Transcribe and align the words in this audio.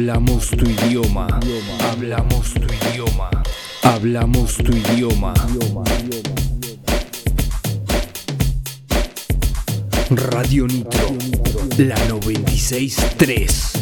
Hablamos 0.00 0.48
tu 0.48 0.64
idioma. 0.64 1.26
Hablamos 1.92 2.54
tu 2.54 2.64
idioma. 2.88 3.28
Hablamos 3.82 4.56
tu 4.56 4.72
idioma. 4.72 5.34
Radio 10.08 10.66
Nitro, 10.66 11.06
la 11.76 11.96
963. 12.08 13.72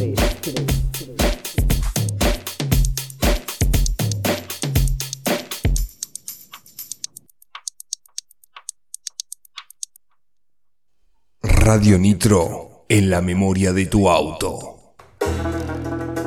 Radio 11.43 11.97
Nitro 11.97 12.85
en 12.89 13.09
la 13.09 13.23
memoria 13.23 13.73
de 13.73 13.87
tu 13.87 14.11
auto. 14.11 14.78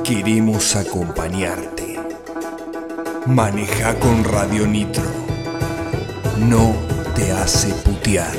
Queremos 0.04 0.74
acompañarte. 0.74 1.96
Maneja 3.26 3.94
con 4.00 4.24
Radio 4.24 4.66
Nitro. 4.66 5.04
No 6.38 6.74
te 7.14 7.30
hace 7.30 7.68
putear. 7.68 8.32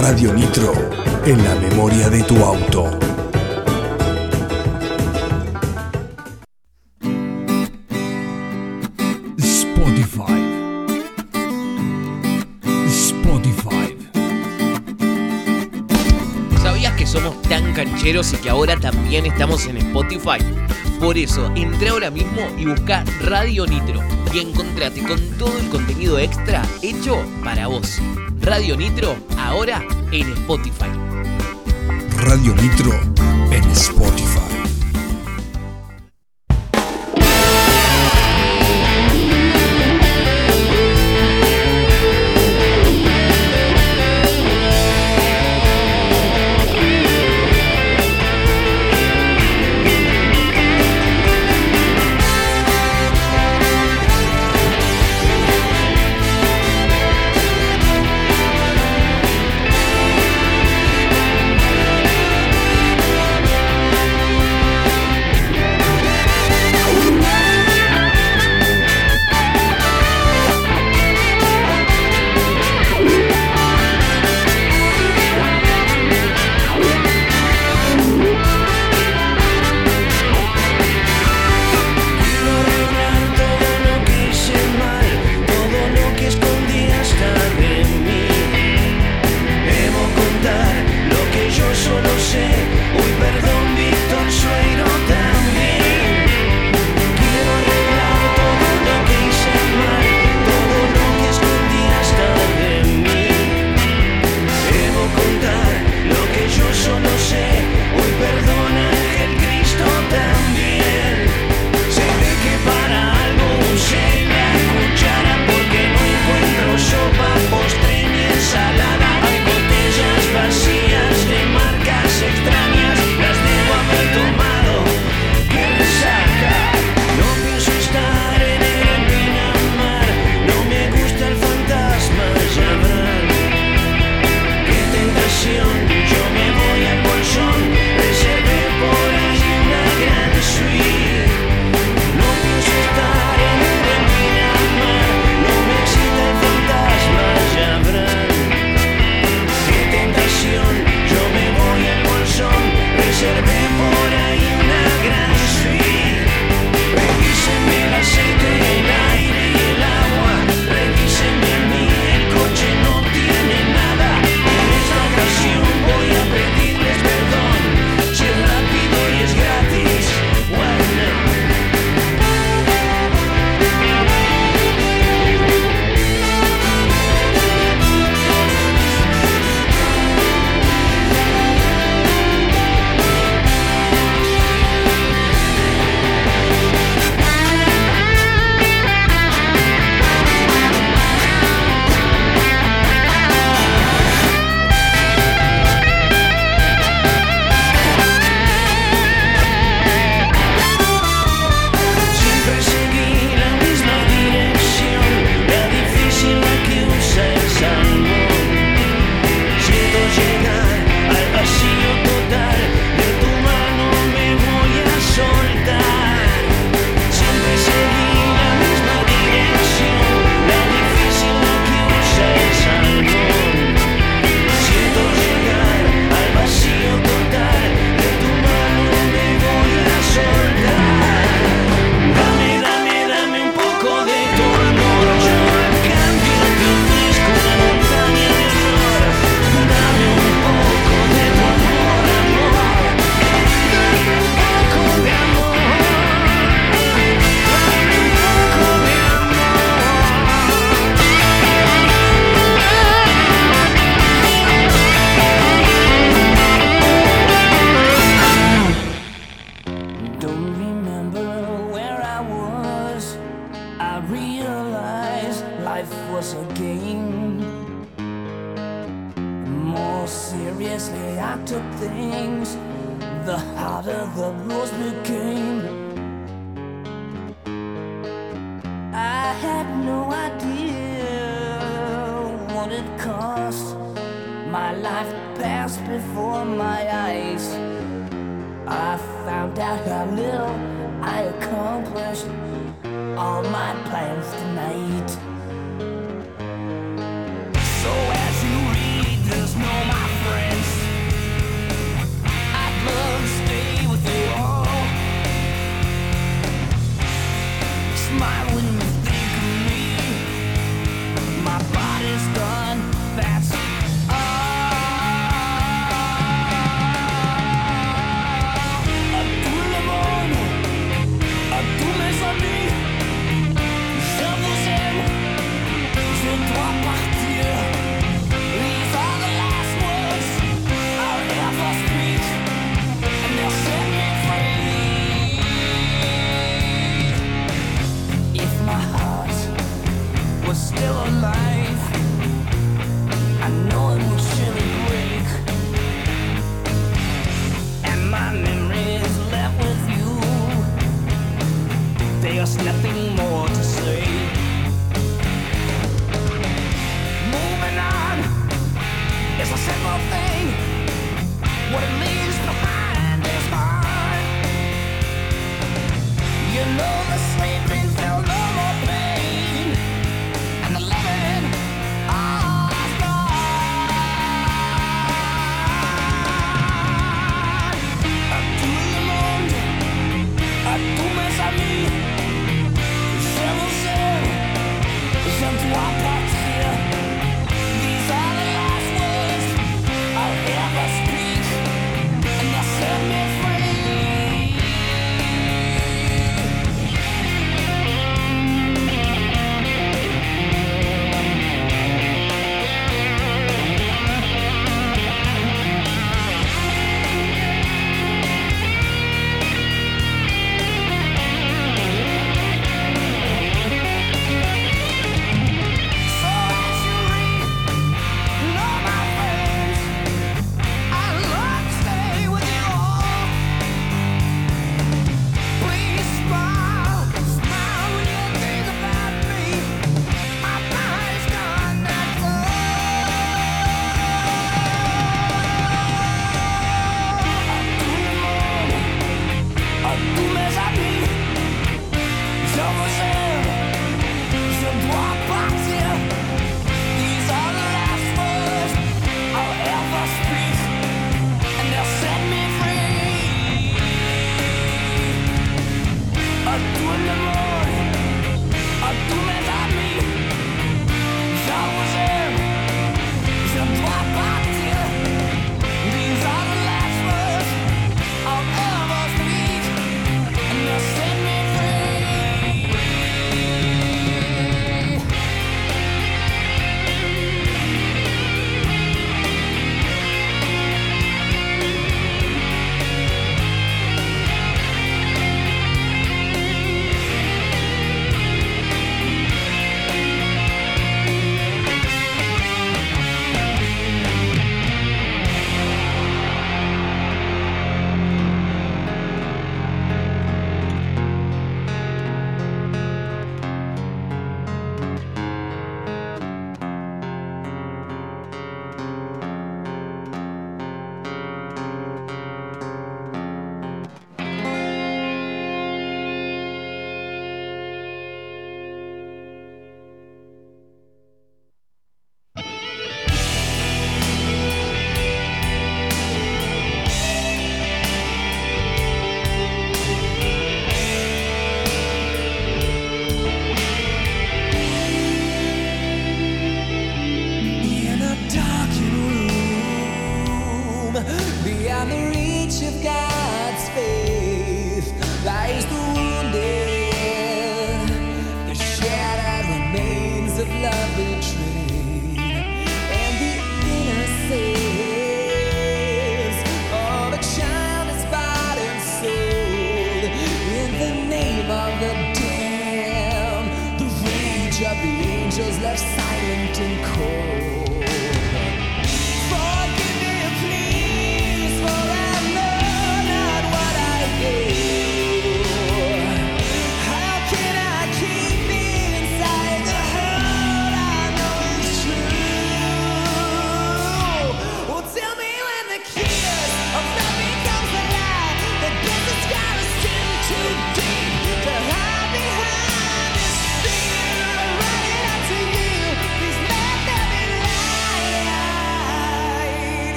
Radio 0.00 0.34
Nitro 0.34 0.72
en 1.24 1.44
la 1.44 1.54
memoria 1.54 2.10
de 2.10 2.24
tu 2.24 2.36
auto. 2.44 2.90
Cancheros 18.46 18.46
y 18.46 18.48
que 18.48 18.50
ahora 18.50 18.76
también 18.76 19.26
estamos 19.26 19.66
en 19.66 19.76
Spotify? 19.78 20.38
Por 21.00 21.18
eso, 21.18 21.50
entra 21.54 21.90
ahora 21.90 22.10
mismo 22.10 22.48
y 22.56 22.66
busca 22.66 23.04
Radio 23.22 23.66
Nitro 23.66 24.00
y 24.32 24.40
encontrate 24.40 25.02
con 25.02 25.20
todo 25.38 25.58
el 25.58 25.68
contenido 25.68 26.18
extra 26.18 26.62
hecho 26.82 27.22
para 27.44 27.66
vos. 27.66 28.00
Radio 28.40 28.76
Nitro, 28.76 29.16
ahora 29.38 29.82
en 30.12 30.32
Spotify. 30.32 30.90
Radio 32.18 32.54
Nitro 32.54 32.92
en 33.50 33.64
Spotify. 33.70 34.55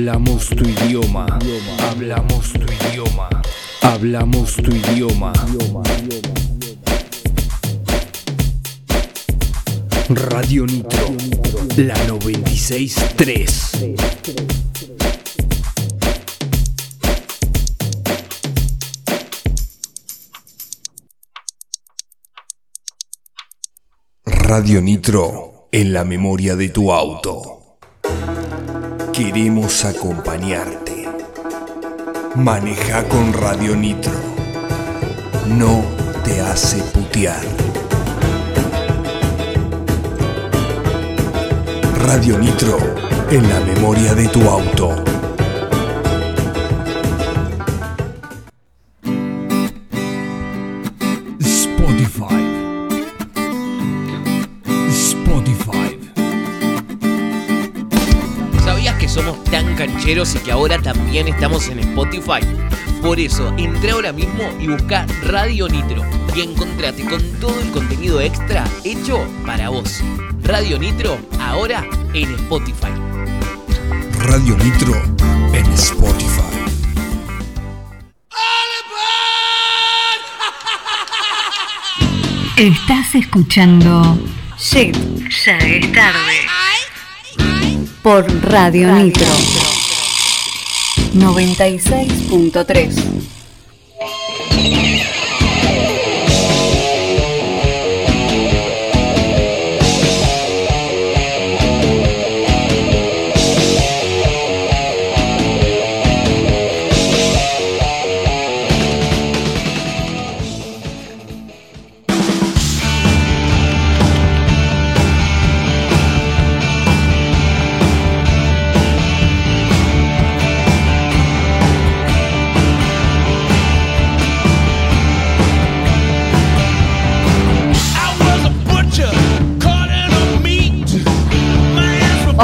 Hablamos 0.00 0.48
tu 0.48 0.64
idioma. 0.64 1.26
Hablamos 1.90 2.54
tu 2.54 2.64
idioma. 2.72 3.28
Hablamos 3.82 4.56
tu 4.56 4.70
idioma. 4.74 5.30
Radio 10.08 10.64
Nitro, 10.64 11.06
la 11.76 12.02
963. 12.06 13.72
Radio 24.24 24.80
Nitro 24.80 25.68
en 25.70 25.92
la 25.92 26.04
memoria 26.06 26.56
de 26.56 26.70
tu 26.70 26.90
auto. 26.90 27.59
Queremos 29.22 29.84
acompañarte. 29.84 31.06
Maneja 32.36 33.06
con 33.06 33.34
Radio 33.34 33.76
Nitro. 33.76 34.14
No 35.46 35.84
te 36.24 36.40
hace 36.40 36.78
putear. 36.84 37.44
Radio 42.06 42.38
Nitro 42.38 42.78
en 43.30 43.46
la 43.46 43.60
memoria 43.60 44.14
de 44.14 44.26
tu 44.28 44.40
auto. 44.48 45.09
Y 60.20 60.38
que 60.40 60.52
ahora 60.52 60.78
también 60.78 61.28
estamos 61.28 61.66
en 61.68 61.78
Spotify? 61.78 62.46
Por 63.00 63.18
eso, 63.18 63.54
entra 63.56 63.94
ahora 63.94 64.12
mismo 64.12 64.42
y 64.60 64.66
busca 64.66 65.06
Radio 65.22 65.66
Nitro 65.66 66.04
y 66.34 66.42
encontrate 66.42 67.06
con 67.06 67.22
todo 67.40 67.58
el 67.58 67.70
contenido 67.70 68.20
extra 68.20 68.68
hecho 68.84 69.26
para 69.46 69.70
vos. 69.70 70.02
Radio 70.42 70.78
Nitro, 70.78 71.16
ahora 71.40 71.86
en 72.12 72.34
Spotify. 72.34 72.92
Radio 74.18 74.58
Nitro 74.58 74.94
en 75.54 75.72
Spotify. 75.72 76.42
Estás 82.58 83.14
escuchando 83.14 84.18
Shit, 84.58 84.94
ya 85.46 85.56
es 85.56 85.92
tarde. 85.92 86.46
Por 88.02 88.26
Radio 88.50 88.94
Nitro 88.96 89.69
96.3. 91.14 93.39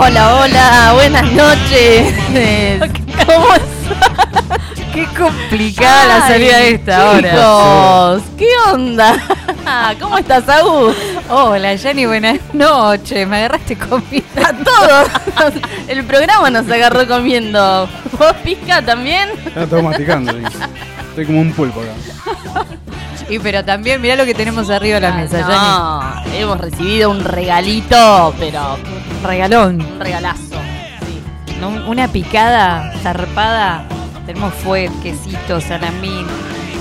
Hola, 0.06 0.36
hola, 0.36 0.92
buenas 0.94 1.32
noches. 1.32 2.14
¿Cómo 3.26 3.54
es? 3.54 3.62
Qué 4.94 5.04
complicada 5.18 6.06
la 6.20 6.26
salida 6.28 6.58
de 6.58 6.70
esta 6.70 7.10
hora. 7.10 7.30
Chicos, 7.30 8.22
¿qué 8.38 8.46
onda? 8.72 9.16
¿Cómo 10.00 10.16
estás, 10.18 10.48
Agus? 10.48 10.94
Hola, 11.28 11.76
Jenny, 11.76 12.06
buenas 12.06 12.38
noches. 12.52 13.26
Me 13.26 13.36
agarraste 13.38 13.76
comida. 13.76 14.22
A 14.46 14.52
todos. 14.52 15.08
El 15.88 16.04
programa 16.04 16.50
nos 16.50 16.70
agarró 16.70 17.06
comiendo. 17.08 17.88
¿Vos, 18.16 18.32
Pizca, 18.44 18.82
también? 18.82 19.30
Está 19.44 19.66
todo 19.66 19.82
masticando. 19.82 20.32
Estoy 21.10 21.26
como 21.26 21.40
un 21.40 21.52
pulpo 21.52 21.80
acá. 21.80 22.66
Y 23.28 23.40
pero 23.40 23.64
también 23.64 24.00
mirá 24.00 24.14
lo 24.14 24.24
que 24.24 24.34
tenemos 24.34 24.70
arriba 24.70 25.00
de 25.00 25.08
la 25.08 25.12
mesa, 25.12 25.44
Ah, 25.48 26.22
No, 26.24 26.32
hemos 26.32 26.60
recibido 26.60 27.10
un 27.10 27.24
regalito, 27.24 28.32
pero. 28.38 28.78
Regalón. 29.26 29.80
un 29.80 30.00
regalazo. 30.00 30.56
Sí. 31.06 31.22
¿no? 31.60 31.68
Una 31.88 32.08
picada 32.08 32.92
zarpada. 33.02 33.84
Tenemos 34.26 34.52
fuet, 34.54 34.90
quesito, 35.02 35.60
salamín. 35.60 36.26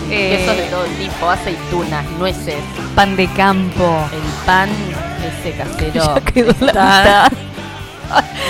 eh, 0.10 0.38
Quesos 0.38 0.58
de 0.58 0.64
todo 0.64 0.84
tipo, 1.00 1.30
aceitunas, 1.30 2.06
nueces, 2.20 2.56
pan 2.96 3.16
de 3.16 3.28
campo. 3.30 3.98
el 4.12 4.46
pan 4.46 4.70
Ese 5.40 5.52
casero 5.56 5.94
Ya 6.16 6.22
quedó 6.22 6.54
la 6.74 7.32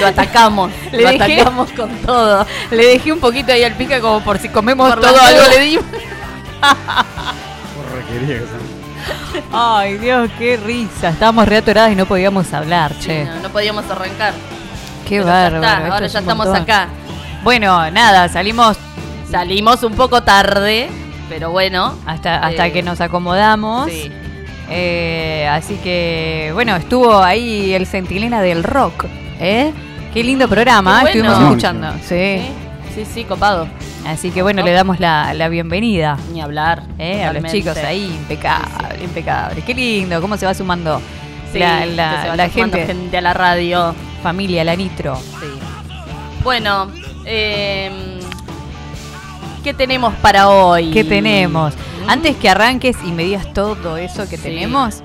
lo 0.02 0.08
atacamos, 0.08 0.70
Le 0.92 1.02
lo 1.04 1.10
dejé- 1.10 1.36
atacamos 1.40 1.72
con 1.72 1.90
todo. 2.06 2.46
Le 2.72 2.86
dejé 2.88 3.12
un 3.14 3.20
poquito 3.20 3.52
ahí 3.54 3.64
al 3.64 3.74
pica 3.74 4.00
como 4.02 4.20
por 4.22 4.38
si 4.40 4.50
comemos 4.50 4.90
Por 4.94 5.02
todo 5.02 5.18
algo 5.20 5.48
le 5.50 5.60
dimos. 5.60 5.86
Porra, 5.86 7.06
quería 8.10 8.40
que 8.40 8.46
sea. 8.46 8.75
Ay, 9.52 9.98
Dios, 9.98 10.30
qué 10.38 10.58
risa. 10.58 11.10
Estábamos 11.10 11.48
re 11.48 11.58
atoradas 11.58 11.92
y 11.92 11.96
no 11.96 12.06
podíamos 12.06 12.52
hablar, 12.54 12.98
che. 13.00 13.26
No, 13.26 13.40
no 13.42 13.50
podíamos 13.50 13.90
arrancar. 13.90 14.34
Qué 15.08 15.18
Pero 15.18 15.26
ya 15.26 15.32
bárbaro. 15.50 15.56
está, 15.64 15.78
esto 15.84 15.94
ahora 15.94 16.06
es 16.06 16.14
ya 16.14 16.20
estamos 16.20 16.46
montón. 16.48 16.64
acá. 16.64 16.88
Bueno, 17.44 17.92
nada, 17.92 18.28
salimos 18.30 18.78
Salimos 19.30 19.84
un 19.84 19.94
poco 19.96 20.22
tarde, 20.24 20.90
pero 21.30 21.50
bueno. 21.52 21.94
hasta, 22.06 22.38
hasta 22.38 22.68
Eh, 22.68 22.72
que 22.72 22.84
nos 22.84 23.02
acomodamos. 23.02 23.90
Sí. 23.92 24.12
Eh, 24.70 25.48
así 25.52 25.76
que, 25.84 26.52
bueno, 26.54 26.76
estuvo 26.76 27.22
ahí 27.22 27.74
el 27.74 27.86
centinela 27.86 28.42
del 28.42 28.64
rock. 28.64 29.06
¿eh? 29.40 29.74
Qué 30.14 30.24
lindo 30.24 30.48
programa, 30.48 31.02
Qué 31.02 31.08
estuvimos 31.12 31.40
escuchando. 31.42 31.92
Sí. 32.02 32.40
Sí, 32.40 32.52
sí, 32.96 33.06
sí, 33.06 33.24
copado. 33.26 33.68
Así 34.08 34.32
que, 34.32 34.42
bueno, 34.42 34.64
le 34.64 34.72
damos 34.72 35.00
la, 35.00 35.34
la 35.34 35.50
bienvenida. 35.50 36.18
Ni 36.34 36.42
hablar. 36.42 36.84
¿eh? 37.00 37.24
A 37.24 37.34
los 37.34 37.52
chicos 37.52 37.76
ahí, 37.78 38.06
impecable, 38.06 39.04
impecable. 39.04 39.62
Qué 39.62 39.74
lindo, 39.74 40.22
cómo 40.22 40.38
se 40.38 40.46
va 40.46 40.54
sumando 40.54 41.02
Sí, 41.52 41.60
la, 41.60 41.86
la- 41.86 42.22
se 42.32 42.38
la 42.38 42.50
sumando 42.50 42.78
gente, 42.78 42.86
gente 42.86 43.18
a 43.18 43.22
la 43.22 43.34
radio. 43.34 43.94
familia, 44.24 44.64
la 44.64 44.76
nitro. 44.76 45.16
Sí. 45.16 45.48
Bueno, 46.44 46.88
eh, 47.26 48.20
¿qué 49.64 49.74
tenemos 49.74 50.14
para 50.16 50.50
hoy? 50.50 50.92
¿Qué 50.92 51.04
tenemos? 51.04 51.74
Mm. 52.06 52.10
Antes 52.10 52.36
que 52.38 52.50
arranques 52.50 52.96
y 53.06 53.12
me 53.12 53.24
digas 53.24 53.52
todo 53.54 53.98
eso 53.98 54.28
que 54.30 54.38
Sí. 54.38 54.44
tenemos. 54.44 55.02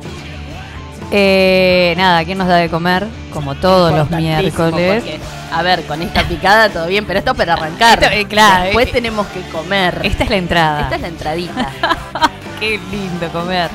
eh, 1.12 1.94
nada, 1.97 2.25
¿quién 2.25 2.38
nos 2.38 2.47
da 2.47 2.56
de 2.56 2.68
comer? 2.68 3.06
Como 3.32 3.54
todos 3.56 3.92
los 3.92 4.11
miércoles. 4.11 5.02
porque, 5.02 5.20
a 5.52 5.62
ver, 5.62 5.85
con 5.85 6.02
esta 6.02 6.26
picada 6.26 6.69
todo 6.69 6.87
bien, 6.87 7.07
pero 7.07 7.19
esto 7.19 7.35
para 7.35 7.54
arrancar. 7.54 8.02
Esto, 8.02 8.14
eh, 8.14 8.26
claro, 8.26 8.64
Después 8.64 8.88
eh, 8.88 8.92
tenemos 8.92 9.26
que 9.28 9.40
comer. 9.50 10.00
Esta 10.04 10.25
es 10.25 10.30
la 10.30 10.37
entrada. 10.37 10.83
Esta 10.83 10.97
es 10.97 11.00
la 11.00 11.09
entradita. 11.09 11.71
Qué 12.61 12.78
lindo 12.90 13.28
comer. 13.33 13.71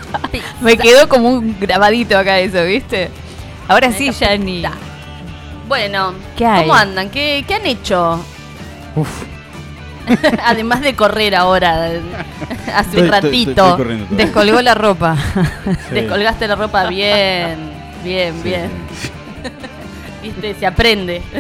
Me 0.61 0.77
quedó 0.77 1.07
como 1.09 1.29
un 1.29 1.57
grabadito 1.59 2.17
acá 2.17 2.39
eso, 2.39 2.63
¿viste? 2.63 3.09
Ahora 3.67 3.91
sí, 3.91 4.11
ya 4.11 4.37
ni. 4.37 4.63
Bueno, 5.67 6.13
¿Qué 6.37 6.45
hay? 6.45 6.61
¿cómo 6.61 6.75
andan? 6.75 7.09
¿Qué, 7.09 7.43
qué 7.47 7.55
han 7.55 7.65
hecho? 7.65 8.23
Uf. 8.95 9.09
Además 10.45 10.79
de 10.81 10.95
correr 10.95 11.35
ahora, 11.35 11.85
hace 12.73 12.91
Estoy- 12.91 13.01
un 13.01 13.07
ratito. 13.09 13.77
estoy. 13.77 14.07
Descolgó 14.11 14.61
la 14.61 14.73
ropa. 14.73 15.17
Sí. 15.89 15.95
Descolgaste 15.95 16.47
la 16.47 16.55
ropa 16.55 16.87
bien, 16.87 17.57
bien, 18.05 18.33
Sí. 18.35 18.43
bien. 18.49 18.69
Se 20.59 20.65
aprende. 20.65 21.21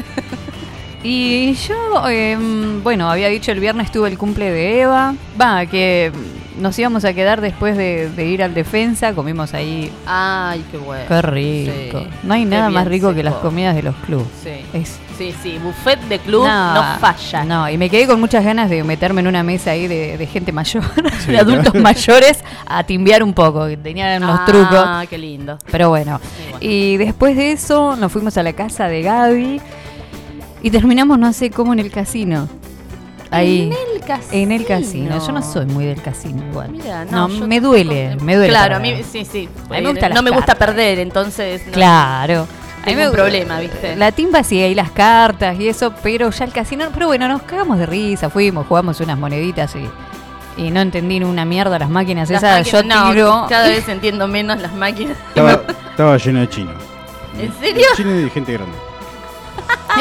Y 1.03 1.53
yo, 1.53 2.09
em, 2.09 2.83
bueno, 2.83 3.09
había 3.09 3.29
dicho 3.29 3.51
el 3.51 3.59
viernes 3.59 3.91
tuve 3.91 4.09
el 4.09 4.17
cumple 4.17 4.51
de 4.51 4.81
Eva. 4.81 5.15
Va, 5.39 5.65
que 5.65 6.11
nos 6.59 6.77
íbamos 6.77 7.05
a 7.05 7.13
quedar 7.13 7.41
después 7.41 7.77
de, 7.77 8.09
de 8.09 8.25
ir 8.25 8.43
al 8.43 8.53
defensa. 8.53 9.13
Comimos 9.13 9.53
ahí. 9.53 9.91
Ay, 10.05 10.63
qué 10.71 10.77
bueno. 10.77 11.05
Qué 11.07 11.21
rico. 11.21 11.99
Sí. 11.99 12.07
No 12.23 12.33
hay 12.33 12.43
Qué 12.43 12.49
nada 12.49 12.69
más 12.69 12.87
rico 12.87 13.13
que 13.13 13.23
las 13.23 13.35
comidas 13.35 13.75
de 13.75 13.83
los 13.83 13.95
clubes. 13.95 14.27
Sí. 14.43 14.61
Es 14.73 14.99
Sí, 15.17 15.33
sí, 15.41 15.57
buffet 15.57 15.99
de 16.01 16.19
club 16.19 16.43
no, 16.43 16.83
falla. 16.99 17.43
No, 17.43 17.67
y 17.67 17.75
me 17.75 17.89
quedé 17.89 18.05
con 18.05 18.19
muchas 18.19 18.45
ganas 18.45 18.69
de 18.69 18.83
meterme 18.83 19.21
en 19.21 19.27
una 19.27 19.41
mesa 19.41 19.71
ahí 19.71 19.87
de, 19.87 20.15
de 20.15 20.27
gente 20.27 20.51
mayor, 20.51 20.83
Sí, 21.25 21.31
de 21.31 21.39
adultos 21.39 21.73
mayores, 21.81 22.43
a 22.67 22.83
timbear 22.83 23.23
un 23.23 23.33
poco, 23.33 23.65
que 23.65 23.77
tenían 23.77 24.21
unos 24.21 24.41
ah, 24.41 24.45
trucos. 24.45 25.07
qué 25.09 25.17
lindo. 25.17 25.57
Pero 25.71 25.89
bueno. 25.89 26.21
Y 26.59 26.97
después 26.97 27.35
de 27.35 27.51
eso 27.51 27.95
nos 27.95 28.11
fuimos 28.11 28.37
a 28.37 28.43
la 28.43 28.53
casa 28.53 28.87
de 28.87 29.01
Gaby 29.01 29.59
y 30.61 30.69
terminamos 30.69 31.17
no 31.17 31.33
sé 31.33 31.49
cómo 31.49 31.73
en 31.73 31.79
el 31.79 31.89
casino. 31.89 32.47
Ahí. 33.31 33.63
En 33.71 33.95
el 33.95 34.01
casino. 34.07 34.33
En 34.33 34.51
el 34.51 34.65
casino. 34.65 35.25
Yo 35.25 35.31
no 35.33 35.41
soy 35.41 35.65
muy 35.65 35.85
del 35.85 36.01
casino 36.01 36.43
igual. 36.49 36.69
Mira, 36.71 37.05
no, 37.05 37.27
no, 37.27 37.47
me 37.47 37.59
duele, 37.59 38.15
me 38.21 38.35
duele. 38.35 38.49
Claro, 38.49 38.77
a 38.77 38.79
mí 38.79 39.01
sí, 39.09 39.25
sí. 39.25 39.49
A 39.69 39.73
mí 39.73 39.81
me 39.81 39.89
gustan 39.91 40.09
no 40.11 40.15
las 40.15 40.23
me 40.23 40.29
gusta 40.31 40.45
cartas. 40.53 40.67
perder, 40.67 40.99
entonces. 40.99 41.65
no- 41.67 41.71
Claro. 41.73 42.47
A 42.83 42.85
mí 42.89 42.95
Tengo 42.95 43.09
un 43.09 43.15
problema, 43.15 43.59
¿viste? 43.59 43.97
La 43.97 44.13
timba 44.13 44.43
sí, 44.43 44.61
ahí 44.61 44.73
las 44.73 44.91
cartas 44.91 45.59
y 45.59 45.67
eso, 45.67 45.93
pero 46.01 46.29
ya 46.29 46.45
el 46.45 46.53
casino. 46.53 46.85
Pero 46.93 47.07
bueno, 47.07 47.27
nos 47.27 47.41
cagamos 47.41 47.79
de 47.79 47.85
risa, 47.85 48.29
fuimos, 48.29 48.65
jugamos 48.65 49.01
unas 49.01 49.17
moneditas 49.19 49.75
y, 49.75 50.61
y 50.61 50.71
no 50.71 50.79
entendí 50.79 51.21
una 51.21 51.43
mierda 51.43 51.77
las 51.79 51.89
máquinas 51.89 52.29
Las 52.29 52.41
esas. 52.43 52.59
máquinas- 52.59 52.71
yo 52.71 52.83
no, 52.87 53.11
tiro. 53.11 53.45
Cada 53.49 53.67
vez 53.67 53.89
entiendo 53.89 54.25
menos 54.29 54.61
las 54.61 54.73
máquinas. 54.73 55.17
Estaba, 55.27 55.51
estaba 55.91 56.17
lleno 56.17 56.39
de 56.39 56.49
chinos. 56.49 56.75
¿En 57.37 57.53
serio? 57.59 57.85
Chino 57.97 58.11
y 58.15 58.23
de 58.23 58.29
gente 58.29 58.53
grande. 58.53 58.77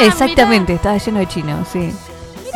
Exactamente, 0.01 0.73
estaba 0.73 0.97
lleno 0.97 1.19
de 1.19 1.27
chinos, 1.27 1.67
sí. 1.71 1.91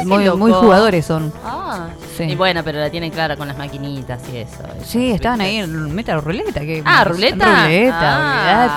Muy, 0.05 0.25
loco. 0.25 0.37
muy 0.37 0.51
jugadores 0.51 1.05
son. 1.05 1.33
Ah, 1.43 1.87
Sí. 2.17 2.23
Y 2.23 2.35
bueno, 2.35 2.61
pero 2.63 2.77
la 2.79 2.89
tienen 2.89 3.09
clara 3.09 3.35
con 3.37 3.47
las 3.47 3.57
maquinitas 3.57 4.21
y 4.31 4.37
eso. 4.37 4.63
Sí, 4.83 5.11
estaban 5.11 5.39
¿viste? 5.39 5.49
ahí 5.49 5.57
en 5.63 5.95
meta 5.95 6.17
ruleta. 6.19 6.59
Que, 6.59 6.83
Ah, 6.85 7.05
ruleta. 7.05 7.63
Ruleta, 7.63 7.97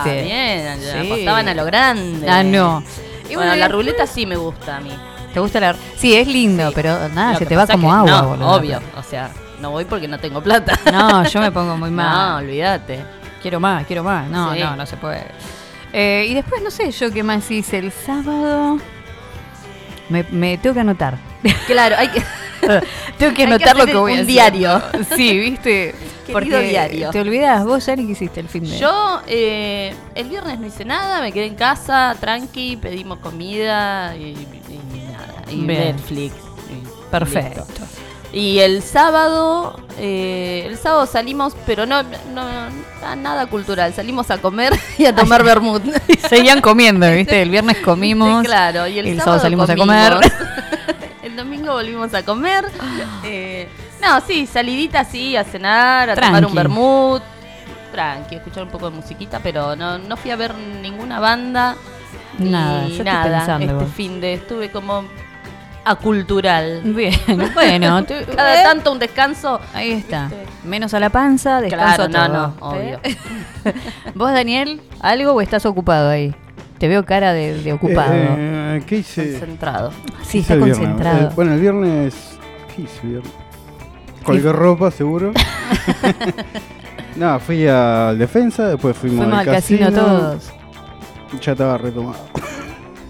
ah. 0.01 0.05
Bien, 0.05 0.79
Sí. 0.81 1.07
apostaban 1.11 1.49
a 1.49 1.55
lo 1.55 1.65
grande. 1.65 2.29
Ah, 2.31 2.43
no. 2.45 2.83
Y 3.25 3.35
bueno, 3.35 3.51
bueno, 3.51 3.57
la 3.57 3.69
ruleta 3.69 4.07
sí 4.07 4.25
me 4.25 4.37
gusta 4.37 4.77
a 4.77 4.81
mí. 4.81 4.93
¿Te 5.35 5.41
gusta 5.41 5.59
la.? 5.59 5.75
Sí, 5.97 6.15
es 6.15 6.29
lindo, 6.29 6.69
Sí. 6.69 6.73
pero 6.77 7.09
nada, 7.09 7.33
Lo 7.33 7.39
se 7.41 7.47
te 7.47 7.57
va 7.57 7.67
como 7.67 7.93
agua, 7.93 8.09
no, 8.23 8.29
boludo. 8.29 8.51
Obvio, 8.53 8.81
o 8.97 9.03
sea, 9.03 9.31
no 9.61 9.73
voy 9.73 9.85
porque 9.85 10.07
no 10.07 10.19
tengo 10.19 10.41
plata. 10.41 10.79
No, 10.93 11.25
yo 11.25 11.41
me 11.41 11.51
pongo 11.51 11.77
muy 11.77 11.91
No, 11.91 11.97
mal. 11.97 12.45
olvídate. 12.45 13.01
Quiero 13.43 13.59
más, 13.59 13.85
quiero 13.87 14.05
más. 14.05 14.29
No, 14.31 14.55
Sí. 14.55 14.61
no, 14.61 14.77
no 14.77 14.87
se 14.87 14.97
puede. 14.97 15.27
Eh, 15.93 16.27
y 16.31 16.35
después, 16.35 16.63
no 16.63 16.71
sé 16.71 16.91
yo 16.93 17.11
qué 17.13 17.23
más 17.25 17.51
hice 17.51 17.79
el 17.79 17.91
sábado. 17.91 18.79
Me, 20.09 20.23
me 20.31 20.59
tengo 20.59 20.75
que 20.75 20.81
anotar. 20.81 21.19
Claro, 21.67 21.97
hay 21.99 22.09
que. 22.09 22.21
tengo 23.19 23.33
que 23.33 23.35
que 23.35 23.45
anotar 23.45 23.77
lo 23.77 23.87
que 23.87 23.95
voy 23.95 24.13
un 24.13 24.19
a 24.19 24.23
hacer. 24.23 24.27
diario. 24.27 24.83
Sí, 25.17 25.39
viste. 25.39 25.95
Querido 26.25 26.33
Porque 26.57 26.69
diario. 26.71 27.11
te 27.11 27.21
olvidas, 27.21 27.65
vos, 27.67 27.85
Yanni, 27.85 28.07
¿qué 28.07 28.13
hiciste 28.13 28.41
el 28.41 28.49
fin 28.49 28.65
de 28.65 28.79
Yo 28.79 29.21
eh, 29.27 29.95
el 30.15 30.29
viernes 30.31 30.59
no 30.59 30.67
hice 30.67 30.87
nada, 30.87 31.21
me 31.21 31.33
quedé 31.33 31.45
en 31.45 31.55
casa, 31.55 32.17
tranqui, 32.19 32.77
pedimos 32.79 33.19
comida 33.19 34.17
y, 34.17 34.29
y 34.31 35.11
nada. 35.13 35.43
Y 35.51 35.57
Bien. 35.57 35.67
Netflix. 35.97 36.35
y 36.71 37.11
Perfecto. 37.11 37.67
listo. 37.69 37.85
Y 38.35 38.59
el 38.59 38.83
sábado, 38.83 39.79
eh, 39.97 40.65
el 40.67 40.77
sábado 40.77 41.07
salimos, 41.07 41.55
pero 41.67 41.87
no, 41.87 42.03
no, 42.03 42.43
a 43.07 43.15
nada 43.15 43.47
cultural, 43.47 43.95
salimos 43.95 44.29
a 44.33 44.39
comer 44.39 44.73
y 44.99 45.07
a 45.07 45.15
tomar 45.15 45.45
vermut. 45.45 45.85
Seguían 46.29 46.61
comiendo, 46.61 47.09
viste. 47.13 47.41
El 47.41 47.51
viernes 47.51 47.79
comimos. 47.79 48.45
claro, 48.45 48.89
y 48.89 48.99
el, 48.99 49.07
el 49.07 49.19
sábado, 49.19 49.39
sábado 49.39 49.43
salimos 49.43 49.71
a 49.71 49.77
comimos. 49.77 50.15
comer. 50.15 50.33
el 51.23 51.37
domingo 51.37 51.75
volvimos 51.75 52.13
a 52.13 52.25
comer. 52.25 52.65
Eh, 53.23 53.69
no, 54.03 54.21
sí, 54.21 54.47
salidita 54.49 55.01
así, 55.01 55.37
a 55.37 55.45
cenar, 55.45 56.11
a 56.11 56.15
tomar 56.17 56.45
un 56.45 56.55
vermut. 56.55 57.23
Tranqui, 57.93 58.35
escuchar 58.35 58.65
un 58.65 58.71
poco 58.71 58.91
de 58.91 58.97
musiquita, 58.97 59.39
pero 59.39 59.77
no, 59.77 59.99
no 59.99 60.17
fui 60.17 60.33
a 60.33 60.37
ver 60.37 60.53
ninguna 60.57 61.21
banda. 61.21 61.77
ni 62.39 62.51
Nada, 62.51 62.83
yo 62.83 62.89
estoy 62.89 63.05
nada. 63.05 63.39
pensando 63.39 63.81
este 63.81 63.93
fin 63.95 64.21
de 64.21 64.35
estuve 64.35 64.73
como 64.73 65.05
acultural. 65.85 66.81
Bien, 66.85 67.15
bueno. 67.55 68.05
tú- 68.07 68.15
Cada 68.37 68.61
eh, 68.61 68.65
tanto 68.65 68.93
un 68.93 68.99
descanso. 68.99 69.61
Ahí 69.75 69.93
está. 69.93 70.29
Viste. 70.29 70.45
Menos 70.65 70.95
a 70.95 71.01
la 71.01 71.11
panza, 71.11 71.61
descanso 71.61 72.09
Claro, 72.09 72.09
no, 72.09 72.19
a 72.19 72.29
no, 72.29 72.51
todo. 72.55 72.71
obvio. 72.71 73.01
¿Eh? 73.03 73.17
¿Vos, 74.15 74.33
Daniel, 74.33 74.81
algo 75.01 75.33
o 75.33 75.41
estás 75.41 75.67
ocupado 75.67 76.09
ahí? 76.11 76.35
Te 76.79 76.89
veo 76.89 77.05
cara 77.05 77.33
de, 77.33 77.63
de 77.63 77.73
ocupado. 77.73 78.13
Eh, 78.15 78.83
¿Qué 78.87 78.97
hice? 78.99 79.31
Concentrado. 79.33 79.91
sí, 80.23 80.39
está 80.41 80.59
concentrado. 80.59 81.29
El- 81.29 81.35
bueno, 81.35 81.53
el 81.55 81.61
viernes. 81.61 82.15
¿Qué 82.75 82.83
hice 82.83 83.01
el 83.03 83.09
viernes? 83.11 83.33
Colgué 84.25 84.53
ropa, 84.53 84.91
seguro. 84.91 85.33
no, 87.17 87.39
fui 87.41 87.67
al 87.69 88.19
defensa, 88.19 88.69
después 88.69 88.97
fuimos, 88.97 89.19
Fuimos 89.25 89.39
al 89.41 89.47
casino, 89.55 89.93
todos. 89.93 90.51
Ya 91.43 91.53
estaba 91.53 91.77
retomado. 91.79 92.17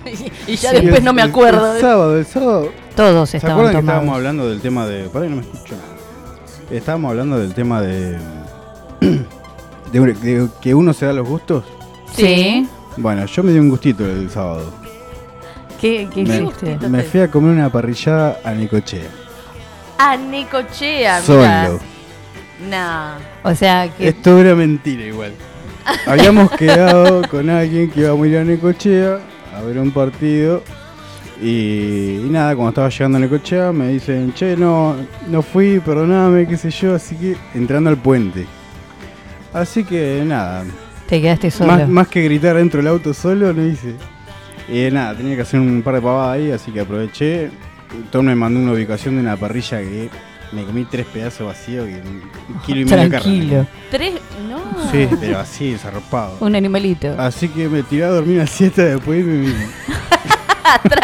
y 0.46 0.56
ya 0.56 0.70
Sí, 0.70 0.76
después 0.76 0.98
el- 0.98 1.04
no 1.04 1.12
me 1.12 1.22
el- 1.22 1.28
acuerdo. 1.30 1.74
El, 1.74 1.80
sábado, 1.80 2.18
el 2.18 2.26
sábado. 2.26 2.68
Todos 2.96 3.30
¿Se 3.30 3.36
estaban 3.38 3.56
acuerdan 3.58 3.74
que 3.74 3.80
estábamos 3.86 4.14
hablando 4.16 4.48
del 4.48 4.60
tema 4.60 4.86
de. 4.86 5.08
Pará, 5.08 5.24
que 5.24 5.30
no 5.30 5.36
me 5.36 5.42
escucho 5.42 5.74
nada. 5.74 5.88
Estábamos 6.70 7.10
hablando 7.10 7.38
del 7.38 7.54
tema 7.54 7.80
de. 7.82 8.18
de, 9.92 10.00
de 10.00 10.48
que 10.60 10.74
uno 10.74 10.92
se 10.92 11.06
da 11.06 11.12
los 11.12 11.28
gustos. 11.28 11.64
Sí. 12.16 12.68
Bueno, 12.96 13.26
yo 13.26 13.42
me 13.42 13.52
di 13.52 13.58
un 13.58 13.68
gustito 13.70 14.04
el 14.06 14.30
sábado. 14.30 14.72
¿Qué, 15.80 16.08
qué 16.14 16.24
Me, 16.24 16.36
hiciste? 16.36 16.88
me 16.88 17.02
fui 17.02 17.20
a 17.20 17.30
comer 17.30 17.50
una 17.50 17.70
parrillada 17.70 18.38
a 18.44 18.52
Nicochea. 18.52 19.08
A 19.98 20.16
Necochea. 20.16 21.20
Solo. 21.22 21.80
Nah. 22.70 23.16
O 23.42 23.54
sea, 23.54 23.92
que 23.92 24.08
Esto 24.08 24.38
era 24.38 24.54
mentira 24.54 25.02
igual. 25.04 25.32
Habíamos 26.06 26.50
quedado 26.52 27.28
con 27.28 27.50
alguien 27.50 27.90
que 27.90 28.00
iba 28.00 28.12
a 28.12 28.26
ir 28.26 28.38
a 28.38 28.44
Necochea 28.44 29.18
a 29.56 29.62
ver 29.62 29.78
un 29.78 29.90
partido. 29.90 30.62
Y, 31.40 32.22
y 32.24 32.28
nada, 32.30 32.54
cuando 32.54 32.70
estaba 32.70 32.88
llegando 32.88 33.18
a 33.18 33.20
Necochea 33.20 33.72
me 33.72 33.88
dicen, 33.88 34.32
che, 34.34 34.56
no, 34.56 34.94
no 35.28 35.42
fui, 35.42 35.80
perdoname, 35.80 36.46
qué 36.46 36.56
sé 36.56 36.70
yo, 36.70 36.94
así 36.94 37.16
que 37.16 37.36
entrando 37.54 37.90
al 37.90 37.96
puente. 37.96 38.46
Así 39.52 39.84
que 39.84 40.22
nada, 40.24 40.64
te 41.08 41.20
quedaste 41.20 41.50
solo. 41.50 41.72
más, 41.72 41.88
más 41.88 42.08
que 42.08 42.22
gritar 42.22 42.56
dentro 42.56 42.78
del 42.78 42.88
auto 42.88 43.12
solo, 43.12 43.52
no 43.52 43.64
hice. 43.64 43.94
Y 44.68 44.90
nada, 44.90 45.14
tenía 45.14 45.36
que 45.36 45.42
hacer 45.42 45.60
un 45.60 45.82
par 45.82 45.94
de 45.94 46.00
pavadas 46.00 46.36
ahí, 46.36 46.50
así 46.50 46.72
que 46.72 46.80
aproveché. 46.80 47.50
Tom 48.10 48.26
me 48.26 48.34
mandó 48.34 48.58
una 48.58 48.72
ubicación 48.72 49.16
de 49.16 49.20
una 49.20 49.36
parrilla 49.36 49.80
que 49.80 50.08
me 50.54 50.64
comí 50.64 50.84
tres 50.84 51.06
pedazos 51.06 51.46
vacíos, 51.48 51.86
que 51.86 51.94
un 51.96 52.60
kilo 52.64 52.80
y 52.80 52.84
medio 52.84 52.96
de 53.04 53.10
carne. 53.10 53.20
Tranquilo. 53.20 53.66
Tres. 53.90 54.12
No. 54.48 54.58
Sí, 54.90 55.08
pero 55.20 55.38
así, 55.38 55.72
desarropado. 55.72 56.36
Un 56.40 56.54
animalito. 56.56 57.14
Así 57.18 57.48
que 57.48 57.68
me 57.68 57.82
tiré 57.82 58.04
a 58.04 58.08
dormir 58.08 58.36
una 58.38 58.46
siesta 58.46 58.82
después 58.84 59.24
me 59.24 59.36
vine. 59.38 59.66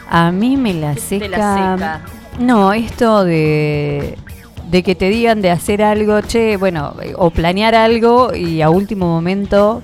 A 0.10 0.32
mí 0.32 0.58
me 0.58 0.74
la 0.74 0.96
¿Qué 0.96 1.00
seca. 1.02 1.26
te 1.26 1.30
la 1.30 1.74
seca? 1.76 2.02
No, 2.40 2.74
esto 2.74 3.24
de, 3.24 4.18
de 4.70 4.84
que 4.84 4.96
te 4.96 5.10
digan 5.10 5.42
de 5.42 5.52
hacer 5.52 5.84
algo, 5.84 6.22
che, 6.22 6.58
bueno, 6.58 6.96
o 7.18 7.30
planear 7.30 7.76
algo 7.76 8.34
y 8.34 8.62
a 8.62 8.70
último 8.70 9.06
momento 9.06 9.82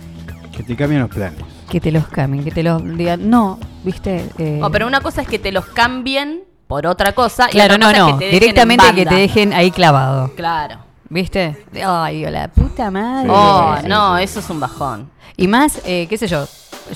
Que 0.55 0.63
te 0.63 0.75
cambian 0.75 1.01
los 1.01 1.11
planes. 1.11 1.43
Que 1.69 1.79
te 1.81 1.91
los 1.91 2.07
cambien, 2.07 2.43
que 2.43 2.51
te 2.51 2.63
los 2.63 2.81
digan, 2.97 3.29
no, 3.29 3.59
viste. 3.83 4.29
Eh, 4.37 4.59
Oh, 4.63 4.69
pero 4.71 4.87
una 4.87 5.01
cosa 5.01 5.21
es 5.21 5.27
que 5.27 5.39
te 5.39 5.51
los 5.51 5.65
cambien 5.65 6.43
por 6.67 6.85
otra 6.87 7.13
cosa. 7.13 7.47
y 7.49 7.51
claro, 7.51 7.75
otra 7.75 7.87
no, 7.87 7.93
cosa 7.93 7.97
es 8.07 8.13
no, 8.13 8.19
que 8.19 8.25
te 8.25 8.25
dejen 8.25 8.39
directamente 8.39 8.87
en 8.87 8.95
que 8.95 9.05
te 9.05 9.15
dejen 9.15 9.53
ahí 9.53 9.71
clavado, 9.71 10.31
Claro. 10.35 10.77
¿viste? 11.09 11.65
Ay, 11.85 12.17
digo, 12.17 12.29
la 12.29 12.47
puta 12.49 12.91
madre. 12.91 13.29
Oh, 13.29 13.75
no, 13.87 14.17
eso 14.17 14.39
es 14.39 14.49
un 14.49 14.59
bajón. 14.59 15.09
Y 15.37 15.47
más, 15.47 15.81
eh, 15.85 16.07
qué 16.09 16.17
sé 16.17 16.27
yo, 16.27 16.47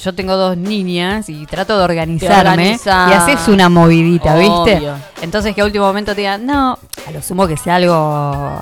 yo 0.02 0.16
tengo 0.16 0.36
dos 0.36 0.58
niñas 0.58 1.30
y 1.30 1.46
trato 1.46 1.78
de 1.78 1.84
organizarme 1.84 2.50
organizás. 2.50 3.12
y 3.12 3.14
haces 3.14 3.48
una 3.50 3.70
movidita, 3.70 4.36
¿viste? 4.36 4.78
Obvio. 4.78 4.96
Entonces 5.22 5.54
que 5.54 5.62
a 5.62 5.66
último 5.66 5.86
momento 5.86 6.16
te 6.16 6.22
digan, 6.22 6.46
no, 6.46 6.78
a 7.08 7.12
lo 7.12 7.22
sumo 7.22 7.46
que 7.48 7.56
sea 7.58 7.76
algo 7.76 8.58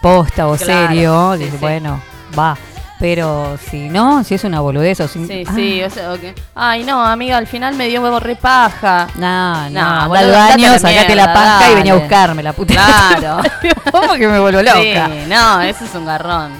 posta 0.00 0.46
o 0.48 0.56
Claro, 0.56 0.88
serio, 0.88 1.32
sí, 1.34 1.38
dices, 1.40 1.54
sí. 1.54 1.60
bueno, 1.60 2.00
va. 2.38 2.56
Pero 3.00 3.56
si 3.70 3.88
no, 3.88 4.24
si 4.24 4.34
es 4.34 4.42
una 4.42 4.60
boludez 4.60 4.98
o 5.00 5.06
si... 5.08 5.24
Sí, 5.26 5.44
Ah, 5.46 5.52
sí. 5.54 5.82
o 5.82 5.90
sea, 5.90 6.12
ok. 6.14 6.20
Ay, 6.54 6.82
no, 6.82 7.00
amiga, 7.04 7.36
al 7.36 7.46
final 7.46 7.74
me 7.76 7.86
dio 7.86 8.02
huevo 8.02 8.18
repaja. 8.18 9.06
No, 9.14 9.70
no, 9.70 10.00
No, 10.02 10.08
boludo, 10.08 10.24
al 10.24 10.32
baño, 10.50 10.68
la 10.72 10.78
sacate 10.80 11.14
la 11.14 11.32
paja 11.32 11.70
y 11.70 11.74
venía 11.76 11.92
a 11.92 11.96
buscarme 11.96 12.42
la 12.42 12.52
puta. 12.52 12.74
Claro. 12.74 13.42
¿Cómo 13.92 14.14
que 14.14 14.26
me 14.26 14.40
vuelvo 14.40 14.60
loca? 14.62 14.76
Sí, 14.80 14.94
no, 15.28 15.60
eso 15.62 15.84
es 15.84 15.94
un 15.94 16.06
garrón. 16.06 16.52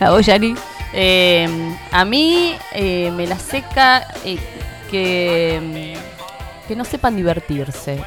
¿A 0.00 0.10
vos, 0.10 0.24
Yani? 0.26 0.54
Eh, 0.92 1.48
a 1.92 2.04
mí 2.04 2.54
eh, 2.72 3.10
me 3.14 3.26
la 3.26 3.38
seca 3.38 4.06
eh, 4.24 4.38
que, 4.90 5.94
mm, 5.94 6.68
que 6.68 6.76
no 6.76 6.84
sepan 6.84 7.16
divertirse. 7.16 8.02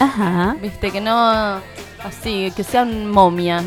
Ajá. 0.00 0.56
Viste, 0.60 0.90
que 0.90 1.00
no. 1.00 1.60
Así, 2.04 2.52
que 2.56 2.64
sean 2.64 3.06
momia. 3.06 3.62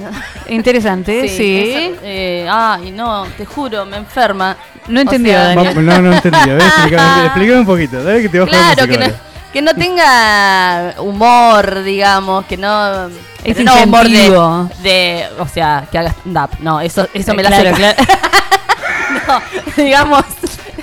Interesante, 0.49 1.27
sí. 1.29 1.73
eso, 1.73 1.99
eh, 2.03 2.47
ay, 2.51 2.91
no, 2.91 3.25
te 3.37 3.45
juro, 3.45 3.85
me 3.85 3.97
enferma. 3.97 4.57
No 4.87 4.99
entendió, 4.99 5.33
sea, 5.33 5.55
Daniel. 5.55 5.85
No, 5.85 6.01
no 6.01 6.13
ver, 6.13 7.25
explícame, 7.25 7.59
un 7.59 7.65
poquito. 7.65 8.03
Dale 8.03 8.21
que 8.21 8.29
te 8.29 8.39
la 8.39 8.45
Claro, 8.45 8.87
que 8.87 8.97
no, 8.97 9.05
que 9.53 9.61
no 9.61 9.73
tenga 9.73 10.95
humor, 10.99 11.83
digamos, 11.83 12.45
que 12.45 12.57
no. 12.57 13.07
Es 13.43 13.55
que 13.55 13.63
no 13.63 13.83
humor 13.83 14.07
de, 14.09 15.27
O 15.39 15.47
sea, 15.47 15.87
que 15.91 15.97
haga 15.97 16.09
stand-up. 16.09 16.49
No, 16.59 16.81
eso, 16.81 17.07
eso 17.13 17.33
me 17.33 17.43
la 17.43 17.49
Claro, 17.49 17.75
seca. 17.75 17.95
claro. 19.25 19.41
No, 19.77 19.83
digamos. 19.83 20.25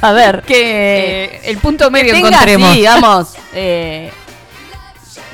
A 0.00 0.12
ver, 0.12 0.42
que. 0.42 1.24
eh, 1.24 1.40
el 1.44 1.58
punto 1.58 1.90
medio 1.90 2.12
tenga, 2.12 2.28
encontremos. 2.28 2.70
sí, 2.70 2.76
digamos, 2.78 3.34
eh, 3.52 4.10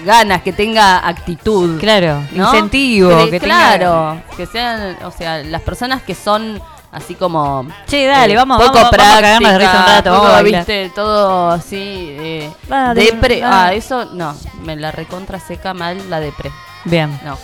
ganas, 0.04 0.42
que 0.42 0.52
tenga 0.52 1.06
actitud. 1.06 1.78
Claro, 1.80 2.22
¿no? 2.32 2.46
incentivo, 2.46 3.24
Que- 3.24 3.30
que 3.32 3.40
claro, 3.40 4.20
que 4.36 4.46
sean, 4.46 4.96
o 5.04 5.10
sea, 5.10 5.38
las 5.38 5.62
personas 5.62 6.02
que 6.02 6.14
son 6.14 6.60
así 6.90 7.14
como 7.14 7.66
Che, 7.86 8.06
dale, 8.06 8.32
eh, 8.32 8.36
vamos, 8.36 8.56
poco 8.58 8.74
vamos, 8.74 8.90
vamos 8.92 9.06
a 9.12 9.20
cagarnos 9.20 9.52
de 9.52 9.58
risa 9.58 9.78
un 9.78 9.86
rato, 9.86 10.10
poco, 10.10 10.22
vamos 10.22 10.38
a 10.38 10.42
viste, 10.42 10.90
todo 10.94 11.50
así, 11.50 11.76
eh, 12.18 12.50
depre, 12.94 13.42
ah, 13.44 13.72
eso 13.74 14.06
no, 14.12 14.34
me 14.62 14.74
la 14.76 14.90
recontra 14.90 15.38
seca 15.38 15.74
mal 15.74 16.08
la 16.08 16.18
depre, 16.20 16.50
Bien, 16.84 17.10
no, 17.24 17.36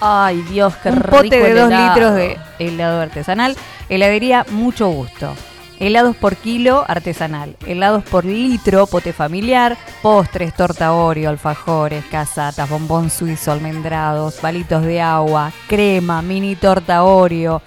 Ay, 0.00 0.40
Dios, 0.50 0.74
qué 0.76 0.88
un 0.88 0.96
rico 0.96 1.10
pote 1.10 1.28
de 1.28 1.50
el 1.50 1.56
2 1.58 1.66
helado. 1.66 1.94
litros 1.94 2.14
de 2.14 2.38
helado 2.58 3.00
artesanal. 3.02 3.56
Heladería 3.90 4.46
Mucho 4.48 4.88
Gusto. 4.88 5.34
Helados 5.80 6.14
por 6.14 6.36
kilo 6.36 6.84
artesanal. 6.86 7.56
Helados 7.66 8.04
por 8.04 8.24
litro, 8.26 8.86
pote 8.86 9.12
familiar. 9.14 9.78
Postres, 10.02 10.54
torta 10.54 10.92
Oreo, 10.92 11.30
alfajores, 11.30 12.04
casatas, 12.04 12.68
bombón 12.68 13.08
suizo, 13.08 13.50
almendrados, 13.50 14.40
balitos 14.42 14.82
de 14.84 15.00
agua, 15.00 15.50
crema, 15.66 16.20
mini 16.20 16.54
torta 16.54 17.02
Oreo. 17.02 17.62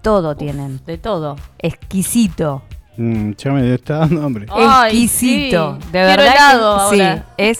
Todo 0.00 0.34
tienen. 0.34 0.80
De 0.86 0.96
todo. 0.98 1.36
Exquisito. 1.58 2.62
Mm, 2.96 3.32
ya 3.36 3.52
me 3.52 3.74
está 3.74 3.98
dando 3.98 4.24
hambre. 4.24 4.46
Ay, 4.50 5.04
exquisito. 5.04 5.78
sí. 5.80 5.86
De 5.92 6.04
Quiero 6.04 6.22
verdad. 6.22 6.88
que 6.88 6.96
sí, 6.96 7.00
ahora. 7.02 7.26
es 7.36 7.58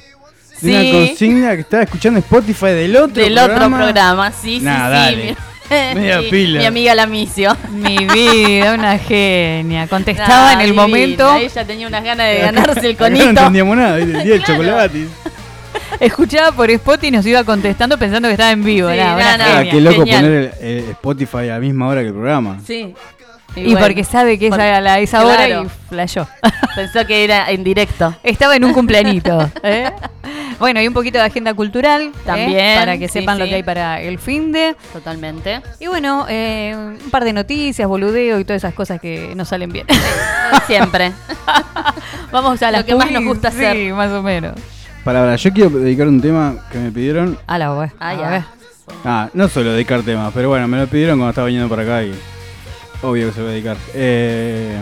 de 0.61 0.69
Sí. 0.71 0.75
una 0.91 1.07
consigna 1.07 1.55
que 1.55 1.61
estaba 1.61 1.83
escuchando 1.83 2.19
Spotify 2.19 2.67
del 2.67 2.95
otro 2.95 3.23
Del 3.23 3.33
programa? 3.33 3.65
otro 3.77 3.77
programa, 3.85 4.31
sí, 4.31 4.59
sí, 4.59 4.65
Nah, 4.65 4.85
sí. 4.85 4.91
dale. 4.91 5.35
Media 5.95 6.19
pila. 6.29 6.59
mi 6.59 6.65
amiga 6.67 6.93
la 6.95 7.07
misio. 7.07 7.57
Mi 7.71 7.97
vida, 8.05 8.73
una 8.75 8.99
genia. 8.99 9.87
Contestaba 9.87 10.27
Nah, 10.47 10.53
en 10.53 10.59
el 10.59 10.65
divina, 10.67 10.81
momento. 10.83 11.35
Ella 11.37 11.65
tenía 11.65 11.87
unas 11.87 12.03
ganas 12.03 12.27
de 12.27 12.37
ganarse 12.39 12.79
el 12.87 12.95
Acá 12.95 13.09
No 13.09 13.15
conito. 13.17 13.29
entendíamos 13.29 13.77
nada, 13.77 13.97
el 13.97 14.13
del 14.13 14.41
Claro. 14.43 14.43
chocolate. 14.61 15.07
Escuchaba 15.99 16.51
por 16.51 16.69
Spot 16.69 17.03
y 17.03 17.11
nos 17.11 17.25
iba 17.25 17.43
contestando 17.43 17.97
pensando 17.97 18.27
que 18.27 18.33
estaba 18.33 18.51
en 18.51 18.63
vivo. 18.63 18.89
Sí, 18.91 18.97
Nah. 18.97 19.15
Ah, 19.17 19.37
genia. 19.57 19.71
qué 19.71 19.81
loco 19.81 19.97
genial. 20.05 20.23
poner 20.23 20.53
el, 20.61 20.67
el 20.67 20.89
Spotify 20.91 21.37
a 21.37 21.41
la 21.43 21.59
misma 21.59 21.87
hora 21.87 22.01
que 22.01 22.07
el 22.07 22.13
programa. 22.13 22.59
Sí. 22.67 22.93
Y, 23.55 23.65
bueno, 23.71 23.79
porque 23.81 24.03
sabe 24.03 24.39
que 24.39 24.47
es 24.47 24.51
por- 24.51 24.61
a 24.61 24.81
la- 24.81 24.99
esa 24.99 25.21
claro. 25.21 25.33
hora 25.33 25.49
y 25.65 25.67
flashó. 25.89 26.27
Pensó 26.75 27.05
que 27.05 27.23
era 27.23 27.51
en 27.51 27.63
directo. 27.63 28.15
Estaba 28.23 28.55
en 28.55 28.63
un 28.65 28.73
cumpleañito. 28.73 29.51
¿eh? 29.63 29.91
Bueno, 30.57 30.81
y 30.81 30.87
un 30.87 30.93
poquito 30.93 31.19
de 31.19 31.25
agenda 31.25 31.53
cultural. 31.53 32.01
¿eh? 32.03 32.11
También, 32.25 32.79
Para 32.79 32.97
que 32.97 33.07
sí, 33.07 33.19
sepan 33.19 33.37
lo 33.37 33.45
sí. 33.45 33.49
que 33.51 33.55
hay 33.57 33.63
para 33.63 34.01
el 34.01 34.17
fin 34.17 34.51
de. 34.51 34.75
Totalmente. 34.91 35.61
Y 35.79 35.85
bueno, 35.87 36.25
eh, 36.29 36.73
un 37.03 37.11
par 37.11 37.23
de 37.25 37.33
noticias, 37.33 37.87
boludeo 37.87 38.39
y 38.39 38.43
todas 38.45 38.61
esas 38.63 38.73
cosas 38.73 38.99
que 38.99 39.33
no 39.35 39.45
salen 39.45 39.71
bien. 39.71 39.85
Siempre. 40.65 41.11
Vamos 42.31 42.61
a 42.63 42.71
Lo 42.71 42.83
que 42.85 42.95
más 42.95 43.11
nos 43.11 43.23
gusta 43.23 43.51
sí, 43.51 43.57
hacer. 43.57 43.93
más 43.93 44.11
o 44.11 44.23
menos. 44.23 44.53
Para, 45.03 45.19
para, 45.19 45.35
yo 45.35 45.51
quiero 45.53 45.69
dedicar 45.69 46.07
un 46.07 46.21
tema 46.21 46.55
que 46.71 46.77
me 46.79 46.91
pidieron. 46.91 47.37
A 47.45 47.57
la 47.57 47.73
web. 47.75 47.91
Ah, 47.99 48.09
a 48.09 48.15
ya. 48.15 48.47
Ah, 49.05 49.29
no 49.33 49.47
solo 49.47 49.73
dedicar 49.73 50.01
temas, 50.01 50.31
pero 50.33 50.49
bueno, 50.49 50.67
me 50.67 50.77
lo 50.77 50.87
pidieron 50.87 51.17
cuando 51.17 51.29
estaba 51.29 51.47
viniendo 51.47 51.69
para 51.69 51.83
acá 51.83 52.03
y 52.03 52.13
obvio 53.03 53.27
que 53.27 53.33
se 53.33 53.41
voy 53.41 53.49
a 53.49 53.53
dedicar. 53.53 53.77
Eh, 53.93 54.81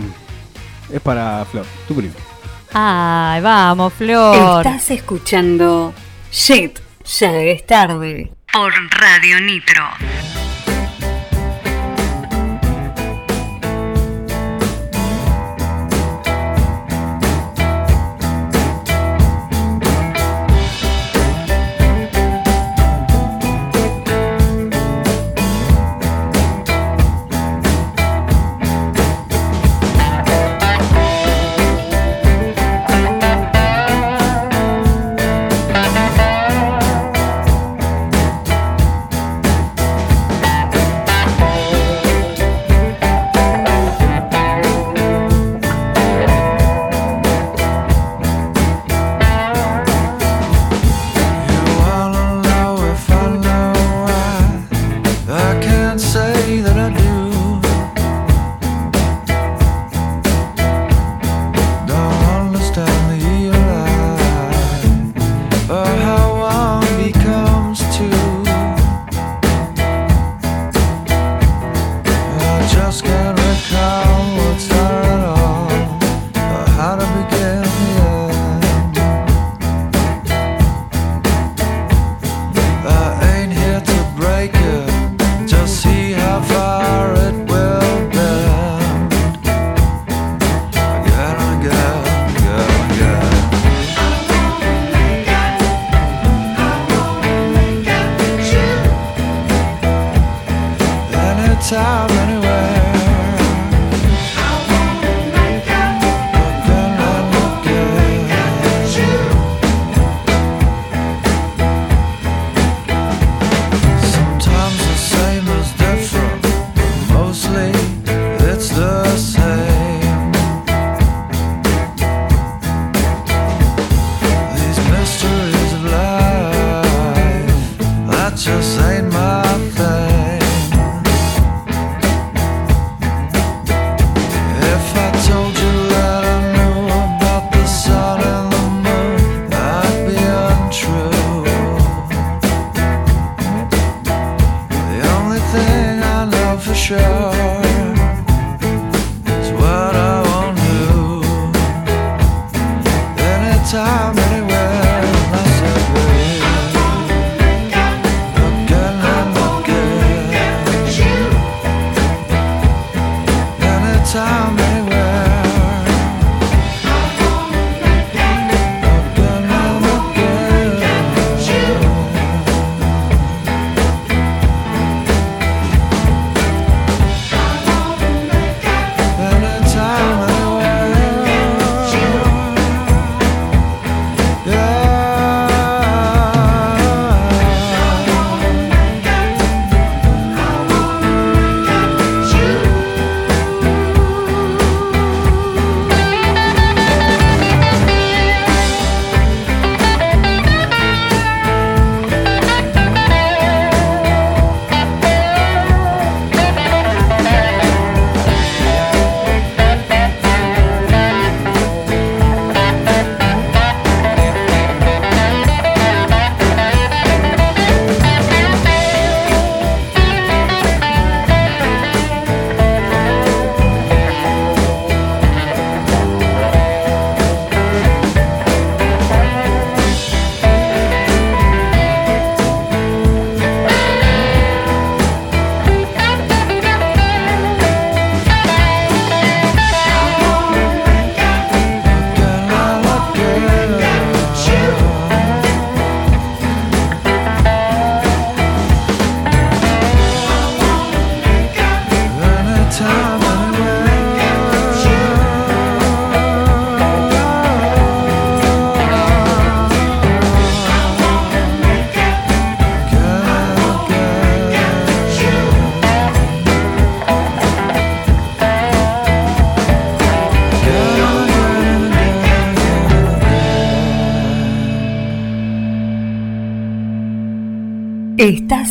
es 0.94 1.02
para 1.02 1.46
Flor, 1.46 1.66
tu 1.88 1.96
primo. 1.96 2.14
Ay, 2.74 3.42
vamos, 3.42 3.94
Flor. 3.94 4.66
Estás 4.66 4.92
escuchando 4.92 5.94
Shit, 6.32 6.80
ya 7.20 7.34
es 7.42 7.66
tarde. 7.66 8.32
Por 8.54 8.74
Radio 8.92 9.42
Nitro. 9.42 9.84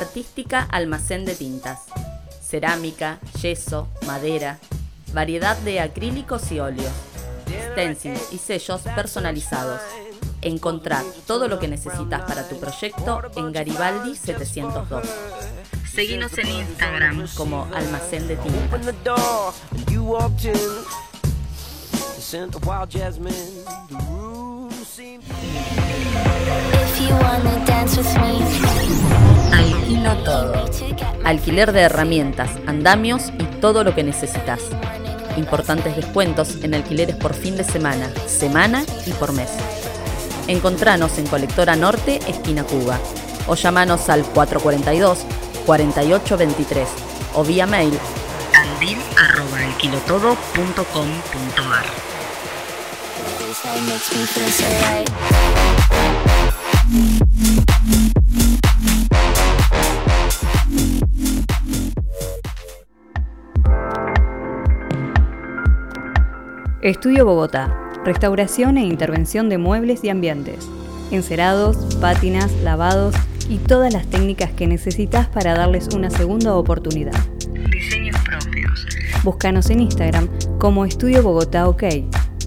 Artística 0.00 0.62
Almacén 0.62 1.26
de 1.26 1.34
Tintas. 1.34 1.80
Cerámica, 2.42 3.20
yeso, 3.42 3.86
madera, 4.06 4.58
variedad 5.12 5.58
de 5.58 5.80
acrílicos 5.80 6.50
y 6.52 6.58
óleos, 6.58 6.92
stencils 7.72 8.32
y 8.32 8.38
sellos 8.38 8.80
personalizados. 8.80 9.82
Encontrar 10.40 11.04
todo 11.26 11.48
lo 11.48 11.58
que 11.58 11.68
necesitas 11.68 12.22
para 12.22 12.48
tu 12.48 12.58
proyecto 12.58 13.20
en 13.36 13.52
Garibaldi 13.52 14.16
702. 14.16 15.06
Seguinos 15.92 16.36
en 16.38 16.48
Instagram 16.48 17.28
como 17.36 17.68
Almacén 17.74 18.26
de 18.26 18.36
Tintas. 18.36 18.86
Alquilo 29.50 30.14
todo. 30.24 30.52
Alquiler 31.24 31.72
de 31.72 31.80
herramientas, 31.80 32.50
andamios 32.66 33.32
y 33.38 33.44
todo 33.60 33.82
lo 33.82 33.94
que 33.94 34.02
necesitas. 34.02 34.60
Importantes 35.38 35.96
descuentos 35.96 36.62
en 36.62 36.74
alquileres 36.74 37.16
por 37.16 37.32
fin 37.32 37.56
de 37.56 37.64
semana, 37.64 38.10
semana 38.26 38.84
y 39.06 39.12
por 39.12 39.32
mes. 39.32 39.48
Encontranos 40.48 41.16
en 41.16 41.26
Colectora 41.28 41.76
Norte, 41.76 42.20
esquina 42.28 42.64
Cuba. 42.64 42.98
O 43.46 43.54
llamanos 43.54 44.10
al 44.10 44.22
442-4823 44.24 46.86
o 47.36 47.42
vía 47.42 47.66
mail 47.66 47.98
Estudio 66.82 67.24
Bogotá. 67.26 67.76
Restauración 68.04 68.76
e 68.76 68.84
intervención 68.84 69.48
de 69.48 69.58
muebles 69.58 70.04
y 70.04 70.10
ambientes. 70.10 70.68
Encerados, 71.10 71.96
pátinas, 71.96 72.52
lavados 72.62 73.16
y 73.48 73.58
todas 73.58 73.92
las 73.92 74.06
técnicas 74.06 74.52
que 74.52 74.68
necesitas 74.68 75.26
para 75.26 75.54
darles 75.54 75.88
una 75.92 76.10
segunda 76.10 76.54
oportunidad. 76.54 77.18
Diseños 77.72 78.16
propios. 78.20 78.86
Búscanos 79.24 79.70
en 79.70 79.80
Instagram 79.80 80.28
como 80.60 80.84
Estudio 80.84 81.24
Bogotá 81.24 81.68
OK. 81.68 81.82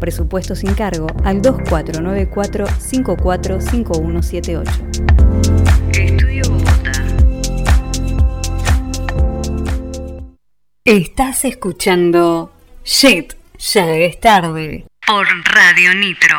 Presupuesto 0.03 0.53
sin 0.53 0.73
cargo 0.73 1.07
al 1.23 1.41
2494 1.41 2.67
545178. 2.67 4.71
Estudio 5.93 6.43
Bogotá. 6.49 6.91
Estás 10.83 11.45
escuchando 11.45 12.51
Shit, 12.83 13.35
ya 13.57 13.95
es 13.95 14.19
tarde. 14.19 14.85
Por 15.07 15.25
Radio 15.45 15.95
Nitro. 15.95 16.37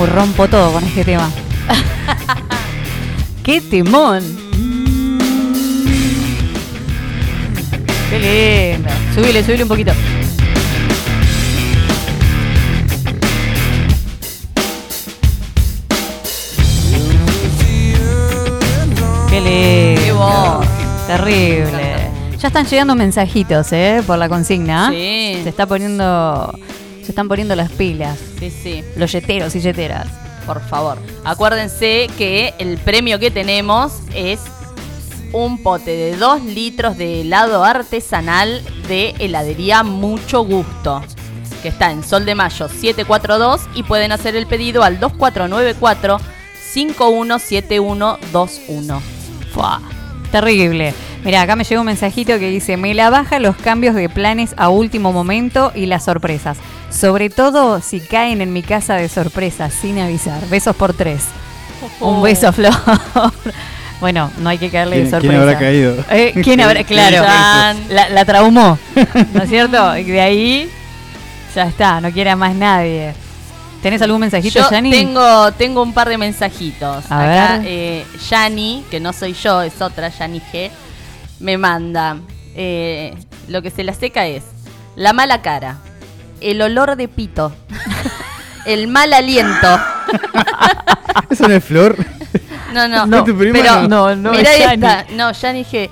Uy, 0.00 0.06
rompo 0.06 0.46
todo 0.46 0.74
con 0.74 0.84
este 0.84 1.04
tema. 1.04 1.28
¡Qué 3.42 3.60
temón! 3.60 4.22
¡Qué 8.08 8.76
lindo! 8.76 8.90
Subile, 9.12 9.42
subile 9.42 9.62
un 9.64 9.68
poquito. 9.68 9.92
¡Qué 19.28 19.40
lindo! 19.40 20.02
Qué 20.04 20.12
voz. 20.12 20.66
Terrible. 21.08 22.10
Ya 22.38 22.46
están 22.46 22.66
llegando 22.66 22.94
mensajitos, 22.94 23.72
¿eh? 23.72 24.04
Por 24.06 24.16
la 24.16 24.28
consigna. 24.28 24.90
Sí. 24.90 25.40
Se 25.42 25.48
está 25.48 25.66
poniendo... 25.66 26.56
Se 27.08 27.12
están 27.12 27.26
poniendo 27.26 27.56
las 27.56 27.72
pilas. 27.72 28.18
Sí, 28.38 28.50
sí. 28.50 28.84
Los 28.94 29.10
yeteros 29.12 29.56
y 29.56 29.60
yeteras. 29.60 30.06
Por 30.44 30.60
favor. 30.60 30.98
Acuérdense 31.24 32.06
que 32.18 32.52
el 32.58 32.76
premio 32.76 33.18
que 33.18 33.30
tenemos 33.30 34.00
es 34.14 34.40
un 35.32 35.62
pote 35.62 35.92
de 35.92 36.18
2 36.18 36.44
litros 36.44 36.98
de 36.98 37.22
helado 37.22 37.64
artesanal 37.64 38.62
de 38.88 39.14
heladería 39.20 39.84
Mucho 39.84 40.44
Gusto. 40.44 41.02
Que 41.62 41.68
está 41.68 41.92
en 41.92 42.04
Sol 42.04 42.26
de 42.26 42.34
Mayo 42.34 42.68
742 42.68 43.62
y 43.74 43.84
pueden 43.84 44.12
hacer 44.12 44.36
el 44.36 44.46
pedido 44.46 44.82
al 44.82 45.00
2494 45.00 46.18
517121. 46.74 49.00
Fua, 49.54 49.80
terrible. 50.30 50.92
Mira, 51.24 51.40
acá 51.40 51.56
me 51.56 51.64
llegó 51.64 51.80
un 51.80 51.86
mensajito 51.86 52.38
que 52.38 52.50
dice, 52.50 52.76
me 52.76 52.92
la 52.92 53.08
baja 53.08 53.38
los 53.38 53.56
cambios 53.56 53.94
de 53.94 54.10
planes 54.10 54.52
a 54.58 54.68
último 54.68 55.10
momento 55.10 55.72
y 55.74 55.86
las 55.86 56.04
sorpresas. 56.04 56.58
Sobre 56.90 57.28
todo 57.30 57.80
si 57.80 58.00
caen 58.00 58.40
en 58.40 58.52
mi 58.52 58.62
casa 58.62 58.94
de 58.96 59.08
sorpresa, 59.08 59.70
sin 59.70 59.98
avisar. 59.98 60.46
Besos 60.48 60.74
por 60.74 60.94
tres. 60.94 61.22
Un 62.00 62.22
beso, 62.22 62.52
Flor. 62.54 62.72
bueno, 64.00 64.30
no 64.38 64.48
hay 64.48 64.58
que 64.58 64.70
caerle 64.70 64.96
de 64.96 65.02
¿Quién, 65.02 65.10
sorpresa. 65.10 65.30
quién 65.32 65.42
habrá 65.42 65.58
caído? 65.58 66.04
Eh, 66.10 66.32
¿Quién 66.42 66.60
habrá? 66.60 66.84
Claro. 66.84 67.22
La, 67.90 68.08
la 68.08 68.24
traumó. 68.24 68.78
¿No 69.34 69.42
es 69.42 69.48
cierto? 69.48 69.96
Y 69.98 70.04
de 70.04 70.20
ahí 70.20 70.70
ya 71.54 71.64
está, 71.64 72.00
no 72.00 72.10
quiere 72.10 72.30
a 72.30 72.36
más 72.36 72.54
nadie. 72.54 73.12
¿Tenés 73.82 74.02
algún 74.02 74.20
mensajito, 74.20 74.58
Yo 74.58 74.70
Yani? 74.70 74.90
tengo, 74.90 75.52
tengo 75.52 75.82
un 75.82 75.92
par 75.92 76.08
de 76.08 76.18
mensajitos. 76.18 77.04
A 77.12 77.20
Acá, 77.22 77.58
ver. 77.58 77.66
eh, 77.68 78.04
que 78.90 78.98
no 78.98 79.12
soy 79.12 79.34
yo, 79.34 79.62
es 79.62 79.80
otra, 79.80 80.08
Yani 80.08 80.40
G, 80.52 80.70
me 81.38 81.58
manda. 81.58 82.16
eh, 82.56 83.14
lo 83.46 83.62
que 83.62 83.70
se 83.70 83.84
la 83.84 83.94
seca 83.94 84.26
es 84.26 84.42
la 84.96 85.12
mala 85.12 85.42
cara, 85.42 85.78
el 86.40 86.60
olor 86.62 86.96
de 86.96 87.08
pito, 87.08 87.52
el 88.66 88.88
mal 88.88 89.12
aliento. 89.12 89.80
¿Eso 91.30 91.48
no 91.48 91.54
es 91.54 91.64
flor? 91.64 91.96
No, 92.72 92.86
no, 92.88 93.06
¿No 93.06 93.18
es 93.18 93.24
tu 93.24 93.36
prima? 93.36 93.58
pero 93.58 93.88
No, 93.88 94.14
no, 94.14 94.30
mirá 94.32 94.54
es 94.54 94.72
esta. 94.72 95.04
No, 95.10 95.32
Yani 95.32 95.64
G, 95.64 95.88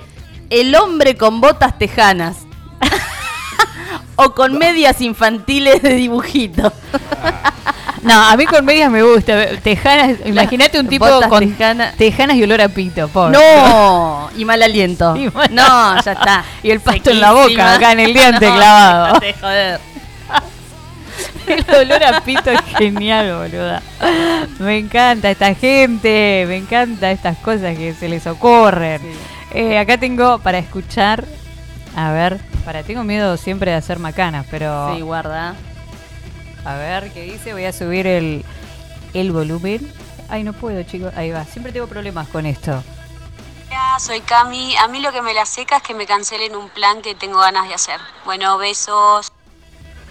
el 0.51 0.75
hombre 0.77 1.17
con 1.17 1.41
botas 1.41 1.79
tejanas. 1.79 2.37
o 4.17 4.31
con 4.33 4.57
medias 4.59 5.01
infantiles 5.01 5.83
de 5.83 5.95
dibujito. 5.95 6.73
No, 8.03 8.15
a 8.23 8.37
mí 8.37 8.47
con 8.47 8.65
medias 8.65 8.91
me 8.91 9.03
gusta. 9.03 9.57
Tejanas, 9.63 10.19
imagínate 10.25 10.79
un 10.79 10.87
tipo 10.87 11.07
Botas 11.07 11.29
con 11.29 11.41
tejana- 11.41 11.93
tejanas 11.97 12.37
y 12.37 12.45
olor 12.45 12.61
a 12.61 12.69
pito, 12.69 13.09
pobre. 13.09 13.37
No, 13.37 14.31
y 14.37 14.45
mal 14.45 14.63
aliento. 14.63 15.17
Y 15.17 15.29
mal- 15.31 15.49
No, 15.53 16.01
ya 16.03 16.13
está. 16.13 16.45
Y 16.63 16.71
el 16.71 16.81
pasto 16.81 17.11
en 17.11 17.21
la 17.21 17.33
boca, 17.33 17.75
acá 17.75 17.93
en 17.93 18.01
el 18.01 18.15
diente 18.15 18.47
No, 18.49 18.55
clavado. 18.55 19.21
joder. 19.41 19.81
El 21.69 21.75
olor 21.75 22.03
a 22.05 22.21
pito 22.23 22.51
es 22.51 22.61
genial, 22.77 23.37
boluda. 23.39 23.83
Me 24.59 24.79
encanta 24.79 25.31
esta 25.31 25.55
gente, 25.55 26.45
me 26.49 26.57
encanta 26.57 27.11
estas 27.11 27.37
cosas 27.39 27.77
que 27.77 27.95
se 27.95 28.09
les 28.09 28.27
ocurren. 28.27 29.01
Eh, 29.53 29.79
acá 29.79 29.99
tengo 29.99 30.39
para 30.41 30.59
escuchar. 30.59 31.25
A 31.95 32.13
ver, 32.13 32.39
para, 32.65 32.83
tengo 32.83 33.05
miedo 33.05 33.37
siempre 33.37 33.71
de 33.71 33.77
hacer 33.79 33.99
macanas, 33.99 34.47
pero 34.51 34.95
Sí, 34.95 35.01
guarda. 35.01 35.55
a 36.65 36.75
ver 36.77 37.11
qué 37.13 37.23
dice. 37.23 37.53
Voy 37.53 37.65
a 37.65 37.73
subir 37.73 38.07
el, 38.07 38.45
el 39.15 39.33
volumen. 39.33 39.91
Ay, 40.29 40.43
no 40.43 40.53
puedo, 40.53 40.83
chicos. 40.83 41.13
Ahí 41.17 41.31
va. 41.31 41.45
Siempre 41.45 41.73
tengo 41.73 41.87
problemas 41.87 42.29
con 42.29 42.45
esto. 42.47 42.83
Hola, 43.69 43.99
soy 43.99 44.21
Cami. 44.21 44.75
A 44.77 44.89
mí 44.89 45.01
lo 45.01 45.13
que 45.13 45.23
me 45.23 45.33
la 45.35 45.47
seca 45.47 45.77
es 45.79 45.83
que 45.83 45.95
me 45.95 46.07
cancelen 46.07 46.55
un 46.57 46.69
plan 46.69 47.01
que 47.03 47.15
tengo 47.15 47.39
ganas 47.39 47.69
de 47.69 47.75
hacer. 47.75 48.01
Bueno, 48.25 48.59
besos. 48.59 49.33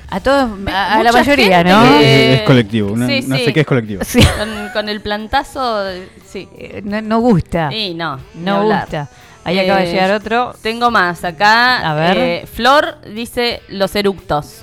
A 0.10 0.20
todos, 0.20 0.52
a, 0.68 0.96
a 1.00 1.04
la 1.04 1.12
mayoría, 1.12 1.58
gente 1.58 1.72
¿no? 1.72 1.82
que- 2.00 2.34
Es, 2.36 2.40
es 2.42 2.48
colectivo, 2.48 2.92
una, 2.94 3.08
Sí, 3.08 3.24
una 3.26 3.38
sí. 3.38 3.46
sequía 3.46 3.62
es 3.62 3.68
colectiva. 3.68 4.04
Sí. 4.04 4.20
Con, 4.38 4.70
con 4.74 4.90
el 4.90 5.02
plantazo, 5.02 5.84
sí. 6.28 6.48
Eh, 6.58 6.82
No, 6.84 7.02
no 7.02 7.20
gusta. 7.20 7.74
Y 7.74 7.94
no, 7.94 8.20
no 8.36 8.64
gusta. 8.64 9.10
Ahí 9.44 9.60
acaba 9.60 9.80
de 9.80 9.90
Eh, 9.90 9.92
llegar 9.94 10.12
otro. 10.12 10.56
Tengo 10.62 10.90
más 10.92 11.24
acá. 11.24 11.90
A 11.90 11.94
ver. 11.96 12.18
eh, 12.18 12.48
Flor 12.52 12.98
dice 13.14 13.62
los 13.70 13.96
eructos. 13.96 14.62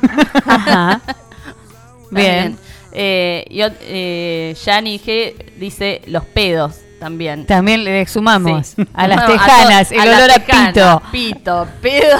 Ajá. 0.46 1.00
Bien. 2.10 2.56
Eh, 2.92 3.44
y 3.50 3.58
ot- 3.60 3.76
eh, 3.82 4.54
G 4.56 5.34
dice 5.58 6.00
los 6.06 6.24
pedos 6.24 6.76
también. 6.98 7.46
También 7.46 7.84
le 7.84 8.06
sumamos 8.06 8.68
Sí. 8.76 8.84
a 8.94 9.06
las 9.08 9.26
tejanas, 9.26 9.92
el 9.92 10.00
a 10.00 10.02
olor 10.16 10.30
a 10.30 10.38
pito. 10.44 11.02
Pito, 11.12 11.68
pedo. 11.80 12.18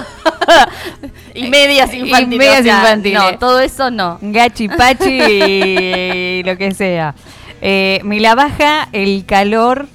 y 1.35 1.49
medias 1.49 1.93
Y 1.93 1.99
infantiles. 1.99 2.39
medias 2.39 2.61
o 2.61 2.63
sea, 2.65 2.79
infantiles. 2.79 3.21
No, 3.21 3.39
todo 3.39 3.61
eso 3.61 3.91
no. 3.91 4.19
Gachi 4.21 4.69
pachi 4.69 5.21
y 5.21 6.43
lo 6.45 6.57
que 6.57 6.73
sea. 6.75 7.15
Eh, 7.61 8.01
me 8.05 8.21
la 8.21 8.35
baja 8.35 8.89
el 8.93 9.25
calor 9.27 9.89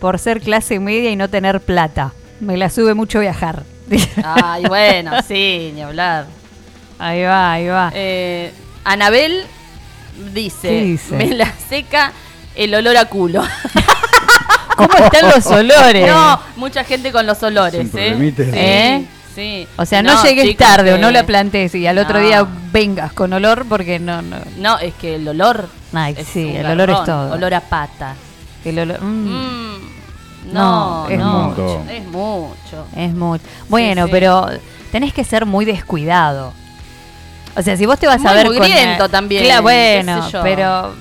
por 0.00 0.18
ser 0.18 0.40
clase 0.40 0.80
media 0.80 1.10
y 1.10 1.16
no 1.16 1.28
tener 1.30 1.60
plata. 1.60 2.12
Me 2.40 2.56
la 2.56 2.68
sube 2.68 2.94
mucho 2.94 3.20
viajar. 3.20 3.62
Ay, 4.24 4.64
bueno, 4.66 5.12
sí, 5.26 5.70
ni 5.74 5.82
hablar. 5.82 6.26
Ahí 6.98 7.22
va, 7.22 7.52
ahí 7.52 7.66
va. 7.68 7.92
Eh, 7.94 8.52
Anabel 8.84 9.44
dice, 10.34 10.68
¿Qué 10.68 10.80
dice? 10.82 11.14
me 11.16 11.26
la 11.28 11.52
seca 11.68 12.12
el 12.56 12.74
olor 12.74 12.96
a 12.96 13.04
culo. 13.06 13.42
¿Cómo 14.76 14.94
están 14.94 15.30
los 15.30 15.46
olores? 15.58 16.06
No, 16.06 16.40
mucha 16.56 16.84
gente 16.84 17.10
con 17.12 17.26
los 17.26 17.42
olores, 17.42 17.90
Sin 17.90 17.98
¿eh? 17.98 18.34
¿Eh? 18.38 19.04
sí. 19.34 19.66
O 19.76 19.84
sea, 19.84 20.02
no, 20.02 20.22
llegues 20.22 20.44
chicos, 20.46 20.66
tarde 20.66 20.92
o 20.94 20.98
no 20.98 21.10
la 21.10 21.24
plantes 21.24 21.74
y 21.74 21.86
al 21.86 21.98
otro 21.98 22.20
día 22.20 22.46
vengas 22.72 23.12
con 23.12 23.32
olor 23.32 23.66
porque 23.68 23.98
no, 23.98 24.22
no. 24.22 24.36
No, 24.58 24.78
es 24.78 24.94
que 24.94 25.16
el 25.16 25.26
olor. 25.28 25.68
Ay, 25.92 26.14
es 26.18 26.26
sí, 26.28 26.44
un 26.44 26.56
el 26.56 26.66
olor 26.66 26.90
es 26.90 27.04
todo. 27.04 27.32
Olor 27.32 27.54
a 27.54 27.60
pata. 27.60 28.14
El 28.64 28.78
olor. 28.80 29.00
mm, 29.02 29.76
Mm, 30.46 30.52
No, 30.52 31.04
no, 31.04 31.08
es 31.08 31.18
no, 31.18 31.32
mucho. 31.48 31.82
Es 31.90 32.04
mucho. 32.06 32.86
Es 32.96 33.12
mucho. 33.14 33.44
Bueno, 33.68 34.04
sí. 34.06 34.10
pero 34.12 34.48
tenés 34.92 35.12
que 35.12 35.24
ser 35.24 35.44
muy 35.46 35.64
descuidado. 35.64 36.52
O 37.56 37.62
sea, 37.62 37.76
si 37.76 37.86
vos 37.86 37.98
te 37.98 38.06
vas 38.06 38.20
Muy 38.20 38.30
a 38.30 38.34
ver 38.34 38.46
con 38.46 38.56
mugriento 38.56 39.08
también, 39.08 39.44
Claro, 39.44 39.58
qué 39.58 39.62
bueno, 39.62 40.26
sé 40.26 40.32
yo. 40.32 40.42
pero 40.42 40.94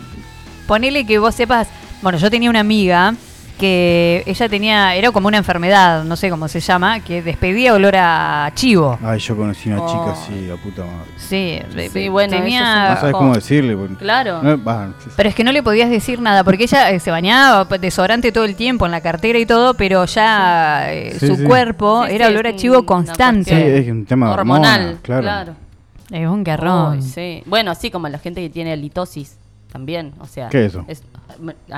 ponele 0.67 1.05
que 1.05 1.19
vos 1.19 1.35
sepas, 1.35 1.67
bueno, 2.01 2.17
yo 2.17 2.29
tenía 2.31 2.49
una 2.49 2.61
amiga 2.61 3.13
que 3.55 4.23
ella 4.25 4.47
tenía, 4.49 4.95
era 4.95 5.11
como 5.11 5.27
una 5.27 5.37
enfermedad, 5.37 6.03
no 6.03 6.15
sé 6.15 6.29
cómo 6.29 6.47
se 6.47 6.59
llama, 6.59 6.99
que 6.99 7.21
despedía 7.21 7.73
olor 7.73 7.95
a 7.97 8.51
chivo. 8.55 8.97
Ay, 9.03 9.19
yo 9.19 9.35
conocí 9.35 9.69
una 9.69 9.85
chica 9.85 9.99
Oh. 10.05 10.11
así, 10.11 10.47
la 10.47 10.55
puta 10.57 10.83
madre. 10.83 11.11
Sí, 11.17 11.59
Sí, 11.91 12.09
bueno, 12.09 12.33
eso 12.35 12.43
tenía... 12.43 12.83
es 12.85 12.89
No 12.95 12.99
sabes 12.99 13.15
cómo 13.15 13.33
decirle. 13.35 13.75
porque- 13.75 13.95
Claro. 13.95 14.41
No, 14.43 14.63
va, 14.63 14.87
sí, 14.99 15.05
sí. 15.05 15.09
Pero 15.15 15.29
es 15.29 15.35
que 15.35 15.43
no 15.43 15.51
le 15.51 15.63
podías 15.63 15.89
decir 15.89 16.19
nada, 16.21 16.43
porque 16.43 16.63
ella 16.63 16.91
eh, 16.91 16.99
se 16.99 17.11
bañaba, 17.11 17.65
desodorante 17.77 18.31
todo 18.31 18.45
el 18.45 18.55
tiempo 18.55 18.85
en 18.85 18.91
la 18.91 19.01
cartera 19.01 19.39
y 19.39 19.45
todo, 19.45 19.73
pero 19.73 20.05
ya 20.05 20.91
eh, 20.93 21.15
Sí, 21.19 21.27
su 21.27 21.35
sí. 21.35 21.43
cuerpo 21.43 22.05
Sí, 22.07 22.15
era 22.15 22.27
sí, 22.27 22.33
olor 22.33 22.47
a 22.47 22.49
es 22.51 22.55
chivo 22.57 22.85
constante. 22.85 23.49
Sí, 23.49 23.55
es 23.85 23.91
un 23.91 24.05
tema 24.05 24.31
Hormonal, 24.31 24.99
claro. 25.01 25.21
claro. 25.21 25.55
Es 26.11 26.27
un 26.27 26.43
garrón. 26.43 27.01
Sí. 27.01 27.41
Bueno, 27.47 27.71
así 27.71 27.89
como 27.89 28.07
la 28.09 28.19
gente 28.19 28.39
que 28.41 28.49
tiene 28.49 28.73
halitosis 28.73 29.37
también, 29.71 30.13
o 30.19 30.27
sea, 30.27 30.49
¿Qué 30.49 30.65
es 30.65 30.71
eso? 30.73 30.83
ma- 30.83 30.85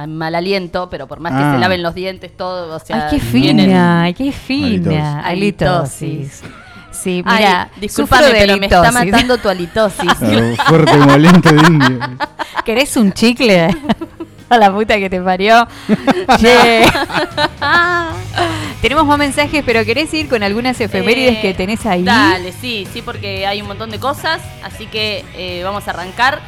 mal 0.07 0.35
aliento, 0.35 0.89
pero 0.89 1.07
por 1.07 1.19
más 1.19 1.33
que 1.33 1.39
Ah. 1.43 1.53
se 1.53 1.59
laven 1.59 1.81
los 1.83 1.93
dientes, 1.95 2.35
todo, 2.35 2.75
o 2.75 2.79
sea, 2.79 3.07
Ay, 3.09 3.17
qué 3.19 3.25
vienen- 3.37 3.67
fina, 3.67 4.03
ay, 4.03 4.13
qué 4.13 4.31
fina. 4.31 5.21
Halitosis. 5.21 6.41
Sí, 6.91 7.21
Ay, 7.25 7.37
mira, 7.43 7.69
discúlpame, 7.79 8.27
pero 8.31 8.57
me 8.57 8.65
está 8.65 8.91
matando 8.91 9.37
tu 9.37 9.49
halitosis. 9.49 10.11
Ah, 10.59 10.63
fuerte 10.67 10.93
y 10.95 10.97
moliente 10.99 11.53
de 11.53 11.67
indio. 11.67 11.99
¿Querés 12.65 12.97
un 12.97 13.11
chicle? 13.13 13.67
A 14.49 14.57
la 14.57 14.73
puta 14.73 14.97
que 14.97 15.09
te 15.09 15.19
parió. 15.21 15.67
Che. 16.39 16.85
Tenemos 18.81 19.05
más 19.05 19.17
mensajes, 19.17 19.63
pero 19.65 19.83
¿querés 19.83 20.13
ir 20.13 20.29
con 20.29 20.41
algunas 20.43 20.79
efemérides 20.79 21.37
Eh, 21.37 21.41
que 21.41 21.53
tenés 21.53 21.85
ahí? 21.85 22.03
Dale, 22.03 22.53
sí, 22.53 22.87
sí, 22.93 23.01
porque 23.01 23.45
hay 23.45 23.61
un 23.61 23.67
montón 23.67 23.89
de 23.89 23.99
cosas, 23.99 24.41
así 24.63 24.85
que 24.85 25.25
eh, 25.35 25.61
vamos 25.63 25.87
a 25.87 25.91
arrancar. 25.91 26.39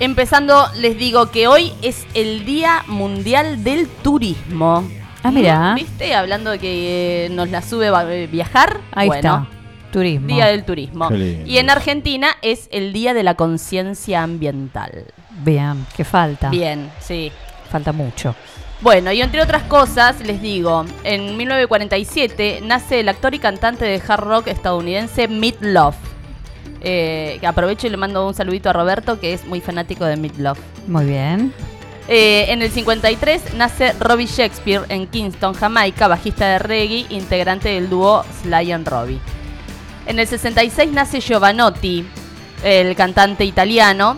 Empezando, 0.00 0.66
les 0.76 0.96
digo 0.96 1.30
que 1.30 1.48
hoy 1.48 1.72
es 1.82 2.06
el 2.14 2.44
Día 2.44 2.84
Mundial 2.86 3.64
del 3.64 3.88
Turismo. 3.88 4.88
Ah, 5.24 5.32
mirá. 5.32 5.74
¿Viste? 5.74 6.14
Hablando 6.14 6.50
de 6.50 6.58
que 6.60 7.26
eh, 7.26 7.28
nos 7.30 7.50
la 7.50 7.62
sube 7.62 7.90
va- 7.90 8.04
eh, 8.12 8.28
viajar. 8.28 8.80
Ahí 8.92 9.08
bueno, 9.08 9.46
está. 9.46 9.46
Turismo. 9.92 10.28
Día 10.28 10.46
del 10.46 10.64
Turismo. 10.64 11.08
Qué 11.08 11.14
lindo. 11.16 11.50
Y 11.50 11.58
en 11.58 11.70
Argentina 11.70 12.28
es 12.42 12.68
el 12.70 12.92
Día 12.92 13.12
de 13.12 13.24
la 13.24 13.34
Conciencia 13.34 14.22
Ambiental. 14.22 15.06
Bien, 15.42 15.84
¿qué 15.96 16.04
falta? 16.04 16.48
Bien, 16.50 16.90
sí. 17.00 17.32
Falta 17.70 17.90
mucho. 17.92 18.36
Bueno, 18.80 19.10
y 19.10 19.20
entre 19.20 19.42
otras 19.42 19.64
cosas, 19.64 20.20
les 20.20 20.40
digo, 20.40 20.84
en 21.02 21.36
1947 21.36 22.60
nace 22.62 23.00
el 23.00 23.08
actor 23.08 23.34
y 23.34 23.40
cantante 23.40 23.84
de 23.84 24.00
hard 24.06 24.22
rock 24.22 24.46
estadounidense 24.46 25.26
Meat 25.26 25.56
Love. 25.60 25.96
Eh, 26.80 27.40
aprovecho 27.46 27.86
y 27.86 27.90
le 27.90 27.96
mando 27.96 28.26
un 28.26 28.34
saludito 28.34 28.70
a 28.70 28.72
Roberto, 28.72 29.18
que 29.18 29.32
es 29.32 29.44
muy 29.46 29.60
fanático 29.60 30.04
de 30.04 30.16
Meat 30.16 30.36
Love. 30.38 30.58
Muy 30.86 31.04
bien. 31.06 31.52
Eh, 32.06 32.46
en 32.48 32.62
el 32.62 32.70
53 32.70 33.54
nace 33.54 33.92
Robbie 33.94 34.26
Shakespeare 34.26 34.82
en 34.88 35.06
Kingston, 35.06 35.52
Jamaica, 35.54 36.08
bajista 36.08 36.46
de 36.48 36.58
reggae, 36.58 37.04
integrante 37.10 37.68
del 37.68 37.90
dúo 37.90 38.24
Sly 38.42 38.72
and 38.72 38.88
Robbie. 38.88 39.18
En 40.06 40.18
el 40.18 40.26
66 40.26 40.90
nace 40.92 41.20
Giovanotti, 41.20 42.06
el 42.64 42.96
cantante 42.96 43.44
italiano, 43.44 44.16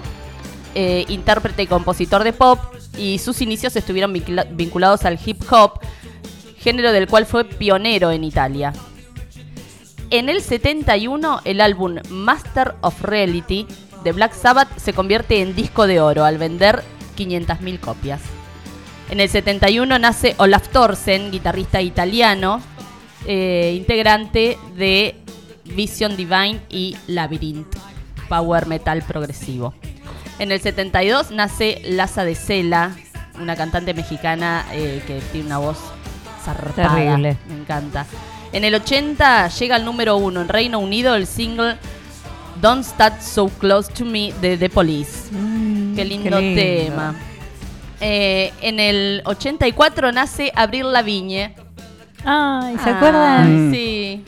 eh, 0.76 1.04
intérprete 1.08 1.62
y 1.62 1.66
compositor 1.66 2.22
de 2.22 2.32
pop, 2.32 2.60
y 2.96 3.18
sus 3.18 3.40
inicios 3.40 3.74
estuvieron 3.74 4.12
vincula- 4.12 4.46
vinculados 4.50 5.04
al 5.04 5.18
hip 5.24 5.42
hop, 5.50 5.80
género 6.58 6.92
del 6.92 7.08
cual 7.08 7.26
fue 7.26 7.44
pionero 7.44 8.12
en 8.12 8.22
Italia. 8.22 8.72
En 10.10 10.28
el 10.28 10.42
71, 10.42 11.42
el 11.44 11.60
álbum 11.60 11.96
Master 12.10 12.74
of 12.80 13.00
Reality 13.00 13.66
de 14.02 14.10
Black 14.10 14.32
Sabbath 14.32 14.76
se 14.76 14.92
convierte 14.92 15.40
en 15.40 15.54
disco 15.54 15.86
de 15.86 16.00
oro 16.00 16.24
al 16.24 16.36
vender 16.36 16.82
500.000 17.16 17.78
copias. 17.78 18.20
En 19.08 19.20
el 19.20 19.28
71 19.28 20.00
nace 20.00 20.34
Olaf 20.38 20.68
Thorsen, 20.68 21.30
guitarrista 21.30 21.80
italiano, 21.80 22.60
eh, 23.24 23.74
integrante 23.76 24.58
de 24.76 25.14
Vision 25.64 26.16
Divine 26.16 26.60
y 26.68 26.96
Labyrinth, 27.06 27.76
power 28.28 28.66
metal 28.66 29.02
progresivo. 29.02 29.74
En 30.40 30.50
el 30.50 30.60
72 30.60 31.30
nace 31.30 31.82
Laza 31.84 32.24
de 32.24 32.34
Cela, 32.34 32.96
una 33.40 33.54
cantante 33.54 33.94
mexicana 33.94 34.66
eh, 34.72 35.02
que 35.06 35.20
tiene 35.30 35.46
una 35.46 35.58
voz 35.58 35.78
zarpada. 36.44 36.96
Terrible. 36.96 37.36
Me 37.48 37.60
encanta. 37.60 38.06
En 38.52 38.64
el 38.64 38.74
80 38.74 39.48
llega 39.48 39.76
al 39.76 39.84
número 39.84 40.16
uno 40.16 40.40
en 40.40 40.48
Reino 40.48 40.78
Unido 40.78 41.14
el 41.14 41.26
single 41.26 41.76
Don't 42.60 42.84
Stand 42.84 43.20
So 43.20 43.48
Close 43.48 43.92
to 43.92 44.04
Me 44.04 44.32
de 44.40 44.56
The 44.56 44.68
Police. 44.68 45.30
Mm, 45.30 45.94
Qué 45.94 46.04
lindo, 46.04 46.38
tema. 46.38 47.14
Eh, 48.00 48.52
en 48.60 48.80
el 48.80 49.22
84 49.24 50.10
nace 50.12 50.52
Abril 50.54 50.92
Lavigne. 50.92 51.54
Ay, 52.24 52.76
¿se 52.82 52.90
Ay, 52.90 52.94
acuerdan? 52.96 53.70
Sí. 53.72 54.24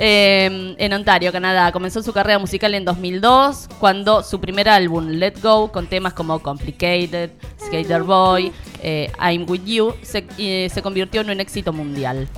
Eh, 0.00 0.74
en 0.78 0.92
Ontario, 0.92 1.32
Canadá. 1.32 1.72
Comenzó 1.72 2.02
su 2.02 2.12
carrera 2.12 2.38
musical 2.38 2.72
en 2.74 2.84
2002, 2.84 3.68
cuando 3.80 4.22
su 4.22 4.40
primer 4.40 4.68
álbum, 4.68 5.08
Let 5.08 5.34
Go, 5.42 5.72
con 5.72 5.86
temas 5.88 6.12
como 6.12 6.38
Complicated, 6.40 7.30
Skater 7.66 8.02
Boy, 8.02 8.52
eh, 8.80 9.10
I'm 9.20 9.44
With 9.48 9.64
You, 9.64 9.94
se, 10.02 10.24
eh, 10.38 10.68
se 10.72 10.82
convirtió 10.82 11.20
en 11.22 11.30
un 11.30 11.40
éxito 11.40 11.72
mundial. 11.72 12.28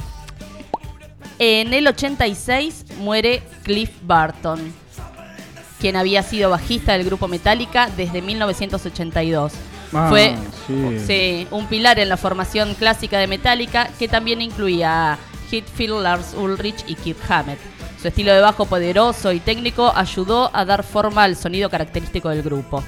En 1.42 1.72
el 1.72 1.88
86 1.88 2.84
muere 2.98 3.42
Cliff 3.62 3.90
Barton, 4.02 4.60
quien 5.80 5.96
había 5.96 6.22
sido 6.22 6.50
bajista 6.50 6.92
del 6.92 7.06
grupo 7.06 7.28
Metallica 7.28 7.88
desde 7.96 8.20
1982. 8.20 9.54
Ah, 9.94 10.08
Fue 10.10 10.34
sí. 10.66 10.98
sí, 11.06 11.46
un 11.50 11.66
pilar 11.66 11.98
en 11.98 12.10
la 12.10 12.18
formación 12.18 12.74
clásica 12.74 13.18
de 13.18 13.26
Metallica 13.26 13.88
que 13.98 14.06
también 14.06 14.42
incluía 14.42 15.14
a 15.14 15.18
Hetfield, 15.50 16.02
Lars 16.02 16.34
Ulrich 16.34 16.84
y 16.86 16.94
Kirk 16.94 17.18
Hammett. 17.26 17.58
Su 18.02 18.08
estilo 18.08 18.34
de 18.34 18.40
bajo 18.40 18.66
poderoso 18.66 19.32
y 19.32 19.40
técnico 19.40 19.90
ayudó 19.96 20.50
a 20.54 20.66
dar 20.66 20.82
forma 20.82 21.24
al 21.24 21.36
sonido 21.36 21.70
característico 21.70 22.28
del 22.28 22.42
grupo. 22.42 22.84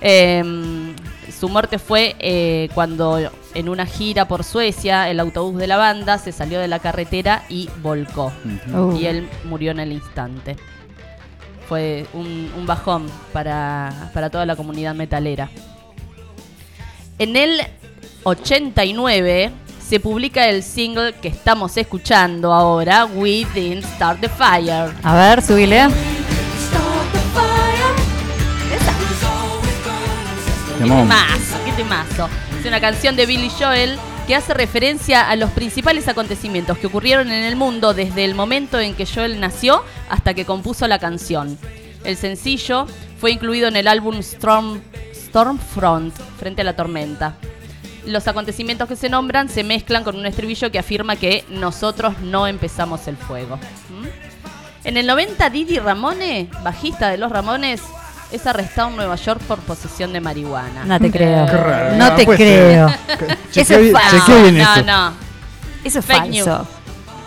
Em, 0.00 0.91
su 1.38 1.48
muerte 1.48 1.78
fue 1.78 2.14
eh, 2.18 2.68
cuando 2.74 3.18
en 3.54 3.68
una 3.68 3.86
gira 3.86 4.28
por 4.28 4.44
Suecia 4.44 5.10
el 5.10 5.20
autobús 5.20 5.58
de 5.58 5.66
la 5.66 5.76
banda 5.76 6.18
se 6.18 6.32
salió 6.32 6.60
de 6.60 6.68
la 6.68 6.78
carretera 6.78 7.44
y 7.48 7.68
volcó. 7.82 8.32
Uh. 8.72 8.96
Y 8.96 9.06
él 9.06 9.28
murió 9.44 9.72
en 9.72 9.80
el 9.80 9.92
instante. 9.92 10.56
Fue 11.68 12.06
un, 12.12 12.50
un 12.56 12.66
bajón 12.66 13.06
para, 13.32 14.10
para 14.12 14.30
toda 14.30 14.46
la 14.46 14.56
comunidad 14.56 14.94
metalera. 14.94 15.50
En 17.18 17.36
el 17.36 17.60
89 18.24 19.50
se 19.86 20.00
publica 20.00 20.48
el 20.48 20.62
single 20.62 21.14
que 21.14 21.28
estamos 21.28 21.76
escuchando 21.76 22.52
ahora, 22.52 23.04
We 23.04 23.46
Didn't 23.54 23.84
Start 23.84 24.20
the 24.20 24.28
Fire. 24.28 24.92
A 25.02 25.14
ver, 25.14 25.42
subile. 25.42 25.88
¡Qué 30.78 30.84
temazo! 30.84 32.28
¡Qué! 32.28 32.58
Es 32.60 32.66
una 32.66 32.80
canción 32.80 33.16
de 33.16 33.26
Billy 33.26 33.50
Joel 33.50 33.98
que 34.26 34.34
hace 34.34 34.54
referencia 34.54 35.28
a 35.28 35.36
los 35.36 35.50
principales 35.50 36.08
acontecimientos 36.08 36.78
que 36.78 36.86
ocurrieron 36.86 37.30
en 37.30 37.44
el 37.44 37.56
mundo 37.56 37.92
desde 37.92 38.24
el 38.24 38.34
momento 38.34 38.78
en 38.78 38.94
que 38.94 39.06
Joel 39.06 39.40
nació 39.40 39.82
hasta 40.08 40.34
que 40.34 40.44
compuso 40.44 40.86
la 40.86 40.98
canción. 40.98 41.58
El 42.04 42.16
sencillo 42.16 42.86
fue 43.18 43.32
incluido 43.32 43.68
en 43.68 43.76
el 43.76 43.88
álbum 43.88 44.16
Storm, 44.18 44.80
Stormfront, 45.14 46.14
Frente 46.38 46.62
a 46.62 46.64
la 46.64 46.76
Tormenta. 46.76 47.36
Los 48.06 48.26
acontecimientos 48.26 48.88
que 48.88 48.96
se 48.96 49.08
nombran 49.08 49.48
se 49.48 49.64
mezclan 49.64 50.04
con 50.04 50.16
un 50.16 50.26
estribillo 50.26 50.72
que 50.72 50.78
afirma 50.78 51.16
que 51.16 51.44
nosotros 51.48 52.18
no 52.20 52.46
empezamos 52.46 53.06
el 53.08 53.16
fuego. 53.16 53.56
¿Mm? 53.56 54.06
En 54.84 54.96
el 54.96 55.06
90, 55.06 55.50
Didi 55.50 55.78
Ramone, 55.78 56.48
bajista 56.64 57.10
de 57.10 57.18
los 57.18 57.30
Ramones, 57.30 57.80
es 58.32 58.46
arrestado 58.46 58.88
en 58.88 58.96
Nueva 58.96 59.16
York 59.16 59.40
por 59.42 59.58
posesión 59.60 60.12
de 60.12 60.20
marihuana. 60.20 60.84
No 60.84 60.98
te 60.98 61.10
creo. 61.10 61.46
Qué 61.46 61.52
raro, 61.56 61.96
No 61.96 62.08
no 62.10 62.14
te 62.16 62.26
creo. 62.26 62.88
Eso 63.54 63.74
es 63.74 63.92
falso. 63.92 64.50
no, 64.52 64.82
no. 64.82 65.12
Eso 65.84 65.98
es 65.98 66.04
Fake 66.04 66.18
falso. 66.18 66.56
news. 66.58 66.68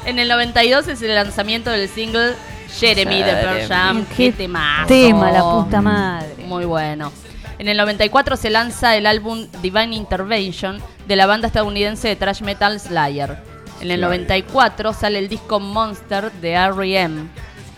En 0.06 0.20
el 0.20 0.28
92 0.28 0.88
es 0.88 1.02
el 1.02 1.16
lanzamiento 1.16 1.70
del 1.72 1.90
single 1.90 2.34
Jeremy 2.80 3.24
de 3.24 3.32
Pearl 3.34 3.68
Jam. 3.68 4.06
Qué 4.16 4.32
temazo. 4.32 4.88
tema, 4.88 5.32
la 5.32 5.42
puta 5.42 5.82
madre. 5.82 6.36
Muy 6.46 6.66
bueno. 6.66 7.12
En 7.58 7.70
el 7.70 7.78
94 7.78 8.36
se 8.36 8.50
lanza 8.50 8.96
el 8.98 9.06
álbum 9.06 9.48
Divine 9.62 9.96
Intervention 9.96 10.82
de 11.08 11.16
la 11.16 11.26
banda 11.26 11.48
estadounidense 11.48 12.08
de 12.10 12.16
thrash 12.16 12.42
metal 12.42 12.80
Slayer. 12.80 13.38
En 13.82 13.92
el 13.92 14.02
94 14.02 14.94
sale 14.94 15.20
el 15.20 15.30
disco 15.30 15.60
Monster 15.60 16.32
de 16.34 16.52
R.E.M., 16.54 17.28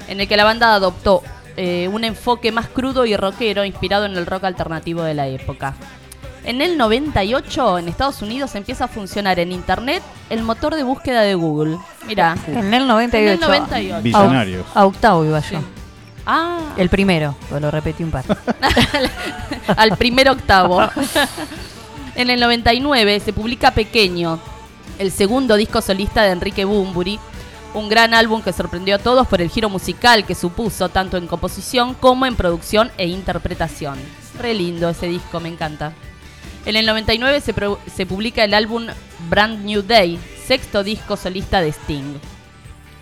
en 0.07 0.19
el 0.21 0.27
que 0.27 0.37
la 0.37 0.43
banda 0.45 0.73
adoptó 0.73 1.21
eh, 1.57 1.89
un 1.91 2.03
enfoque 2.03 2.51
más 2.51 2.67
crudo 2.67 3.05
y 3.05 3.17
rockero 3.17 3.65
inspirado 3.65 4.05
en 4.05 4.15
el 4.15 4.25
rock 4.25 4.45
alternativo 4.45 5.03
de 5.03 5.13
la 5.13 5.27
época. 5.27 5.75
En 6.43 6.61
el 6.61 6.77
98, 6.77 7.79
en 7.79 7.89
Estados 7.89 8.21
Unidos, 8.21 8.55
empieza 8.55 8.85
a 8.85 8.87
funcionar 8.87 9.37
en 9.39 9.51
Internet 9.51 10.01
el 10.29 10.43
motor 10.43 10.75
de 10.75 10.83
búsqueda 10.83 11.21
de 11.21 11.35
Google. 11.35 11.77
Mira. 12.07 12.37
En 12.47 12.73
el 12.73 12.87
98. 12.87 13.17
En 13.17 13.33
el 13.33 13.39
98. 13.39 14.01
Visionarios. 14.01 14.65
A 14.73 14.85
octavo 14.85 15.25
iba 15.25 15.39
yo. 15.41 15.59
Ah, 16.25 16.59
El 16.77 16.89
primero, 16.89 17.35
pues 17.49 17.61
lo 17.61 17.71
repetí 17.71 18.03
un 18.03 18.11
par. 18.11 18.23
al 19.75 19.97
primer 19.97 20.29
octavo. 20.29 20.81
En 22.15 22.31
el 22.31 22.39
99 22.39 23.19
se 23.19 23.31
publica 23.31 23.69
Pequeño, 23.69 24.39
el 24.97 25.11
segundo 25.11 25.55
disco 25.55 25.81
solista 25.81 26.23
de 26.23 26.31
Enrique 26.31 26.65
Bumburi, 26.65 27.19
un 27.77 27.89
gran 27.89 28.13
álbum 28.13 28.41
que 28.41 28.53
sorprendió 28.53 28.95
a 28.95 28.99
todos 28.99 29.27
por 29.27 29.41
el 29.41 29.49
giro 29.49 29.69
musical 29.69 30.25
que 30.25 30.35
supuso 30.35 30.89
tanto 30.89 31.17
en 31.17 31.27
composición 31.27 31.93
como 31.93 32.25
en 32.25 32.35
producción 32.35 32.91
e 32.97 33.07
interpretación. 33.07 33.97
Re 34.39 34.53
lindo 34.53 34.89
ese 34.89 35.07
disco, 35.07 35.39
me 35.39 35.49
encanta. 35.49 35.93
En 36.65 36.75
el 36.75 36.85
99 36.85 37.41
se, 37.41 38.05
publica 38.05 38.43
el 38.43 38.53
álbum 38.53 38.87
Brand 39.29 39.63
New 39.63 39.83
Day, 39.83 40.19
sexto 40.45 40.83
disco 40.83 41.15
solista 41.15 41.61
de 41.61 41.69
Sting. 41.69 42.15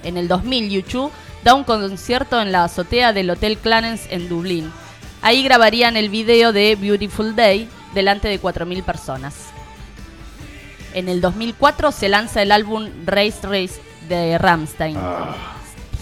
En 0.04 0.18
el 0.18 0.28
2000, 0.28 0.70
YouTube 0.70 1.12
da 1.44 1.56
un 1.56 1.64
concierto 1.64 2.40
en 2.40 2.52
la 2.52 2.66
azotea 2.66 3.14
del 3.14 3.30
Hotel 3.30 3.58
Clarence 3.58 4.14
en 4.14 4.30
Dublín. 4.30 4.72
Ahí 5.22 5.42
grabarían 5.42 5.98
el 5.98 6.10
video 6.10 6.54
de 6.54 6.76
Beautiful 6.76 7.36
Day 7.36 7.68
delante 7.94 8.28
de 8.28 8.40
4.000 8.40 8.84
personas. 8.84 9.36
En 10.94 11.10
el 11.10 11.22
2004 11.22 11.92
se 11.92 12.10
lanza 12.10 12.42
el 12.42 12.52
álbum 12.52 12.90
Race 13.06 13.40
Race 13.42 13.82
de 14.08 14.38
Rammstein. 14.38 14.96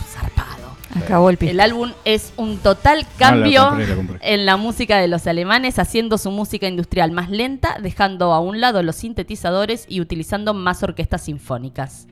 Zarpado. 0.08 0.76
Acabó 0.96 1.30
el 1.30 1.38
El 1.42 1.60
álbum 1.60 1.92
es 2.06 2.34
un 2.38 2.58
total 2.58 3.06
Ah, 3.06 3.14
cambio 3.18 3.62
la 3.64 3.70
compré, 3.70 3.88
la 3.88 3.96
compré. 3.96 4.18
en 4.34 4.46
la 4.46 4.58
música 4.58 4.98
de 5.00 5.08
los 5.08 5.26
alemanes, 5.28 5.80
haciendo 5.80 6.18
su 6.18 6.30
música 6.32 6.68
industrial 6.68 7.12
más 7.12 7.30
lenta, 7.30 7.78
dejando 7.82 8.32
a 8.34 8.40
un 8.40 8.62
lado 8.62 8.84
los 8.84 8.96
sintetizadores 8.98 9.86
y 9.90 10.02
utilizando 10.02 10.54
más 10.54 10.84
orquestas 10.84 11.24
sinfónicas. 11.24 12.08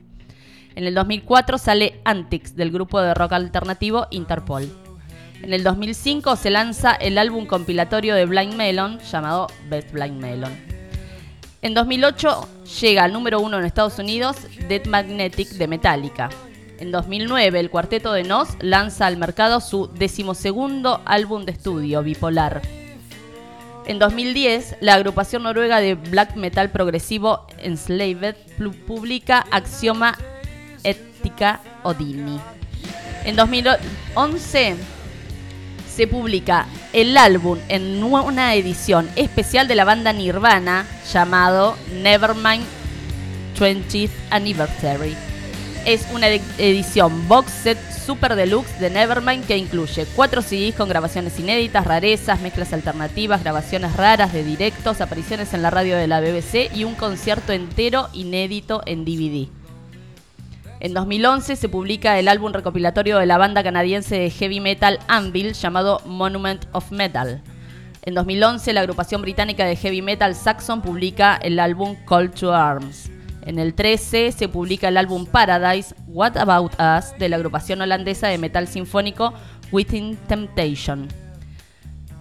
En 0.74 0.84
el 0.84 0.94
2004 0.94 1.58
sale 1.58 2.00
Antics 2.04 2.56
del 2.56 2.70
grupo 2.72 3.00
de 3.00 3.14
rock 3.14 3.32
alternativo 3.32 4.06
Interpol. 4.10 4.68
En 5.42 5.52
el 5.52 5.64
2005 5.64 6.36
se 6.36 6.50
lanza 6.50 6.92
el 6.92 7.18
álbum 7.18 7.46
compilatorio 7.46 8.14
de 8.14 8.26
Blind 8.26 8.54
Melon 8.54 8.98
llamado 9.00 9.48
Best 9.68 9.92
Blind 9.92 10.20
Melon. 10.20 10.52
En 11.62 11.74
2008 11.74 12.48
llega 12.80 13.04
al 13.04 13.12
número 13.12 13.38
uno 13.38 13.56
en 13.56 13.64
Estados 13.64 14.00
Unidos 14.00 14.36
Dead 14.68 14.84
Magnetic 14.86 15.48
de 15.50 15.68
Metallica. 15.68 16.28
En 16.80 16.90
2009 16.90 17.60
el 17.60 17.70
cuarteto 17.70 18.12
de 18.12 18.24
Nos 18.24 18.48
lanza 18.58 19.06
al 19.06 19.16
mercado 19.16 19.60
su 19.60 19.86
decimosegundo 19.86 21.00
álbum 21.04 21.44
de 21.44 21.52
estudio, 21.52 22.02
Bipolar. 22.02 22.62
En 23.86 24.00
2010 24.00 24.78
la 24.80 24.94
agrupación 24.94 25.44
noruega 25.44 25.78
de 25.78 25.94
black 25.94 26.34
metal 26.34 26.72
progresivo 26.72 27.46
Enslaved 27.58 28.34
publica 28.88 29.46
Axioma 29.52 30.18
Ética 30.82 31.60
Odini. 31.84 32.40
En 33.24 33.36
2011 33.36 34.74
se 35.94 36.06
publica 36.06 36.66
el 36.92 37.16
álbum 37.16 37.58
en 37.68 38.02
una 38.02 38.54
edición 38.54 39.08
especial 39.16 39.68
de 39.68 39.74
la 39.74 39.84
banda 39.84 40.12
Nirvana 40.12 40.86
llamado 41.12 41.76
Nevermind 42.02 42.64
20th 43.58 44.10
Anniversary. 44.30 45.14
Es 45.84 46.06
una 46.14 46.28
ed- 46.28 46.40
edición 46.58 47.28
box 47.28 47.50
set 47.50 47.78
super 48.06 48.34
deluxe 48.36 48.78
de 48.80 48.90
Nevermind 48.90 49.46
que 49.46 49.56
incluye 49.56 50.06
cuatro 50.16 50.40
CDs 50.42 50.74
con 50.74 50.88
grabaciones 50.88 51.38
inéditas, 51.38 51.84
rarezas, 51.86 52.40
mezclas 52.40 52.72
alternativas, 52.72 53.42
grabaciones 53.42 53.94
raras 53.96 54.32
de 54.32 54.44
directos, 54.44 55.00
apariciones 55.00 55.52
en 55.54 55.62
la 55.62 55.70
radio 55.70 55.96
de 55.96 56.06
la 56.06 56.20
BBC 56.20 56.70
y 56.74 56.84
un 56.84 56.94
concierto 56.94 57.52
entero 57.52 58.08
inédito 58.12 58.82
en 58.86 59.04
DVD. 59.04 59.48
En 60.82 60.94
2011 60.94 61.54
se 61.54 61.68
publica 61.68 62.18
el 62.18 62.26
álbum 62.26 62.52
recopilatorio 62.52 63.18
de 63.18 63.26
la 63.26 63.38
banda 63.38 63.62
canadiense 63.62 64.18
de 64.18 64.30
heavy 64.30 64.58
metal 64.58 64.98
Anvil 65.06 65.52
llamado 65.52 66.02
Monument 66.06 66.64
of 66.72 66.90
Metal. 66.90 67.40
En 68.02 68.14
2011 68.14 68.72
la 68.72 68.80
agrupación 68.80 69.22
británica 69.22 69.64
de 69.64 69.76
heavy 69.76 70.02
metal 70.02 70.34
Saxon 70.34 70.82
publica 70.82 71.36
el 71.36 71.60
álbum 71.60 71.94
Call 72.04 72.32
to 72.32 72.52
Arms. 72.52 73.12
En 73.46 73.60
el 73.60 73.74
13 73.74 74.32
se 74.32 74.48
publica 74.48 74.88
el 74.88 74.96
álbum 74.96 75.24
Paradise 75.24 75.94
What 76.08 76.36
About 76.36 76.72
Us 76.72 77.16
de 77.16 77.28
la 77.28 77.36
agrupación 77.36 77.80
holandesa 77.80 78.26
de 78.26 78.38
metal 78.38 78.66
sinfónico 78.66 79.34
Within 79.70 80.16
Temptation. 80.26 81.06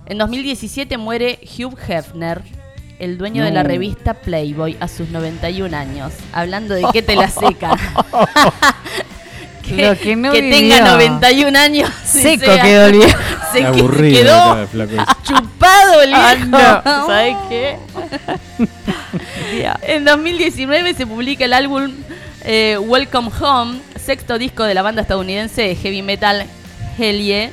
En 0.05 0.19
2017 0.19 0.99
muere 0.99 1.39
Hugh 1.41 1.75
Hefner, 1.87 2.43
el 3.01 3.17
dueño 3.17 3.43
de 3.43 3.51
la 3.51 3.63
revista 3.63 4.13
Playboy, 4.13 4.77
a 4.79 4.87
sus 4.87 5.09
91 5.09 5.75
años. 5.75 6.13
Hablando 6.31 6.75
de 6.75 6.85
qué 6.93 7.01
te 7.01 7.15
la 7.15 7.29
seca. 7.29 7.71
Lo 9.71 9.97
que 9.97 10.15
no 10.17 10.31
que 10.33 10.41
tenga 10.41 10.81
91 10.81 11.57
años. 11.57 11.89
y 12.03 12.07
Seco 12.07 12.45
sea- 12.45 12.61
quedó 12.61 12.85
el 12.87 12.91
viejo. 12.93 13.19
Se 13.51 13.59
que- 13.59 13.65
Aburrido. 13.65 14.67
quedó 14.73 15.05
chupado 15.23 16.01
el 16.03 16.13
Ah, 16.13 16.35
viejo. 16.35 16.49
no. 16.49 16.81
¿Sabes 17.07 17.35
qué? 17.49 17.77
en 19.83 20.05
2019 20.05 20.93
se 20.93 21.05
publica 21.07 21.45
el 21.45 21.53
álbum 21.53 21.91
eh, 22.43 22.77
Welcome 22.79 23.29
Home, 23.39 23.79
sexto 24.03 24.37
disco 24.37 24.63
de 24.63 24.73
la 24.73 24.81
banda 24.81 25.01
estadounidense 25.03 25.61
de 25.63 25.75
heavy 25.75 26.01
metal 26.01 26.45
Hellie. 26.97 27.51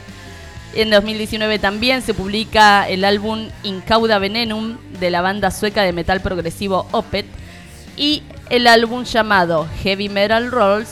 En 0.74 0.90
2019 0.90 1.58
también 1.58 2.02
se 2.02 2.14
publica 2.14 2.88
el 2.88 3.04
álbum 3.04 3.48
Incauda 3.64 4.18
Venenum 4.18 4.76
de 5.00 5.10
la 5.10 5.22
banda 5.22 5.50
sueca 5.50 5.82
de 5.82 5.92
metal 5.92 6.20
progresivo 6.20 6.86
Opeth 6.92 7.26
y 7.96 8.22
el 8.50 8.66
álbum 8.66 9.04
llamado 9.04 9.66
Heavy 9.82 10.08
Metal 10.08 10.50
Rolls, 10.50 10.90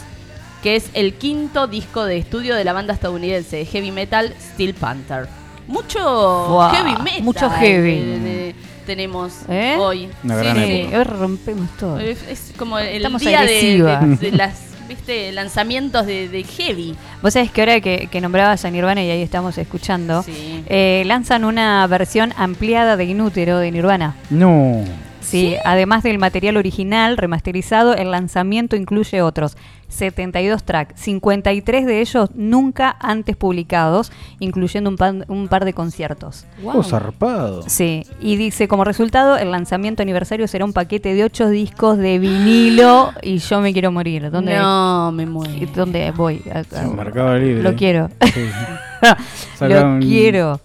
que 0.63 0.77
es 0.77 0.87
el 0.95 1.15
quinto 1.15 1.67
disco 1.69 2.05
de 2.05 2.17
estudio 2.17 2.57
de 2.57 2.65
la 2.65 2.73
banda 2.73 2.95
estadounidense 2.95 3.57
de 3.59 3.65
heavy 3.67 3.93
metal 3.93 4.35
Steel 4.55 4.75
Panther. 4.75 5.29
Mucho 5.69 5.99
Wow, 6.01 6.71
heavy 6.71 7.03
metal. 7.03 7.23
mucho 7.23 7.51
heavy. 7.51 7.91
eh, 7.91 8.21
eh, 8.25 8.55
tenemos 8.87 9.33
¿Eh? 9.49 9.77
hoy. 9.79 10.09
Una 10.25 10.37
gran 10.37 10.57
Sí, 10.57 10.73
época. 10.73 10.99
hoy 10.99 11.05
rompemos 11.05 11.71
todo. 11.79 11.99
Es, 12.01 12.23
es 12.29 12.53
como 12.57 12.79
el 12.79 12.97
Estamos 12.97 13.21
día 13.21 13.31
de, 13.31 13.37
agresivas. 13.37 14.21
de- 14.21 14.31
de 14.31 14.37
las 14.37 14.55
¿viste? 14.89 15.33
lanzamientos 15.33 16.07
de, 16.07 16.29
de 16.29 16.43
heavy. 16.45 16.95
Vos 17.23 17.33
sabés 17.35 17.51
que 17.51 17.61
ahora 17.63 17.81
que, 17.81 18.09
que 18.11 18.21
nombrabas 18.21 18.65
a 18.65 18.71
Nirvana 18.71 19.03
y 19.03 19.11
ahí 19.11 19.23
estamos 19.23 19.57
escuchando, 19.59 20.23
Sí. 20.23 20.63
eh, 20.67 21.03
lanzan 21.07 21.45
una 21.45 21.87
versión 21.87 22.33
ampliada 22.37 22.97
de 22.97 23.05
Inútero 23.05 23.59
de 23.59 23.71
Nirvana. 23.71 24.15
No. 24.31 24.83
Sí, 25.21 25.57
además 25.65 26.05
del 26.05 26.19
material 26.19 26.57
original 26.57 27.17
remasterizado, 27.17 27.95
el 27.97 28.13
lanzamiento 28.13 28.77
incluye 28.77 29.23
otros 29.23 29.57
72 29.89 30.65
tracks, 30.65 31.01
53 31.01 31.87
de 31.87 32.01
ellos 32.01 32.31
nunca 32.35 32.97
antes 33.01 33.37
publicados, 33.37 34.13
incluyendo 34.41 34.91
un, 34.91 34.97
pan- 34.97 35.25
un 35.29 35.49
par 35.49 35.65
de 35.65 35.73
conciertos. 35.73 36.45
Oh, 36.65 36.83
zarpado. 36.83 37.63
Sí, 37.69 38.05
y 38.21 38.37
dice 38.37 38.69
como 38.69 38.85
resultado 38.85 39.37
el 39.37 39.51
lanzamiento 39.51 40.03
aniversario 40.03 40.49
será 40.49 40.65
un 40.65 40.73
paquete 40.73 41.15
de 41.15 41.25
8 41.25 41.49
discos 41.51 41.99
de 41.99 42.19
vinilo 42.19 43.13
y 43.23 43.39
yo 43.39 43.61
me 43.61 43.73
quiero 43.73 43.93
morir. 43.93 44.31
¿Dónde, 44.31 44.57
No, 44.57 45.13
me 45.13 45.23
y 45.23 45.27
muero. 45.27 45.67
¿dónde 45.75 46.11
voy? 46.11 46.43
Mercado 46.95 47.37
Libre. 47.39 47.63
Lo 47.63 47.75
quiero. 47.75 48.09
Sí. 48.35 48.47
Lo 49.61 49.99
quiero. 50.01 50.61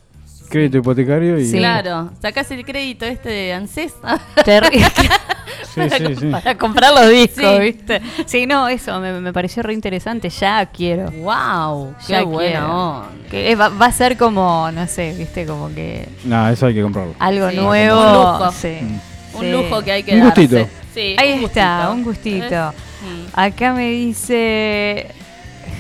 Crédito 0.50 0.80
hipotecario 0.80 1.38
y. 1.40 1.46
Sí. 1.46 1.58
Claro, 1.58 2.10
sacás 2.22 2.52
el 2.52 2.66
crédito 2.66 3.06
este 3.06 3.30
de 3.30 3.54
ANSES 3.54 3.94
Sí, 5.90 5.90
sí, 5.90 6.16
sí. 6.20 6.26
para 6.28 6.58
comprar 6.58 6.94
los 6.94 7.10
discos, 7.10 7.44
Sí. 7.56 7.60
¿viste? 7.60 8.02
Sí, 8.26 8.46
no, 8.46 8.68
eso 8.68 9.00
me, 9.00 9.20
me 9.22 9.32
pareció 9.34 9.64
re 9.64 9.74
interesante. 9.74 10.30
Ya 10.30 10.66
quiero. 10.68 11.10
wow, 11.12 11.94
qué 12.06 12.14
Ya 12.14 12.24
onda. 12.24 13.06
Que 13.30 13.52
es- 13.52 13.60
va, 13.60 13.70
va 13.70 13.86
a 13.88 13.92
ser 13.92 14.18
como, 14.18 14.70
no 14.72 14.86
sé, 14.88 15.14
¿viste? 15.18 15.46
Como 15.46 15.74
que 15.74 16.08
No, 16.26 16.50
eso 16.50 16.66
hay 16.66 16.74
que 16.74 16.82
comprarlo. 16.82 17.14
algo 17.20 17.50
Sí, 17.50 17.56
nuevo. 17.58 18.00
un 18.02 18.14
lujo. 18.14 18.52
Sí. 18.52 18.78
Mm. 18.82 19.00
Un 19.38 19.42
Sí. 19.42 19.52
lujo 19.52 19.82
que 19.82 19.92
hay 19.94 20.04
que 20.04 20.14
Un 20.16 20.20
darse. 20.22 20.42
gustito. 20.42 20.70
Sí, 20.94 21.16
Ahí 21.18 21.34
un 21.40 21.46
está, 21.46 21.78
gustito. 21.78 21.92
un 21.94 22.04
gustito. 22.04 22.74
Mm. 23.02 23.40
Acá 23.40 23.74
me 23.74 23.90
dice, 23.92 25.08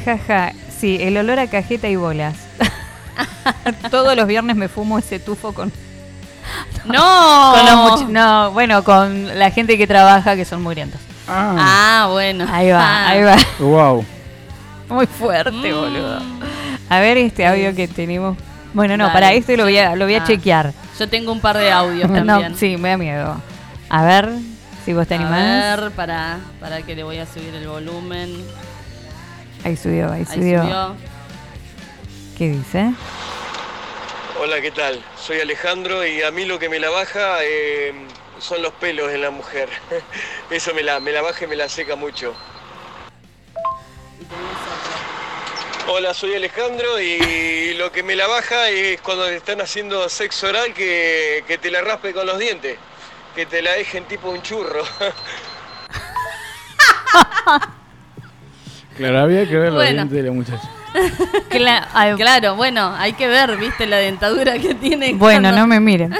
jaja, 0.06 0.54
sí, 0.80 0.98
el 1.02 1.18
olor 1.18 1.38
a 1.39 1.48
cajeta 1.48 1.89
y 1.89 1.98
bolas. 1.98 2.36
Todos 3.92 4.16
los 4.16 4.26
viernes 4.28 4.56
me 4.56 4.68
fumo 4.70 4.98
ese 5.00 5.20
tufo 5.20 5.54
con, 5.54 5.72
No. 6.86 7.54
con 7.56 7.66
los 7.66 8.02
much- 8.02 8.08
no, 8.10 8.52
bueno, 8.52 8.84
con 8.84 9.38
la 9.39 9.52
gente 9.52 9.78
que 9.78 9.86
trabaja 9.88 10.36
que 10.36 10.46
son 10.46 10.62
mugrientos. 10.64 11.00
Ah. 11.28 11.56
Ah, 11.58 12.08
bueno. 12.12 12.46
Ahí 12.52 12.72
va, 12.72 12.82
Ah. 12.84 13.10
ahí 13.10 13.24
va. 13.24 13.36
Wow. 13.60 14.06
Muy 14.89 15.06
fuerte, 15.08 15.52
Mm. 15.52 15.76
boludo. 15.76 16.20
A 16.89 17.00
ver 17.00 17.18
este 17.18 17.46
audio 17.48 17.74
que 17.76 17.88
tenemos. 17.88 18.38
Bueno, 18.74 18.98
no, 18.98 19.06
Dale. 19.06 19.14
para 19.14 19.34
este 19.34 19.56
lo 19.58 19.64
voy 19.64 19.78
a, 19.78 19.96
lo 19.96 20.06
voy 20.06 20.16
a 20.16 20.24
Ah. 20.24 20.26
chequear. 20.26 20.74
Yo 21.00 21.08
tengo 21.10 21.32
un 21.32 21.39
par 21.39 21.58
de 21.58 21.72
audios 21.72 22.12
también. 22.12 22.52
No, 22.52 22.58
sí, 22.58 22.78
me 22.78 22.89
da 22.89 22.98
miedo. 22.98 23.42
A 23.89 24.04
ver 24.04 24.30
si 24.86 24.94
vos 24.94 25.08
te 25.08 25.16
animás. 25.16 25.39
A 25.39 25.76
ver, 25.82 25.92
para, 25.92 26.39
para 26.60 26.82
que 26.82 26.96
le 26.96 27.04
voy 27.04 27.18
a 27.20 27.26
subir 27.26 27.54
el 27.56 27.68
volumen. 27.68 28.44
Ahí 29.64 29.78
subió, 29.78 30.12
ahí 30.12 30.26
Ahí 30.30 30.36
subió. 30.36 30.62
subió. 30.64 30.96
¿Qué 32.38 32.50
dice? 32.50 32.94
Hola, 34.44 34.60
¿qué 34.60 34.72
tal? 34.72 35.00
Soy 35.20 35.39
Alejandro 35.39 36.04
y 36.04 36.24
a 36.24 36.32
mí 36.32 36.46
lo 36.46 36.58
que 36.58 36.68
me 36.68 36.80
la 36.80 36.89
baja 36.89 37.44
eh, 37.44 37.94
son 38.39 38.64
los 38.64 38.74
pelos 38.74 39.12
en 39.12 39.22
la 39.22 39.30
mujer. 39.30 39.70
Eso 40.50 40.74
me 40.74 40.82
la, 40.82 41.00
me 41.00 41.12
la 41.12 41.22
baja 41.22 41.46
y 41.46 41.48
me 41.48 41.56
la 41.56 41.70
seca 41.70 41.96
mucho. 41.96 42.34
Hola, 45.88 46.16
soy 46.16 46.34
Alejandro 46.34 47.00
y 47.00 47.76
lo 47.76 47.92
que 47.92 48.02
me 48.02 48.16
la 48.16 48.26
baja 48.26 48.70
es 48.70 49.00
cuando 49.02 49.26
te 49.26 49.36
están 49.36 49.62
haciendo 49.62 50.10
sexo 50.10 50.48
oral 50.48 50.74
que, 50.74 51.44
que 51.48 51.60
te 51.60 51.70
la 51.70 51.82
raspe 51.82 52.12
con 52.12 52.26
los 52.26 52.39
dientes. 52.39 52.78
que 53.36 53.46
te 53.46 53.62
la 53.62 53.74
dejen 53.74 54.06
tipo 54.06 54.30
un 54.30 54.42
churro. 54.42 54.84
Claro, 58.98 59.20
había 59.22 59.48
que 59.48 59.56
ver 59.56 59.72
los 59.72 59.76
Bueno. 59.84 59.92
dientes 59.94 60.18
de 60.18 60.24
la 60.24 60.32
muchacha. 60.32 60.70
Cla- 61.50 61.88
ay, 61.94 62.16
Claro, 62.16 62.56
bueno, 62.56 62.94
hay 62.98 63.14
que 63.14 63.28
ver, 63.28 63.56
viste, 63.58 63.88
la 63.88 63.98
dentadura 63.98 64.58
que 64.60 64.76
tiene. 64.76 65.14
Bueno, 65.14 65.50
cuando- 65.50 65.62
no 65.62 65.68
me 65.68 65.80
miren. 65.80 66.14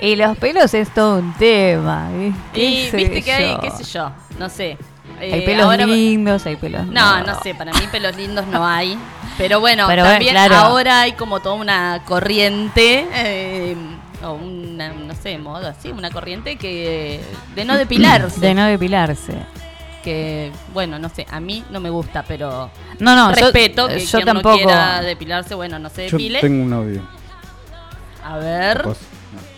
y 0.00 0.16
los 0.16 0.36
pelos 0.38 0.72
es 0.74 0.92
todo 0.92 1.18
un 1.18 1.32
tema. 1.34 2.08
Y 2.14 2.32
¿Qué 2.52 2.88
sé 2.90 2.96
viste 2.96 3.22
que 3.22 3.32
hay, 3.32 3.56
qué 3.60 3.70
sé 3.70 3.84
yo, 3.84 4.10
no 4.38 4.48
sé. 4.48 4.76
Hay 5.20 5.32
Eh, 5.34 5.42
pelos 5.44 5.66
ahora- 5.66 5.84
lindos, 5.86 6.46
hay 6.46 6.56
pelos 6.56 6.86
No, 6.86 7.22
no 7.22 7.40
sé, 7.42 7.54
para 7.54 7.72
mí 7.72 7.80
pelos 7.92 8.16
lindos 8.16 8.46
no 8.46 8.66
hay. 8.66 8.98
Pero 9.36 9.60
bueno, 9.60 9.84
Pero 9.86 10.04
también 10.04 10.32
claro. 10.32 10.56
ahora 10.56 11.02
hay 11.02 11.12
como 11.12 11.40
toda 11.40 11.56
una 11.56 12.02
corriente, 12.06 13.06
eh, 13.14 13.76
o 14.22 14.32
una, 14.32 14.92
no 14.92 15.14
sé, 15.14 15.38
modo 15.38 15.66
así, 15.68 15.90
una 15.90 16.10
corriente 16.10 16.56
que 16.56 17.20
de 17.54 17.64
no 17.64 17.76
depilarse. 17.76 18.40
De 18.40 18.54
no 18.54 18.64
depilarse. 18.66 19.34
Que, 20.02 20.50
bueno, 20.72 20.98
no 20.98 21.08
sé, 21.10 21.26
a 21.30 21.40
mí 21.40 21.62
no 21.70 21.78
me 21.80 21.90
gusta, 21.90 22.24
pero 22.26 22.70
No, 23.00 23.14
no, 23.14 23.30
yo- 23.34 23.36
respeto 23.36 23.86
que 23.88 24.00
yo 24.00 24.18
quien 24.18 24.26
tampoco. 24.26 24.50
no 24.50 24.56
quiera 24.56 25.00
depilarse, 25.02 25.54
bueno, 25.54 25.78
no 25.78 25.90
se 25.90 26.08
Yo 26.08 26.16
depile. 26.16 26.40
tengo 26.40 26.64
un 26.64 26.72
audio. 26.72 27.02
A 28.24 28.38
ver. 28.38 28.82
Vos- 28.84 28.98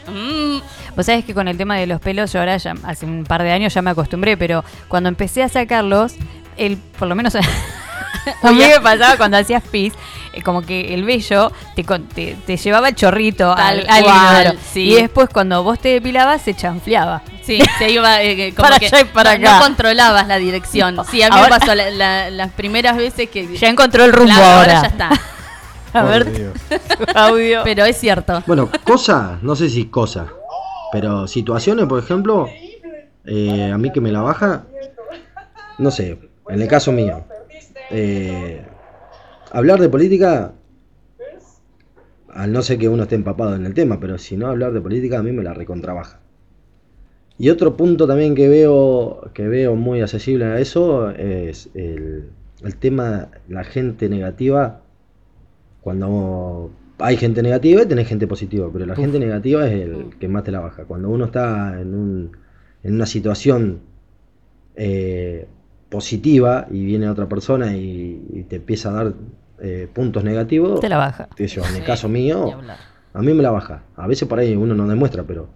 Mm, 0.08 0.58
Vos 0.96 1.06
sabés 1.06 1.24
que 1.24 1.32
con 1.32 1.46
el 1.46 1.56
tema 1.56 1.76
de 1.76 1.86
los 1.86 2.00
pelos, 2.00 2.32
yo 2.32 2.40
ahora 2.40 2.56
ya 2.56 2.74
hace 2.82 3.06
un 3.06 3.22
par 3.24 3.42
de 3.44 3.52
años 3.52 3.72
ya 3.72 3.82
me 3.82 3.90
acostumbré, 3.90 4.36
pero 4.36 4.64
cuando 4.88 5.08
empecé 5.08 5.44
a 5.44 5.48
sacarlos, 5.48 6.14
el, 6.56 6.76
por 6.76 7.06
lo 7.06 7.14
menos 7.14 7.34
a 7.36 7.40
mí 8.50 8.58
me 8.58 8.80
pasaba 8.80 9.16
cuando 9.16 9.36
hacías 9.38 9.62
pis, 9.62 9.94
eh, 10.32 10.42
como 10.42 10.62
que 10.62 10.92
el 10.92 11.04
vello 11.04 11.52
te, 11.76 11.84
con- 11.84 12.08
te, 12.08 12.36
te 12.46 12.56
llevaba 12.56 12.88
el 12.88 12.94
chorrito 12.96 13.54
Tal 13.54 13.80
al, 13.80 13.90
al 13.90 14.02
cual, 14.04 14.40
inodoro. 14.42 14.60
sí. 14.72 14.90
Y 14.90 14.94
después 14.96 15.28
cuando 15.32 15.62
vos 15.62 15.78
te 15.78 15.90
depilabas 15.90 16.42
se 16.42 16.52
chanfleaba. 16.54 17.22
Sí, 17.42 17.60
se 17.78 17.90
iba 17.90 18.22
eh, 18.22 18.52
como 18.54 18.68
Para 18.68 18.78
que 18.78 18.86
allá 18.86 19.00
y 19.00 19.04
para 19.04 19.36
no, 19.36 19.48
acá. 19.48 19.58
no 19.58 19.64
controlabas 19.64 20.26
la 20.28 20.36
dirección. 20.38 20.96
Sí, 21.10 21.22
a 21.22 21.28
mí 21.28 21.36
Ahora- 21.36 21.48
me 21.54 21.58
pasó 21.60 21.74
la- 21.74 21.90
la- 21.90 22.30
las 22.30 22.52
primeras 22.52 22.96
veces 22.96 23.28
que 23.28 23.56
Ya 23.56 23.68
encontró 23.68 24.04
el 24.04 24.12
rumbo 24.12 24.32
Claro, 24.34 24.60
ahora. 24.60 24.82
ya 24.82 24.88
está. 24.88 25.10
A 25.94 26.04
ver, 26.04 26.52
audio. 27.14 27.60
Pero 27.64 27.84
es 27.84 27.98
cierto. 27.98 28.42
Bueno, 28.46 28.70
cosa, 28.84 29.38
no 29.42 29.54
sé 29.56 29.68
si 29.68 29.86
cosa, 29.86 30.28
pero 30.90 31.26
situaciones, 31.26 31.84
por 31.86 31.98
ejemplo, 32.02 32.48
eh, 33.26 33.70
a 33.70 33.76
mí 33.76 33.92
que 33.92 34.00
me 34.00 34.10
la 34.10 34.22
baja, 34.22 34.64
no 35.78 35.90
sé, 35.90 36.18
en 36.48 36.62
el 36.62 36.66
caso 36.68 36.92
mío, 36.92 37.24
eh, 37.90 38.64
hablar 39.52 39.80
de 39.80 39.90
política, 39.90 40.52
al 42.32 42.52
no 42.52 42.62
ser 42.62 42.78
que 42.78 42.88
uno 42.88 43.02
esté 43.02 43.16
empapado 43.16 43.54
en 43.54 43.66
el 43.66 43.74
tema, 43.74 44.00
pero 44.00 44.16
si 44.16 44.38
no 44.38 44.46
hablar 44.46 44.72
de 44.72 44.80
política 44.80 45.18
a 45.18 45.22
mí 45.22 45.32
me 45.32 45.42
la 45.42 45.52
recontrabaja. 45.52 46.20
Y 47.42 47.50
otro 47.50 47.76
punto 47.76 48.06
también 48.06 48.36
que 48.36 48.48
veo 48.48 49.30
que 49.34 49.48
veo 49.48 49.74
muy 49.74 50.00
accesible 50.00 50.44
a 50.44 50.60
eso 50.60 51.10
es 51.10 51.70
el, 51.74 52.30
el 52.62 52.76
tema 52.76 53.28
la 53.48 53.64
gente 53.64 54.08
negativa 54.08 54.80
cuando 55.80 56.70
hay 56.98 57.16
gente 57.16 57.42
negativa 57.42 57.82
y 57.82 57.86
tenés 57.86 58.06
gente 58.06 58.28
positiva, 58.28 58.68
pero 58.72 58.86
la 58.86 58.94
gente 58.94 59.18
negativa 59.18 59.66
es 59.66 59.72
el 59.72 60.16
que 60.20 60.28
más 60.28 60.44
te 60.44 60.52
la 60.52 60.60
baja. 60.60 60.84
Cuando 60.84 61.08
uno 61.10 61.24
está 61.24 61.80
en, 61.80 61.94
un, 61.94 62.36
en 62.84 62.94
una 62.94 63.06
situación 63.06 63.80
eh, 64.76 65.48
positiva 65.88 66.68
y 66.70 66.84
viene 66.84 67.08
otra 67.10 67.28
persona 67.28 67.76
y, 67.76 68.24
y 68.32 68.42
te 68.44 68.56
empieza 68.56 68.90
a 68.90 68.92
dar 68.92 69.14
eh, 69.60 69.88
puntos 69.92 70.22
negativos, 70.22 70.78
Te 70.80 70.88
la 70.88 70.98
baja. 70.98 71.28
yo, 71.36 71.62
en 71.62 71.74
el 71.74 71.74
Sí, 71.74 71.82
caso 71.82 72.08
mío, 72.08 72.52
a 73.14 73.20
mí 73.20 73.34
me 73.34 73.42
la 73.42 73.50
baja. 73.50 73.82
A 73.96 74.06
veces 74.06 74.28
por 74.28 74.38
ahí 74.38 74.54
uno 74.54 74.74
no 74.76 74.86
demuestra, 74.86 75.24
pero 75.24 75.48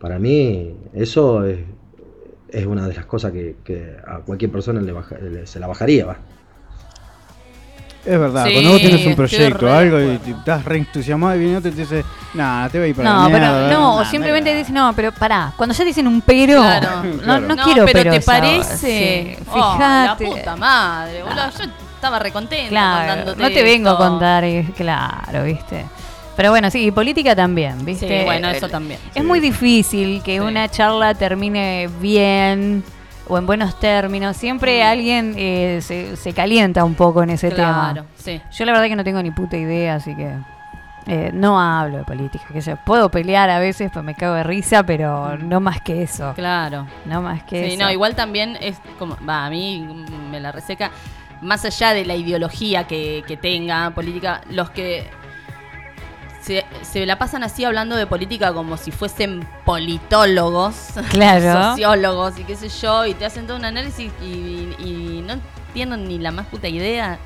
para 0.00 0.18
mí 0.18 0.74
eso 0.94 1.44
es, 1.46 1.58
es 2.50 2.66
una 2.66 2.88
de 2.88 2.94
las 2.94 3.04
cosas 3.04 3.30
que, 3.32 3.56
que 3.62 3.96
a 4.06 4.16
cualquier 4.18 4.50
persona 4.50 4.80
le 4.80 4.92
baja- 4.92 5.18
le- 5.18 5.46
se 5.46 5.60
la 5.60 5.66
bajaría. 5.66 6.06
¿va? 6.06 6.16
Es 8.04 8.18
verdad, 8.18 8.46
Sí, 8.46 8.52
cuando 8.54 8.70
vos 8.70 8.80
tienes 8.80 9.06
un 9.06 9.14
proyecto 9.14 9.58
re 9.66 9.70
de 9.72 9.76
algo 9.76 10.00
y 10.00 10.16
te- 10.18 10.30
estás 10.30 10.64
re 10.64 10.78
entusiasmado 10.78 11.36
y 11.36 11.38
viene 11.40 11.56
otro 11.58 11.68
y 11.70 11.74
te 11.74 11.80
dice, 11.82 12.02
nah, 12.32 12.66
te 12.70 12.78
voy 12.78 12.86
a 12.86 12.90
ir 12.90 12.96
para 12.96 13.10
No, 13.10 13.16
la 13.16 13.24
pero 13.26 13.38
mierda, 13.52 13.70
no, 13.72 13.94
o 13.96 14.02
nah, 14.02 14.10
simplemente 14.10 14.50
nah". 14.52 14.58
dicen, 14.58 14.74
no, 14.74 14.92
pero 14.96 15.12
pará, 15.12 15.52
cuando 15.54 15.74
ya 15.74 15.84
dicen 15.84 16.06
un 16.08 16.22
pero, 16.22 16.54
Claro. 16.62 17.04
no, 17.04 17.18
Claro. 17.22 17.46
no 17.46 17.54
No, 17.56 17.62
quiero 17.64 17.84
pero 17.84 17.98
pero 18.02 18.12
¿te 18.12 18.20
parece? 18.22 19.36
Sí, 19.36 19.44
Oh, 19.52 19.76
la 19.78 20.16
fíjate. 20.18 20.24
puta 20.24 20.56
madre, 20.56 21.22
boludo. 21.22 21.50
Yo 21.58 21.64
estaba 21.94 22.18
recontenta 22.18 22.70
Claro, 22.70 23.34
no 23.36 23.48
te 23.50 23.62
vengo 23.62 23.90
a 23.90 23.98
contar, 23.98 24.44
claro, 24.74 25.44
¿viste? 25.44 25.84
Pero 26.40 26.52
bueno, 26.52 26.70
sí, 26.70 26.86
y 26.86 26.90
política 26.90 27.36
también, 27.36 27.84
¿viste? 27.84 28.20
Sí, 28.20 28.24
bueno, 28.24 28.48
eso 28.48 28.64
El- 28.64 28.72
también. 28.72 28.98
Es 29.14 29.22
muy 29.22 29.40
difícil 29.40 30.22
que 30.22 30.36
Sí. 30.36 30.40
una 30.40 30.70
charla 30.70 31.12
termine 31.12 31.90
bien 32.00 32.82
o 33.28 33.36
en 33.36 33.44
buenos 33.44 33.78
términos. 33.78 34.38
Siempre 34.38 34.82
alguien 34.82 35.34
eh, 35.36 35.80
se, 35.82 36.16
se 36.16 36.32
calienta 36.32 36.82
un 36.82 36.94
poco 36.94 37.22
en 37.22 37.28
ese 37.28 37.48
Mm. 37.50 37.54
Claro, 37.54 37.94
tema. 37.94 38.06
sí. 38.16 38.40
Yo 38.52 38.64
la 38.64 38.72
verdad 38.72 38.86
que 38.88 38.96
no 38.96 39.04
tengo 39.04 39.22
ni 39.22 39.30
puta 39.32 39.58
idea, 39.58 39.96
así 39.96 40.16
que 40.16 40.32
eh, 41.08 41.30
no 41.34 41.60
hablo 41.60 41.98
de 41.98 42.04
política. 42.04 42.44
Que 42.50 42.62
yo 42.62 42.76
puedo 42.86 43.10
pelear 43.10 43.50
a 43.50 43.58
veces, 43.58 43.90
pues 43.92 44.02
me 44.02 44.14
cago 44.14 44.34
de 44.36 44.42
risa, 44.42 44.82
pero 44.84 45.36
no 45.36 45.60
más 45.60 45.82
que 45.82 46.02
eso. 46.04 46.32
Claro. 46.36 46.86
No 47.04 47.20
más 47.20 47.42
que 47.42 47.66
Sí, 47.68 47.74
eso. 47.74 47.82
no, 47.84 47.90
igual 47.90 48.14
también 48.14 48.56
es 48.62 48.78
como, 48.98 49.18
va, 49.28 49.44
a 49.44 49.50
mí 49.50 49.80
mm, 49.86 50.30
me 50.30 50.40
la 50.40 50.52
reseca, 50.52 50.90
más 51.42 51.66
allá 51.66 51.92
de 51.92 52.06
la 52.06 52.14
ideología 52.16 52.84
que, 52.84 53.24
que 53.26 53.36
tenga 53.36 53.90
política, 53.90 54.40
los 54.50 54.70
que 54.70 55.10
se, 56.40 56.64
se 56.82 57.04
la 57.06 57.18
pasan 57.18 57.42
así 57.44 57.64
hablando 57.64 57.96
de 57.96 58.06
política 58.06 58.52
como 58.52 58.76
si 58.76 58.90
fuesen 58.90 59.46
politólogos, 59.64 60.74
Claro. 61.10 61.70
sociólogos 61.70 62.38
y 62.38 62.44
qué 62.44 62.56
sé 62.56 62.68
yo, 62.68 63.04
y 63.06 63.14
te 63.14 63.24
hacen 63.26 63.46
todo 63.46 63.56
un 63.56 63.64
análisis 63.64 64.10
y, 64.22 64.74
y 64.78 65.24
no 65.26 65.34
tienen 65.74 66.08
ni 66.08 66.18
la 66.18 66.30
más 66.30 66.46
puta 66.46 66.68
idea. 66.68 67.18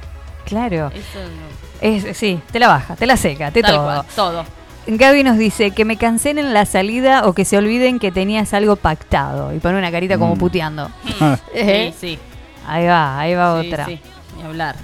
Claro. 0.45 0.89
Eso 0.95 1.19
no. 1.21 1.65
Es, 1.81 2.17
sí, 2.17 2.41
te 2.53 2.59
la 2.59 2.69
baja, 2.69 2.97
te 2.97 3.07
la 3.07 3.17
seca, 3.17 3.51
te 3.51 3.63
Tal 3.63 3.75
todo. 3.75 3.85
cual, 3.85 4.03
todo. 4.15 4.45
Gaby 4.87 5.23
nos 5.23 5.39
dice 5.39 5.71
que 5.71 5.87
me 5.87 5.97
cancelen 5.97 6.53
la 6.53 6.67
salida 6.67 7.27
o 7.27 7.33
que 7.33 7.47
se 7.47 7.57
olviden 7.57 7.99
que 7.99 8.13
tenías 8.13 8.53
algo 8.53 8.77
pactado. 8.77 9.55
Y 9.55 9.59
pone 9.59 9.79
una 9.79 9.91
carita 9.91 10.19
como 10.19 10.35
Mm. 10.35 10.39
puteando. 10.39 10.91
Eh, 11.55 11.93
Sí, 11.99 12.17
sí. 12.17 12.19
Ahí 12.67 12.87
va, 12.87 13.19
ahí 13.19 13.35
va 13.35 13.63
sí, 13.63 13.69
otra. 13.69 13.87
sí, 13.87 14.01
ni 14.37 14.43
hablar. 14.43 14.77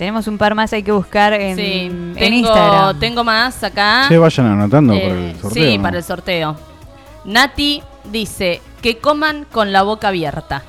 Tenemos 0.00 0.26
un 0.28 0.38
par 0.38 0.54
más, 0.54 0.72
hay 0.72 0.82
que 0.82 0.92
buscar 0.92 1.34
en, 1.34 1.56
sí, 1.56 1.82
en 1.82 2.14
tengo, 2.14 2.36
Instagram. 2.36 2.98
tengo 2.98 3.22
más 3.22 3.62
acá. 3.62 4.06
Se 4.08 4.16
vayan 4.16 4.46
anotando 4.46 4.94
Eh, 4.94 5.32
el 5.32 5.38
sorteo. 5.38 5.62
Sí, 5.62 5.76
¿no? 5.76 5.82
para 5.82 5.98
el 5.98 6.02
sorteo. 6.04 6.56
Nati 7.26 7.82
dice 8.04 8.62
que 8.80 8.96
coman 8.96 9.44
con 9.52 9.74
la 9.74 9.82
boca 9.82 10.08
abierta. 10.08 10.62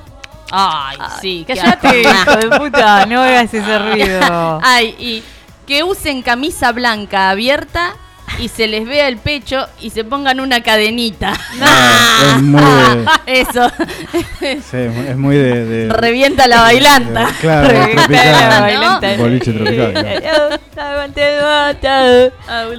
Ay, 0.50 0.98
sí, 1.22 1.44
Cállate, 1.48 2.02
hijo 2.02 2.36
de 2.36 2.58
puta, 2.58 3.06
no 3.06 3.22
hagas 3.22 3.54
ese 3.54 3.78
ruido. 3.92 4.60
Ay, 4.62 4.94
y 4.98 5.22
que 5.66 5.82
usen 5.82 6.20
camisa 6.20 6.70
blanca 6.72 7.30
abierta 7.30 7.94
y 8.38 8.48
se 8.48 8.66
les 8.68 8.86
vea 8.86 9.08
el 9.08 9.16
pecho 9.18 9.66
y 9.80 9.90
se 9.90 10.04
pongan 10.04 10.40
una 10.40 10.62
cadenita. 10.62 11.32
Ah, 11.60 12.34
es 12.36 12.42
muy 12.42 12.60
de, 12.62 13.06
Eso. 13.26 13.70
sí, 14.40 14.76
es 14.76 15.16
muy- 15.16 15.36
de, 15.36 15.64
de- 15.64 15.92
Revienta 15.92 16.46
la 16.48 16.62
bailanta. 16.62 17.26
de- 17.26 17.32
claro, 17.40 17.68
Revienta 17.68 18.02
tropical, 18.04 18.32
la 18.32 18.54
¿no? 18.58 18.60
bailanta. 18.62 19.16
Boliche 19.16 19.52
tropical. 19.52 20.20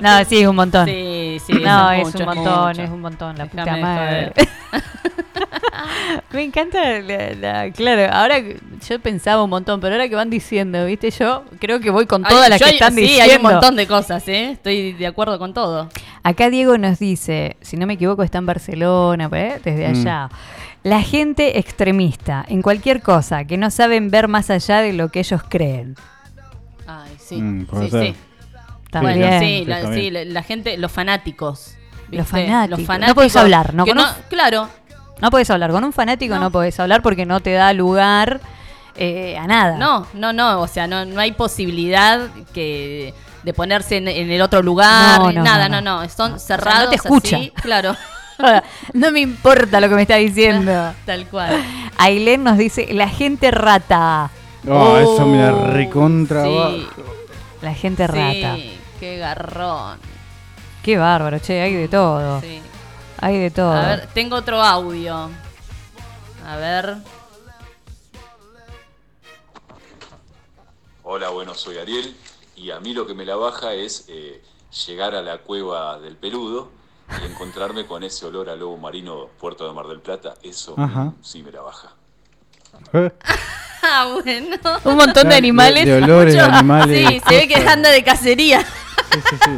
No, 0.01 0.25
sí, 0.25 0.39
es 0.41 0.47
un 0.47 0.55
montón. 0.55 0.85
Sí, 0.87 1.37
sí. 1.45 1.53
no, 1.53 1.91
es 1.91 2.05
mucho, 2.05 2.17
un 2.19 2.25
montón, 2.25 2.67
mucho. 2.69 2.81
es 2.83 2.89
un 2.89 3.01
montón, 3.01 3.37
la 3.37 3.45
puta 3.45 3.77
madre. 3.77 4.33
Me 6.31 6.43
encanta, 6.43 6.79
la, 7.01 7.33
la- 7.35 7.71
claro, 7.71 8.11
ahora 8.13 8.41
que- 8.41 8.59
yo 8.87 8.99
pensaba 8.99 9.43
un 9.43 9.49
montón, 9.49 9.79
pero 9.79 9.93
ahora 9.95 10.09
que 10.09 10.15
van 10.15 10.29
diciendo, 10.29 10.85
viste, 10.85 11.09
yo 11.11 11.43
creo 11.59 11.79
que 11.79 11.89
voy 11.89 12.05
con 12.05 12.25
Ay, 12.25 12.29
todas 12.33 12.49
las 12.49 12.59
que 12.59 12.65
hay- 12.65 12.73
están 12.73 12.93
sí, 12.95 13.01
diciendo. 13.01 13.31
hay 13.31 13.37
un 13.37 13.43
montón 13.43 13.75
de 13.75 13.87
cosas, 13.87 14.27
¿eh? 14.27 14.51
Estoy 14.51 14.93
de 14.93 15.07
acuerdo 15.07 15.37
con 15.39 15.42
todo. 15.51 15.89
Acá 16.23 16.49
Diego 16.49 16.77
nos 16.77 16.99
dice, 16.99 17.57
si 17.61 17.75
no 17.75 17.85
me 17.85 17.95
equivoco 17.95 18.23
está 18.23 18.37
en 18.37 18.45
Barcelona, 18.45 19.29
¿eh? 19.33 19.59
desde 19.63 19.89
Mm. 19.89 19.91
allá. 20.01 20.29
La 20.83 21.01
gente 21.01 21.59
extremista 21.59 22.45
en 22.47 22.61
cualquier 22.61 23.01
cosa, 23.01 23.43
que 23.45 23.57
no 23.57 23.69
saben 23.71 24.09
ver 24.11 24.27
más 24.29 24.49
allá 24.49 24.79
de 24.79 24.93
lo 24.93 25.09
que 25.09 25.19
ellos 25.19 25.41
creen. 25.49 25.95
Ay, 26.87 27.11
sí. 27.17 27.41
Mm, 27.41 27.65
puede 27.65 27.85
sí, 27.85 27.91
ser. 27.91 28.05
sí. 28.07 28.15
También. 28.91 29.19
Bueno, 29.19 29.39
sí, 29.39 29.45
Sí, 29.59 29.65
la, 29.65 29.93
sí, 29.93 30.11
la, 30.11 30.25
la 30.25 30.43
gente, 30.43 30.77
los 30.77 30.91
fanáticos. 30.91 31.75
Los 32.11 32.27
fanáticos. 32.27 32.87
No 32.99 33.15
podés 33.15 33.35
hablar, 33.35 33.73
¿no? 33.73 33.85
que 33.85 33.91
Con 33.91 33.99
un- 33.99 34.05
claro, 34.29 34.69
No 35.21 35.31
puedes 35.31 35.49
hablar 35.49 35.71
con 35.71 35.83
un 35.83 35.93
fanático, 35.93 36.35
no, 36.35 36.41
No. 36.41 36.51
podés 36.51 36.79
hablar 36.79 37.01
porque 37.01 37.25
no 37.25 37.39
te 37.39 37.53
da 37.53 37.71
lugar 37.73 38.41
eh, 38.95 39.37
a 39.37 39.47
nada. 39.47 39.77
no, 39.77 40.05
no, 40.13 40.33
no, 40.33 40.59
o 40.61 40.67
sea, 40.67 40.85
no, 40.85 41.05
no 41.05 41.19
hay 41.19 41.31
posibilidad 41.31 42.27
que 42.53 43.13
de 43.43 43.53
ponerse 43.53 43.97
en, 43.97 44.07
en 44.07 44.31
el 44.31 44.41
otro 44.41 44.61
lugar, 44.61 45.19
No, 45.19 45.31
nada, 45.31 45.69
no, 45.69 45.81
no, 45.81 45.97
no. 45.97 46.03
no, 46.03 46.09
son 46.09 46.33
O 46.33 46.39
sea, 46.39 46.57
no 46.57 46.63
cerrados 46.63 46.89
te 46.89 46.95
escucha. 46.95 47.37
así, 47.37 47.51
claro, 47.61 47.95
no 48.93 49.11
me 49.11 49.19
importa 49.19 49.79
lo 49.79 49.89
que 49.89 49.95
me 49.95 50.01
está 50.03 50.15
diciendo. 50.15 50.93
tal 51.05 51.27
cual. 51.27 51.63
Ailén 51.97 52.43
nos 52.43 52.57
dice, 52.57 52.93
la 52.93 53.07
gente 53.09 53.51
rata. 53.51 54.31
Oh, 54.67 54.97
eso 54.97 55.25
me 55.25 55.37
la 55.37 55.51
recontra 55.67 56.45
sí. 56.45 56.87
La 57.61 57.73
gente 57.73 58.07
rata. 58.07 58.55
Sí, 58.55 58.77
qué 58.99 59.17
garrón. 59.17 59.99
Qué 60.81 60.97
bárbaro, 60.97 61.39
che, 61.39 61.61
hay 61.61 61.73
de 61.73 61.87
todo. 61.87 62.41
Sí. 62.41 62.61
Hay 63.21 63.37
de 63.37 63.51
todo. 63.51 63.71
A 63.71 63.87
ver, 63.87 64.07
tengo 64.13 64.35
otro 64.35 64.61
audio. 64.61 65.29
A 66.45 66.55
ver. 66.57 66.95
Hola, 71.03 71.29
bueno, 71.29 71.53
soy 71.53 71.77
Ariel 71.77 72.15
y 72.63 72.71
a 72.71 72.79
mí 72.79 72.93
lo 72.93 73.05
que 73.05 73.13
me 73.13 73.25
la 73.25 73.35
baja 73.35 73.73
es 73.73 74.05
eh, 74.07 74.41
llegar 74.87 75.15
a 75.15 75.21
la 75.21 75.39
cueva 75.39 75.99
del 75.99 76.15
Peludo 76.15 76.71
y 77.21 77.25
encontrarme 77.29 77.85
con 77.85 78.03
ese 78.03 78.25
olor 78.25 78.49
a 78.49 78.55
lobo 78.55 78.77
marino 78.77 79.27
Puerto 79.39 79.67
de 79.67 79.73
Mar 79.73 79.87
del 79.87 79.99
Plata. 79.99 80.35
Eso 80.41 80.73
Ajá. 80.77 81.13
sí 81.21 81.43
me 81.43 81.51
la 81.51 81.61
baja. 81.61 81.89
Eh, 82.93 83.11
Ah, 83.85 84.15
bueno. 84.23 84.55
Un 84.85 84.95
montón 84.95 85.27
de 85.27 85.35
animales. 85.35 85.85
de 85.85 86.01
olores, 86.01 86.35
de 86.35 86.41
Mucho- 86.41 86.53
animales. 86.55 87.05
Sí, 87.09 87.21
se 87.27 87.35
ve 87.35 87.47
que 87.49 87.55
anda 87.67 87.89
de 87.89 88.01
cacería. 88.01 88.61
Sí, 88.61 89.19
sí, 89.29 89.35
sí. 89.43 89.51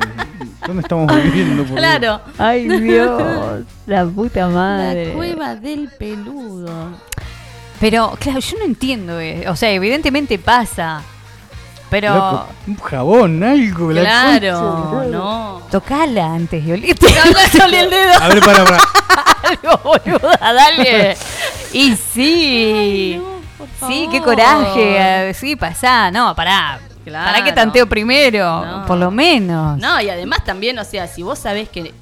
¿Dónde 0.66 0.82
estamos 0.82 1.16
viviendo? 1.24 1.58
por 1.62 1.68
Dios? 1.68 1.78
Claro. 1.80 2.22
Ay, 2.40 2.68
Dios. 2.82 3.64
la 3.86 4.06
puta 4.08 4.48
madre. 4.48 5.10
La 5.10 5.14
cueva 5.14 5.56
del 5.56 5.90
peludo. 5.90 6.90
Pero, 7.80 8.18
claro, 8.20 8.40
yo 8.40 8.58
no 8.58 8.64
entiendo. 8.66 9.20
eh. 9.20 9.48
O 9.48 9.56
sea, 9.56 9.70
evidentemente 9.72 10.40
pasa. 10.40 11.04
Pero. 12.02 12.14
Loco, 12.14 12.48
un 12.68 12.76
jabón, 12.78 13.42
algo. 13.42 13.92
la 13.94 14.02
Claro, 14.02 14.90
concha. 14.92 15.10
no. 15.18 15.62
Tocala 15.72 16.26
antes 16.34 16.66
de 16.66 16.74
olerte. 16.74 17.08
No 17.58 17.66
el 17.68 17.90
dedo. 17.90 18.14
A 18.22 18.28
ver, 18.28 18.40
para, 18.42 18.66
para. 18.66 18.78
Algo, 19.46 19.78
boluda, 19.84 20.38
dale. 20.54 21.16
Y 21.72 21.96
sí. 21.96 23.22
Sí, 23.88 24.08
qué 24.12 24.22
coraje. 24.22 25.34
Sí, 25.36 25.56
pasá. 25.56 26.12
No, 26.12 26.36
pará. 26.36 26.80
Claro. 27.06 27.32
Pará 27.32 27.44
que 27.46 27.54
tanteo 27.54 27.88
primero. 27.88 28.66
No. 28.66 28.86
Por 28.86 28.98
lo 28.98 29.10
menos. 29.10 29.78
No, 29.78 30.02
y 30.02 30.10
además 30.10 30.44
también, 30.44 30.78
o 30.80 30.84
sea, 30.84 31.08
si 31.08 31.24
vos 31.24 31.40
sabés 31.40 31.70
que 31.70 31.94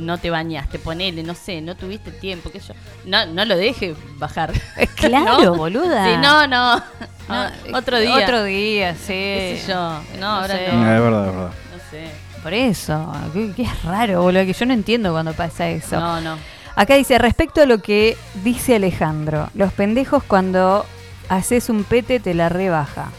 no 0.00 0.18
te 0.18 0.30
bañaste, 0.30 0.78
ponele, 0.78 1.22
no 1.22 1.34
sé, 1.34 1.60
no 1.60 1.76
tuviste 1.76 2.10
tiempo, 2.10 2.50
qué 2.50 2.60
sé 2.60 2.68
yo. 2.68 2.74
No, 3.04 3.26
no 3.26 3.44
lo 3.44 3.56
dejes 3.56 3.96
bajar. 4.18 4.52
Claro, 4.96 5.42
¿No? 5.44 5.54
boluda. 5.54 6.04
Sí, 6.04 6.20
no, 6.20 6.46
no. 6.46 6.76
no, 6.76 6.82
Ah, 7.28 7.50
otro 7.74 7.98
día. 8.00 8.16
Otro 8.24 8.42
día, 8.44 8.94
sí. 8.94 9.06
qué 9.08 9.60
sé 9.64 9.72
yo. 9.72 10.00
No, 10.18 10.26
ahora 10.26 10.56
sé. 10.56 10.68
no. 10.72 10.94
Es 10.94 11.00
verdad, 11.00 11.26
es 11.28 11.32
verdad. 11.34 11.50
No 11.72 11.90
sé. 11.90 12.10
Por 12.42 12.54
eso. 12.54 13.12
Qué, 13.32 13.52
qué 13.54 13.62
es 13.62 13.82
raro, 13.84 14.22
boludo. 14.22 14.44
Que 14.44 14.52
yo 14.52 14.66
no 14.66 14.72
entiendo 14.74 15.12
cuando 15.12 15.32
pasa 15.34 15.68
eso. 15.68 15.98
No, 16.00 16.20
no. 16.20 16.36
Acá 16.76 16.94
dice, 16.94 17.18
respecto 17.18 17.60
a 17.62 17.66
lo 17.66 17.78
que 17.82 18.16
dice 18.42 18.76
Alejandro, 18.76 19.50
los 19.54 19.72
pendejos 19.72 20.22
cuando 20.24 20.86
haces 21.28 21.68
un 21.68 21.84
pete 21.84 22.20
te 22.20 22.32
la 22.34 22.48
rebaja. 22.48 23.10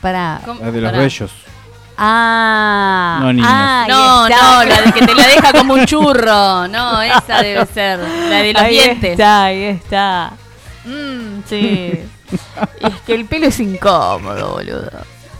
Para. 0.00 0.40
De 0.72 0.80
los 0.80 0.92
bellos. 0.92 1.32
Ah. 1.98 3.18
No, 3.22 3.32
niños. 3.32 3.48
ah, 3.50 3.86
No, 3.88 4.26
está. 4.26 4.42
no, 4.42 4.64
la 4.64 4.82
de 4.82 4.92
que 4.92 5.06
te 5.06 5.14
la 5.14 5.26
deja 5.26 5.52
como 5.52 5.74
un 5.74 5.84
churro. 5.86 6.68
No, 6.68 7.00
esa 7.02 7.42
debe 7.42 7.66
ser. 7.66 7.98
La 7.98 8.42
de 8.42 8.52
los 8.52 8.62
ahí 8.62 8.74
dientes. 8.74 9.10
está, 9.12 9.44
ahí 9.44 9.62
está. 9.64 10.32
Mm, 10.84 11.40
sí. 11.46 11.92
es 12.80 13.00
que 13.06 13.14
el 13.14 13.24
pelo 13.26 13.46
es 13.46 13.58
incómodo, 13.60 14.52
boludo. 14.54 14.90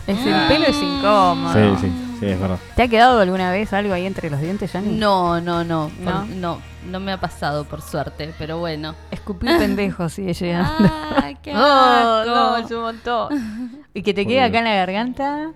Es, 0.06 0.18
el 0.24 0.46
pelo 0.48 0.66
es 0.66 0.76
incómodo. 0.76 1.52
Sí, 1.52 1.86
sí, 1.86 1.92
sí, 2.20 2.26
es 2.26 2.40
verdad. 2.40 2.58
¿Te 2.76 2.82
ha 2.84 2.88
quedado 2.88 3.20
alguna 3.20 3.50
vez 3.50 3.72
algo 3.72 3.92
ahí 3.92 4.06
entre 4.06 4.30
los 4.30 4.40
dientes, 4.40 4.72
Yanni? 4.72 4.96
No, 4.96 5.40
no, 5.40 5.64
no. 5.64 5.90
por- 6.04 6.14
¿No? 6.14 6.24
no, 6.26 6.62
no 6.86 7.00
me 7.00 7.12
ha 7.12 7.20
pasado 7.20 7.64
por 7.64 7.82
suerte, 7.82 8.32
pero 8.38 8.58
bueno. 8.58 8.94
Escupir 9.10 9.56
pendejo 9.58 10.08
sigue 10.08 10.32
llegando. 10.32 10.90
Ay, 11.22 11.36
qué 11.42 11.52
Oh, 11.56 11.58
asco. 11.58 12.30
no, 12.34 12.56
es 12.58 12.70
un 12.70 12.80
montón. 12.82 13.84
¿Y 13.94 14.02
que 14.02 14.14
te 14.14 14.24
quede 14.26 14.42
acá 14.42 14.58
en 14.58 14.64
la 14.64 14.74
garganta? 14.74 15.50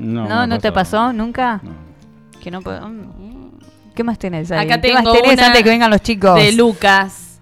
No, 0.00 0.28
No, 0.28 0.46
¿no 0.46 0.58
te 0.58 0.72
pasó 0.72 1.12
nunca? 1.12 1.60
No. 1.62 1.72
Que 2.40 2.50
no 2.50 2.60
puedo- 2.62 2.88
mm. 2.88 3.50
¿Qué 3.94 4.04
más 4.04 4.18
tenés 4.18 4.50
ahí? 4.50 4.66
Acá 4.66 4.80
¿Qué 4.80 4.92
más 4.94 5.02
tengo 5.02 5.12
tenés 5.16 5.32
una 5.34 5.46
antes 5.48 5.62
que 5.62 5.68
vengan 5.68 5.90
los 5.90 6.00
chicos? 6.00 6.34
De 6.36 6.52
Lucas. 6.52 7.40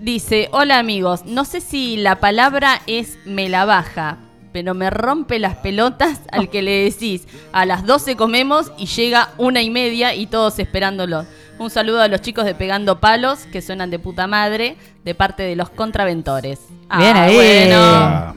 Dice, 0.00 0.48
hola 0.52 0.78
amigos, 0.78 1.24
no 1.26 1.44
sé 1.44 1.60
si 1.60 1.96
la 1.96 2.16
palabra 2.20 2.80
es 2.86 3.18
me 3.26 3.48
la 3.48 3.64
baja, 3.64 4.18
pero 4.52 4.72
me 4.72 4.90
rompe 4.90 5.38
las 5.40 5.56
pelotas 5.56 6.20
al 6.30 6.48
que 6.50 6.62
le 6.62 6.84
decís, 6.84 7.26
a 7.52 7.66
las 7.66 7.84
12 7.84 8.14
comemos 8.16 8.70
y 8.78 8.86
llega 8.86 9.30
una 9.38 9.60
y 9.60 9.70
media 9.70 10.14
y 10.14 10.26
todos 10.28 10.58
esperándolo. 10.60 11.26
Un 11.58 11.70
saludo 11.70 12.00
a 12.00 12.06
los 12.08 12.20
chicos 12.20 12.44
de 12.44 12.54
Pegando 12.54 13.00
Palos, 13.00 13.40
que 13.50 13.60
suenan 13.60 13.90
de 13.90 13.98
puta 13.98 14.28
madre, 14.28 14.76
de 15.04 15.14
parte 15.16 15.42
de 15.42 15.56
los 15.56 15.68
contraventores. 15.70 16.60
Bien 16.96 17.16
Ah, 17.16 17.22
ahí. 17.24 17.34
Bueno, 17.34 17.76
Ah, 17.80 18.34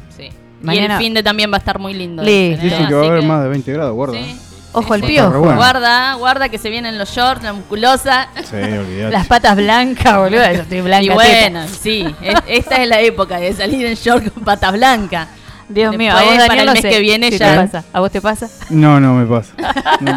Mañana- 0.64 0.96
Y 0.96 0.98
el 0.98 1.04
fin 1.04 1.14
de 1.14 1.22
también 1.24 1.52
va 1.52 1.58
a 1.58 1.60
estar 1.60 1.78
muy 1.78 1.94
lindo. 1.94 2.24
Listo. 2.24 2.64
dicen, 2.64 2.84
¿eh? 2.84 2.88
Que 2.88 2.94
va 2.96 3.02
a 3.02 3.06
haber 3.08 3.20
que- 3.20 3.26
más 3.28 3.44
de 3.44 3.50
20 3.50 3.72
grados, 3.74 3.94
guarda. 3.94 4.14
Sí. 4.18 4.40
Ojo 4.76 4.94
al 4.96 5.02
sí. 5.02 5.06
piojo. 5.08 5.40
Bueno. 5.40 5.56
Guarda, 5.56 6.14
guarda 6.16 6.50
que 6.50 6.58
se 6.58 6.70
vienen 6.72 6.98
los 6.98 7.12
shorts, 7.12 7.44
la 7.44 7.54
musculosa. 7.54 8.28
Sí, 8.44 8.56
olvidate. 8.56 9.12
Las 9.12 9.28
patas 9.28 9.56
blancas, 9.56 10.18
boludo. 10.18 10.42
Yo 10.52 10.62
estoy 10.64 10.82
blanca. 10.82 11.04
y 11.04 11.08
teta. 11.10 11.14
bueno, 11.14 11.68
sí, 11.68 12.16
es- 12.22 12.40
esta 12.48 12.82
es 12.82 12.88
la 12.88 13.00
época 13.02 13.38
de 13.38 13.54
salir 13.54 13.86
en 13.86 13.94
short 13.94 14.34
con 14.34 14.44
patas 14.44 14.72
blancas. 14.74 15.28
Dios 15.70 15.92
Después, 15.92 15.98
mío, 15.98 16.12
a 16.12 16.16
vos, 16.16 16.24
para 16.24 16.38
Daniel, 16.48 16.60
el 16.60 16.66
no 16.66 16.74
mes 16.74 16.82
sé 16.82 16.90
que 16.90 17.00
viene 17.00 17.32
si 17.32 17.38
ya- 17.38 17.52
te 17.52 17.56
pasa. 17.68 17.84
¿A 17.94 18.00
vos 18.00 18.12
te 18.12 18.20
pasa? 18.22 18.50
No, 18.70 19.00
no 19.00 19.14
me 19.14 19.26
pasa. 19.26 19.54
No, 20.02 20.12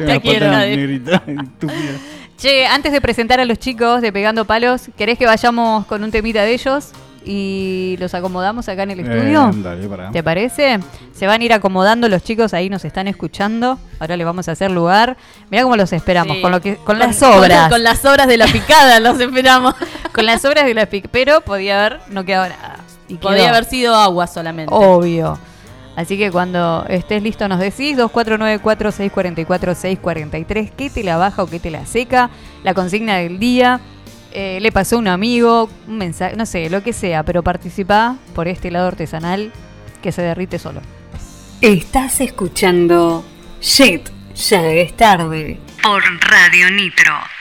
una 0.00 0.20
quiero, 0.20 0.50
negrita. 0.50 1.22
Che, 2.38 2.66
antes 2.66 2.92
de 2.92 3.00
presentar 3.00 3.40
a 3.40 3.44
los 3.44 3.58
chicos 3.58 4.00
de 4.00 4.12
Pegando 4.12 4.44
Palos, 4.46 4.82
¿querés 4.96 5.18
que 5.18 5.26
vayamos 5.26 5.84
con 5.86 6.02
un 6.02 6.10
temita 6.10 6.42
de 6.42 6.54
ellos 6.54 6.88
y 7.24 7.96
los 8.00 8.14
acomodamos 8.14 8.68
acá 8.68 8.82
en 8.84 8.90
el 8.92 9.00
estudio? 9.00 9.50
Eh, 9.50 9.54
dale, 9.62 9.88
pará. 9.88 10.10
¿Te 10.10 10.22
parece? 10.22 10.78
Se 11.12 11.26
van 11.26 11.40
a 11.40 11.44
ir 11.44 11.52
acomodando 11.52 12.08
los 12.08 12.22
chicos, 12.22 12.54
ahí 12.54 12.70
nos 12.70 12.84
están 12.84 13.08
escuchando. 13.08 13.78
Ahora 13.98 14.16
les 14.16 14.24
vamos 14.26 14.48
a 14.48 14.52
hacer 14.52 14.70
lugar. 14.70 15.16
Mirá 15.50 15.62
cómo 15.64 15.76
los 15.76 15.92
esperamos, 15.92 16.36
Sí. 16.36 16.42
con 16.42 16.52
lo 16.52 16.60
que 16.60 16.76
con, 16.76 16.84
Con- 16.86 16.98
las 16.98 17.22
obras. 17.22 17.62
Con, 17.62 17.70
con 17.70 17.82
las 17.84 18.04
obras 18.04 18.26
de 18.26 18.36
la 18.36 18.46
picada 18.46 19.00
los 19.00 19.18
esperamos. 19.20 19.74
Con 20.12 20.26
las 20.26 20.44
obras 20.44 20.64
de 20.64 20.74
la 20.74 20.86
PIC. 20.86 21.06
Pero 21.10 21.40
podía 21.42 21.78
haber, 21.86 22.00
no 22.08 22.24
quedaba 22.24 22.48
nada. 22.48 22.76
Y 23.06 23.14
Podría 23.14 23.44
quedó. 23.44 23.48
haber 23.54 23.64
sido 23.64 23.94
agua 23.94 24.26
solamente. 24.26 24.74
Obvio. 24.74 25.38
Así 25.96 26.16
que 26.18 26.30
cuando 26.32 26.84
estés 26.88 27.22
listo 27.22 27.46
nos 27.48 27.58
decís 27.60 27.96
2494-644-643 27.98 30.72
qué 30.76 30.90
te 30.90 31.02
la 31.04 31.16
baja 31.16 31.42
o 31.42 31.46
qué 31.46 31.60
te 31.60 31.70
la 31.70 31.86
seca, 31.86 32.30
la 32.64 32.74
consigna 32.74 33.16
del 33.16 33.38
día, 33.38 33.80
eh, 34.32 34.58
le 34.60 34.72
pasó 34.72 34.98
un 34.98 35.08
amigo, 35.08 35.68
un 35.88 35.98
mensaje, 35.98 36.36
no 36.36 36.46
sé, 36.46 36.70
lo 36.70 36.82
que 36.82 36.92
sea, 36.92 37.22
pero 37.22 37.42
participa 37.42 38.16
por 38.34 38.48
este 38.48 38.68
helado 38.68 38.88
artesanal 38.88 39.52
que 40.02 40.12
se 40.12 40.22
derrite 40.22 40.58
solo. 40.58 40.80
Estás 41.60 42.20
escuchando 42.20 43.24
Shit, 43.60 44.08
ya 44.34 44.66
es 44.66 44.96
tarde. 44.96 45.58
Por 45.82 46.02
Radio 46.20 46.70
Nitro. 46.70 47.39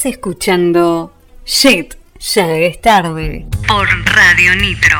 Estás 0.00 0.12
escuchando 0.14 1.12
Shit, 1.44 1.92
ya 2.20 2.56
es 2.56 2.80
tarde 2.80 3.44
por 3.68 3.86
Radio 4.06 4.56
Nitro. 4.56 4.96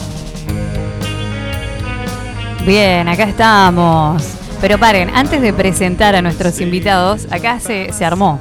Bien, 2.63 3.07
acá 3.07 3.23
estamos. 3.23 4.21
Pero 4.61 4.77
paren, 4.77 5.09
antes 5.15 5.41
de 5.41 5.51
presentar 5.51 6.15
a 6.15 6.21
nuestros 6.21 6.61
invitados, 6.61 7.25
acá 7.31 7.59
se, 7.59 7.91
se 7.91 8.05
armó. 8.05 8.39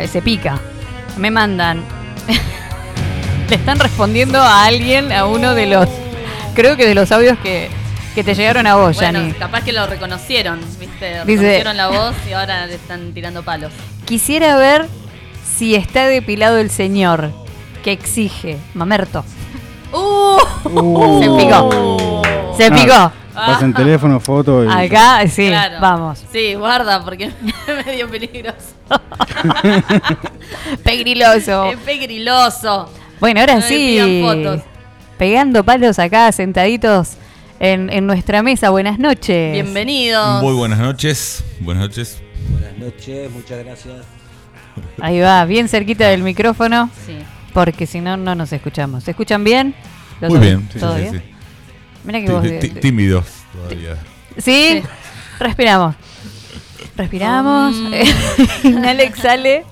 Eh, 0.00 0.08
Se 0.08 0.20
pica. 0.20 0.58
Me 1.16 1.30
mandan. 1.30 1.93
Le 3.48 3.56
están 3.56 3.78
respondiendo 3.78 4.40
a 4.40 4.64
alguien, 4.64 5.12
a 5.12 5.26
uno 5.26 5.54
de 5.54 5.66
los. 5.66 5.88
Creo 6.54 6.76
que 6.76 6.86
de 6.86 6.94
los 6.94 7.10
audios 7.12 7.38
que, 7.40 7.68
que 8.14 8.24
te 8.24 8.34
llegaron 8.34 8.66
a 8.66 8.76
vos, 8.76 8.96
Bueno, 8.96 9.20
capaz 9.38 9.62
que 9.62 9.72
lo 9.72 9.86
reconocieron, 9.86 10.60
¿viste? 10.78 11.24
Dice- 11.24 11.42
Reconocieron 11.42 11.76
la 11.76 11.88
voz 11.88 12.14
y 12.28 12.32
ahora 12.32 12.66
le 12.66 12.74
están 12.76 13.12
tirando 13.12 13.42
palos. 13.42 13.72
Quisiera 14.06 14.56
ver 14.56 14.86
si 15.56 15.74
está 15.74 16.06
depilado 16.06 16.58
el 16.58 16.70
señor 16.70 17.32
que 17.82 17.92
exige. 17.92 18.58
Mamerto. 18.74 19.24
¡Uh! 19.92 20.38
Se 21.20 21.30
picó. 21.44 22.22
Se 22.56 22.66
Ah, 22.66 22.70
picó. 22.74 23.12
Pasen 23.34 23.74
teléfono, 23.74 24.20
foto 24.20 24.64
y. 24.64 24.68
Acá, 24.68 25.26
sí, 25.28 25.48
Claro. 25.48 25.76
vamos. 25.80 26.22
Sí, 26.32 26.54
guarda, 26.54 27.04
porque 27.04 27.24
es 27.66 27.86
medio 27.86 28.08
peligroso. 28.08 28.74
Pegriloso. 30.84 31.64
Es 31.66 31.78
pegriloso. 31.78 32.88
Bueno, 33.24 33.40
ahora 33.40 33.54
No 33.54 33.62
sí. 33.62 34.20
fotos. 34.22 34.60
Pegando 35.16 35.64
palos 35.64 35.98
acá, 35.98 36.30
sentaditos 36.30 37.12
en, 37.58 37.88
en 37.88 38.06
nuestra 38.06 38.42
mesa. 38.42 38.68
Buenas 38.68 38.98
noches. 38.98 39.54
Bienvenidos. 39.54 40.42
Muy 40.42 40.52
buenas 40.52 40.78
noches. 40.78 41.42
Buenas 41.60 41.84
noches. 41.84 42.18
Buenas 42.50 42.76
noches, 42.76 43.30
muchas 43.30 43.64
gracias. 43.64 43.94
Ahí 45.00 45.20
va, 45.20 45.42
bien 45.46 45.68
cerquita 45.68 46.06
del 46.08 46.22
micrófono. 46.22 46.90
Sí. 47.06 47.16
Porque 47.54 47.86
si 47.86 48.02
no, 48.02 48.18
no 48.18 48.34
nos 48.34 48.52
escuchamos. 48.52 49.04
¿Se 49.04 49.12
escuchan 49.12 49.42
bien? 49.42 49.74
¿Los 50.20 50.28
Muy 50.30 50.40
bien. 50.40 50.68
sí, 50.70 50.78
¿Todo 50.78 50.94
sí, 50.96 51.00
bien? 51.00 51.14
sí. 51.14 51.20
Mira 52.04 52.20
que 52.20 52.30
vos. 52.30 52.80
tímidos 52.82 53.24
todavía. 53.54 53.96
¿Sí? 54.36 54.82
Respiramos. 55.40 55.94
Respiramos. 56.94 57.74
Mm. 57.74 57.94
Inhala, 58.64 59.02
exhale. 59.02 59.64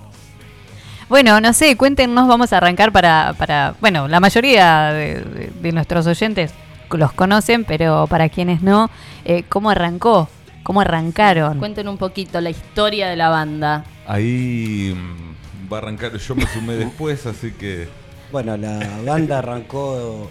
Bueno, 1.12 1.38
no 1.42 1.52
sé, 1.52 1.76
cuéntenos, 1.76 2.26
vamos 2.26 2.54
a 2.54 2.56
arrancar 2.56 2.90
para, 2.90 3.34
para 3.36 3.74
bueno, 3.82 4.08
la 4.08 4.18
mayoría 4.18 4.84
de, 4.94 5.16
de- 5.20 5.52
de 5.60 5.72
nuestros 5.72 6.06
oyentes 6.06 6.52
los 6.90 7.12
conocen, 7.12 7.64
pero 7.64 8.06
para 8.06 8.30
quienes 8.30 8.62
no, 8.62 8.88
eh, 9.26 9.42
¿cómo 9.50 9.68
arrancó? 9.68 10.30
¿Cómo 10.62 10.80
arrancaron? 10.80 11.58
Cuenten 11.58 11.86
un 11.88 11.98
poquito 11.98 12.40
la 12.40 12.48
historia 12.48 13.10
de 13.10 13.16
la 13.16 13.28
banda. 13.28 13.84
Ahí 14.06 14.96
mm, 14.96 15.70
va 15.70 15.76
a 15.76 15.80
arrancar. 15.82 16.16
Yo 16.16 16.34
me 16.34 16.46
sumé 16.46 16.72
después, 16.76 17.26
así 17.26 17.50
que. 17.52 17.88
Bueno, 18.32 18.56
la 18.56 18.80
banda 19.04 19.40
arrancó 19.40 20.30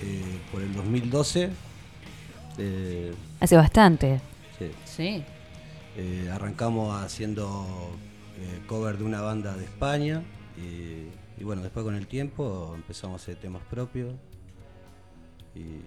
eh, 0.00 0.22
por 0.50 0.62
el 0.62 0.72
2012. 0.72 1.50
eh, 2.56 3.12
Hace 3.38 3.56
bastante. 3.58 4.18
sí. 4.58 4.70
Sí. 4.86 5.24
Eh, 5.98 6.30
arrancamos 6.34 7.02
haciendo 7.04 7.66
eh, 8.42 8.62
cover 8.66 8.98
de 8.98 9.04
una 9.04 9.20
banda 9.20 9.54
de 9.56 9.64
España. 9.64 10.22
Y, 10.56 11.08
y 11.40 11.44
bueno, 11.44 11.62
después 11.62 11.84
con 11.84 11.94
el 11.94 12.06
tiempo 12.06 12.72
empezamos 12.74 13.20
a 13.20 13.22
hacer 13.22 13.36
temas 13.36 13.62
propios. 13.70 14.14
Y 15.54 15.80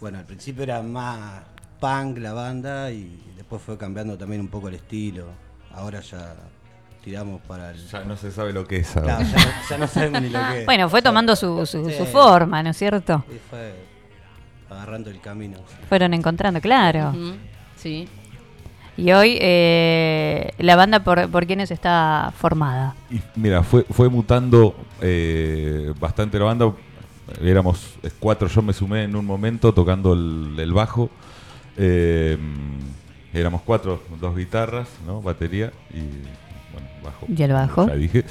bueno, 0.00 0.18
al 0.18 0.24
principio 0.26 0.62
era 0.64 0.82
más 0.82 1.42
punk 1.80 2.18
la 2.18 2.32
banda 2.32 2.90
y 2.90 3.20
después 3.36 3.60
fue 3.62 3.76
cambiando 3.78 4.16
también 4.16 4.40
un 4.40 4.48
poco 4.48 4.68
el 4.68 4.74
estilo. 4.74 5.26
Ahora 5.74 6.00
ya 6.00 6.34
tiramos 7.02 7.40
para 7.42 7.70
el... 7.70 7.78
Ya 7.88 8.04
no 8.04 8.16
se 8.16 8.30
sabe 8.30 8.52
lo 8.52 8.66
que 8.66 8.76
es 8.78 8.96
ahora. 8.96 9.16
Claro, 9.16 9.30
ya, 9.30 9.44
no, 9.44 9.52
ya 9.70 9.78
no 9.78 9.86
sabemos 9.88 10.22
ni 10.22 10.28
lo 10.28 10.38
que 10.38 10.60
es. 10.60 10.66
Bueno, 10.66 10.88
fue 10.88 11.02
tomando 11.02 11.34
su, 11.34 11.64
su, 11.66 11.88
Sí. 11.88 11.96
su 11.96 12.06
forma, 12.06 12.62
¿no 12.62 12.70
es 12.70 12.76
cierto? 12.76 13.24
Y 13.28 13.38
fue 13.50 13.74
agarrando 14.70 15.10
el 15.10 15.20
camino. 15.20 15.58
Fueron 15.88 16.14
encontrando, 16.14 16.60
claro. 16.60 17.12
Sí. 17.76 18.08
Y 18.96 19.10
hoy 19.12 19.38
eh, 19.40 20.50
la 20.58 20.76
banda 20.76 21.02
por, 21.02 21.30
por 21.30 21.46
quienes 21.46 21.70
está 21.70 22.32
formada. 22.36 22.94
Y 23.10 23.20
mira, 23.36 23.62
fue, 23.62 23.84
fue 23.90 24.08
mutando 24.08 24.74
eh, 25.00 25.92
bastante 25.98 26.38
la 26.38 26.44
banda. 26.46 26.72
Éramos 27.40 27.94
cuatro, 28.18 28.48
yo 28.48 28.60
me 28.62 28.72
sumé 28.74 29.04
en 29.04 29.16
un 29.16 29.24
momento 29.24 29.72
tocando 29.72 30.12
el, 30.12 30.54
el 30.58 30.72
bajo. 30.72 31.08
Eh, 31.78 32.36
éramos 33.32 33.62
cuatro, 33.62 34.02
dos 34.20 34.36
guitarras, 34.36 34.88
¿no? 35.06 35.22
Batería 35.22 35.72
y 35.90 36.00
bueno, 36.72 36.88
bajo. 37.02 37.26
¿Y 37.34 37.42
el 37.42 37.52
bajo? 37.52 37.88
Ya 37.88 37.94
dije. 37.94 38.24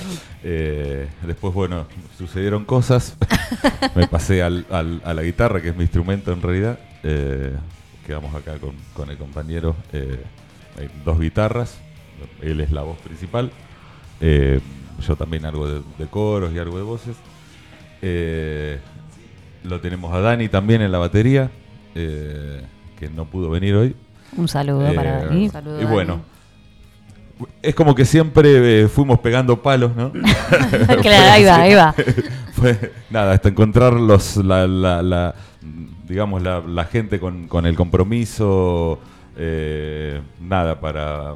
Eh, 0.43 1.07
después, 1.25 1.53
bueno, 1.55 1.87
sucedieron 2.17 2.65
cosas. 2.65 3.17
me 3.95 4.07
pasé 4.07 4.43
al, 4.43 4.65
al- 4.69 5.01
a 5.03 5.13
la 5.15 5.23
guitarra, 5.23 5.59
que 5.61 5.69
es 5.69 5.75
mi 5.75 5.83
instrumento 5.83 6.31
en 6.31 6.41
realidad. 6.43 6.77
Eh, 7.03 7.55
quedamos 8.05 8.35
acá 8.35 8.59
con, 8.59 8.75
con 8.93 9.09
el 9.09 9.17
compañero. 9.17 9.75
eh, 9.93 10.21
hay 10.79 10.89
dos 11.05 11.19
guitarras. 11.19 11.79
Él 12.41 12.59
es 12.61 12.71
la 12.71 12.81
voz 12.83 12.97
principal. 12.99 13.51
Eh, 14.19 14.59
yo 15.05 15.15
también 15.15 15.45
algo 15.45 15.67
de, 15.67 15.81
de 15.97 16.05
coros 16.07 16.53
y 16.53 16.59
algo 16.59 16.77
de 16.77 16.83
voces. 16.83 17.15
Eh, 18.01 18.79
lo 19.63 19.79
tenemos 19.79 20.13
a 20.13 20.19
Dani 20.19 20.49
también 20.49 20.81
en 20.81 20.91
la 20.91 20.97
batería, 20.97 21.49
eh, 21.95 22.61
que 22.99 23.09
no 23.09 23.25
pudo 23.25 23.49
venir 23.49 23.75
hoy. 23.75 23.95
Un 24.37 24.47
saludo 24.47 24.93
para 24.93 25.23
Eh, 25.23 25.25
Dani. 25.25 25.51
Y 25.81 25.85
bueno, 25.85 26.21
es 27.61 27.73
como 27.75 27.93
que 27.95 28.05
siempre 28.05 28.83
eh, 28.83 28.87
fuimos 28.87 29.19
pegando 29.19 29.61
palos, 29.61 29.95
¿no? 29.95 30.11
Claro, 31.01 31.31
ahí 31.31 31.43
va, 31.43 31.55
ahí 31.61 31.73
va. 31.75 31.93
Fue, 32.53 32.91
nada, 33.09 33.33
hasta 33.33 33.49
encontrar 33.49 33.93
los, 33.93 34.37
la, 34.37 34.67
la- 34.67 35.01
la, 35.01 35.35
digamos, 36.07 36.41
la, 36.41 36.59
la 36.61 36.85
gente 36.85 37.19
con, 37.19 37.47
con 37.47 37.65
el 37.65 37.75
compromiso, 37.75 38.99
eh, 39.43 40.21
nada, 40.39 40.79
para, 40.79 41.33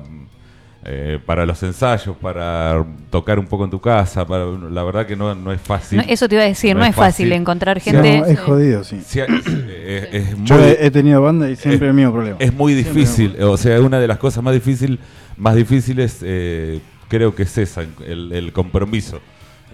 eh, 0.83 1.17
para 1.25 1.45
los 1.45 1.61
ensayos, 1.63 2.15
para 2.17 2.85
tocar 3.09 3.39
un 3.39 3.47
poco 3.47 3.63
en 3.65 3.71
tu 3.71 3.81
casa, 3.81 4.25
para, 4.27 4.45
la 4.45 4.83
verdad 4.83 5.05
que 5.07 5.15
no, 5.15 5.33
no 5.33 5.51
es 5.51 5.59
fácil. 5.59 5.97
No, 5.97 6.03
eso 6.07 6.29
te 6.29 6.35
iba 6.35 6.43
a 6.43 6.47
decir, 6.47 6.75
no, 6.75 6.85
es 6.85 6.95
fácil 6.95 7.31
encontrar 7.31 7.79
gente. 7.79 8.19
No, 8.19 8.25
es 8.25 8.39
jodido, 8.39 8.83
sí. 8.83 9.01
Sí, 9.05 9.19
es 9.19 10.35
Yo 10.43 10.55
muy- 10.55 10.63
he, 10.65 10.85
he 10.85 10.91
tenido 10.91 11.21
banda 11.21 11.49
y 11.49 11.55
siempre 11.55 11.87
es- 11.87 11.89
el 11.89 11.95
mismo 11.95 12.13
problema. 12.13 12.37
Es 12.39 12.53
muy 12.53 12.73
difícil, 12.75 13.41
o 13.41 13.57
sea, 13.57 13.81
una 13.81 13.99
de 13.99 14.07
las 14.07 14.17
cosas 14.19 14.43
más 14.43 14.53
difícil, 14.53 14.99
más 15.37 15.55
difíciles 15.55 16.19
eh, 16.21 16.79
creo 17.07 17.33
que 17.33 17.43
es 17.43 17.57
esa, 17.57 17.81
el, 18.05 18.31
el 18.31 18.53
compromiso. 18.53 19.19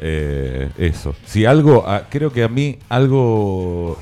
Eh, 0.03 0.69
eso. 0.79 1.13
Si 1.25 1.45
algo, 1.45 1.83
ah, 1.85 2.03
creo 2.09 2.31
que 2.31 2.43
a 2.43 2.47
mí 2.47 2.79
algo 2.89 3.99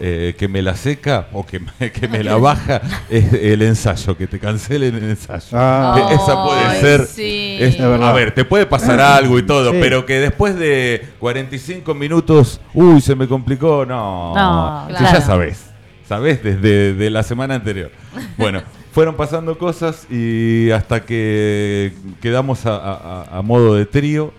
eh, 0.00 0.34
que 0.38 0.46
me 0.48 0.60
la 0.62 0.76
seca 0.76 1.28
o 1.32 1.44
que 1.46 1.60
me, 1.60 1.90
que 1.92 2.08
me 2.08 2.22
la 2.22 2.36
baja 2.36 2.80
es 3.08 3.32
el 3.32 3.62
ensayo, 3.62 4.16
que 4.16 4.26
te 4.26 4.38
cancelen 4.38 4.94
el 4.94 5.04
ensayo. 5.10 5.46
Ah. 5.52 6.10
Esa 6.12 6.44
puede 6.44 6.64
Ay, 6.66 6.80
ser. 6.80 7.06
sí. 7.06 7.56
es- 7.60 7.80
a 7.80 8.12
ver, 8.12 8.32
te 8.34 8.44
puede 8.44 8.66
pasar 8.66 9.00
algo 9.00 9.38
y 9.38 9.42
todo, 9.44 9.72
Sí. 9.72 9.78
pero 9.80 10.04
que 10.06 10.20
después 10.20 10.56
de 10.58 11.06
45 11.18 11.94
minutos, 11.94 12.60
uy, 12.74 13.00
se 13.00 13.14
me 13.14 13.26
complicó, 13.26 13.84
no. 13.86 14.34
No, 14.34 14.84
Si 14.88 14.94
claro. 14.94 15.18
ya 15.18 15.20
sabes. 15.24 15.66
¿Sabes? 16.08 16.42
Desde 16.42 16.92
de 16.94 17.10
la 17.10 17.22
semana 17.24 17.56
anterior. 17.56 17.90
Bueno, 18.36 18.62
fueron 18.92 19.16
pasando 19.16 19.58
cosas 19.58 20.06
y 20.10 20.70
hasta 20.70 21.00
que 21.04 21.92
quedamos 22.20 22.64
a, 22.66 22.76
a- 22.76 23.22
a- 23.32 23.38
a 23.38 23.42
modo 23.42 23.74
de 23.74 23.86
trío. 23.86 24.32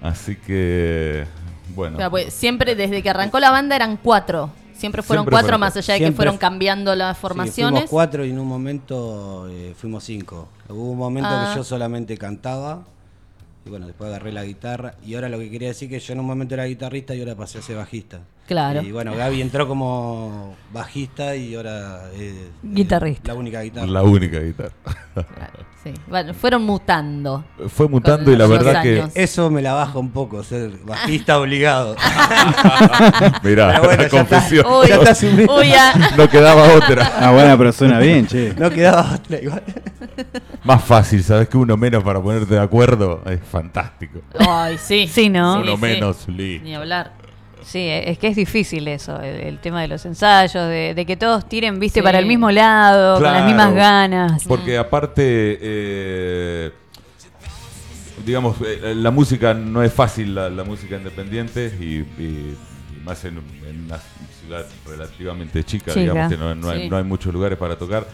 Así 0.00 0.36
que, 0.36 1.24
bueno. 1.74 1.96
O 1.96 1.98
sea, 1.98 2.10
pues, 2.10 2.32
siempre 2.32 2.74
desde 2.74 3.02
que 3.02 3.10
arrancó 3.10 3.38
la 3.40 3.50
banda 3.50 3.76
eran 3.76 3.96
cuatro. 4.02 4.50
Siempre 4.82 5.00
fueron 5.02 5.22
Siempre 5.22 5.32
cuatro, 5.34 5.46
fueron 5.46 5.60
más 5.60 5.76
allá 5.76 5.94
de 5.94 5.98
que 6.00 6.04
Siempre 6.06 6.16
fueron 6.16 6.34
fu- 6.34 6.40
cambiando 6.40 6.94
las 6.96 7.16
formaciones. 7.16 7.72
fuimos 7.82 7.90
cuatro 7.90 8.24
y 8.24 8.30
en 8.30 8.38
un 8.40 8.48
momento 8.48 9.46
eh, 9.48 9.74
fuimos 9.78 10.02
cinco. 10.02 10.48
Hubo 10.68 10.90
un 10.90 10.98
momento 10.98 11.28
Ah. 11.30 11.50
que 11.52 11.58
yo 11.58 11.62
solamente 11.64 12.18
cantaba. 12.18 12.82
Y 13.64 13.70
bueno, 13.70 13.86
después 13.86 14.08
agarré 14.08 14.32
la 14.32 14.42
guitarra. 14.44 14.94
Y 15.06 15.14
ahora 15.14 15.28
lo 15.28 15.38
que 15.38 15.48
quería 15.48 15.68
decir 15.68 15.88
que 15.88 16.00
yo 16.00 16.12
en 16.14 16.18
un 16.18 16.26
momento 16.26 16.54
era 16.54 16.64
guitarrista 16.64 17.14
y 17.14 17.20
ahora 17.20 17.36
pasé 17.36 17.58
a 17.58 17.62
ser 17.62 17.76
bajista. 17.76 18.18
Claro. 18.52 18.82
Y 18.82 18.92
bueno, 18.92 19.14
Gaby 19.16 19.40
entró 19.42 19.66
como 19.66 20.54
bajista 20.72 21.34
y 21.36 21.54
ahora 21.54 22.10
es 22.18 22.34
Guitarrista. 22.62 23.32
la 23.32 23.38
única 23.38 23.60
guitarra. 23.62 23.86
La 23.86 24.02
única 24.02 24.38
guitarra. 24.40 24.72
Sí. 25.82 25.92
Bueno, 26.06 26.32
fueron 26.32 26.62
mutando. 26.62 27.44
Fue 27.68 27.88
mutando 27.88 28.30
y 28.32 28.36
la 28.36 28.46
verdad 28.46 28.82
que. 28.82 29.04
Eso 29.14 29.50
me 29.50 29.60
la 29.62 29.72
baja 29.72 29.98
un 29.98 30.10
poco, 30.10 30.42
ser 30.44 30.70
bajista 30.84 31.40
obligado. 31.40 31.96
Mirá, 33.42 33.80
bueno, 33.80 34.04
confesión. 34.08 34.64
Uy, 34.66 34.86
Ya 34.88 34.94
está 34.96 35.10
asumido. 35.10 35.56
uy, 35.56 35.68
ya. 35.68 35.92
No 36.16 36.28
quedaba 36.28 36.74
otra. 36.74 37.12
Ah, 37.18 37.32
bueno, 37.32 37.58
pero 37.58 37.72
suena 37.72 37.98
bien, 37.98 38.26
che. 38.26 38.54
No 38.56 38.70
quedaba 38.70 39.14
otra 39.16 39.40
igual. 39.40 39.62
Más 40.62 40.84
fácil, 40.84 41.22
¿sabes? 41.24 41.48
Que 41.48 41.56
uno 41.56 41.76
menos 41.76 42.04
para 42.04 42.22
ponerte 42.22 42.54
de 42.54 42.60
acuerdo 42.60 43.20
es 43.26 43.40
fantástico. 43.40 44.20
Ay, 44.38 44.78
sí. 44.78 45.08
Sí, 45.08 45.28
¿no? 45.28 45.60
Uno 45.60 45.74
sí. 45.76 45.82
menos, 45.82 46.28
listo. 46.28 46.64
Ni 46.64 46.74
hablar. 46.76 47.12
Sí, 47.64 47.86
es 47.88 48.18
que 48.18 48.28
es 48.28 48.36
difícil 48.36 48.86
eso, 48.88 49.20
el, 49.20 49.36
el 49.40 49.58
tema 49.60 49.80
de 49.82 49.88
los 49.88 50.04
ensayos, 50.04 50.68
de, 50.68 50.94
de 50.94 51.06
que 51.06 51.16
todos 51.16 51.48
tiren, 51.48 51.78
viste, 51.80 52.00
Sí. 52.00 52.04
para 52.04 52.18
el 52.18 52.26
mismo 52.26 52.50
lado, 52.50 53.14
con 53.20 53.24
las 53.32 53.44
mismas 53.46 53.74
ganas. 53.74 54.44
Porque 54.44 54.76
aparte, 54.78 55.58
eh, 55.60 56.70
digamos, 58.24 58.56
eh, 58.64 58.94
la 58.96 59.10
música 59.10 59.54
no 59.54 59.82
es 59.82 59.92
fácil, 59.92 60.34
la, 60.34 60.48
la 60.50 60.64
música 60.64 60.96
independiente, 60.96 61.72
y, 61.80 61.84
y- 62.22 62.56
y 62.96 63.04
más 63.04 63.24
en, 63.24 63.38
en 63.68 63.84
una 63.86 63.98
ciudad 64.40 64.66
relativamente 64.86 65.64
chica, 65.64 65.92
Chica. 65.92 66.00
digamos, 66.00 66.30
que 66.30 66.36
no, 66.38 66.54
no 66.54 66.70
hay, 66.70 66.88
no 66.88 66.96
hay 66.96 67.04
muchos 67.04 67.32
lugares 67.32 67.58
para 67.58 67.76
tocar. 67.76 68.06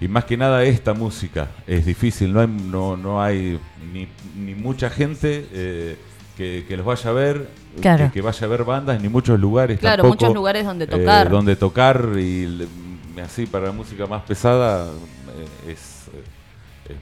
Y 0.00 0.08
más 0.08 0.24
que 0.24 0.36
nada 0.36 0.62
esta 0.62 0.92
música 0.92 1.48
es 1.66 1.86
difícil, 1.86 2.32
no 2.32 2.40
hay, 2.40 2.46
no, 2.48 2.96
no 2.98 3.22
hay 3.22 3.58
ni, 3.92 4.06
ni 4.36 4.54
mucha 4.54 4.90
gente 4.90 5.46
eh, 5.52 5.96
que, 6.36 6.64
que 6.68 6.76
los 6.76 6.84
vaya 6.86 7.10
a 7.10 7.12
ver, 7.12 7.48
Claro. 7.80 8.06
que, 8.06 8.12
que 8.12 8.20
vaya 8.22 8.46
a 8.46 8.48
ver 8.48 8.64
bandas, 8.64 9.00
ni 9.02 9.08
muchos 9.08 9.38
lugares 9.40 9.78
Claro, 9.78 10.02
tampoco, 10.02 10.24
muchos 10.24 10.34
lugares 10.34 10.64
donde 10.64 10.84
eh, 10.84 10.88
tocar. 10.88 11.28
donde 11.30 11.56
tocar 11.56 12.08
y 12.16 12.46
le- 12.46 13.22
así 13.22 13.46
para 13.46 13.66
la 13.66 13.72
música 13.72 14.06
más 14.06 14.22
pesada 14.22 14.86
eh, 14.86 15.72
es 15.72 16.08
eh, 16.14 16.22
eh, 16.90 16.96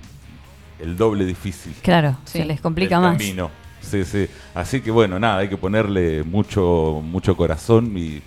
el 0.84 0.96
doble 0.96 1.24
difícil. 1.24 1.74
Claro, 1.82 2.16
Sí. 2.24 2.38
se 2.38 2.44
les 2.44 2.60
complica 2.60 2.96
el 2.96 3.02
más. 3.02 3.16
camino. 3.18 3.50
Sí, 3.80 4.04
sí. 4.04 4.26
Así 4.54 4.80
que 4.80 4.90
bueno, 4.90 5.18
nada, 5.18 5.38
hay 5.38 5.48
que 5.48 5.56
ponerle 5.56 6.22
mucho 6.22 7.00
mucho 7.04 7.36
corazón 7.36 7.92
y, 7.96 8.22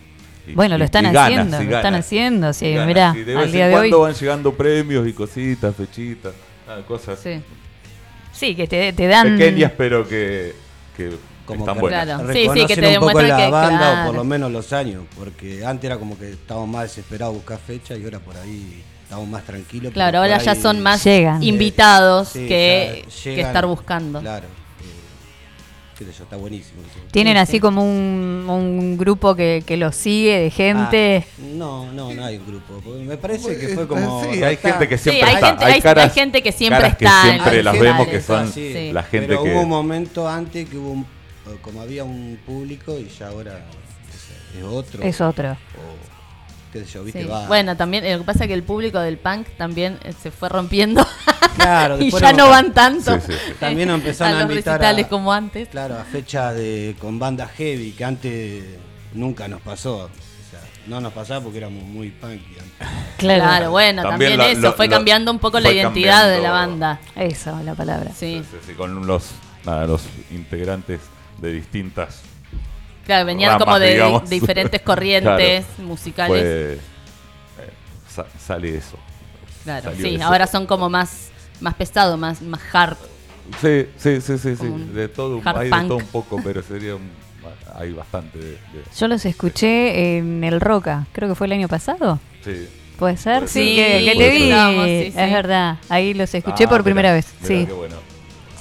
y- 0.47 0.53
Bueno, 0.55 0.75
y- 0.75 0.79
lo 0.79 0.85
están 0.85 1.05
y 1.05 1.15
haciendo, 1.15 1.57
lo 1.63 1.75
están 1.75 1.95
haciendo, 1.95 2.53
sí, 2.53 2.71
ganas. 2.71 2.88
mirá, 2.88 3.13
de 3.13 3.31
al 3.38 3.43
vez 3.45 3.51
día 3.53 3.65
en 3.65 3.71
de 3.71 3.77
hoy. 3.77 3.89
cuando 3.89 3.99
van 4.01 4.13
llegando 4.13 4.53
premios 4.53 5.07
y 5.07 5.13
cositas, 5.13 5.75
fechitas, 5.75 6.34
nada, 6.67 6.85
cosas 6.85 7.19
Sí. 7.19 7.41
Sí, 8.31 8.55
que 8.55 8.67
te, 8.67 8.93
te 8.93 9.07
dan... 9.07 9.35
pequeñas 9.38 9.71
pero 9.75 10.07
que, 10.07 10.53
que 10.97 11.11
Como 11.45 11.59
están 11.61 11.75
que 11.75 11.81
buenas. 11.81 12.05
Claro. 12.05 12.27
Sí, 12.27 12.33
sí, 12.33 12.39
reconocen 12.47 12.67
que 12.67 12.75
te 12.75 12.97
un 12.99 13.05
poco 13.07 13.21
la 13.21 13.37
que- 13.37 13.49
banda 13.51 13.77
claro. 13.77 14.01
o 14.01 14.05
por 14.07 14.15
lo 14.15 14.23
menos 14.25 14.51
los 14.51 14.73
años, 14.73 15.03
porque 15.17 15.65
antes 15.65 15.85
era 15.85 15.97
como 15.97 16.17
que 16.19 16.31
estábamos 16.31 16.67
más 16.69 16.83
desesperados 16.83 17.33
a 17.33 17.37
buscar 17.37 17.59
fecha 17.59 17.95
y 17.95 18.03
ahora 18.03 18.19
por 18.19 18.35
ahí 18.35 18.83
estamos 19.03 19.27
más 19.29 19.43
tranquilos. 19.43 19.93
Claro, 19.93 20.17
ahora 20.19 20.37
ya 20.39 20.55
son 20.55 20.81
más 20.81 21.03
Llegan. 21.05 21.41
invitados 21.41 22.29
Sí, 22.29 22.47
que, 22.47 23.05
que 23.23 23.39
estar 23.41 23.65
buscando. 23.65 24.19
Claro. 24.19 24.47
Eh, 25.99 26.05
qué 26.05 26.11
sé 26.11 26.17
yo, 26.17 26.23
está 26.23 26.35
buenísimo. 26.37 26.81
eso. 26.81 26.99
Tienen 27.11 27.33
Sí, 27.35 27.39
así 27.39 27.51
sí. 27.53 27.59
como 27.59 27.83
un, 27.83 28.45
un 28.49 28.97
grupo 28.97 29.35
que, 29.35 29.63
que 29.65 29.77
los 29.77 29.95
sigue 29.95 30.37
de 30.39 30.49
gente. 30.49 31.25
Ah, 31.27 31.41
no, 31.55 31.91
no, 31.91 32.13
no 32.13 32.25
hay 32.25 32.37
un 32.37 32.45
grupo. 32.47 32.81
Me 33.05 33.17
parece 33.17 33.57
que 33.57 33.69
fue 33.69 33.87
como. 33.87 34.23
Sí, 34.23 34.43
hay 34.43 34.53
está- 34.55 34.71
gente 34.71 34.87
que 34.87 34.97
Sí, 34.97 35.03
siempre 35.09 35.29
hay 35.29 35.35
está. 35.35 35.47
gente- 35.47 35.65
hay- 36.01 36.09
gente 36.11 36.43
que 36.43 36.51
siempre 36.51 36.79
caras 36.81 36.97
que 36.97 37.05
está 37.05 37.21
en 37.23 37.29
siempre 37.33 37.63
las 37.63 37.79
vemos 37.79 38.07
que 38.07 38.21
son. 38.21 38.51
Sí. 38.51 38.91
la 38.91 39.03
gente 39.03 39.27
Pero 39.27 39.43
que 39.43 39.51
hubo 39.53 39.61
un 39.61 39.69
momento 39.69 40.27
antes 40.29 40.69
que 40.69 40.77
hubo 40.77 40.91
un, 40.91 41.01
eh, 41.01 41.57
como 41.61 41.81
había 41.81 42.03
un 42.03 42.39
público 42.45 42.97
y 42.97 43.07
ya 43.09 43.27
ahora 43.29 43.53
es, 44.53 44.57
es 44.59 44.63
otro. 44.63 45.03
Es 45.03 45.21
otro. 45.21 45.51
O, 45.51 46.16
qué 46.79 46.85
sé 46.85 46.91
yo, 46.93 47.03
viste, 47.03 47.21
Sí. 47.23 47.27
va. 47.27 47.47
Bueno, 47.47 47.75
también 47.77 48.03
lo 48.11 48.19
que 48.19 48.25
pasa 48.25 48.43
es 48.43 48.47
que 48.47 48.53
el 48.53 48.63
público 48.63 48.99
del 48.99 49.17
punk 49.17 49.47
también 49.57 49.99
eh, 50.03 50.13
se 50.21 50.31
fue 50.31 50.49
rompiendo 50.49 51.05
Claro, 51.55 51.97
y 52.01 52.11
ya 52.11 52.33
no 52.33 52.49
van 52.49 52.73
tanto 52.73 53.15
Sí, 53.19 53.27
sí, 53.27 53.33
sí. 53.33 53.53
También 53.59 53.89
empezaron 53.89 54.35
a 54.35 54.43
los 54.43 54.49
invitar 54.51 54.83
a- 54.83 55.07
como 55.07 55.31
antes. 55.33 55.69
Claro, 55.69 55.95
a 55.97 56.03
fecha 56.03 56.53
de 56.53 56.95
con 56.99 57.19
banda 57.19 57.47
heavy, 57.47 57.91
que 57.91 58.03
antes 58.05 58.63
nunca 59.13 59.47
nos 59.47 59.61
pasó. 59.61 59.97
O 60.05 60.09
sea, 60.51 60.59
no 60.87 61.01
nos 61.01 61.13
pasaba 61.13 61.41
porque 61.43 61.57
éramos 61.57 61.83
muy 61.83 62.09
punky 62.11 62.37
antes. 62.59 62.87
Claro, 63.17 63.43
Claro, 63.43 63.71
bueno, 63.71 64.03
También 64.03 64.31
también, 64.31 64.37
la- 64.37 64.51
eso, 64.59 64.61
lo- 64.61 64.73
fue 64.73 64.87
cambiando 64.89 65.31
un 65.31 65.39
poco 65.39 65.59
la 65.59 65.71
identidad 65.71 66.29
de 66.29 66.39
la 66.41 66.51
banda. 66.51 66.99
Eso, 67.15 67.59
la 67.63 67.73
palabra. 67.75 68.11
Sí. 68.15 68.43
Sí, 68.51 68.57
sí, 68.67 68.73
con 68.73 69.05
los, 69.07 69.31
nada, 69.65 69.87
los 69.87 70.03
integrantes 70.31 70.99
de 71.41 71.51
distintas 71.51 72.21
Claro, 73.07 73.25
venían 73.25 73.53
ramas, 73.53 73.65
como 73.65 73.79
de, 73.79 73.93
digamos. 73.93 74.29
diferentes 74.29 74.81
corrientes 74.84 75.65
Claro. 75.65 75.88
musicales. 75.89 76.41
Fue, 77.55 77.65
eh, 77.65 77.69
sa- 78.07 78.27
sale 78.39 78.75
eso. 78.77 78.97
claro, 79.63 79.89
salió 79.91 80.05
sí, 80.07 80.15
eso. 80.15 80.25
ahora 80.25 80.45
son 80.45 80.67
como 80.67 80.89
más, 80.89 81.29
más 81.61 81.73
pesado, 81.73 82.17
más, 82.17 82.41
más 82.43 82.61
hard. 82.73 82.97
Sí, 83.61 83.88
sí, 83.97 84.21
sí, 84.21 84.38
sí, 84.38 84.55
sí. 84.57 84.67
De 84.93 85.07
todo, 85.07 85.41
hay 85.45 85.69
punk. 85.69 85.81
de 85.84 85.88
todo 85.88 85.97
un 85.97 86.05
poco, 86.07 86.39
pero 86.43 86.61
sería 86.61 86.95
un- 86.95 87.09
hay 87.75 87.93
bastante 87.93 88.38
de, 88.38 88.51
de- 88.51 88.84
Yo 88.97 89.07
los 89.07 89.25
escuché 89.25 90.17
en 90.17 90.43
el 90.43 90.59
Roca, 90.59 91.07
creo 91.13 91.29
que 91.29 91.35
fue 91.35 91.47
el 91.47 91.53
año 91.53 91.67
pasado. 91.67 92.19
sí. 92.43 92.67
¿Puede 92.99 93.15
ser? 93.15 93.47
Sí, 93.47 93.75
que, 93.75 94.11
te 94.17 94.29
vi. 94.31 94.38
escuchamos, 94.49 94.85
sí, 94.88 95.01
sí. 95.11 95.19
Es 95.19 95.31
verdad. 95.31 95.77
Ahí 95.88 96.15
los 96.15 96.34
escuché 96.34 96.63
Ah, 96.63 96.67
por 96.67 96.77
mirá, 96.79 96.84
primera 96.84 97.13
vez. 97.13 97.27
mirá 97.41 97.47
Sí, 97.47 97.65
qué 97.67 97.73
bueno. 97.73 97.95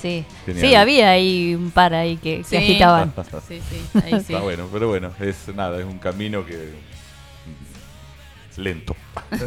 Sí. 0.06 0.24
Genial. 0.46 0.66
Sí, 0.68 0.74
había 0.74 1.10
ahí 1.10 1.54
un 1.54 1.70
par 1.70 1.94
ahí 1.94 2.16
que, 2.16 2.38
que 2.38 2.44
Sí. 2.44 2.56
agitaban. 2.56 3.12
Sí, 3.48 3.60
sí, 3.68 3.80
ahí 4.04 4.10
sí. 4.26 4.32
Está 4.32 4.40
bueno, 4.40 4.68
pero 4.72 4.88
bueno, 4.88 5.10
es 5.20 5.36
nada, 5.54 5.78
es 5.78 5.84
un 5.84 5.98
camino 5.98 6.44
que 6.46 6.70
lento. 8.56 8.96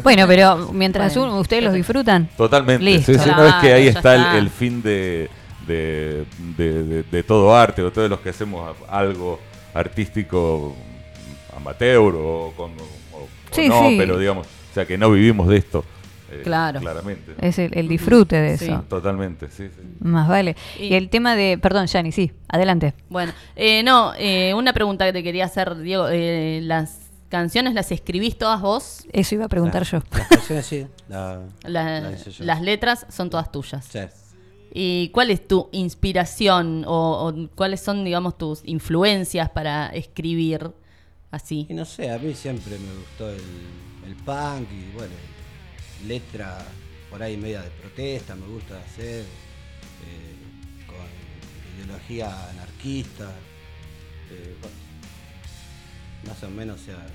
Bueno, 0.02 0.26
pero 0.28 0.68
mientras 0.72 1.16
Bueno, 1.16 1.34
un- 1.34 1.40
ustedes 1.40 1.64
los 1.64 1.72
disfrutan. 1.74 2.28
Totalmente. 2.36 2.84
Listo. 2.84 3.12
Sí, 3.12 3.18
sí, 3.18 3.30
no 3.36 3.46
es 3.46 3.54
que 3.56 3.72
ahí 3.72 3.88
está, 3.88 4.38
el- 4.38 4.50
fin 4.50 4.82
de, 4.82 5.28
de, 5.66 6.24
de- 6.56 6.82
de- 6.84 7.02
de 7.02 7.22
todo 7.22 7.54
arte, 7.56 7.82
o 7.82 7.90
todos 7.90 8.08
los 8.08 8.20
que 8.20 8.28
hacemos 8.30 8.76
algo 8.88 9.40
artístico 9.74 10.76
amateur 11.56 12.14
o, 12.16 12.52
con, 12.56 12.70
o- 12.72 13.28
no, 13.68 13.88
sí. 13.88 13.96
pero 13.98 14.16
digamos, 14.18 14.46
o 14.46 14.74
sea 14.74 14.86
que 14.86 14.96
no 14.96 15.10
vivimos 15.10 15.48
de 15.48 15.56
esto. 15.56 15.84
Eh, 16.30 16.40
Claro. 16.42 16.80
Claramente. 16.80 17.34
Es 17.40 17.58
el, 17.58 17.76
el 17.76 17.88
disfrute 17.88 18.36
de 18.36 18.56
Sí. 18.58 18.64
eso. 18.66 18.84
Totalmente, 18.88 19.48
sí, 19.50 19.68
sí. 19.68 19.80
Más 20.00 20.28
vale. 20.28 20.56
Y- 20.78 20.84
Y 20.86 20.94
el 20.94 21.08
tema 21.08 21.34
de. 21.36 21.58
Perdón, 21.58 21.86
Yani, 21.86 22.12
sí, 22.12 22.32
adelante. 22.48 22.94
Bueno, 23.08 23.32
eh, 23.56 23.82
no, 23.82 24.12
eh, 24.18 24.52
una 24.54 24.72
pregunta 24.72 25.04
que 25.06 25.12
te 25.12 25.22
quería 25.22 25.44
hacer, 25.46 25.76
Diego. 25.78 26.08
eh, 26.10 26.60
¿Las 26.62 26.98
canciones 27.28 27.74
las 27.74 27.92
escribís 27.92 28.36
todas 28.38 28.60
vos? 28.60 29.06
Eso 29.12 29.34
iba 29.36 29.44
a 29.44 29.48
preguntar 29.48 29.84
yo. 29.84 30.00
Las 30.10 30.26
canciones 30.28 30.66
sí. 30.66 30.86
La, 31.08 31.40
La- 31.64 32.00
la 32.00 32.12
hice 32.12 32.30
yo. 32.30 32.44
las 32.44 32.60
letras 32.62 33.06
son 33.08 33.30
todas 33.30 33.50
tuyas. 33.52 33.84
Sí. 33.84 34.00
¿Y 34.72 35.08
cuál 35.08 35.30
es 35.30 35.46
tu 35.48 35.68
inspiración 35.72 36.84
o, 36.86 37.26
o 37.28 37.48
cuáles 37.56 37.80
son, 37.80 38.04
digamos, 38.04 38.38
tus 38.38 38.62
influencias 38.64 39.50
para 39.50 39.88
escribir 39.88 40.70
así? 41.30 41.66
Y 41.68 41.74
no 41.74 41.84
sé, 41.84 42.10
a 42.10 42.18
mí 42.18 42.34
siempre 42.34 42.78
me 42.78 42.94
gustó 42.94 43.30
el, 43.30 43.40
el 44.06 44.14
punk 44.24 44.68
y 44.72 44.92
bueno, 44.94 45.12
letra 46.06 46.58
por 47.10 47.22
ahí 47.22 47.36
media 47.36 47.62
de 47.62 47.70
protesta, 47.70 48.34
me 48.36 48.46
gusta 48.46 48.78
hacer, 48.78 49.20
eh, 49.22 50.86
con 50.86 51.84
ideología 51.84 52.50
anarquista, 52.50 53.24
eh, 54.30 54.54
bueno, 54.60 54.76
más 56.28 56.42
o 56.42 56.50
menos, 56.50 56.80
o 56.80 56.84
sea, 56.84 57.06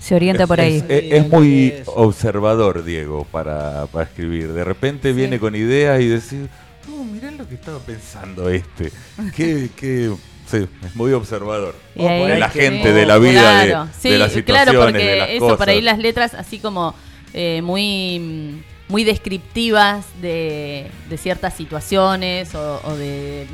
Se 0.00 0.16
orienta 0.16 0.42
Es- 0.42 0.48
por 0.48 0.60
ahí. 0.60 0.76
Es, 0.78 0.84
es- 0.88 1.12
es 1.12 1.28
muy 1.28 1.74
observador, 1.86 2.84
Diego, 2.84 3.24
para, 3.30 3.86
para 3.86 4.04
escribir. 4.06 4.52
De 4.52 4.64
repente 4.64 5.12
viene 5.12 5.38
con 5.38 5.54
ideas 5.54 6.00
y 6.00 6.08
decir, 6.08 6.48
no, 6.88 7.04
mirá 7.04 7.30
lo 7.30 7.48
que 7.48 7.54
estaba 7.54 7.78
pensando 7.78 8.48
este. 8.50 8.90
Qué, 9.36 9.70
qué, 9.76 10.12
sí, 10.50 10.66
es 10.84 10.96
muy 10.96 11.12
observador. 11.12 11.76
De 11.94 12.36
la 12.36 12.50
que- 12.50 12.62
gente, 12.62 12.92
de 12.92 13.06
la 13.06 13.18
vida, 13.18 13.64
Claro, 13.64 13.84
de, 13.86 13.92
sí, 14.00 14.08
de 14.10 14.18
las 14.18 14.32
situaciones, 14.32 14.72
claro, 14.74 14.86
porque 14.90 15.04
de 15.06 15.16
las 15.16 15.28
eso 15.30 15.38
cosas. 15.40 15.58
por 15.58 15.68
ahí 15.68 15.80
las 15.80 15.98
letras 16.00 16.34
así 16.34 16.58
como 16.58 16.96
eh, 17.34 17.60
muy 17.62 18.62
muy 18.88 19.04
descriptivas 19.04 20.04
de, 20.20 20.90
de 21.08 21.16
ciertas 21.18 21.54
situaciones 21.54 22.54
o, 22.54 22.80
o 22.84 22.94
de 22.96 23.42
eh, 23.42 23.46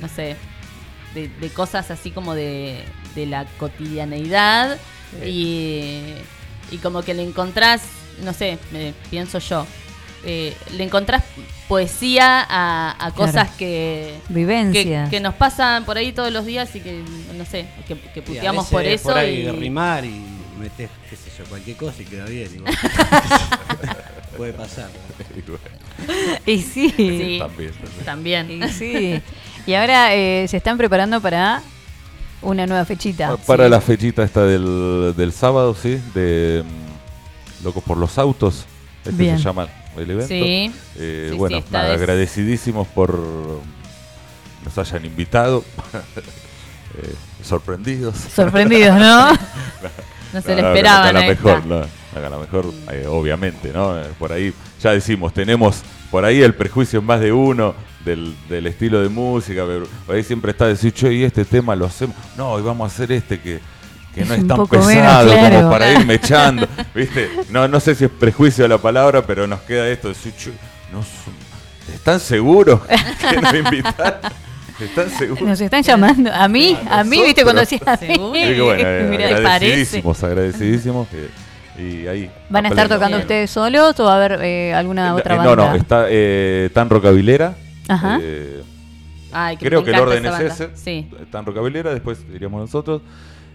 no 0.00 0.08
sé 0.08 0.36
de, 1.14 1.28
de 1.28 1.48
cosas 1.50 1.90
así 1.90 2.10
como 2.10 2.34
de, 2.34 2.84
de 3.14 3.26
la 3.26 3.46
cotidianeidad 3.58 4.78
y, 5.26 6.00
y 6.70 6.78
como 6.82 7.02
que 7.02 7.14
le 7.14 7.22
encontrás 7.22 7.82
no 8.22 8.32
sé 8.32 8.58
me 8.72 8.94
pienso 9.10 9.38
yo 9.38 9.66
eh, 10.24 10.54
le 10.76 10.84
encontrás 10.84 11.24
poesía 11.68 12.46
a, 12.48 12.94
a 13.06 13.10
cosas 13.10 13.32
Claro. 13.32 13.50
que 13.58 14.14
que, 14.28 14.32
Vivencias. 14.34 15.10
que 15.10 15.18
nos 15.20 15.34
pasan 15.34 15.84
por 15.84 15.96
ahí 15.96 16.12
todos 16.12 16.32
los 16.32 16.46
días 16.46 16.74
y 16.76 16.80
que, 16.80 17.02
no 17.36 17.44
sé, 17.44 17.66
que, 17.88 17.98
que 17.98 18.22
puteamos 18.22 18.68
por 18.68 18.84
eso. 18.84 19.08
por 19.08 19.18
ahí 19.18 19.40
y- 19.42 19.50
rimar 19.50 20.04
y 20.04 20.22
metes, 20.62 20.88
qué 21.10 21.16
sé 21.16 21.30
yo, 21.38 21.44
cualquier 21.44 21.76
cosa 21.76 22.00
y 22.02 22.04
queda 22.06 22.24
bien. 22.26 22.48
igual. 22.54 22.74
Puede 24.36 24.52
pasar. 24.52 24.88
Y 25.36 25.40
bueno, 25.42 25.64
Y 26.46 26.58
sí. 26.62 26.92
Sí, 26.96 27.36
también, 27.38 27.72
también. 28.04 28.50
Y 28.50 28.68
sí. 28.72 29.22
Y 29.66 29.74
ahora 29.74 30.14
eh, 30.14 30.46
se 30.48 30.56
están 30.56 30.76
preparando 30.78 31.20
para 31.20 31.62
una 32.40 32.66
nueva 32.66 32.84
fechita. 32.84 33.36
Para 33.36 33.68
la 33.68 33.80
fechita 33.80 34.22
esta 34.24 34.44
del, 34.44 35.14
del 35.16 35.32
sábado, 35.32 35.74
sí, 35.80 36.00
de 36.14 36.64
mm, 36.64 37.64
Locos 37.64 37.84
por 37.84 37.96
los 37.98 38.18
Autos, 38.18 38.64
este 39.04 39.12
Bien. 39.22 39.36
se 39.38 39.44
llama 39.44 39.68
el 39.96 40.10
evento. 40.10 40.28
Sí. 40.28 40.72
Eh, 40.96 41.28
Sí, 41.30 41.36
bueno, 41.36 41.56
sí, 41.58 41.62
esta 41.64 41.78
nada, 41.78 41.90
vez. 41.90 41.98
agradecidísimos 42.00 42.88
por 42.88 43.18
nos 44.64 44.78
hayan 44.78 45.04
invitado. 45.04 45.62
Eh, 46.94 47.14
sorprendidos. 47.44 48.16
Sorprendidos, 48.34 48.96
¿no? 48.98 49.30
No 50.32 50.40
se 50.40 50.54
le 50.54 50.62
no, 50.62 50.68
a 50.68 51.12
la 51.12 51.20
mejor. 52.38 52.64
A 52.86 52.94
eh, 52.94 53.06
obviamente, 53.06 53.72
¿no? 53.72 53.98
Eh, 53.98 54.06
Por 54.18 54.32
ahí 54.32 54.52
ya 54.80 54.92
decimos, 54.92 55.32
tenemos 55.32 55.82
por 56.10 56.24
ahí 56.24 56.42
el 56.42 56.54
prejuicio 56.54 56.98
en 57.00 57.06
más 57.06 57.20
de 57.20 57.32
uno 57.32 57.74
del, 58.04 58.34
del 58.48 58.66
estilo 58.66 59.00
de 59.00 59.08
música. 59.08 59.64
pero 59.66 59.86
Por 60.06 60.16
ahí 60.16 60.22
siempre 60.22 60.52
está 60.52 60.66
decir, 60.66 60.92
che, 60.92 61.12
y 61.12 61.24
este 61.24 61.44
tema 61.44 61.74
lo 61.74 61.86
hacemos. 61.86 62.16
No, 62.36 62.52
hoy 62.52 62.62
vamos 62.62 62.90
a 62.90 62.94
hacer 62.94 63.12
este 63.12 63.40
que, 63.40 63.60
que 64.14 64.24
no 64.24 64.34
es 64.34 64.46
tan 64.46 64.58
menos, 64.58 64.68
pesado 64.68 65.32
claro. 65.32 65.56
como 65.56 65.70
para 65.70 65.92
irme 65.98 66.14
echando. 66.14 66.66
¿Viste? 66.94 67.30
No, 67.50 67.68
no 67.68 67.80
sé 67.80 67.94
si 67.94 68.04
es 68.04 68.10
prejuicio 68.10 68.66
la 68.68 68.78
palabra, 68.78 69.26
pero 69.26 69.46
nos 69.46 69.60
queda 69.60 69.88
esto 69.88 70.08
de 70.08 70.14
decir, 70.14 70.34
che, 70.36 70.52
no 70.92 71.02
¿están 71.94 72.20
seguros 72.20 72.80
que 73.30 73.40
nos 73.40 73.54
invitaron? 73.54 74.20
¿Están 74.84 75.10
seguros? 75.10 75.42
Nos 75.48 75.60
están 75.60 75.82
llamando. 75.82 76.30
A 76.32 76.48
mí, 76.48 76.76
a 76.90 77.04
mí, 77.04 77.22
viste, 77.22 77.42
cuando 77.42 77.60
decías 77.60 77.82
a 77.86 77.96
mí. 78.00 78.16
Bueno, 78.18 78.74
eh, 78.78 79.34
agradecidísimos, 79.36 80.22
agradecidísimos. 80.22 81.08
eh, 81.12 81.28
y 81.78 82.06
ahí. 82.06 82.30
¿Van 82.50 82.66
a 82.66 82.68
estar 82.68 82.86
pleno. 82.86 82.98
tocando 83.00 83.18
ustedes 83.18 83.50
solos 83.50 83.98
o 83.98 84.04
va 84.04 84.12
a 84.12 84.16
haber 84.16 84.40
eh, 84.42 84.74
alguna 84.74 85.14
otra 85.14 85.34
Eh, 85.34 85.38
banda? 85.38 85.56
No, 85.56 85.68
no, 85.70 85.74
está 85.74 86.06
eh, 86.08 86.70
Tan 86.74 86.90
Rocabilera. 86.90 87.54
Ajá. 87.88 88.18
eh, 88.20 88.62
Ay, 89.32 89.56
que 89.56 89.66
creo 89.66 89.82
que 89.82 89.90
el 89.92 89.98
orden 90.00 90.26
es 90.26 90.40
ese. 90.40 90.70
Sí. 90.74 91.08
Tan 91.30 91.46
Rocabilera, 91.46 91.92
después 91.94 92.18
iríamos 92.34 92.60
nosotros. 92.60 93.00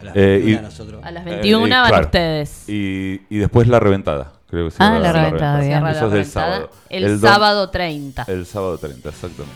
A 0.02 0.06
las 0.06 0.16
Eh, 0.16 0.20
21 0.44 0.62
nosotros. 0.64 1.04
A 1.04 1.12
las 1.12 1.26
21 1.26 1.82
van 1.82 2.04
ustedes. 2.06 2.68
Y, 2.70 3.22
y 3.30 3.38
después 3.38 3.68
La 3.68 3.80
Reventada. 3.80 4.34
Creo 4.49 4.68
que 4.70 4.76
Ah, 4.80 4.86
llama 4.94 4.99
La 4.99 5.12
Reventada, 5.14 5.60
bien. 5.60 5.84
La 5.84 5.91
Eso 5.91 6.06
es 6.06 6.12
del 6.12 6.20
reventada. 6.22 6.45
sábado. 6.56 6.70
El, 6.90 7.20
don- 7.20 7.32
sábado 7.32 7.70
30. 7.70 8.26
El 8.28 8.45
sábado 8.45 8.78
30, 8.78 9.10
exactamente. 9.10 9.56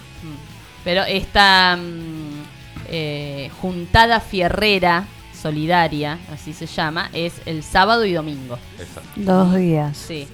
Pero 0.83 1.03
esta 1.03 1.77
mm, 1.77 2.43
eh, 2.89 3.49
juntada 3.61 4.19
fierrera 4.19 5.05
solidaria, 5.39 6.19
así 6.33 6.53
se 6.53 6.65
llama, 6.67 7.09
es 7.13 7.33
el 7.45 7.63
sábado 7.63 8.05
y 8.05 8.13
domingo. 8.13 8.57
Exacto. 8.79 9.09
Dos 9.15 9.55
días. 9.55 9.97
Sí. 9.97 10.27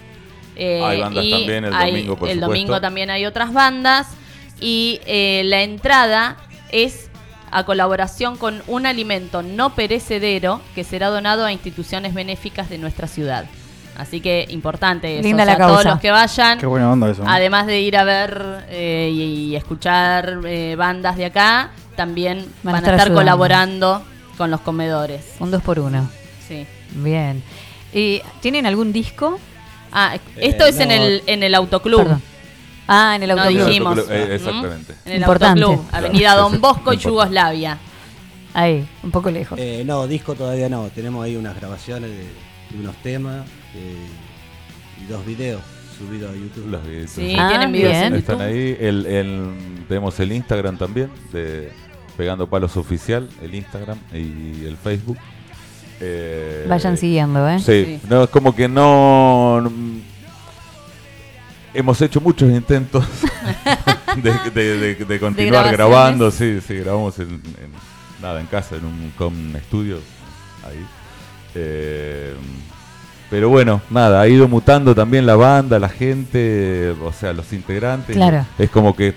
Eh, 0.56 0.82
Hay 0.84 1.00
bandas 1.02 1.24
y 1.24 1.32
también 1.32 1.66
el 1.66 1.74
hay- 1.74 1.92
domingo, 1.92 2.18
por 2.18 2.30
el 2.30 2.36
supuesto. 2.36 2.48
domingo 2.48 2.82
también 2.82 3.10
hay 3.10 3.26
otras 3.26 3.54
bandas. 3.54 4.08
Y 4.60 5.00
eh, 5.06 5.44
la 5.46 5.62
entrada 5.62 6.38
es 6.72 7.10
a 7.52 7.64
colaboración 7.64 8.38
con 8.38 8.62
un 8.68 8.86
alimento 8.86 9.42
no 9.44 9.76
perecedero 9.76 10.62
que 10.76 10.84
será 10.84 11.08
donado 11.10 11.46
a 11.46 11.54
instituciones 11.54 12.14
benéficas 12.14 12.70
de 12.70 12.78
nuestra 12.78 13.08
ciudad. 13.08 13.46
Así 13.98 14.22
que 14.22 14.46
importante 14.50 15.12
eso. 15.20 15.24
Linda 15.28 15.44
o 15.44 15.46
sea, 15.46 15.54
la 15.54 15.58
causa. 15.58 15.74
Todos 15.82 15.86
los 15.94 16.00
que 16.02 16.12
vayan, 16.12 16.60
Qué 16.60 16.66
buena 16.68 16.92
onda 16.92 17.10
eso. 17.10 17.24
¿no? 17.24 17.30
además 17.32 17.66
de 17.66 17.80
ir 17.82 17.98
a 17.98 18.04
ver 18.04 18.66
eh, 18.70 19.10
y, 19.12 19.22
y 19.52 19.56
escuchar 19.56 20.40
eh, 20.46 20.76
bandas 20.78 21.18
de 21.18 21.26
acá, 21.26 21.72
también 21.96 22.46
Van 22.62 22.74
van, 22.74 22.86
a 22.86 22.90
a 22.90 22.92
estar 22.92 23.12
colaborando 23.14 24.04
con 24.38 24.52
los 24.52 24.62
comedores. 24.62 25.26
Un 25.40 25.50
dos 25.50 25.64
por 25.64 25.80
uno. 25.80 26.08
Sí. 26.48 26.66
Bien. 26.92 27.42
¿Y 27.92 28.22
¿Tienen 28.40 28.68
algún 28.68 28.94
disco? 28.94 29.40
Ah, 29.92 30.18
esto 30.36 30.66
Eh, 30.66 30.70
es 30.70 30.80
en 30.80 30.90
no. 30.90 30.94
el 30.96 31.24
en 31.26 31.42
el 31.44 31.56
autoclub. 31.56 32.04
Perdón. 32.04 32.22
Ah, 32.88 33.14
en 33.16 33.24
el 33.24 33.30
No 33.36 33.42
autoclub. 33.42 33.66
dijimos. 33.66 34.00
Eh, 34.10 34.26
¿Mm? 34.30 34.32
exactamente. 34.34 34.94
En 35.06 35.12
el 35.14 35.18
Importante. 35.22 35.64
autoclub, 35.64 35.88
Avenida 35.92 36.20
Claro, 36.34 36.42
Don 36.50 36.62
Bosco 36.62 36.84
no 36.92 36.94
y. 36.94 36.98
Yugoslavia. 36.98 37.78
Ahí, 38.54 38.88
un 39.04 39.12
poco 39.12 39.32
lejos. 39.32 39.58
Eh, 39.60 39.84
no, 39.86 40.06
disco 40.08 40.36
todavía 40.36 40.70
no. 40.70 40.84
Tenemos 40.94 41.26
ahí 41.26 41.36
unas 41.36 41.56
grabaciones 41.56 42.10
de, 42.12 42.26
de 42.72 42.80
unos 42.80 42.96
temas 42.98 43.46
eh, 43.76 44.08
y 45.04 45.12
dos 45.12 45.26
videos 45.26 45.62
subidos 45.98 46.32
a 46.32 46.36
YouTube. 46.36 46.68
Los 46.70 46.86
videos. 46.86 47.10
Sí, 47.12 47.36
Ah, 47.38 47.50
tienen 47.50 47.72
videos 47.72 47.94
en 47.96 48.02
bien. 48.02 48.16
Están 48.16 48.42
ahí. 48.42 48.78
El, 48.80 49.06
el- 49.06 49.86
tenemos 49.88 50.20
el 50.20 50.32
Instagram 50.32 50.78
también, 50.78 51.10
de 51.32 51.72
Pegando 52.18 52.48
Palos 52.48 52.78
Oficial, 52.78 53.28
el 53.42 53.56
Instagram 53.56 53.98
y 54.14 54.66
el 54.66 54.78
Facebook. 54.82 55.18
Eh, 56.00 56.66
Vayan 56.70 56.98
siguiendo, 56.98 57.48
¿eh? 57.50 57.60
Sí, 57.60 57.66
Sí. 57.86 58.00
no, 58.10 58.24
es 58.24 58.30
como 58.30 58.56
que 58.56 58.68
no. 58.68 59.72
Hemos 61.74 62.02
hecho 62.02 62.22
muchos 62.22 62.50
intentos 62.52 63.06
de, 64.24 64.32
de- 64.52 64.78
de- 64.78 64.96
de 65.06 65.20
continuar 65.20 65.72
grabando. 65.72 66.32
Sí, 66.32 66.60
sí, 66.66 66.76
grabamos 66.76 67.18
en, 67.20 67.30
en- 67.34 68.22
nada 68.22 68.40
en 68.40 68.48
casa, 68.48 68.76
en 68.78 68.86
un 68.86 69.12
com 69.18 69.56
estudio. 69.56 69.98
Ahí. 70.66 70.86
Eh, 71.56 72.34
pero 73.30 73.50
bueno, 73.50 73.82
nada, 73.90 74.22
ha 74.22 74.28
ido 74.28 74.48
mutando 74.48 74.96
también 74.96 75.26
la 75.26 75.36
banda, 75.36 75.80
la 75.80 75.90
gente, 75.90 76.92
o 77.04 77.12
sea, 77.12 77.34
los 77.34 77.52
integrantes. 77.54 78.16
Claro. 78.16 78.46
Es 78.58 78.70
como 78.70 78.96
que 78.96 79.14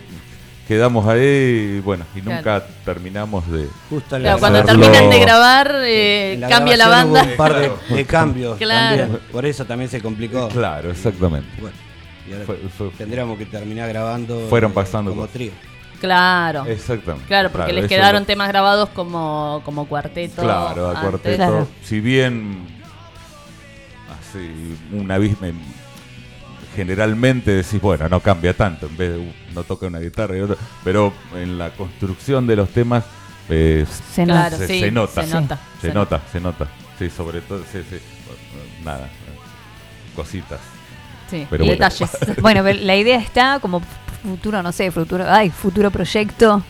quedamos 0.67 1.07
ahí 1.07 1.77
y 1.79 1.81
bueno, 1.81 2.05
y 2.17 2.21
nunca 2.21 2.43
Claro. 2.43 2.65
terminamos 2.85 3.49
de. 3.51 3.67
Justo 3.89 4.17
Claro, 4.19 4.39
cuando 4.39 4.65
terminan 4.65 5.11
de 5.11 5.19
grabar, 5.21 5.73
eh, 5.85 6.37
la 6.41 6.49
cambia 6.49 6.77
la 6.77 6.89
banda. 6.89 7.23
hubo 7.23 7.31
un 7.31 7.37
par 7.37 7.55
de, 7.61 7.71
de 7.95 8.05
cambios 8.05 8.57
Claro. 8.59 8.97
también. 9.03 9.21
Por 9.31 9.47
eso 9.47 9.65
también 9.65 9.91
se 9.91 10.01
complicó. 10.01 10.49
Claro, 10.49 10.91
exactamente. 10.91 11.49
Bueno, 11.61 11.77
y 12.29 12.33
ahora 12.33 12.45
Fue- 12.47 12.59
fue- 12.77 12.91
tendríamos 12.99 13.39
que 13.39 13.47
terminar 13.47 13.89
grabando 13.89 14.47
Fueron 14.49 14.73
eh, 14.73 14.75
pasando 14.75 15.11
como 15.13 15.27
trío. 15.29 15.53
Claro. 16.01 16.65
Exactamente. 16.67 17.27
Claro, 17.29 17.51
porque 17.53 17.73
les 17.73 17.87
quedaron 17.87 18.23
lo- 18.23 18.27
temas 18.27 18.49
grabados 18.49 18.89
como, 18.91 19.61
como 19.65 19.87
cuarteto. 19.87 20.43
Claro, 20.43 20.87
a 20.87 20.91
antes. 20.91 21.03
cuarteto. 21.03 21.37
Claro. 21.37 21.69
Si 21.85 22.01
bien 22.01 22.67
así 24.11 24.77
un 24.93 25.11
abismo 25.11 25.47
generalmente 26.75 27.51
decís, 27.51 27.81
bueno, 27.81 28.09
no 28.09 28.21
cambia 28.21 28.57
tanto, 28.57 28.87
en 28.87 28.97
vez 28.97 29.11
de 29.13 29.19
uh, 29.19 29.33
no 29.55 29.65
toca 29.65 29.87
una 29.87 29.99
guitarra 29.99 30.37
y 30.37 30.41
otro, 30.41 30.57
pero 30.85 31.13
en 31.35 31.59
la 31.59 31.71
construcción 31.71 32.47
de 32.47 32.57
los 32.57 32.69
temas 32.71 33.05
eh, 33.49 33.85
Se 34.15 34.25
Claro, 34.25 34.43
nota. 34.51 34.57
se, 34.57 34.67
sí, 34.69 34.81
se 34.81 34.91
nota, 34.93 35.23
se 35.25 35.35
nota, 35.35 35.59
se, 35.81 35.89
se 35.89 35.95
nota, 35.95 36.21
se 36.33 36.41
nota, 36.41 36.69
sí, 36.99 37.11
sobre 37.11 37.41
todo, 37.41 37.63
sí, 37.71 37.81
sí, 37.91 37.97
nada, 38.85 39.09
cositas. 40.15 40.61
Sí, 41.29 41.47
Pero 41.51 41.65
bueno. 41.65 41.73
detalles. 41.85 42.11
Bueno, 42.41 42.63
la 42.63 42.97
idea 42.97 43.19
está 43.19 43.59
como 43.61 43.81
futuro, 44.23 44.63
no 44.63 44.73
sé, 44.73 44.91
futuro, 44.91 45.25
ay, 45.29 45.51
futuro 45.51 45.91
proyecto. 45.91 46.63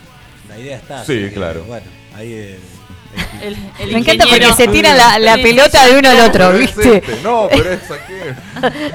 La 0.48 0.58
idea 0.58 0.76
está. 0.76 1.04
Sí, 1.04 1.14
que, 1.14 1.32
claro. 1.32 1.64
Bueno, 1.64 1.86
ahí 2.14 2.32
eh, 2.32 2.58
El, 3.42 3.56
el 3.78 3.92
Me 3.92 3.98
encanta 4.00 4.26
porque 4.28 4.52
se 4.52 4.68
tira 4.68 4.94
la, 5.18 5.34
pelota 5.38 5.86
de 5.86 5.98
uno 5.98 6.10
al 6.10 6.20
otro, 6.20 6.50
Pero 6.50 6.52
es 6.52 6.60
¿viste? 6.60 6.96
este, 6.98 7.22
no, 7.22 7.48
pero 7.50 7.72
es 7.72 7.90
aquí. 7.90 8.12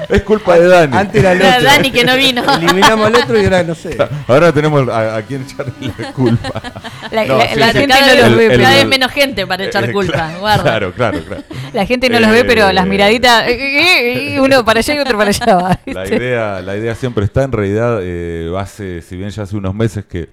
Es 0.08 0.22
culpa 0.22 0.56
de 0.56 0.68
Dani. 0.68 0.96
Antes 0.96 1.20
era 1.20 1.32
el 1.32 1.40
Era 1.42 1.56
otro. 1.56 1.64
Dani 1.64 1.90
que 1.90 2.04
no 2.04 2.16
vino. 2.16 2.42
Eliminamos 2.54 3.06
al 3.08 3.14
otro 3.16 3.40
y 3.40 3.44
ahora 3.44 3.62
no 3.64 3.74
sé. 3.74 3.96
Ahora 4.28 4.52
tenemos 4.52 4.88
a, 4.88 5.16
a 5.16 5.22
quien 5.22 5.42
echarle 5.42 5.72
la 5.98 6.12
culpa. 6.12 6.62
La, 7.10 7.24
No, 7.24 7.38
la- 7.38 7.48
sí, 7.48 7.58
la 7.58 7.72
sí. 7.72 7.78
gente 7.78 7.94
cada 7.98 8.14
no 8.14 8.20
los 8.28 8.36
ve, 8.36 8.48
pero- 8.48 8.62
cada 8.62 8.74
vez 8.76 8.86
menos 8.86 9.12
gente 9.12 9.46
para 9.46 9.64
echar 9.64 9.84
Eh, 9.88 9.92
culpa. 9.92 10.12
claro. 10.38 10.62
Claro, 10.62 10.92
claro, 10.92 11.20
claro. 11.24 11.42
la 11.72 11.86
gente 11.86 12.08
no 12.08 12.20
los 12.20 12.30
ve, 12.30 12.44
pero 12.44 12.72
las 12.72 12.86
Eh, 12.86 12.88
miraditas, 12.88 13.48
eh, 13.48 13.52
eh, 13.52 14.34
eh, 14.36 14.40
uno 14.40 14.64
para 14.64 14.78
allá 14.80 14.94
y 14.94 14.98
otro 14.98 15.18
para 15.18 15.30
allá 15.30 15.80
La 15.86 16.06
idea, 16.06 16.60
la 16.62 16.76
idea 16.76 16.94
siempre 16.94 17.24
está, 17.24 17.42
en 17.42 17.52
realidad, 17.52 17.98
eh, 18.02 18.52
hace, 18.58 19.02
si 19.02 19.16
bien 19.16 19.30
ya 19.30 19.42
hace 19.42 19.56
unos 19.56 19.74
meses 19.74 20.04
que, 20.04 20.28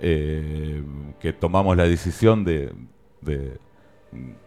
eh, 0.00 0.82
que 1.20 1.32
tomamos 1.32 1.76
la 1.76 1.84
decisión 1.84 2.44
de, 2.44 2.72
de- 3.20 3.58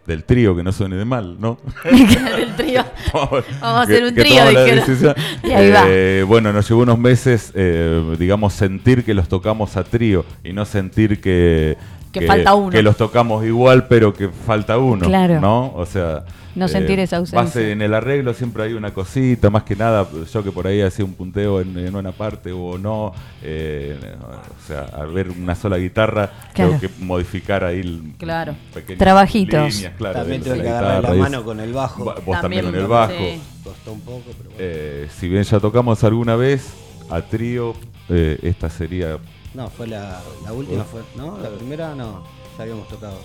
del 0.06 0.24
trío, 0.24 0.54
que 0.54 0.62
no 0.62 0.72
suene 0.72 0.96
de 0.96 1.06
mal, 1.06 1.40
¿no? 1.40 1.58
Del 1.84 2.54
trío. 2.54 2.84
Vamos 3.14 3.44
a 3.62 3.80
hacer 3.82 4.04
un 4.04 4.14
trío, 4.14 4.46
dijeron. 4.50 5.14
Y 5.42 5.50
ahí 5.52 5.70
va. 5.70 5.84
Eh, 5.88 6.22
bueno, 6.26 6.52
nos 6.52 6.68
llevó 6.68 6.82
unos 6.82 6.98
meses, 6.98 7.50
eh, 7.54 8.14
digamos, 8.18 8.52
sentir 8.52 9.04
que 9.04 9.14
los 9.14 9.26
tocamos 9.28 9.76
a 9.78 9.84
trío 9.84 10.24
y 10.42 10.52
no 10.52 10.64
sentir 10.66 11.20
que... 11.20 11.78
Que 12.20 12.26
falta 12.26 12.54
uno. 12.54 12.70
Que 12.70 12.82
los 12.82 12.96
tocamos 12.96 13.44
igual, 13.44 13.86
pero 13.88 14.12
que 14.14 14.28
falta 14.28 14.78
uno. 14.78 15.06
Claro. 15.06 15.40
¿No? 15.40 15.72
O 15.74 15.84
sea... 15.86 16.24
eh, 16.26 16.30
No 16.54 16.68
sentir 16.68 17.00
esa 17.00 17.16
ausencia. 17.16 17.42
base 17.42 17.72
en 17.72 17.82
el 17.82 17.92
arreglo 17.94 18.32
siempre 18.32 18.62
hay 18.62 18.74
una 18.74 18.92
cosita, 18.94 19.50
más 19.50 19.64
que 19.64 19.74
nada, 19.74 20.06
yo 20.32 20.44
que 20.44 20.52
por 20.52 20.66
ahí 20.68 20.80
hacía 20.82 21.04
un 21.04 21.14
punteo 21.14 21.60
en, 21.60 21.76
en 21.76 21.96
una 21.96 22.12
parte 22.12 22.52
o 22.52 22.78
no, 22.78 23.12
eh, 23.42 23.98
o 24.22 24.66
sea, 24.66 24.82
al 24.96 25.12
ver 25.12 25.30
una 25.30 25.54
sola 25.56 25.76
guitarra, 25.78 26.30
Claro. 26.52 26.70
tengo 26.78 26.80
que 26.80 27.04
modificar 27.04 27.64
ahí 27.64 27.80
el, 27.80 28.12
Claro. 28.18 28.54
Trabajitos. 28.96 29.74
líneas, 29.74 29.92
claro, 29.98 30.20
También 30.20 30.42
tuve 30.42 30.62
que 30.62 30.68
agarrar 30.68 31.02
la 31.02 31.14
mano 31.14 31.44
con 31.44 31.58
el 31.60 31.72
bajo. 31.72 32.04
Va- 32.04 32.14
Vos 32.24 32.40
también, 32.40 32.62
También, 32.66 32.72
con 32.72 32.74
el 32.82 32.86
bajo. 32.86 33.12
sí. 33.18 33.40
Costó 33.64 33.92
un 33.92 34.00
poco, 34.02 34.22
pero 34.38 34.50
bueno. 34.50 34.56
Eh, 34.58 35.08
si 35.18 35.28
bien 35.28 35.42
ya 35.42 35.58
tocamos 35.58 36.04
alguna 36.04 36.36
vez 36.36 36.72
a 37.10 37.20
trío, 37.22 37.74
eh, 38.08 38.38
esta 38.42 38.68
sería... 38.70 39.18
No, 39.54 39.70
fue 39.70 39.86
la, 39.86 40.20
la 40.44 40.52
última, 40.52 40.84
fue, 40.84 41.02
¿no? 41.16 41.38
La 41.38 41.48
primera 41.50 41.94
no, 41.94 42.24
ya 42.56 42.62
habíamos 42.64 42.88
tocado. 42.88 43.16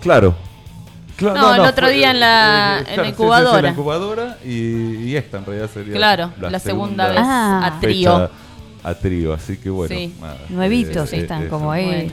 Claro. 0.00 0.34
Cla- 1.16 1.34
No, 1.34 1.54
el 1.54 1.60
otro 1.60 1.86
fue- 1.86 1.94
día 1.96 2.10
en 2.12 2.20
la- 2.20 2.78
en 2.80 2.84
la 2.84 2.90
sí, 2.90 2.94
sí, 2.96 3.02
sí, 3.04 3.08
incubadora. 3.10 3.62
la 3.62 3.68
incubadora 3.70 4.38
y, 4.44 4.50
y 5.08 5.16
esta 5.16 5.38
en 5.38 5.46
realidad 5.46 5.70
sería 5.72 5.94
Claro, 5.94 6.32
la 6.40 6.58
segunda 6.58 7.08
vez 7.08 7.18
Ah. 7.20 7.66
a 7.66 7.80
trío. 7.80 8.12
fecha 8.28 8.30
a 8.84 8.94
trío, 8.94 9.32
así 9.32 9.56
que 9.56 9.70
bueno. 9.70 9.94
Sí. 9.94 10.14
nada, 10.20 10.36
Nuevitos 10.48 11.12
eh, 11.12 11.18
están 11.20 11.44
eh, 11.44 11.48
como 11.48 11.74
eso. 11.74 11.90
ahí. 11.90 12.12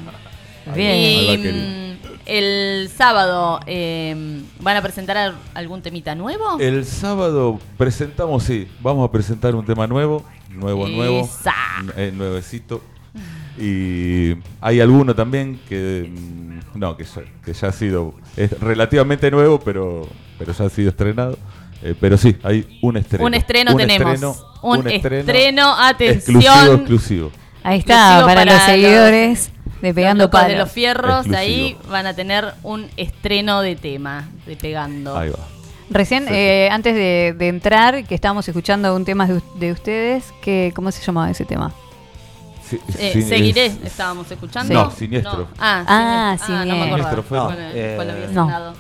Bien. 0.74 0.92
ahí 0.92 1.28
va 1.28 1.34
Y 1.34 1.42
querido. 1.44 1.66
mm, 1.68 2.18
el 2.26 2.90
sábado, 2.96 3.60
eh, 3.68 4.42
¿van 4.60 4.78
a 4.78 4.82
presentar 4.82 5.18
al- 5.18 5.36
algún 5.54 5.84
temita 5.84 6.16
nuevo? 6.16 6.58
El 6.60 6.84
sábado 6.86 7.60
presentamos, 7.78 8.42
sí, 8.44 8.68
vamos 8.82 9.08
a 9.08 9.12
presentar 9.12 9.54
un 9.54 9.64
tema 9.64 9.86
nuevo, 9.86 10.24
nuevo, 10.50 10.88
nuevo, 10.88 11.22
Esa. 11.26 11.54
eh, 11.96 12.12
nuevecito. 12.16 12.82
Y 13.58 14.36
hay 14.62 14.82
alguno 14.82 15.16
también 15.16 15.60
que 15.70 16.10
mm, 16.10 16.78
no, 16.80 16.98
que 16.98 17.06
ya, 17.06 17.22
que 17.44 17.54
ya 17.54 17.68
ha 17.70 17.72
sido 17.72 18.14
es 18.36 18.60
relativamente 18.60 19.32
nuevo, 19.32 19.60
pero 19.60 20.08
pero 20.38 20.54
ya 20.54 20.66
ha 20.66 20.70
sido 20.70 20.90
estrenado. 20.90 21.38
Eh, 21.82 21.94
pero 22.00 22.18
sí, 22.18 22.36
hay 22.44 22.80
un 22.82 22.98
estreno. 22.98 23.26
Un 23.26 23.34
estreno 23.34 23.76
tenemos. 23.76 24.14
estreno, 24.14 24.36
Un 24.62 24.88
estreno, 24.88 25.76
atención. 25.78 26.38
Exclusivo, 26.38 26.74
exclusivo. 26.76 27.32
Ahí 27.64 27.80
está, 27.80 28.20
Exclusivo 28.20 28.28
para, 28.28 28.46
los 28.46 28.64
seguidores 28.64 29.52
de 29.82 29.94
Pegando 29.94 30.24
Los 30.26 30.32
Palos. 30.32 30.50
de 30.50 30.58
los 30.58 30.72
fierros, 30.72 31.26
Exclusivo. 31.26 31.38
ahí 31.38 31.78
van 31.90 32.08
a 32.08 32.14
tener 32.14 32.54
un 32.64 32.88
estreno 32.98 33.62
de 33.62 33.76
tema, 33.76 34.28
de 34.46 34.56
pegando. 34.56 35.18
Ahí 35.18 35.30
va. 35.30 35.40
Recién, 35.90 36.26
eh, 36.30 36.70
antes 36.72 36.96
de, 36.96 37.36
de 37.38 37.48
entrar, 37.48 38.06
que 38.06 38.16
estábamos 38.16 38.48
escuchando 38.48 38.96
un 38.96 39.06
tema 39.06 39.28
de, 39.28 39.40
de 39.60 39.72
ustedes, 39.72 40.34
que, 40.42 40.72
¿cómo 40.76 40.92
se 40.92 41.04
llamaba 41.04 41.30
ese 41.30 41.46
tema? 41.46 41.72
Sí, 42.70 42.80
Eh, 42.98 43.22
seguiré, 43.28 43.68
es- 43.68 43.78
estábamos 43.84 44.30
escuchando. 44.32 44.74
No, 44.74 44.92
siniestro. 44.92 45.48
Ah, 45.60 45.84
Ah, 45.88 46.38
siniestro. 46.44 46.56
Ah, 46.56 46.66
no 46.66 46.76
me 46.76 46.86
siniestro. 46.90 47.24
fue- 47.24 47.38
¿Cuál, 47.40 47.58
No, 47.58 48.14
eh, 48.14 48.28
no. 48.32 48.46
sonado? 48.46 48.74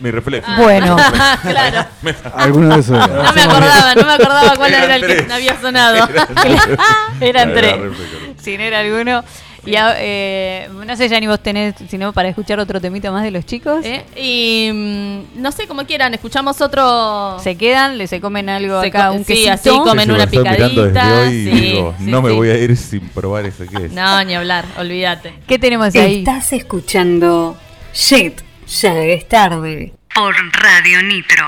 Mi 0.00 0.10
reflejo. 0.10 0.46
Ah. 0.48 0.56
Bueno. 0.60 0.96
claro. 1.42 1.86
Alguno 2.36 2.68
de 2.74 2.80
esos 2.80 2.96
era. 2.96 3.06
No 3.22 3.32
me 3.32 3.42
acordaba, 3.42 3.94
no 3.94 4.02
me 4.06 4.12
acordaba 4.12 4.56
cuál 4.56 4.72
Eran 4.74 4.84
era 4.84 4.96
el 4.96 5.26
que 5.26 5.32
había 5.32 5.60
sonado. 5.60 6.08
Eran 7.20 7.50
Era 7.50 7.54
tres. 7.54 7.78
reflejo. 7.80 8.34
Sin 8.40 8.60
era 8.60 8.80
alguno. 8.80 9.24
Y 9.66 9.76
a- 9.76 9.94
eh, 9.98 10.68
no 10.86 10.96
sé, 10.96 11.08
ya 11.08 11.18
ni 11.20 11.26
vos 11.26 11.40
tenés, 11.42 11.74
sino 11.88 12.12
para 12.12 12.28
escuchar 12.28 12.58
otro 12.60 12.80
temita 12.80 13.10
más 13.10 13.22
de 13.24 13.30
los 13.30 13.44
chicos. 13.44 13.84
¿Eh? 13.84 14.04
Y 14.16 14.70
mm, 14.72 15.40
no 15.42 15.52
sé, 15.52 15.66
como 15.66 15.84
quieran, 15.84 16.14
escuchamos 16.14 16.60
otro. 16.60 17.38
Se 17.40 17.56
quedan, 17.56 17.98
le 17.98 18.06
se 18.06 18.20
comen 18.20 18.48
algo 18.48 18.80
Se 18.80 18.88
acá, 18.88 19.08
co- 19.08 19.14
un 19.14 19.24
sí, 19.24 19.32
quesito. 19.34 19.52
así 19.52 19.70
comen 19.70 20.06
Sí, 20.06 20.10
una 20.12 20.26
picadita. 20.26 21.20
hoy 21.20 21.28
y 21.34 21.44
sí, 21.44 21.50
digo, 21.60 21.94
sí, 21.98 22.04
no 22.04 22.22
me 22.22 22.32
voy 22.32 22.48
a 22.50 22.58
ir 22.58 22.76
sin 22.76 23.00
probar 23.08 23.44
ese 23.46 23.66
que 23.66 23.86
es. 23.86 23.92
No, 23.92 24.22
ni 24.24 24.34
hablar, 24.34 24.64
olvídate. 24.78 25.34
¿Qué 25.46 25.58
tenemos 25.58 25.94
ahí? 25.94 26.18
Estás 26.20 26.52
escuchando 26.52 27.56
Shit, 27.92 28.40
ya 28.80 28.94
es 28.98 29.26
tarde. 29.28 29.92
Por 30.14 30.34
Radio 30.54 31.02
Nitro. 31.02 31.44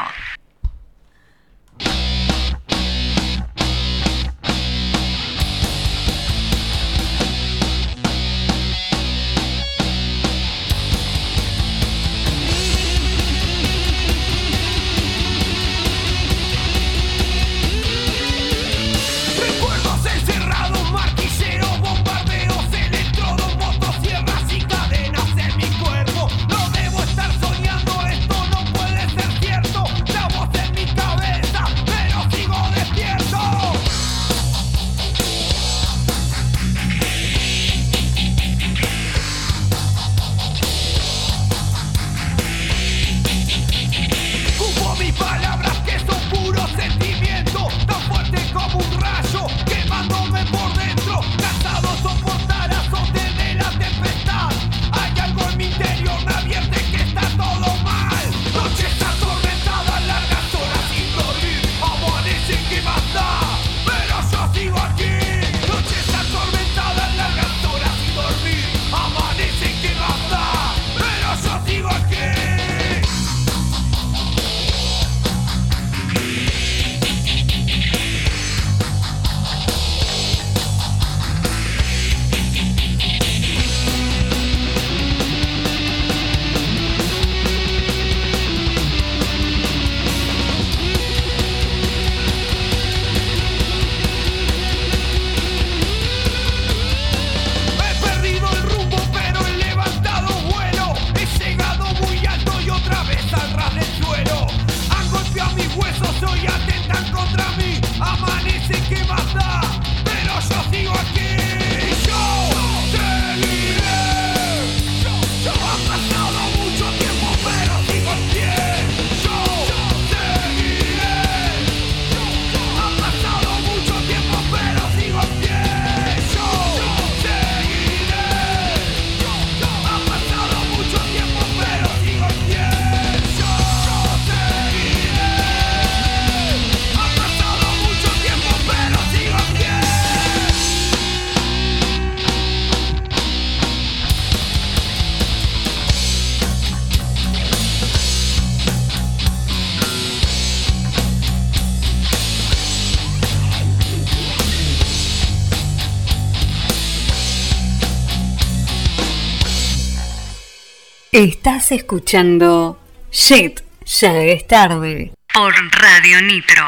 Estás 161.39 161.71
escuchando 161.71 162.81
Shit, 163.13 163.61
ya 163.87 164.23
es 164.25 164.45
tarde. 164.49 165.13
Por 165.33 165.55
Radio 165.71 166.21
Nitro. 166.21 166.65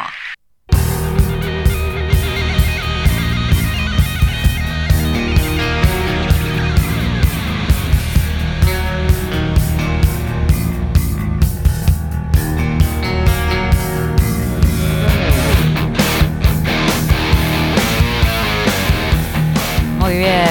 Muy 19.98 20.16
bien. 20.16 20.46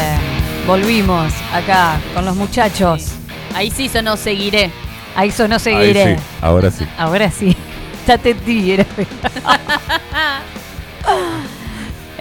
Volvimos 0.68 1.34
acá 1.54 2.02
con 2.14 2.26
los 2.26 2.36
muchachos. 2.36 3.19
Ahí 3.54 3.72
sí 3.72 3.90
sonó 3.90 4.18
seguiré. 4.18 4.72
Ahí 5.16 5.32
sonó 5.32 5.56
Ahí 5.56 5.60
seguiré. 5.60 6.16
sí, 6.18 6.24
ahora 6.42 6.72
sí. 6.72 6.86
Ahora 6.98 7.32
sí. 7.32 7.56
Estate 8.02 8.34
tigre. 8.36 8.86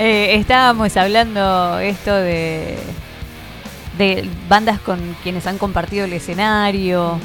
Eh, 0.00 0.36
estábamos 0.36 0.96
hablando 0.96 1.80
esto 1.80 2.14
de 2.14 2.78
de 3.98 4.28
bandas 4.48 4.78
con 4.80 5.16
quienes 5.24 5.46
han 5.46 5.58
compartido 5.58 6.04
el 6.04 6.12
escenario. 6.12 7.18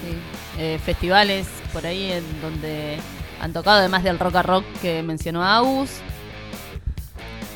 Sí, 0.00 0.16
eh, 0.62 0.78
festivales 0.82 1.48
por 1.72 1.84
ahí 1.84 2.12
en 2.12 2.24
donde 2.40 2.98
han 3.40 3.52
tocado, 3.52 3.80
además 3.80 4.04
del 4.04 4.18
rock 4.20 4.36
a 4.36 4.42
rock 4.42 4.64
que 4.80 5.02
mencionó 5.02 5.42
Agus. 5.42 5.90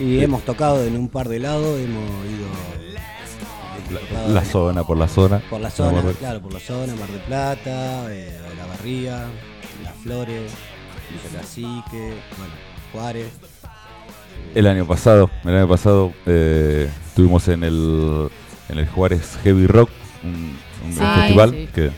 Y 0.00 0.22
hemos 0.22 0.42
tocado 0.44 0.84
en 0.84 0.96
un 0.96 1.08
par 1.08 1.28
de 1.28 1.38
lados, 1.38 1.78
hemos 1.78 2.02
ido. 2.26 2.75
La 4.32 4.44
zona, 4.44 4.82
por 4.84 4.96
la 4.96 5.06
zona. 5.08 5.38
Por 5.48 5.60
la 5.60 5.70
zona, 5.70 6.02
claro, 6.18 6.40
por 6.40 6.52
la 6.52 6.60
zona, 6.60 6.94
Mar 6.96 7.08
del 7.08 7.20
Plata, 7.20 8.06
eh, 8.12 8.36
La 8.58 8.66
Barría, 8.66 9.26
Las 9.84 9.94
Flores, 10.02 10.52
Villa 11.10 11.38
Cacique, 11.40 12.14
bueno, 12.36 12.52
Juárez. 12.92 13.28
El 14.54 14.66
año 14.66 14.86
pasado, 14.86 15.30
el 15.44 15.54
año 15.56 15.68
pasado 15.68 16.12
eh, 16.26 16.88
estuvimos 17.06 17.46
en 17.48 17.62
el 17.64 18.28
en 18.68 18.78
el 18.78 18.88
Juárez 18.88 19.38
Heavy 19.44 19.66
Rock, 19.66 19.90
un, 20.24 20.56
un 20.84 20.92
Sí, 20.92 20.98
festival 21.00 21.50
sí. 21.52 21.68
que 21.74 21.90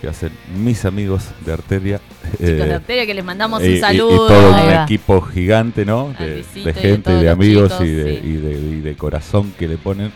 que 0.00 0.06
hacen 0.08 0.30
mis 0.56 0.84
amigos 0.84 1.24
de 1.44 1.52
Arteria. 1.52 2.00
Chicos 2.32 2.38
de 2.40 2.68
eh, 2.68 2.74
Arteria, 2.74 3.04
que 3.06 3.14
les 3.14 3.24
mandamos 3.24 3.62
y- 3.62 3.66
un 3.66 3.70
y- 3.72 3.74
y 3.76 3.80
saludo. 3.80 4.26
todo 4.28 4.54
Ahí 4.54 4.68
un 4.68 4.74
va. 4.76 4.84
equipo 4.84 5.20
gigante, 5.20 5.84
¿no? 5.84 6.14
De, 6.18 6.44
de 6.54 6.62
de 6.64 6.74
gente, 6.74 7.10
de 7.12 7.28
amigos 7.30 7.70
chicos, 7.72 7.86
y, 7.86 7.90
de, 7.90 8.20
sí. 8.20 8.26
y, 8.28 8.32
de, 8.36 8.52
y 8.52 8.80
de 8.80 8.96
corazón 8.96 9.52
que 9.58 9.66
le 9.68 9.76
ponen. 9.76 10.12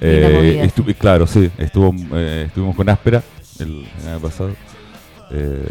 Eh, 0.00 0.60
estu- 0.70 0.94
claro, 0.96 1.26
sí, 1.26 1.50
estuvo, 1.58 1.94
eh, 2.14 2.44
estuvimos 2.46 2.76
con 2.76 2.88
Áspera 2.88 3.22
el, 3.58 3.86
el 4.02 4.08
año 4.08 4.20
pasado. 4.20 4.50
Eh, 5.30 5.68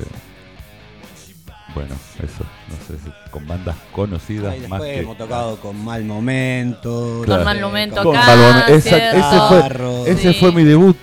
bueno, 1.76 1.96
eso, 2.18 2.44
no 2.70 2.76
sé, 2.88 3.04
si 3.04 3.30
con 3.32 3.48
bandas 3.48 3.76
conocidas 3.92 4.54
más 4.54 4.80
después 4.80 4.82
que... 4.84 5.00
hemos 5.00 5.18
tocado 5.18 5.58
con 5.58 5.84
Mal 5.84 6.04
Momento. 6.06 7.22
Claro. 7.26 7.40
Con 7.42 7.46
Mal 7.46 7.62
Momento 7.62 8.04
Con 8.04 8.16
acá, 8.16 8.28
Mal 8.28 8.38
Momento, 8.38 8.74
esa- 8.76 9.12
ese 9.12 9.40
fue, 9.48 10.12
ese 10.12 10.34
Sí. 10.34 10.40
fue 10.40 10.52
mi 10.52 10.64
debut 10.64 10.96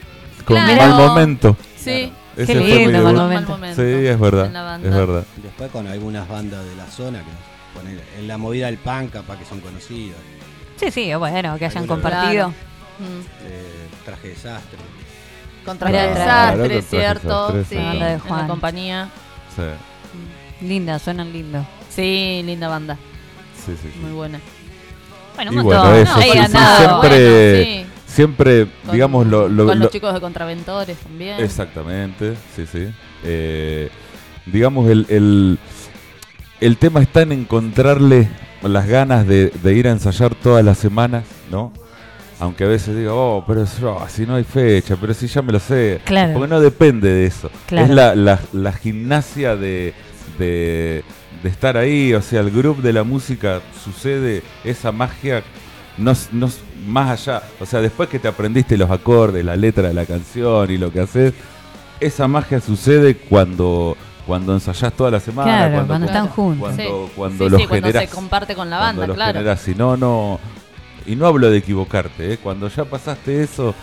con 0.45 0.57
Claro. 0.57 0.77
Mal 0.97 1.09
Momento. 1.09 1.57
Sí. 1.77 2.13
Ese 2.37 2.53
Qué 2.55 2.59
fue 2.61 2.87
mi 2.87 2.93
debut. 2.93 3.13
Mal 3.13 3.45
Momento. 3.47 3.57
Sí, 3.75 4.07
es 4.07 4.19
verdad, 4.21 4.81
es 4.85 4.95
verdad. 4.95 5.25
Y 5.37 5.41
después 5.43 5.71
con 5.71 5.87
algunas 5.89 6.29
bandas 6.29 6.65
de 6.65 6.77
la 6.77 6.87
zona 6.87 7.19
que 7.19 7.79
ponen 7.79 8.01
en 8.19 8.29
la 8.29 8.39
movida 8.39 8.67
del 8.67 8.79
pan, 8.79 9.09
capaz 9.09 9.39
que 9.39 9.45
son 9.45 9.61
conocidas. 9.61 10.17
Sí, 10.77 10.91
sí, 10.91 11.15
bueno, 11.15 11.59
que 11.59 11.67
hayan 11.67 11.87
compartido. 11.87 12.53
Mm. 13.01 13.21
Eh, 13.47 13.87
traje 14.05 14.29
desastre. 14.29 14.79
Contra 15.65 15.91
Claro, 15.91 16.09
el 16.11 16.15
claro, 16.17 16.63
desastre, 16.69 16.83
¿cierto? 16.83 17.53
Desastre, 17.53 17.65
Sí, 17.65 17.69
sí. 17.71 17.77
De 17.77 17.91
en 17.93 17.99
la 18.15 18.19
Juan. 18.21 18.47
compañía. 18.49 19.09
Sí, 19.57 19.63
Linda, 20.67 20.99
suenan 20.99 21.33
lindo. 21.33 21.67
Sí, 21.89 22.43
linda 22.45 22.69
banda. 22.69 22.97
sí, 23.65 23.73
sí, 23.81 23.91
sí. 23.93 23.99
Muy 24.01 24.13
buena. 24.13 24.41
Bueno, 25.37 25.53
Y 25.53 25.57
un 25.59 25.65
bueno, 25.65 25.83
montón. 25.85 25.99
eso, 26.03 26.15
No, 26.17 26.23
sí, 26.23 26.29
ahí 26.29 26.33
sí, 26.33 26.39
andado. 26.39 26.77
siempre, 27.01 27.53
Bueno, 27.65 27.65
sí. 27.65 27.87
siempre, 28.15 28.67
Con- 28.85 28.93
digamos, 28.93 29.27
lo, 29.27 29.49
lo- 29.49 29.67
con 29.67 29.79
lo- 29.79 29.85
los 29.85 29.93
chicos 29.93 30.13
de 30.15 30.21
Contraventores 30.21 30.99
también. 30.99 31.41
Exactamente, 31.41 32.35
sí, 32.57 32.67
sí. 32.71 32.89
Eh, 33.25 33.89
digamos, 34.47 34.89
el, 34.91 35.07
el, 35.09 35.59
el 36.61 36.77
tema 36.77 37.01
está 37.01 37.23
en 37.23 37.33
encontrarle 37.33 38.29
las 38.63 38.87
ganas 38.87 39.27
de, 39.27 39.49
de 39.63 39.75
ir 39.75 39.89
a 39.89 39.93
ensayar 39.93 40.35
todas 40.35 40.65
las 40.65 40.77
semanas, 40.79 41.25
¿no? 41.51 41.73
Aunque 42.41 42.65
a 42.65 42.69
veces 42.69 42.97
diga, 42.97 43.13
oh, 43.13 43.45
pero 43.47 43.63
eso, 43.63 43.99
si 44.09 44.27
no 44.27 44.35
hay 44.37 44.45
fecha, 44.45 44.97
pero 45.01 45.13
si 45.15 45.27
ya 45.27 45.43
me 45.43 45.53
lo 45.53 45.61
sé. 45.61 46.01
Claro. 46.05 46.33
Porque 46.33 46.49
no 46.49 46.61
depende 46.61 47.09
de 47.11 47.27
eso. 47.27 47.51
Claro. 47.67 47.87
Es 47.87 47.93
la, 47.95 48.15
la, 48.15 48.41
la 48.53 48.73
gimnasia 48.73 49.57
de, 49.57 49.93
de, 50.39 51.05
de 51.43 51.49
estar 51.49 51.77
ahí, 51.77 52.15
o 52.15 52.23
sea, 52.23 52.41
el 52.41 52.51
grupo 52.51 52.81
de 52.83 52.93
la 52.95 53.05
música 53.05 53.61
sucede 53.85 54.43
esa 54.65 54.91
magia 54.91 55.43
no, 55.99 56.15
no 56.33 56.49
más 56.87 57.11
allá, 57.29 57.43
o 57.61 57.67
sea, 57.67 57.81
después 57.83 58.09
que 58.09 58.19
te 58.19 58.27
aprendiste 58.29 58.79
los 58.79 58.91
acordes, 58.91 59.45
la 59.45 59.55
letra 59.55 59.89
de 59.89 59.93
la 59.95 60.07
canción 60.07 60.71
y 60.71 60.79
lo 60.79 60.91
que 60.91 61.01
haces, 61.01 61.35
esa 62.01 62.27
magia 62.27 62.59
sucede 62.61 63.17
cuando 63.17 63.97
cuando 64.27 64.55
ensayás 64.55 64.93
toda 64.95 65.11
la 65.11 65.19
semana, 65.21 65.51
Claro, 65.51 65.73
cuando, 65.75 65.89
cuando 65.89 66.07
están 66.07 66.29
juntos. 66.29 66.61
cuando, 66.77 67.07
Sí. 67.07 67.13
cuando 67.17 67.45
Sí, 67.45 67.51
lo 67.51 67.59
sí, 67.59 67.67
cuando 67.67 67.87
generás, 67.89 68.09
se 68.11 68.15
comparte 68.15 68.55
con 68.55 68.71
la 68.71 68.79
cuando 68.79 69.01
banda, 69.01 69.07
lo 69.09 69.15
claro. 69.15 69.33
generás, 69.33 69.61
si 69.61 69.75
no, 69.75 69.97
no, 69.97 70.39
y 71.11 71.17
no 71.17 71.27
hablo 71.27 71.51
de 71.51 71.59
equivocarte, 71.59 72.35
¿eh? 72.35 72.39
cuando 72.43 72.69
ya 72.69 72.85
pasaste 72.85 73.43
eso, 73.43 73.75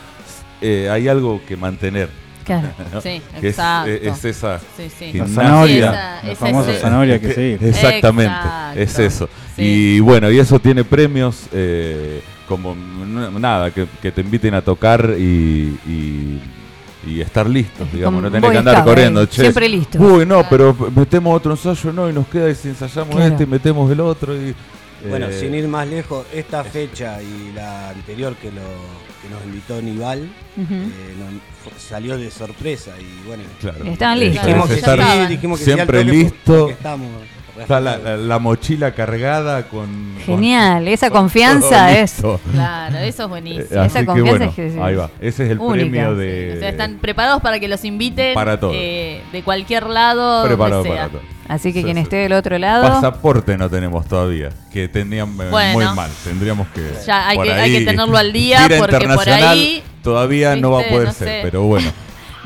eh, 0.62 0.90
hay 0.92 1.08
algo 1.08 1.42
que 1.48 1.58
mantener. 1.58 2.10
Claro. 2.46 2.70
¿no? 2.94 3.02
Sí, 3.02 3.22
Que 3.42 3.50
exacto. 3.50 3.92
Es, 3.92 4.24
esa 4.24 4.60
Sí, 4.78 4.90
sí. 4.98 5.12
La 5.18 5.28
zanahoria, 5.28 6.20
Esa- 6.22 6.28
la 6.30 6.36
famosa 6.36 6.74
zanahoria 6.76 7.20
que 7.20 7.34
seguir. 7.34 7.60
Exactamente, 7.62 8.32
Exacto. 8.34 8.80
es 8.80 9.00
eso. 9.00 9.30
Sí. 9.56 9.62
Y 9.64 10.00
bueno, 10.00 10.32
y 10.32 10.40
eso 10.40 10.58
tiene 10.60 10.84
premios 10.86 11.48
eh, 11.52 12.22
como 12.48 12.74
nada, 12.76 13.72
que, 13.72 13.86
que 14.02 14.12
te 14.14 14.22
inviten 14.22 14.54
a 14.54 14.62
tocar 14.62 15.14
y, 15.20 15.78
y, 15.86 16.42
y 17.06 17.20
estar 17.20 17.50
listos, 17.50 17.92
digamos, 17.92 18.24
no 18.24 18.32
tener 18.32 18.50
que 18.50 18.58
andar 18.58 18.86
corriendo. 18.86 19.26
che, 19.26 19.42
siempre 19.42 19.68
listos. 19.68 20.00
Uy, 20.00 20.26
no, 20.26 20.48
pero 20.50 20.74
metemos 20.96 21.36
otro 21.36 21.52
ensayo, 21.52 21.92
no, 21.92 22.10
y 22.10 22.14
nos 22.14 22.28
queda 22.28 22.50
y 22.50 22.56
si 22.56 22.70
ensayamos 22.70 23.14
Claro. 23.14 23.32
este 23.32 23.44
y 23.44 23.48
metemos 23.48 23.92
el 23.92 24.00
otro. 24.00 24.34
Y, 24.34 24.56
Bueno, 25.08 25.28
eh, 25.28 25.40
sin 25.40 25.54
ir 25.54 25.68
más 25.68 25.88
lejos, 25.88 26.26
esta 26.34 26.64
fecha 26.64 27.22
y 27.22 27.52
la 27.54 27.90
anterior 27.90 28.36
que, 28.36 28.52
lo, 28.52 28.62
que 29.22 29.30
nos 29.30 29.44
invitó 29.46 29.82
Nival 29.82 30.30
Ujú. 30.56 30.74
eh, 30.74 31.16
no- 31.20 31.40
fu- 31.64 31.80
salió 31.80 32.18
de 32.18 32.32
sorpresa 32.32 32.92
y 33.00 33.28
bueno. 33.28 33.44
Claro. 33.60 33.86
Estaban 33.86 34.18
Eh, 34.18 34.26
listos. 34.26 34.46
Dijimos 34.46 34.70
que 34.70 34.76
sí, 34.76 35.28
dijimos 35.28 35.60
que 35.60 35.66
sí 35.66 35.72
al 35.72 35.78
siempre 35.78 36.00
toque 36.04 36.12
listo. 36.12 36.58
porque 36.58 36.74
estamos 36.74 37.10
Está 37.60 37.80
la, 37.80 37.98
la- 37.98 38.18
la 38.18 38.40
mochila 38.40 38.92
cargada 38.94 39.68
con. 39.68 40.16
Genial, 40.26 40.88
esa 40.88 41.10
con 41.10 41.22
confianza 41.22 41.88
todo 41.88 41.98
es. 41.98 42.14
Claro, 42.54 42.98
eso 42.98 43.08
es 43.08 43.20
Eh, 43.20 43.26
buenísimo. 43.26 43.82
así 43.82 43.88
Esa 43.88 44.00
que 44.02 44.06
confianza 44.06 44.32
bueno, 44.32 44.46
es 44.46 44.56
que- 44.74 44.82
ahí 44.82 44.96
va. 44.96 45.10
Ese 45.20 45.46
es 45.46 45.52
el 45.52 45.60
única. 45.60 45.90
premio 45.90 46.10
O 46.10 46.16
de. 46.16 46.58
sea, 46.60 46.70
están 46.70 46.98
preparados 47.00 47.42
para 47.42 47.60
que 47.60 47.68
los 47.68 47.84
inviten 47.86 48.34
Para 48.34 48.60
todo. 48.60 48.72
eh, 48.74 49.22
de 49.32 49.44
cualquier 49.44 49.88
lado, 49.88 50.46
preparado 50.46 50.84
sea. 50.84 50.92
para 50.96 51.10
todo. 51.10 51.22
Así 51.48 51.72
que 51.72 51.80
Sí, 51.80 51.86
quien 51.86 51.96
sí. 51.98 52.04
esté 52.04 52.18
del 52.18 52.34
otro 52.34 52.58
lado. 52.58 52.88
Pasaporte 52.90 53.58
no 53.58 53.70
tenemos 53.70 54.06
todavía, 54.06 54.50
que 54.72 54.90
Bueno. 55.50 55.74
muy 55.74 55.96
mal. 55.96 56.12
Tendríamos 56.24 56.68
que. 56.70 56.82
Ya 57.06 57.30
hay 57.30 57.38
por 57.38 57.46
que- 57.46 57.54
hay 57.54 57.72
que 57.72 57.78
ahí- 57.78 57.86
tenerlo 57.86 58.18
al 58.18 58.34
día, 58.34 58.58
porque 58.68 58.78
por 58.80 58.94
internacional 58.94 59.44
ahí, 59.50 59.84
todavía 60.04 60.56
no 60.58 60.72
va 60.72 60.82
a 60.82 60.90
poder 60.90 61.08
no 61.08 61.14
ser, 61.14 61.28
sé. 61.28 61.40
pero 61.44 61.64
bueno. 61.64 61.90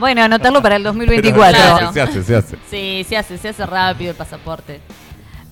Bueno, 0.01 0.21
anotarlo 0.23 0.61
para 0.61 0.75
el 0.75 0.81
Pero 0.83 0.93
2024. 0.93 1.55
se 1.57 1.61
hace, 1.63 1.77
Claro. 1.79 1.93
se 1.93 2.01
hace, 2.01 2.23
se 2.23 2.35
hace. 2.35 2.57
Sí, 2.69 3.05
se 3.07 3.15
hace, 3.17 3.37
se 3.37 3.49
hace 3.49 3.65
rápido 3.65 4.11
el 4.11 4.17
pasaporte. 4.17 4.81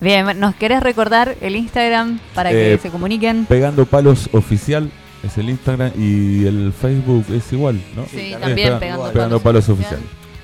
Bien, 0.01 0.37
¿nos 0.39 0.55
querés 0.55 0.81
recordar 0.83 1.35
el 1.39 1.55
Instagram 1.55 2.19
para 2.33 2.49
que 2.49 2.73
Eh, 2.73 2.77
se 2.81 2.89
comuniquen? 2.89 3.45
Pegando 3.45 3.85
palos 3.85 4.29
oficial 4.33 4.89
es 5.23 5.37
el 5.37 5.49
Instagram 5.49 5.91
y 5.97 6.45
el 6.45 6.73
Facebook 6.73 7.25
es 7.33 7.51
igual, 7.53 7.81
¿no? 7.95 8.05
Sí, 8.07 8.33
Es 8.33 8.39
también 8.39 8.79
Pega- 8.79 9.11
Pegando 9.13 9.39
Palos 9.39 9.69
oficial. 9.69 9.99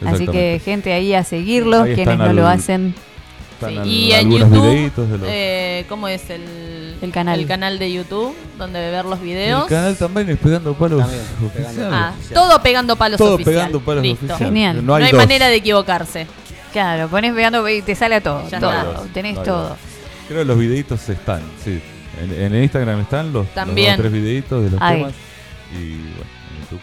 Así 0.06 0.28
que 0.28 0.62
gente 0.64 0.92
ahí 0.94 1.14
a 1.14 1.24
seguirlos, 1.24 1.84
Ahí 1.84 1.96
quienes 1.96 2.18
no 2.18 2.32
lo 2.34 2.48
hacen. 2.48 2.94
Están 3.70 3.86
Sí, 3.86 3.90
al- 3.90 3.90
Y 3.90 4.12
en 4.12 4.18
algunos 4.20 4.50
YouTube, 4.50 4.70
videitos 4.72 5.10
de 5.12 5.18
los- 5.18 5.28
eh, 5.30 5.86
¿cómo 5.90 6.08
es 6.08 6.30
el, 6.30 6.96
El 7.02 7.12
canal. 7.12 7.40
El 7.40 7.48
canal 7.48 7.80
de 7.80 7.92
YouTube, 7.92 8.36
donde 8.58 8.80
ver 8.92 9.06
los 9.06 9.22
videos. 9.22 9.64
El 9.64 9.70
canal 9.70 9.96
también 9.98 10.30
es 10.30 10.38
Pegando 10.38 10.74
Palos 10.74 11.00
También, 11.02 11.22
oficial. 11.46 11.52
Pegando 11.76 11.96
Ah, 11.96 12.14
todo 12.34 12.62
pegando 12.64 12.96
palos 12.96 13.18
Todo 13.18 13.36
oficial. 13.36 13.56
Pegando 13.56 13.80
Palos 13.82 14.04
Listo. 14.04 14.26
oficial. 14.26 14.40
Genial. 14.50 14.76
No 14.78 14.82
No 14.84 14.96
hay, 14.96 15.04
hay, 15.06 15.12
dos. 15.12 15.18
manera 15.22 15.48
de 15.48 15.56
equivocarse. 15.56 16.28
Claro, 16.74 17.08
pones 17.08 17.34
pegando 17.34 17.68
y 17.70 17.82
te 17.82 17.96
sale 17.96 18.16
a 18.16 18.22
todo. 18.22 18.48
Ya 18.50 18.60
todo. 18.60 18.72
está. 18.72 19.14
Tenés 19.14 19.36
No 19.36 19.40
hay 19.42 19.46
todo. 19.46 19.70
dos. 19.70 19.78
Creo 20.28 20.40
que 20.40 20.46
los 20.46 20.58
videitos 20.58 21.08
están, 21.10 21.42
sí. 21.64 21.82
En, 22.22 22.32
en 22.34 22.54
el 22.56 22.64
Instagram 22.64 23.02
están 23.02 23.28
los, 23.34 23.46
los 23.46 23.54
También. 23.54 23.88
dos 23.92 24.00
o 24.00 24.02
tres 24.02 24.12
videitos 24.14 24.64
de 24.64 24.70
los 24.72 24.82
Ahí. 24.82 24.98
temas. 24.98 25.14
Y 25.74 25.90
bueno, 25.92 26.32
en 26.56 26.62
YouTube. 26.62 26.80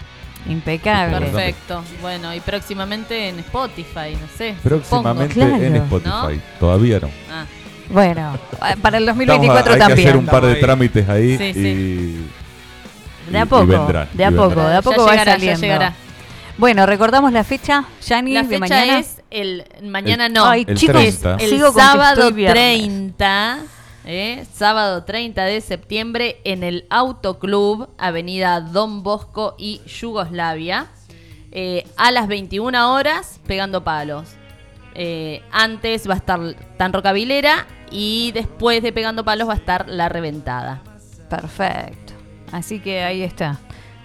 Impecable. 0.49 1.19
Perfecto. 1.21 1.83
Bueno, 2.01 2.35
y 2.35 2.41
próximamente 2.41 3.29
en 3.29 3.39
Spotify, 3.41 4.17
no 4.21 4.27
sé. 4.37 4.55
Próximamente 4.63 5.35
Claro. 5.35 5.57
en 5.57 5.77
Spotify. 5.77 6.09
¿No? 6.09 6.31
Todavía 6.61 7.01
no. 7.01 7.11
Ah, 7.31 7.45
Bueno, 7.89 8.39
para 8.81 8.97
el 8.99 9.05
Estamos 9.05 9.27
2024 9.27 9.57
a- 9.73 9.75
hay 9.75 9.81
que 9.81 9.87
también. 9.87 10.09
hacer 10.09 10.17
un 10.19 10.27
par 10.27 10.45
de 10.47 10.53
Estamos 10.53 10.57
ahí. 10.57 10.63
trámites 10.63 11.09
ahí 11.09 11.37
Sí, 11.39 11.45
y, 11.45 11.63
De 13.31 13.33
y- 13.33 13.37
a 13.37 13.43
y 13.43 13.47
poco, 13.47 13.67
vendrán, 13.67 14.09
de 14.13 14.25
a 14.25 14.29
y 14.31 14.35
poco, 14.35 14.47
vendrán. 14.49 14.71
de 14.71 14.77
a 14.77 14.83
poco 14.83 14.97
ya 14.97 15.03
va 15.05 15.11
llegará, 15.13 15.33
ya 15.33 15.39
saliendo. 15.39 15.61
llegará. 15.63 15.95
Bueno, 16.59 16.87
recordamos 16.87 17.33
la 17.33 17.45
fecha, 17.45 17.85
Yani, 18.07 18.33
La 18.35 18.43
de 18.43 18.49
fecha 18.49 18.59
mañana. 18.61 18.99
es 18.99 19.21
el 19.31 19.65
mañana 19.83 20.27
El- 20.27 20.33
no. 20.33 20.45
Ay, 20.47 20.65
El 20.67 20.77
chicos, 20.77 20.97
30. 20.97 21.37
el 21.41 21.51
sigo 21.51 21.67
con 21.67 21.75
que 21.75 21.81
sábado 21.81 22.21
estoy 22.23 22.33
viernes. 22.33 22.55
30, 22.79 23.59
¿eh? 24.05 24.45
sábado 24.53 25.05
30 25.05 25.45
de 25.45 25.61
septiembre 25.61 26.41
en 26.45 26.63
el 26.63 26.87
Autoclub, 26.91 27.89
Avenida 27.99 28.61
Don 28.61 29.03
Bosco 29.03 29.55
y 29.59 29.81
Yugoslavia, 29.87 30.87
eh, 31.53 31.85
a 31.97 32.11
las 32.11 32.29
21 32.29 32.93
horas 32.95 33.41
pegando 33.47 33.85
palos. 33.85 34.29
Eh, 34.95 35.43
antes 35.53 36.09
va 36.09 36.15
a 36.15 36.17
estar 36.19 36.41
Tan 36.77 36.93
Rocavilera 36.93 37.67
y 37.91 38.33
después 38.33 38.83
de 38.83 38.93
pegando 38.93 39.25
palos 39.25 39.49
va 39.49 39.55
a 39.55 39.57
estar 39.57 39.89
La 39.89 40.09
Reventada. 40.09 40.83
Perfecto. 41.31 42.13
Así 42.51 42.81
que 42.81 43.03
ahí 43.03 43.23
está. 43.23 43.59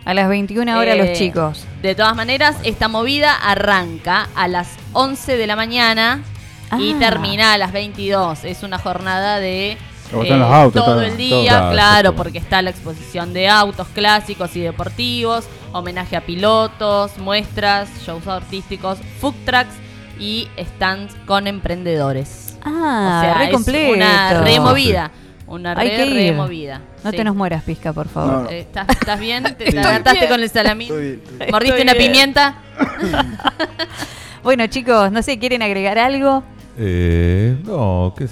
A 0.06 0.14
las 0.14 0.30
21 0.30 0.78
horas 0.80 0.95
Eh, 0.95 0.98
los 1.06 1.18
chicos. 1.18 1.65
De 1.82 1.94
todas 1.94 2.15
maneras, 2.15 2.56
esta 2.64 2.88
movida 2.88 3.34
arranca 3.36 4.30
a 4.36 4.48
las 4.48 4.69
11 4.94 5.36
de 5.36 5.48
la 5.48 5.57
mañana 5.57 6.24
y 6.80 6.94
Ah. 6.94 6.99
termina 6.99 7.53
a 7.53 7.57
las 7.57 7.74
22. 7.74 8.45
Es 8.45 8.64
una 8.64 8.78
jornada 8.78 9.40
de 9.40 9.78
eh, 10.13 10.38
los 10.38 10.51
autos, 10.51 10.84
todo 10.84 10.95
todo- 10.95 11.01
el 11.01 11.17
día, 11.17 11.59
todo. 11.59 11.71
Claro, 11.71 12.15
porque 12.15 12.38
está 12.38 12.61
la 12.61 12.69
exposición 12.69 13.34
de 13.34 13.47
autos 13.49 13.88
clásicos 13.93 14.55
y 14.55 14.61
deportivos, 14.61 15.45
homenaje 15.73 16.15
a 16.15 16.21
pilotos, 16.25 17.17
muestras, 17.17 17.89
shows 18.05 18.27
artísticos, 18.27 18.99
food 19.19 19.34
trucks 19.45 19.75
y 20.19 20.47
stands 20.59 21.15
con 21.25 21.47
emprendedores. 21.47 22.57
Ah, 22.63 23.19
o 23.19 23.21
sea, 23.25 23.34
re 23.38 23.45
es 23.45 23.51
completo. 23.51 23.93
una 23.93 24.41
removida. 24.41 25.11
Una 25.45 25.71
Hay 25.77 25.89
re, 25.89 25.95
que 25.95 26.05
ir. 26.07 26.31
removida. 26.31 26.81
No 27.05 27.11
sí. 27.11 27.15
te 27.17 27.23
nos 27.23 27.34
mueras, 27.35 27.63
Pizca, 27.63 27.93
por 27.93 28.09
favor. 28.09 28.43
No. 28.43 28.49
Eh, 28.49 28.59
¿Estás, 28.59 28.89
estás 28.89 29.17
bien? 29.19 29.43
¿Te 29.57 29.69
Estoy 29.69 30.27
con 30.27 30.41
el 30.41 30.49
salamín? 30.49 30.88
Estoy 30.89 31.01
bien, 31.05 31.19
estoy 31.23 31.38
bien. 31.38 31.51
¿Mordiste 31.51 31.75
Estoy 31.77 31.84
una 31.84 31.93
bien. 31.93 32.11
pimienta? 32.11 32.55
Bueno, 34.43 34.67
chicos, 34.67 35.11
no 35.11 35.21
sé, 35.21 35.39
¿quieren 35.39 35.61
agregar 35.61 35.97
algo? 35.99 36.43
Eh, 36.77 37.57
no, 37.65 38.13
¿qué 38.17 38.25
es? 38.25 38.31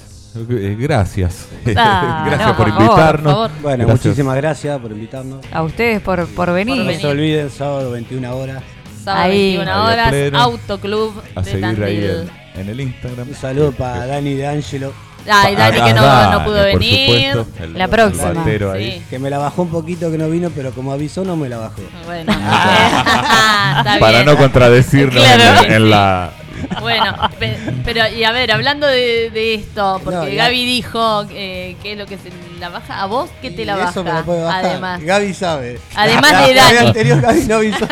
Eh, 0.50 0.76
gracias. 0.80 1.48
Ah, 1.78 2.24
gracias 2.28 2.50
no, 2.50 2.56
por 2.58 2.66
por 2.66 2.74
favor, 2.74 2.84
invitarnos. 2.90 3.34
por 3.34 3.50
favor. 3.50 3.62
Bueno, 3.62 3.86
Gracias. 3.88 4.06
muchísimas 4.06 4.36
gracias 4.38 4.80
por 4.80 4.92
invitarnos. 4.92 5.46
A 5.52 5.64
ustedes 5.64 6.02
por, 6.02 6.28
por 6.28 6.52
venir. 6.54 6.84
No 6.84 7.00
se 7.00 7.08
olviden, 7.08 7.50
sábado 7.50 7.92
21 7.92 8.36
horas. 8.36 8.64
sábado 9.04 9.24
Ahí. 9.24 9.58
21 9.58 9.72
Ahí 9.72 9.78
a 9.78 9.84
horas, 9.94 10.10
pleno. 10.10 10.40
Autoclub 10.42 11.14
A 11.36 11.42
de 11.42 11.52
seguir 11.52 11.66
ahí 11.66 11.74
Tandil. 11.74 12.32
en, 12.56 12.62
en 12.62 12.70
el 12.70 12.82
Instagram. 12.82 13.28
Un 13.30 13.36
saludo 13.36 13.72
para 13.72 14.06
Dani 14.08 14.34
de 14.34 14.48
Angelo. 14.48 14.94
Ay, 15.28 15.56
Dani 15.56 15.82
que 15.82 15.94
no, 15.96 16.32
no 16.32 16.44
pudo 16.46 16.58
por 16.58 16.66
venir. 16.66 17.32
supuesto, 17.34 17.64
el- 17.64 17.74
La 17.74 17.84
el 17.86 17.90
próxima. 17.90 18.44
ahí. 18.74 18.92
Sí. 19.00 19.04
Que 19.10 19.18
me 19.18 19.30
la 19.32 19.40
bajó 19.40 19.64
un 19.64 19.70
poquito 19.70 20.12
que 20.12 20.20
no 20.20 20.30
vino, 20.30 20.52
pero 20.56 20.70
como 20.72 20.92
avisó 20.92 21.24
no 21.26 21.36
me 21.36 21.50
la 21.50 21.58
bajó. 21.58 21.82
Bueno, 22.06 22.32
está 22.32 23.98
Para 24.00 24.24
no 24.24 24.38
contradecirnos 24.38 25.24
Claro, 25.24 25.66
en, 25.66 25.74
en 25.74 25.90
la. 25.90 26.32
Bueno, 26.82 27.16
pe- 27.40 27.58
pero 27.84 28.08
y 28.10 28.24
a 28.24 28.32
ver, 28.32 28.52
hablando 28.52 28.88
de, 28.88 29.30
de 29.32 29.54
esto, 29.56 30.00
porque 30.04 30.32
No, 30.32 30.36
Gaby 30.36 30.66
dijo 30.66 31.26
eh, 31.32 31.76
que 31.82 31.94
es 31.94 31.98
lo 31.98 32.06
que 32.06 32.18
se 32.18 32.30
la 32.60 32.70
baja. 32.70 33.02
¿A 33.02 33.06
vos 33.06 33.30
qué 33.42 33.52
te 33.52 33.66
la 33.66 33.76
baja? 33.76 33.90
Eso 33.92 34.04
me 34.04 34.14
la 34.14 34.24
puede 34.24 34.44
bajar. 34.44 34.66
Además. 34.66 35.02
Gaby 35.04 35.34
sabe. 35.34 35.80
Además 35.96 36.32
La- 36.32 36.48
de 36.48 36.54
la 36.54 36.64
vez 36.66 36.76
Dani. 36.76 36.88
anterior 36.88 37.22
Gaby 37.22 37.42
no 37.48 37.56
avisó. 37.56 37.88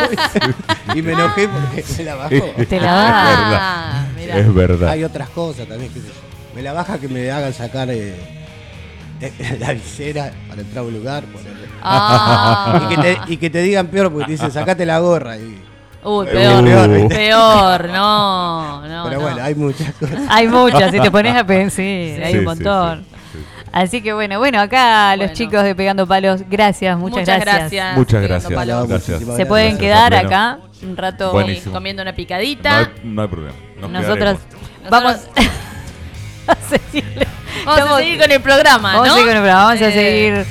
y 0.96 1.02
me 1.02 1.12
enojé 1.14 1.48
porque 1.50 1.84
me 1.98 2.04
la 2.04 2.16
bajó. 2.16 2.30
Te 2.30 2.80
la 2.80 2.88
Es 2.88 2.92
baja. 2.92 3.40
verdad. 3.40 3.60
Ah. 3.62 4.06
Es 4.40 4.54
verdad. 4.54 4.90
Hay 4.90 5.04
otras 5.04 5.30
cosas 5.30 5.68
también, 5.68 5.92
qué 5.94 6.00
sé 6.00 6.08
yo. 6.08 6.14
Me 6.56 6.62
la 6.62 6.74
baja 6.74 6.98
que 7.00 7.08
me 7.08 7.30
hagan 7.32 7.54
sacar 7.54 7.90
eh, 7.90 8.16
eh, 9.22 9.58
la 9.60 9.74
visera 9.74 10.32
para 10.48 10.62
entrar 10.62 10.84
a 10.84 10.88
un 10.88 10.94
lugar. 10.94 11.24
ponerle. 11.26 11.68
Ah. 11.82 12.80
Y, 12.90 12.96
que 12.96 13.02
te, 13.02 13.18
y 13.34 13.38
que 13.38 13.50
te 13.50 13.62
digan 13.62 13.88
peor 13.88 14.12
porque 14.12 14.26
te 14.28 14.32
dicen 14.34 14.52
sacate 14.52 14.86
la 14.86 15.00
gorra. 15.00 15.38
Y, 15.38 15.62
Uy, 16.06 16.26
Uh. 16.28 16.30
peor, 16.32 16.90
¿viste? 16.90 17.16
peor, 17.16 17.90
no, 17.90 18.82
no. 18.88 19.04
Pero 19.06 19.16
no. 19.16 19.20
bueno, 19.22 19.44
hay 19.44 19.56
muchas 19.56 19.94
cosas. 19.94 20.20
Hay 20.30 20.48
muchas, 20.48 20.92
si 20.92 21.00
te 21.00 21.12
pones 21.12 21.36
a 21.36 21.44
pensar, 21.48 21.76
sí, 21.78 22.16
hay 22.24 22.38
un 22.38 22.44
montón. 22.46 23.06
sí, 23.32 23.40
sí. 23.40 23.40
Así 23.72 24.02
que 24.04 24.14
bueno, 24.14 24.38
bueno, 24.40 24.60
acá 24.62 25.16
los 25.16 25.34
chicos 25.34 25.64
de 25.64 25.74
Pegando 25.76 26.06
Palos, 26.06 26.42
gracias, 26.50 26.98
muchas, 26.98 27.20
Muchas 27.20 27.40
gracias. 27.40 27.72
gracias. 27.72 27.98
Muchas 27.98 28.22
gracias. 28.22 28.88
gracias. 28.88 29.20
Se 29.38 29.46
pueden 29.46 29.78
Gracias, 29.78 29.80
quedar 29.80 30.14
acá 30.14 30.60
un 30.84 30.96
rato. 30.98 31.32
Buenísimo. 31.32 31.74
comiendo 31.74 32.02
una 32.02 32.12
No 32.12 32.16
picadita. 32.18 32.80
hay, 32.80 32.86
no 33.04 33.22
hay 33.24 33.28
problema. 33.30 33.56
Nos 33.82 33.90
Nosotros 33.92 34.38
quedaremos. 34.84 34.90
vamos 34.92 35.18
a 36.48 36.56
seguir, 36.70 37.28
Vamos 37.66 37.80
Estamos- 37.80 37.94
a 37.94 37.98
seguir 38.04 38.20
con 38.22 38.32
el 38.32 38.42
programa, 38.42 38.94
vamos 38.98 39.08
a 39.08 39.12
seguir 39.12 39.26
con 39.28 39.36
el 39.36 39.42
programa, 39.42 39.64
vamos 39.66 39.82
a 39.82 39.86
Eh, 39.90 40.46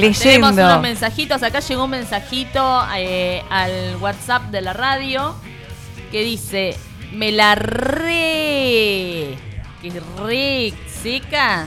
seguir 0.00 0.18
Tenemos 0.18 0.50
leyendo. 0.50 0.72
unos 0.72 0.82
mensajitos. 0.82 1.42
Acá 1.42 1.60
llegó 1.60 1.84
un 1.84 1.90
mensajito 1.90 2.84
eh, 2.96 3.42
al 3.50 3.96
WhatsApp 4.00 4.44
de 4.50 4.60
la 4.60 4.72
radio 4.72 5.34
que 6.10 6.22
dice: 6.22 6.76
Me 7.12 7.32
la 7.32 7.54
re. 7.54 9.36
que 9.82 10.00
re 10.22 10.72
seca. 11.02 11.66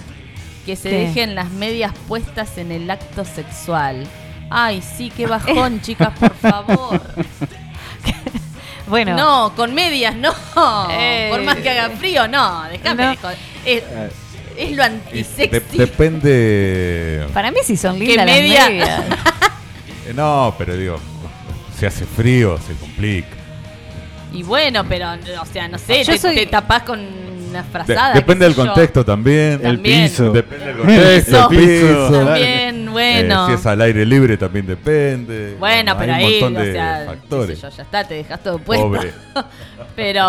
Que 0.66 0.76
se 0.76 0.90
¿Qué? 0.90 0.98
dejen 1.08 1.34
las 1.36 1.50
medias 1.52 1.94
puestas 2.08 2.58
en 2.58 2.72
el 2.74 2.90
acto 2.92 3.24
sexual. 3.24 4.06
Ay, 4.50 4.82
sí, 4.82 5.12
qué 5.16 5.26
bajón, 5.28 5.82
chicas, 5.84 6.14
por 6.20 6.34
favor. 6.36 7.02
Bueno, 8.88 9.18
No, 9.18 9.54
con 9.58 9.74
medias 9.74 10.16
no. 10.16 10.32
Eh. 10.92 11.28
Por 11.30 11.44
más 11.44 11.58
que 11.58 11.70
haga 11.70 11.90
frío, 11.98 12.26
no. 12.30 12.64
Déjame. 12.70 13.04
No. 13.04 13.10
de 13.12 13.18
joder. 13.18 13.38
Es, 14.58 14.76
lo 14.76 14.84
antisexy. 14.84 15.48
de- 15.78 15.86
depende. 15.86 17.28
para 17.34 17.52
mí 17.52 17.58
sí 17.64 17.78
son 17.78 17.98
¿Qué 18.00 18.06
lindas 18.06 18.26
las 18.26 18.36
media? 18.36 18.66
medias. 18.70 19.00
Eh, 20.08 20.14
No, 20.16 20.56
pero 20.58 20.76
digo, 20.76 20.98
si 21.78 21.86
hace 21.86 22.06
frío, 22.06 22.58
se 22.66 22.74
complica. 22.76 23.28
Y 24.34 24.44
bueno, 24.44 24.84
pero, 24.88 25.08
o 25.42 25.46
sea, 25.46 25.68
no 25.68 25.78
sé, 25.78 26.04
Yo 26.04 26.14
te, 26.14 26.20
soy- 26.20 26.36
te 26.36 26.46
tapás 26.48 26.84
con 26.84 27.00
una 27.00 27.62
De- 27.64 27.70
frazada. 27.70 28.14
depende 28.14 28.46
del 28.46 28.56
contexto 28.56 29.06
también. 29.06 29.60
El 29.64 29.80
piso. 29.80 30.32
Depende 30.32 30.66
del 30.66 30.78
contexto, 30.78 31.50
El 31.52 31.58
el 31.58 31.66
piso. 31.66 32.26
También, 32.26 32.92
bueno. 32.92 33.46
Eh, 33.46 33.48
si 33.48 33.54
es 33.60 33.66
al 33.66 33.82
aire 33.82 34.06
libre 34.06 34.38
también 34.38 34.66
depende. 34.68 35.56
Bueno, 35.60 35.96
pero 35.98 36.14
hay 36.14 36.26
ahí, 36.26 36.42
montón 36.42 36.62
o 36.62 36.66
de 36.66 36.72
sea, 36.74 37.00
qué 37.00 37.06
factores. 37.06 37.60
sé 37.60 37.70
yo, 37.70 37.76
ya 37.78 37.84
está, 37.84 38.04
te 38.08 38.14
dejas 38.16 38.44
todo 38.44 38.60
puesto. 38.60 38.86
Pobre. 38.88 39.14
pero 39.96 40.24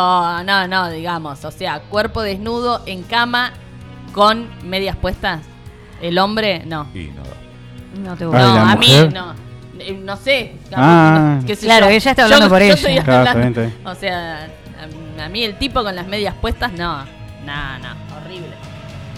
no, 0.45 0.69
no, 0.69 0.91
digamos, 0.91 1.45
o 1.45 1.51
sea, 1.51 1.81
cuerpo 1.81 2.23
desnudo 2.23 2.83
en 2.87 3.03
cama 3.03 3.53
con 4.19 4.49
medias 4.69 4.97
puestas. 4.97 5.40
El 6.03 6.19
hombre, 6.19 6.62
no. 6.66 6.89
Y 6.93 7.05
no. 7.15 7.23
No 8.03 8.16
te 8.16 8.24
Ay, 8.24 8.31
gusta. 8.31 8.43
no, 8.49 8.55
la 8.57 8.70
a 8.73 8.77
mí 8.77 8.86
mujer. 8.89 9.12
no. 9.12 9.35
Eh, 9.78 10.01
No 10.05 10.16
sé. 10.16 10.55
Ah. 10.74 11.39
no, 11.40 11.47
qué 11.47 11.55
sé 11.55 11.66
Claro, 11.66 11.86
yo. 11.86 11.93
ella 11.93 12.11
está 12.11 12.24
hablando 12.24 12.47
Yo- 12.47 12.51
por 12.51 12.59
yo 12.59 12.65
ella. 12.65 12.74
estoy 12.74 12.95
Claro, 12.99 13.19
está 13.23 13.31
hablando- 13.31 13.61
bien, 13.61 13.73
está 13.78 13.90
O 13.90 13.95
sea, 13.95 14.49
a, 15.19 15.24
a 15.24 15.28
mí 15.28 15.45
el 15.45 15.57
tipo 15.57 15.85
con 15.85 15.95
las 15.95 16.07
medias 16.09 16.35
puestas, 16.35 16.73
no. 16.73 17.05
No, 17.47 17.78
no, 17.78 18.16
horrible. 18.16 18.51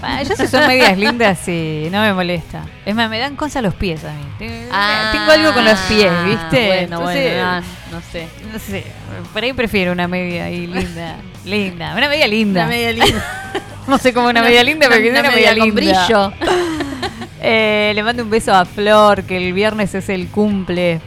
Ah, 0.03 0.23
yo 0.23 0.35
si 0.37 0.47
son 0.47 0.67
medias 0.67 0.97
lindas, 0.99 1.39
sí, 1.39 1.89
no 1.91 2.01
me 2.03 2.13
molesta. 2.15 2.63
Es 2.87 2.95
más, 2.95 3.09
me 3.11 3.19
dan 3.19 3.37
cosas 3.37 3.63
los 3.63 3.75
pies 3.75 4.05
a 4.05 4.13
mí. 4.13 4.25
Tengo, 4.39 4.69
Ah, 4.73 5.11
tengo 5.13 5.31
algo 5.33 5.53
con 5.55 5.65
los 5.65 5.79
pies, 5.81 6.13
¿viste? 6.27 6.67
Bueno, 6.67 6.83
Entonces, 6.83 7.33
bueno, 7.35 7.49
ah, 7.49 7.61
no 7.91 8.01
sé. 8.13 8.29
no 8.53 8.59
sé, 8.59 8.85
por 9.33 9.43
ahí 9.43 9.53
prefiero 9.55 9.93
una 9.93 10.09
media 10.09 10.45
ahí 10.45 10.67
linda. 10.67 11.17
Linda, 11.45 11.95
una 11.97 12.09
media 12.09 12.27
linda. 12.29 12.61
Una 12.63 12.69
media 12.71 12.93
linda. 12.93 13.53
No 13.89 13.99
sé 13.99 14.13
cómo 14.13 14.29
una, 14.29 14.43
media 14.43 14.63
linda, 14.63 14.87
pero 14.89 15.01
que 15.03 15.11
sea 15.11 15.21
una 15.21 15.31
media, 15.31 15.57
con 15.57 15.65
linda. 15.75 15.75
brillo. 16.07 16.33
Eh, 17.43 17.93
le 17.95 18.03
mando 18.03 18.23
un 18.23 18.29
beso 18.31 18.55
a 18.55 18.67
Flor, 18.67 19.23
que 19.23 19.37
el 19.39 19.55
viernes 19.55 19.95
es 19.95 20.11
el 20.11 20.29
cumple 20.29 21.01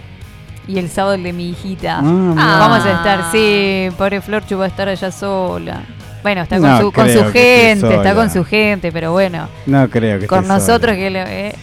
y 0.68 0.80
el 0.80 0.89
sábado 0.89 1.14
el 1.14 1.22
de 1.23 1.31
mi 1.31 1.49
hijita. 1.51 1.99
Ah. 1.99 2.57
Vamos 2.60 2.84
a 2.85 2.91
estar, 2.91 3.31
sí, 3.31 3.89
pobre 3.97 4.19
Florchu 4.19 4.57
va 4.57 4.65
a 4.65 4.68
estar 4.68 4.89
allá 4.89 5.11
sola. 5.11 5.84
Bueno, 6.23 6.41
está 6.41 6.57
con 6.57 6.69
No 6.72 6.80
su, 6.81 6.91
con 6.91 7.07
su 7.07 7.23
gente, 7.31 7.95
está 7.95 8.15
con 8.15 8.31
su 8.31 8.43
gente, 8.43 8.91
pero 8.91 9.11
bueno, 9.11 9.47
No 9.68 9.88
creo 9.89 10.19
que 10.19 10.26
con 10.26 10.39
esté 10.39 10.47
sola. 10.49 10.60
nosotros 10.60 10.95
que 10.95 11.10
le- 11.11 11.47
eh, 11.49 11.55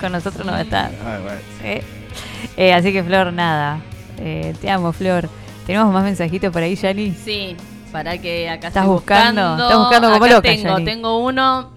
con 0.00 0.10
nosotros 0.10 0.44
no 0.44 0.50
va 0.52 0.58
a 0.58 0.62
estar. 0.62 0.90
Ah, 1.06 1.18
bueno. 1.22 1.38
Eh, 1.62 1.82
eh, 2.56 2.72
así 2.72 2.92
que 2.92 3.04
Flor, 3.04 3.32
nada. 3.32 3.78
Eh, 4.18 4.54
te 4.60 4.68
amo, 4.70 4.92
Flor. 4.92 5.28
¿Tenemos 5.66 5.92
más 5.92 6.02
mensajitos 6.02 6.52
por 6.52 6.62
ahí, 6.62 6.74
Yani? 6.74 7.14
Sí, 7.24 7.56
para 7.96 8.18
que 8.18 8.46
acá 8.50 8.68
¿Estás 8.68 8.82
estoy 8.82 8.94
buscando? 8.94 9.52
Estás 9.52 9.78
buscando 9.78 10.08
como 10.10 10.24
Acá 10.26 10.34
loca, 10.34 10.42
Tengo, 10.50 10.68
Yani. 10.68 10.84
tengo 10.84 11.18
uno 11.24 11.70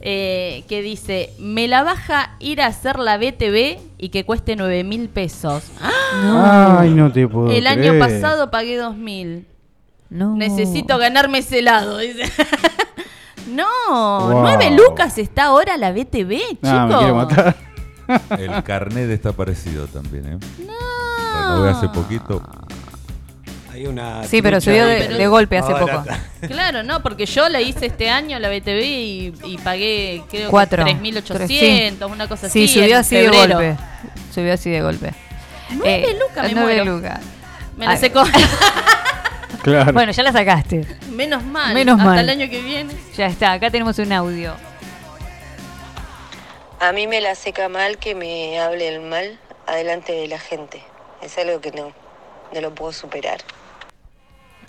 eh, 0.00 0.62
que 0.68 0.82
dice: 0.82 1.32
Me 1.40 1.66
la 1.66 1.82
baja 1.82 2.36
ir 2.38 2.62
a 2.62 2.66
hacer 2.66 2.96
la 3.00 3.18
BTV 3.18 3.80
y 3.98 4.10
que 4.10 4.24
cueste 4.24 4.54
9 4.54 4.84
mil 4.84 5.08
pesos. 5.08 5.64
Ay, 5.82 6.90
no 6.90 7.10
te 7.10 7.26
puedo 7.26 7.50
El 7.50 7.66
año 7.66 7.90
creer. 7.90 7.98
pasado 7.98 8.52
pagué 8.52 8.76
2 8.76 8.96
mil. 8.96 9.48
No. 10.10 10.36
Necesito 10.36 10.96
ganarme 10.96 11.38
ese 11.38 11.58
helado, 11.58 11.98
dice. 11.98 12.22
no, 13.48 13.66
Wow. 14.20 14.42
9 14.42 14.70
lucas 14.70 15.18
está 15.18 15.46
ahora 15.46 15.76
la 15.76 15.90
BTV, 15.90 16.38
chicos. 16.38 16.68
Ah, 16.70 16.86
me 16.86 16.96
quiere 16.98 17.12
matar. 17.12 17.56
El 18.38 18.62
carnet 18.62 19.10
está 19.10 19.32
parecido 19.32 19.88
también, 19.88 20.34
¿eh? 20.34 20.38
No. 20.64 21.40
Renové 21.40 21.70
hace 21.70 21.88
poquito. 21.88 22.40
Hay 23.78 23.86
una 23.86 24.24
Sí, 24.24 24.42
pero 24.42 24.60
subió 24.60 24.84
de, 24.86 24.96
pero 25.04 25.16
de 25.18 25.26
golpe 25.28 25.56
hace 25.58 25.72
poco. 25.72 26.02
Claro, 26.48 26.82
no, 26.82 27.00
porque 27.00 27.26
yo 27.26 27.48
la 27.48 27.60
hice 27.60 27.86
este 27.86 28.10
año, 28.10 28.38
la 28.40 28.48
BTV, 28.48 28.80
y, 28.82 29.32
y 29.44 29.58
pagué, 29.58 30.22
creo 30.28 30.50
Cuatro. 30.50 30.84
que 30.84 30.94
Tres, 30.94 31.24
3.800, 31.24 32.10
una 32.10 32.26
cosa 32.28 32.48
Sí, 32.48 32.64
así. 32.64 32.74
subió 32.74 32.86
en 32.94 32.94
así 32.96 33.16
de 33.16 33.28
golpe. 33.28 33.76
Subió 34.34 34.52
así 34.54 34.70
de 34.70 34.80
golpe. 34.82 35.14
Nueve 35.70 36.16
lucas, 36.18 36.44
me 36.44 36.54
nueve 36.54 36.74
muero. 36.82 36.96
lucas. 36.96 37.20
Me 37.76 37.84
la 37.86 37.92
Ay. 37.92 37.98
secó. 37.98 38.24
Claro. 39.62 39.92
Bueno, 39.92 40.12
ya 40.12 40.22
la 40.22 40.32
sacaste. 40.32 40.86
Menos 41.10 41.42
mal. 41.44 41.74
Menos 41.74 41.98
Hasta 41.98 42.10
mal. 42.10 42.18
el 42.20 42.30
año 42.30 42.48
que 42.50 42.60
viene. 42.62 42.94
Ya 43.16 43.26
está, 43.26 43.52
acá 43.52 43.70
tenemos 43.70 43.98
un 43.98 44.12
audio. 44.12 44.54
A 46.80 46.92
mí 46.92 47.06
me 47.06 47.20
la 47.20 47.34
seca 47.34 47.68
mal 47.68 47.98
que 47.98 48.14
me 48.14 48.58
hable 48.60 48.88
el 48.88 49.00
mal 49.00 49.38
adelante 49.66 50.12
de 50.12 50.28
la 50.28 50.38
gente. 50.38 50.82
Es 51.22 51.36
algo 51.38 51.60
que 51.60 51.72
no, 51.72 51.92
no 52.54 52.60
lo 52.60 52.74
puedo 52.74 52.92
superar. 52.92 53.38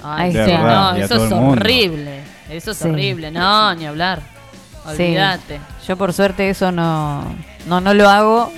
Ay, 0.04 0.32
De 0.34 0.46
sí, 0.46 0.52
verdad, 0.52 0.92
no, 0.94 0.98
eso 0.98 1.26
es 1.26 1.32
horrible. 1.32 2.20
Eso 2.50 2.72
es 2.72 2.78
Sí. 2.78 2.88
horrible. 2.88 3.32
No, 3.32 3.74
ni 3.76 3.86
hablar. 3.86 4.22
Sí. 4.96 5.04
Olvídate. 5.04 5.60
Yo 5.88 5.98
por 5.98 6.14
suerte 6.14 6.50
eso 6.50 6.72
no, 6.72 7.24
no, 7.68 7.82
no 7.82 7.94
lo 7.94 8.10
hago. 8.10 8.52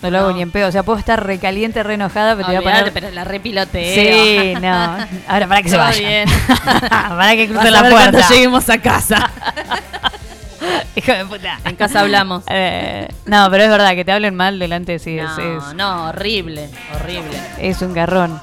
No 0.00 0.10
lo 0.10 0.18
hago 0.18 0.32
ni 0.32 0.42
en 0.42 0.52
pedo. 0.52 0.68
O 0.68 0.70
sea, 0.72 0.84
puedo 0.84 0.98
estar 0.98 1.26
recaliente, 1.26 1.82
re 1.82 1.94
enojada, 1.94 2.36
pero 2.36 2.46
te 2.48 2.56
voy 2.56 2.64
a 2.64 2.76
poner. 2.76 2.92
pero 2.92 3.10
la 3.10 3.24
repiloteo. 3.24 3.94
Sí, 3.94 4.54
no. 4.60 4.96
Ahora 5.28 5.48
para 5.48 5.62
que 5.62 5.68
se 5.70 5.76
vaya. 5.76 5.98
bien. 6.08 6.28
para 6.90 7.32
que 7.34 7.48
Vas 7.48 7.52
cruce 7.52 7.68
a 7.68 7.70
la 7.72 7.82
ver 7.82 7.90
puerta. 7.92 8.10
cuando 8.12 8.28
lleguemos 8.34 8.70
a 8.70 8.78
casa. 8.78 9.30
Hijo 10.96 11.12
de 11.12 11.24
puta. 11.26 11.58
En 11.64 11.76
casa 11.76 12.00
hablamos. 12.00 12.44
Eh, 12.48 13.08
no, 13.26 13.48
pero 13.50 13.64
es 13.64 13.70
verdad 13.70 13.94
que 13.94 14.04
te 14.04 14.12
hablen 14.12 14.34
mal 14.34 14.58
delante, 14.58 14.98
sí, 14.98 15.18
es, 15.18 15.28
No, 15.36 15.38
es, 15.68 15.74
no, 15.74 16.08
horrible, 16.08 16.68
horrible. 16.94 17.38
es 17.58 17.80
un 17.82 17.94
garrón. 17.94 18.40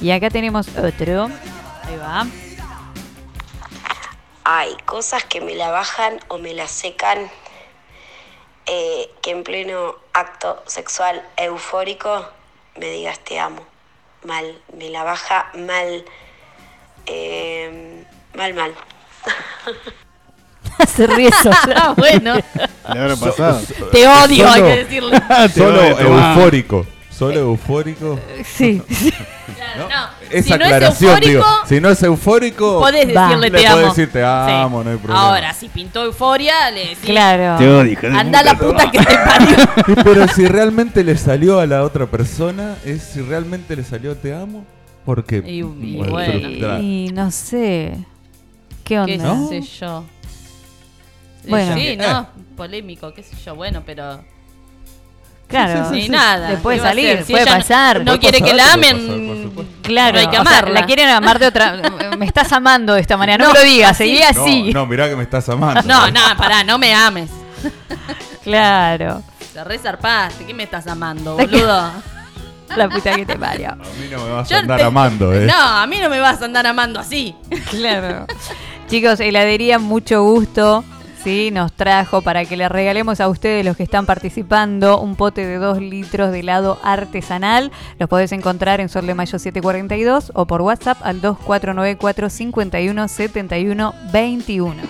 Y 0.00 0.10
acá 0.10 0.28
tenemos 0.30 0.68
otro. 0.76 1.30
Ahí 1.94 2.00
va. 2.00 2.26
Hay 4.44 4.76
cosas 4.84 5.24
que 5.24 5.40
me 5.40 5.54
la 5.54 5.70
bajan 5.70 6.18
o 6.28 6.38
me 6.38 6.52
la 6.52 6.66
secan 6.66 7.30
eh, 8.66 9.10
que 9.22 9.30
en 9.30 9.44
pleno 9.44 9.94
acto 10.12 10.62
sexual 10.66 11.22
eufórico 11.36 12.26
me 12.76 12.86
digas 12.90 13.20
te 13.20 13.38
amo. 13.38 13.64
Mal, 14.24 14.60
me 14.76 14.90
la 14.90 15.04
baja 15.04 15.50
mal. 15.54 16.04
Eh, 17.06 18.04
mal, 18.34 18.54
mal. 18.54 18.74
Se 20.88 21.06
ríe 21.06 21.30
sola. 21.30 21.58
Ah, 21.76 21.94
bueno. 21.96 22.34
Le 22.34 23.00
habrá 23.00 23.16
pasado. 23.16 23.60
Te 23.92 24.06
odio, 24.06 24.50
hay 24.50 24.62
que 24.62 24.76
decirle. 24.84 25.20
Te 25.28 25.48
Solo 25.50 25.82
eufórico. 25.82 26.86
¿Solo 27.16 27.40
eufórico? 27.40 28.18
Sí. 28.44 28.82
Claro, 29.56 29.88
no. 29.88 30.26
Esa 30.30 30.42
Si 30.42 30.50
no 30.50 30.56
es 30.56 30.62
aclaración, 30.72 31.10
eufórico, 31.12 31.28
digo. 31.30 31.44
Si 31.68 31.80
no 31.80 31.88
es 31.90 32.02
eufórico, 32.02 32.80
Podés 32.80 33.06
decirle 33.08 33.50
le 33.50 33.58
te 33.58 33.66
amo. 33.66 33.76
podés 33.76 33.88
decir 33.96 34.12
te 34.12 34.24
amo, 34.24 34.78
Sí. 34.80 34.84
no 34.84 34.90
hay 34.90 34.96
problema. 34.98 35.20
Ahora, 35.28 35.52
si 35.54 35.68
pintó 35.68 36.02
euforia, 36.04 36.70
le 36.70 36.80
decís. 36.80 36.98
Claro. 37.04 37.58
Te 37.58 37.68
odio, 37.68 37.98
Anda 38.18 38.42
la 38.42 38.54
puta 38.54 38.90
que 38.90 38.98
te 38.98 39.04
parió. 39.14 39.56
Pero 40.04 40.28
si 40.28 40.46
realmente 40.46 41.04
le 41.04 41.16
salió 41.16 41.60
a 41.60 41.66
la 41.66 41.84
otra 41.84 42.06
persona, 42.06 42.76
es 42.84 43.02
si 43.02 43.20
realmente 43.20 43.76
le 43.76 43.84
salió 43.84 44.16
te 44.16 44.34
amo, 44.34 44.64
porque 45.04 45.42
Y- 45.44 45.58
y 45.58 45.62
bueno. 46.08 46.80
Y 46.80 47.10
no 47.12 47.30
sé. 47.30 47.98
¿Qué 48.82 48.94
¿Qué 49.06 49.18
onda? 49.18 49.48
sé 49.48 49.60
yo? 49.62 50.04
Bueno. 51.48 51.74
Sí, 51.74 51.86
Eh. 51.88 51.96
no, 51.96 52.28
polémico, 52.56 53.12
qué 53.12 53.22
sé 53.22 53.36
yo, 53.44 53.54
bueno, 53.54 53.82
pero. 53.84 54.24
Claro. 55.48 55.90
Sí, 55.92 56.08
nada. 56.08 56.50
Le 56.50 56.56
puede 56.56 56.78
¿qué 56.78 56.82
va 56.82 56.88
a 56.88 56.90
salir? 56.90 57.24
Si 57.24 57.32
puede 57.32 57.44
no- 57.44 57.50
pasar. 57.52 57.98
No, 57.98 58.04
Puede 58.06 58.18
quiere 58.18 58.40
que 58.42 58.54
la 58.54 58.72
amen. 58.72 58.96
pasar, 59.06 59.26
por 59.26 59.42
supuesto. 59.42 59.72
Claro, 59.82 60.12
no 60.14 60.18
hay 60.20 60.26
que 60.26 60.38
o 60.38 60.42
sea, 60.42 60.58
amarla. 60.58 60.80
la 60.80 60.86
quieren 60.86 61.08
amar 61.10 61.38
de 61.38 61.46
otra. 61.46 61.76
Me 62.18 62.26
estás 62.26 62.52
amando 62.52 62.94
de 62.94 63.00
esta 63.02 63.16
manera. 63.16 63.38
No, 63.44 63.48
No, 63.48 63.52
me 63.54 63.58
lo 63.60 63.64
digas, 63.64 63.90
así. 63.92 64.04
seguí 64.04 64.18
No, 64.20 64.42
así. 64.42 64.72
no, 64.72 64.86
mirá 64.86 65.08
que 65.08 65.16
me 65.16 65.22
estás 65.22 65.48
amando. 65.48 65.82
No, 65.86 66.10
no, 66.10 66.20
pará, 66.38 66.64
no 66.64 66.78
me 66.78 66.94
ames. 66.94 67.30
Claro. 68.42 69.22
Te 69.52 69.62
resarpaste, 69.64 70.44
¿qué 70.44 70.54
me 70.54 70.64
estás 70.64 70.86
amando, 70.86 71.36
boludo? 71.36 71.90
La 72.76 72.88
puta 72.88 73.14
que 73.14 73.24
te 73.24 73.38
parió. 73.38 73.68
A 73.70 73.74
mí 73.76 74.08
no 74.10 74.24
me 74.24 74.30
vas 74.32 74.48
Yo 74.48 74.56
a 74.56 74.60
andar 74.60 74.78
te- 74.78 74.84
amando, 74.84 75.32
eh. 75.32 75.46
No, 75.46 75.54
a 75.56 75.86
mí 75.86 75.98
no 76.00 76.08
me 76.10 76.18
vas 76.18 76.42
a 76.42 76.46
andar 76.46 76.66
amando 76.66 76.98
así. 76.98 77.36
Claro. 77.70 78.26
Chicos, 78.88 79.20
heladería, 79.20 79.78
mucho 79.78 80.22
gusto. 80.24 80.84
Sí, 81.24 81.50
nos 81.50 81.72
trajo 81.72 82.20
para 82.20 82.44
que 82.44 82.54
le 82.56 82.68
regalemos 82.68 83.18
a 83.20 83.28
ustedes, 83.28 83.64
los 83.64 83.78
que 83.78 83.82
están 83.82 84.04
participando, 84.04 85.00
un 85.00 85.16
pote 85.16 85.46
de 85.46 85.56
2 85.56 85.80
litros 85.80 86.30
de 86.30 86.40
helado 86.40 86.78
artesanal. 86.84 87.72
Los 87.98 88.10
podés 88.10 88.30
encontrar 88.32 88.80
en 88.80 88.90
Sol 88.90 89.06
de 89.06 89.14
Mayo 89.14 89.38
742 89.38 90.32
o 90.34 90.46
por 90.46 90.60
WhatsApp 90.60 90.98
al 91.02 91.22
2494 91.22 92.28
51 92.28 93.08
71 93.08 93.94
21. 94.12 94.82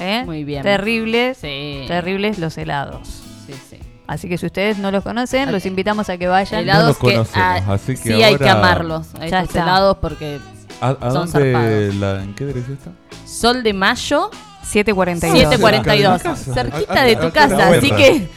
¿Eh? 0.00 0.22
Muy 0.24 0.44
bien. 0.44 0.62
Terribles, 0.62 1.36
Sí. 1.36 1.84
terribles 1.86 2.38
los 2.38 2.56
helados. 2.56 3.06
Sí, 3.46 3.52
sí. 3.68 3.76
Así 4.06 4.30
que 4.30 4.38
si 4.38 4.46
ustedes 4.46 4.78
no 4.78 4.90
los 4.90 5.04
conocen, 5.04 5.52
los 5.52 5.66
invitamos 5.66 6.08
a 6.08 6.16
que 6.16 6.26
vayan. 6.26 6.60
Helados 6.62 6.88
los 6.88 6.96
que 6.98 7.12
conocemos, 7.12 7.68
así 7.68 7.92
que 7.96 8.14
sí 8.14 8.22
hay 8.22 8.36
que 8.38 8.48
amarlos 8.48 9.14
a 9.14 9.26
Ya 9.26 9.42
estos 9.42 9.56
helados 9.56 9.98
porque 10.00 10.38
¿A, 10.80 10.88
a 10.88 11.10
son 11.10 11.30
dónde 11.30 11.52
zarpados. 11.52 11.94
la, 11.96 12.22
¿En 12.24 12.34
qué 12.34 12.46
dirección 12.46 12.78
está? 12.78 12.90
Sol 13.26 13.62
de 13.62 13.74
Mayo 13.74 14.30
742. 14.62 15.32
742. 15.32 16.22
Cerca 16.22 16.32
de 16.34 16.36
mi 16.36 16.36
casa. 16.36 16.54
Cerquita 16.54 16.92
A- 16.94 17.02
a- 17.02 17.04
de 17.04 17.16
tu 17.16 17.26
a- 17.26 17.32
casa, 17.32 17.66
a- 17.66 17.76
así 17.76 17.90
que 17.90 18.28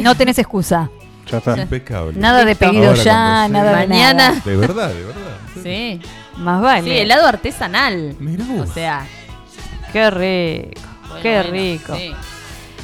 No 0.00 0.14
tenés 0.16 0.38
excusa. 0.38 0.90
Ya 1.30 1.38
está. 1.38 1.58
Impecable. 1.58 2.18
Nada 2.18 2.44
de 2.44 2.54
pedido 2.56 2.88
Ahora 2.90 3.02
ya, 3.02 3.48
nada 3.48 3.76
de 3.80 3.86
Mañana. 3.86 4.28
nada. 4.30 4.42
De 4.44 4.56
verdad, 4.56 4.88
de 4.88 5.04
verdad. 5.04 5.36
Sí. 5.62 6.00
Más 6.36 6.60
vale. 6.62 6.82
Sí, 6.90 6.96
helado 6.98 7.26
artesanal. 7.26 8.16
Mirá 8.18 8.44
O 8.44 8.56
vos. 8.58 8.70
sea, 8.70 9.06
Qué 9.92 10.10
rico. 10.10 10.80
bueno, 11.08 11.22
qué 11.22 11.34
bueno, 11.36 11.50
rico. 11.50 11.96
sí. 11.96 12.12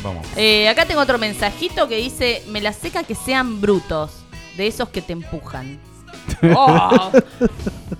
Vamos. 0.02 0.26
Eh, 0.36 0.68
acá 0.68 0.84
tengo 0.84 1.00
otro 1.00 1.18
mensajito 1.18 1.88
que 1.88 1.96
dice, 1.96 2.42
me 2.48 2.60
la 2.60 2.72
seca 2.74 3.04
que 3.04 3.14
sean 3.14 3.60
brutos, 3.60 4.10
de 4.56 4.66
esos 4.66 4.88
que 4.90 5.00
te 5.00 5.12
empujan. 5.14 5.78
Oh, 6.56 7.10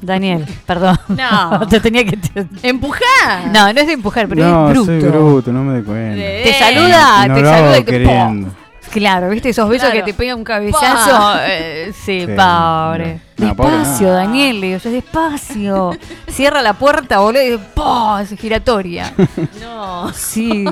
Daniel, 0.01 0.45
perdón. 0.67 0.99
No. 1.09 1.67
te 1.71 1.81
tenía 1.81 2.05
que. 2.05 2.19
¡Empujar! 2.63 3.47
No, 3.53 3.73
no 3.73 3.81
es 3.81 3.87
de 3.87 3.93
empujar, 3.95 4.29
pero 4.29 4.45
no, 4.45 4.67
es 4.69 4.73
bruto. 4.75 4.87
soy 4.87 4.99
bruto, 5.01 5.53
no 5.53 5.63
me 5.65 5.75
doy 5.75 5.83
cuenta. 5.83 6.17
De- 6.17 6.43
Te 6.45 6.53
saluda, 6.59 7.29
No 7.29 7.35
te 7.35 7.45
saluda 7.45 7.79
y 7.79 7.85
te. 7.85 8.47
Claro, 8.91 9.29
¿viste 9.31 9.49
esos 9.49 9.69
besos 9.69 9.89
Claro. 9.91 10.05
que 10.05 10.13
te 10.13 10.17
pega 10.17 10.37
un 10.37 10.45
cabezazo? 10.45 11.35
Eh, 11.49 11.93
sí, 11.95 12.21
Sí, 12.21 12.27
pobre. 12.27 13.21
no. 13.39 13.47
No, 13.49 13.57
pobre 13.57 13.79
despacio, 13.79 14.07
no. 14.09 14.13
Daniel, 14.15 14.61
le 14.61 14.67
digo 14.69 14.79
yo, 14.79 14.91
despacio. 14.91 15.91
Cierra 16.29 16.63
la 16.63 16.75
puerta, 16.75 17.19
boludo, 17.19 17.43
y 17.43 17.59
¡pum! 17.75 18.19
Es 18.21 18.39
giratoria. 18.39 19.13
No. 19.61 20.13
Sí, 20.13 20.65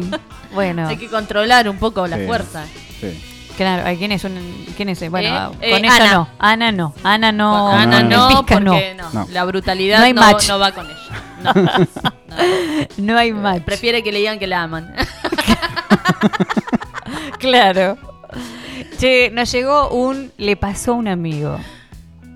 bueno. 0.54 0.86
Hay 0.88 0.98
que 0.98 1.08
controlar 1.08 1.68
un 1.68 1.78
poco 1.78 2.06
la 2.06 2.18
Sí. 2.18 2.26
fuerza. 2.26 2.64
Sí. 3.00 3.24
Claro, 3.56 3.86
¿a 3.88 3.94
¿quién 3.94 4.12
es 4.12 4.24
un, 4.24 4.66
quién 4.76 4.88
es? 4.88 5.10
Bueno, 5.10 5.52
Eh, 5.60 5.70
con 5.72 5.84
eh, 5.84 5.88
ella 5.88 5.96
Ana. 5.96 6.12
no. 6.14 6.28
Ana 6.38 6.72
no. 6.72 6.94
Ana 7.04 7.32
no. 7.32 7.68
Ana 7.68 8.02
no, 8.02 8.30
no, 8.30 8.36
porque 8.46 8.60
no. 8.60 8.74
No. 9.12 9.26
La 9.30 9.44
brutalidad 9.44 9.98
No 9.98 10.04
hay 10.04 10.12
no, 10.14 10.20
match. 10.22 10.48
no 10.48 10.58
va 10.58 10.72
con 10.72 10.86
ella. 10.86 10.96
No. 11.42 11.52
No. 11.54 11.86
No 12.98 13.18
hay 13.18 13.32
match. 13.32 13.62
Prefiere 13.62 14.02
que 14.02 14.12
le 14.12 14.18
digan 14.20 14.38
que 14.38 14.46
la 14.46 14.62
aman. 14.62 14.92
Claro. 17.38 17.98
Che, 18.98 19.30
nos 19.32 19.50
llegó 19.52 19.88
un. 19.90 20.30
Le 20.38 20.56
pasó 20.56 20.92
a 20.92 20.94
un 20.94 21.08
amigo. 21.08 21.58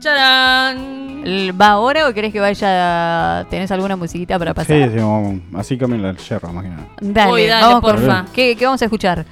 ¡Charán! 0.01 1.23
L- 1.25 1.53
¿Va 1.53 1.69
ahora 1.71 2.09
o 2.09 2.13
querés 2.15 2.33
que 2.33 2.41
vaya? 2.41 3.47
¿Tenés 3.51 3.71
alguna 3.71 3.97
musiquita 3.97 4.39
para 4.39 4.53
pasar? 4.55 4.77
Sí, 4.77 4.91
sí, 4.93 4.97
vamos. 4.99 5.41
Así 5.55 5.79
cambia 5.79 5.99
la 6.13 6.17
yerra, 6.17 6.51
más 6.53 6.63
que 6.65 6.71
nada. 6.71 6.87
Dale, 7.01 7.33
Uy, 7.33 7.47
dale, 7.47 7.65
vamos 7.67 7.81
con- 7.81 7.97
porfa. 7.97 8.25
¿Qué, 8.33 8.57
¿Qué 8.57 8.65
vamos 8.65 8.83
a 8.83 8.85
escuchar? 8.85 9.25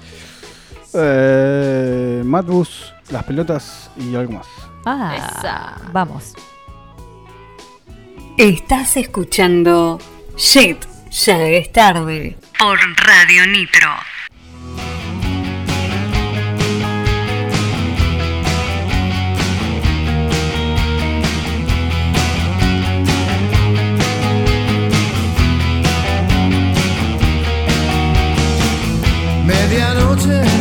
Eh, 0.97 2.23
Madbus, 2.25 2.93
las 3.11 3.25
pelotas 3.25 3.91
y 3.97 4.15
algo 4.15 4.35
más. 4.35 4.47
Ah, 4.85 5.17
Esa. 5.17 5.77
vamos. 5.93 6.35
Estás 8.37 8.97
escuchando 8.97 9.99
Shit, 10.37 10.85
ya 11.11 11.43
es 11.43 11.73
tarde. 11.73 12.37
Por 12.59 12.79
Radio 13.07 13.47
Nitro. 13.47 13.91
Medianoche 29.47 30.54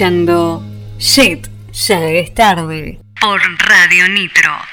escuchando 0.00 0.62
Shit, 0.98 1.46
ya 1.74 2.08
es 2.08 2.32
tarde 2.32 2.98
por 3.20 3.38
Radio 3.58 4.08
Nitro. 4.08 4.69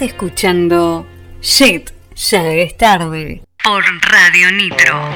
Escuchando 0.00 1.06
Shit, 1.40 1.90
ya 2.14 2.52
es 2.52 2.76
tarde. 2.76 3.42
Por 3.64 3.82
Radio 4.02 4.52
Nitro. 4.52 5.15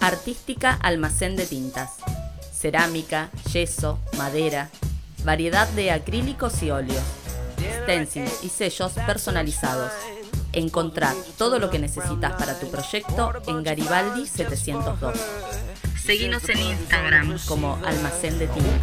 Artística 0.00 0.72
Almacén 0.82 1.36
de 1.36 1.46
Tintas. 1.46 1.92
Cerámica, 2.52 3.30
yeso, 3.52 3.98
madera, 4.16 4.70
variedad 5.24 5.68
de 5.68 5.90
acrílicos 5.92 6.62
y 6.62 6.70
óleos, 6.70 7.02
stencils 7.82 8.42
y 8.42 8.48
sellos 8.48 8.92
personalizados. 9.06 9.92
Encontrar 10.52 11.14
todo 11.38 11.58
lo 11.58 11.70
que 11.70 11.78
necesitas 11.78 12.32
para 12.32 12.58
tu 12.58 12.70
proyecto 12.70 13.32
en 13.46 13.62
Garibaldi 13.62 14.26
702. 14.26 15.14
Seguinos 16.02 16.48
en 16.48 16.58
Instagram 16.58 17.38
como 17.46 17.78
Almacén 17.84 18.38
de 18.38 18.48
Tintas. 18.48 18.80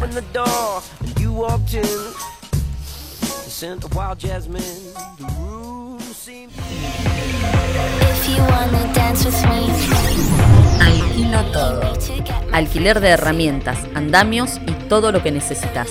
Alquilo 10.80 11.42
todo. 11.52 11.82
Alquiler 12.52 13.00
de 13.00 13.08
herramientas, 13.08 13.78
andamios 13.94 14.60
y 14.66 14.72
todo 14.88 15.12
lo 15.12 15.22
que 15.22 15.30
necesitas. 15.30 15.90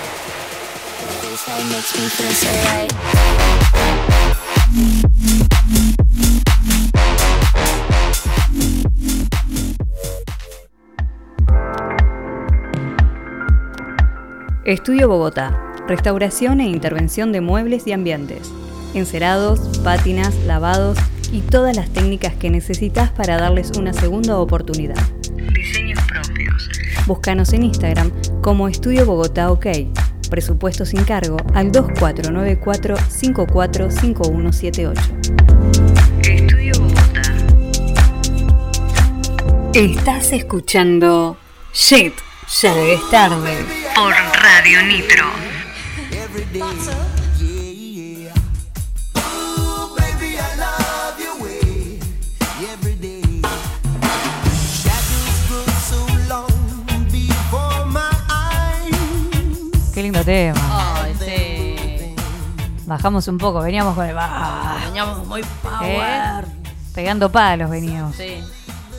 this 1.34 1.48
night 1.48 1.66
makes 1.72 2.00
me 2.00 2.08
feel 2.10 2.32
so 2.32 2.48
right. 5.50 5.54
Estudio 14.66 15.10
Bogotá. 15.10 15.74
Restauración 15.90 16.62
e 16.62 16.70
intervención 16.70 17.34
de 17.34 17.42
muebles 17.42 17.86
y 17.86 17.92
ambientes. 17.92 18.50
Encerados, 18.94 19.60
pátinas, 19.80 20.34
lavados 20.46 20.98
y 21.34 21.42
todas 21.42 21.76
las 21.76 21.90
técnicas 21.90 22.34
que 22.36 22.50
necesitas 22.50 23.12
para 23.12 23.36
darles 23.38 23.72
una 23.78 23.92
segunda 23.92 24.40
oportunidad. 24.40 24.96
Diseños 25.54 26.00
propios. 26.08 26.70
Búscanos 27.06 27.52
en 27.52 27.64
Instagram 27.64 28.14
como 28.42 28.70
Estudio 28.70 29.06
Bogotá 29.06 29.52
OK. 29.52 29.68
Presupuesto 30.30 30.86
sin 30.86 31.04
cargo 31.04 31.36
al 31.54 31.74
2494 31.74 32.96
545178. 33.10 35.02
Estudio 36.22 36.72
Bogotá. 36.80 37.22
Estás 39.74 40.32
escuchando 40.32 41.36
Shit, 41.74 42.14
ya 42.48 42.76
es 42.76 43.10
tarde. 43.10 43.66
Por 43.96 44.14
Radio 44.42 44.84
Nitro. 44.84 45.26
Qué 59.94 60.02
lindo 60.02 60.24
tema. 60.24 61.04
Ay, 61.04 61.16
sí. 61.20 62.16
Bajamos 62.88 63.28
un 63.28 63.38
poco, 63.38 63.62
veníamos 63.62 63.94
con 63.94 64.08
el. 64.08 64.16
¡Ah! 64.18 64.78
Veníamos 64.86 65.28
muy 65.28 65.42
¿Eh? 65.42 65.46
power. 65.62 66.46
Pegando 66.96 67.32
palos 67.32 67.70
veníamos. 67.70 68.16
Sí. 68.16 68.44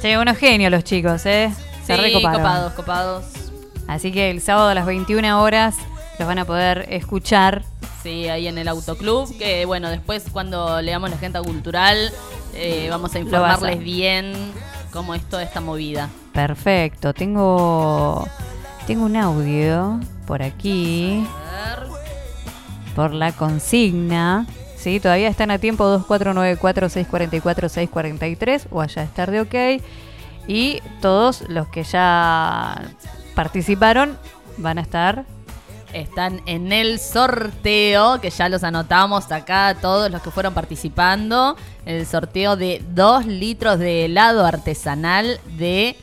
Che, 0.01 0.19
unos 0.19 0.37
genios 0.39 0.71
los 0.71 0.85
chicos, 0.85 1.27
¿eh? 1.27 1.53
Sí, 1.87 2.13
copados, 2.23 2.73
copados. 2.75 3.25
Así 3.87 4.13
que 4.13 4.31
el 4.31 4.41
sábado 4.41 4.69
a 4.69 4.75
las 4.75 4.87
21 4.87 5.43
horas 5.43 5.77
los 6.19 6.27
van 6.27 6.39
a 6.39 6.45
poder 6.45 6.87
escuchar. 6.91 7.63
Sí, 8.03 8.29
ahí 8.29 8.49
en 8.49 8.59
el 8.59 8.69
autoclub, 8.69 9.37
que 9.39 9.65
bueno, 9.67 9.89
después 9.91 10.25
cuando 10.33 10.81
leamos 10.83 11.11
la 11.11 11.17
agenda 11.17 11.43
cultural 11.43 12.11
eh, 12.55 12.87
vamos 12.91 13.15
a- 13.15 13.19
informarles 13.19 13.79
bien 13.81 14.33
cómo 14.93 15.15
es 15.15 15.23
toda 15.29 15.43
esta 15.43 15.61
movida. 15.61 16.09
Perfecto. 16.33 17.13
Tengo. 17.15 18.27
Tengo 18.87 19.05
un 19.07 19.17
audio 19.17 20.01
por 20.27 20.43
aquí. 20.43 21.27
Por 22.95 23.13
la 23.15 23.33
consigna. 23.33 24.47
Sí, 24.77 25.01
todavía 25.01 25.29
están 25.29 25.51
a 25.51 25.59
tiempo 25.59 25.85
2494-644-643 26.07 28.67
o 28.71 28.81
allá 28.83 29.03
es 29.03 29.15
tarde 29.15 29.41
ok. 29.41 29.83
Y 30.47 30.83
todos 31.01 31.43
los 31.49 31.69
que 31.69 31.85
ya 31.85 32.83
participaron 33.35 34.19
van 34.59 34.79
a 34.79 34.83
estar 34.83 35.25
Están 35.95 36.43
en 36.47 36.73
el 36.73 36.99
sorteo, 36.99 38.21
que 38.21 38.29
ya 38.31 38.49
los 38.49 38.65
anotamos 38.65 39.31
acá, 39.31 39.77
todos 39.81 40.11
los 40.11 40.23
que 40.23 40.33
fueron 40.33 40.53
participando. 40.53 41.57
El 41.87 42.05
sorteo 42.05 42.57
de 42.57 42.85
2 42.89 43.27
litros 43.27 43.79
de 43.79 44.07
helado 44.07 44.45
artesanal 44.45 45.41
de 45.57 45.97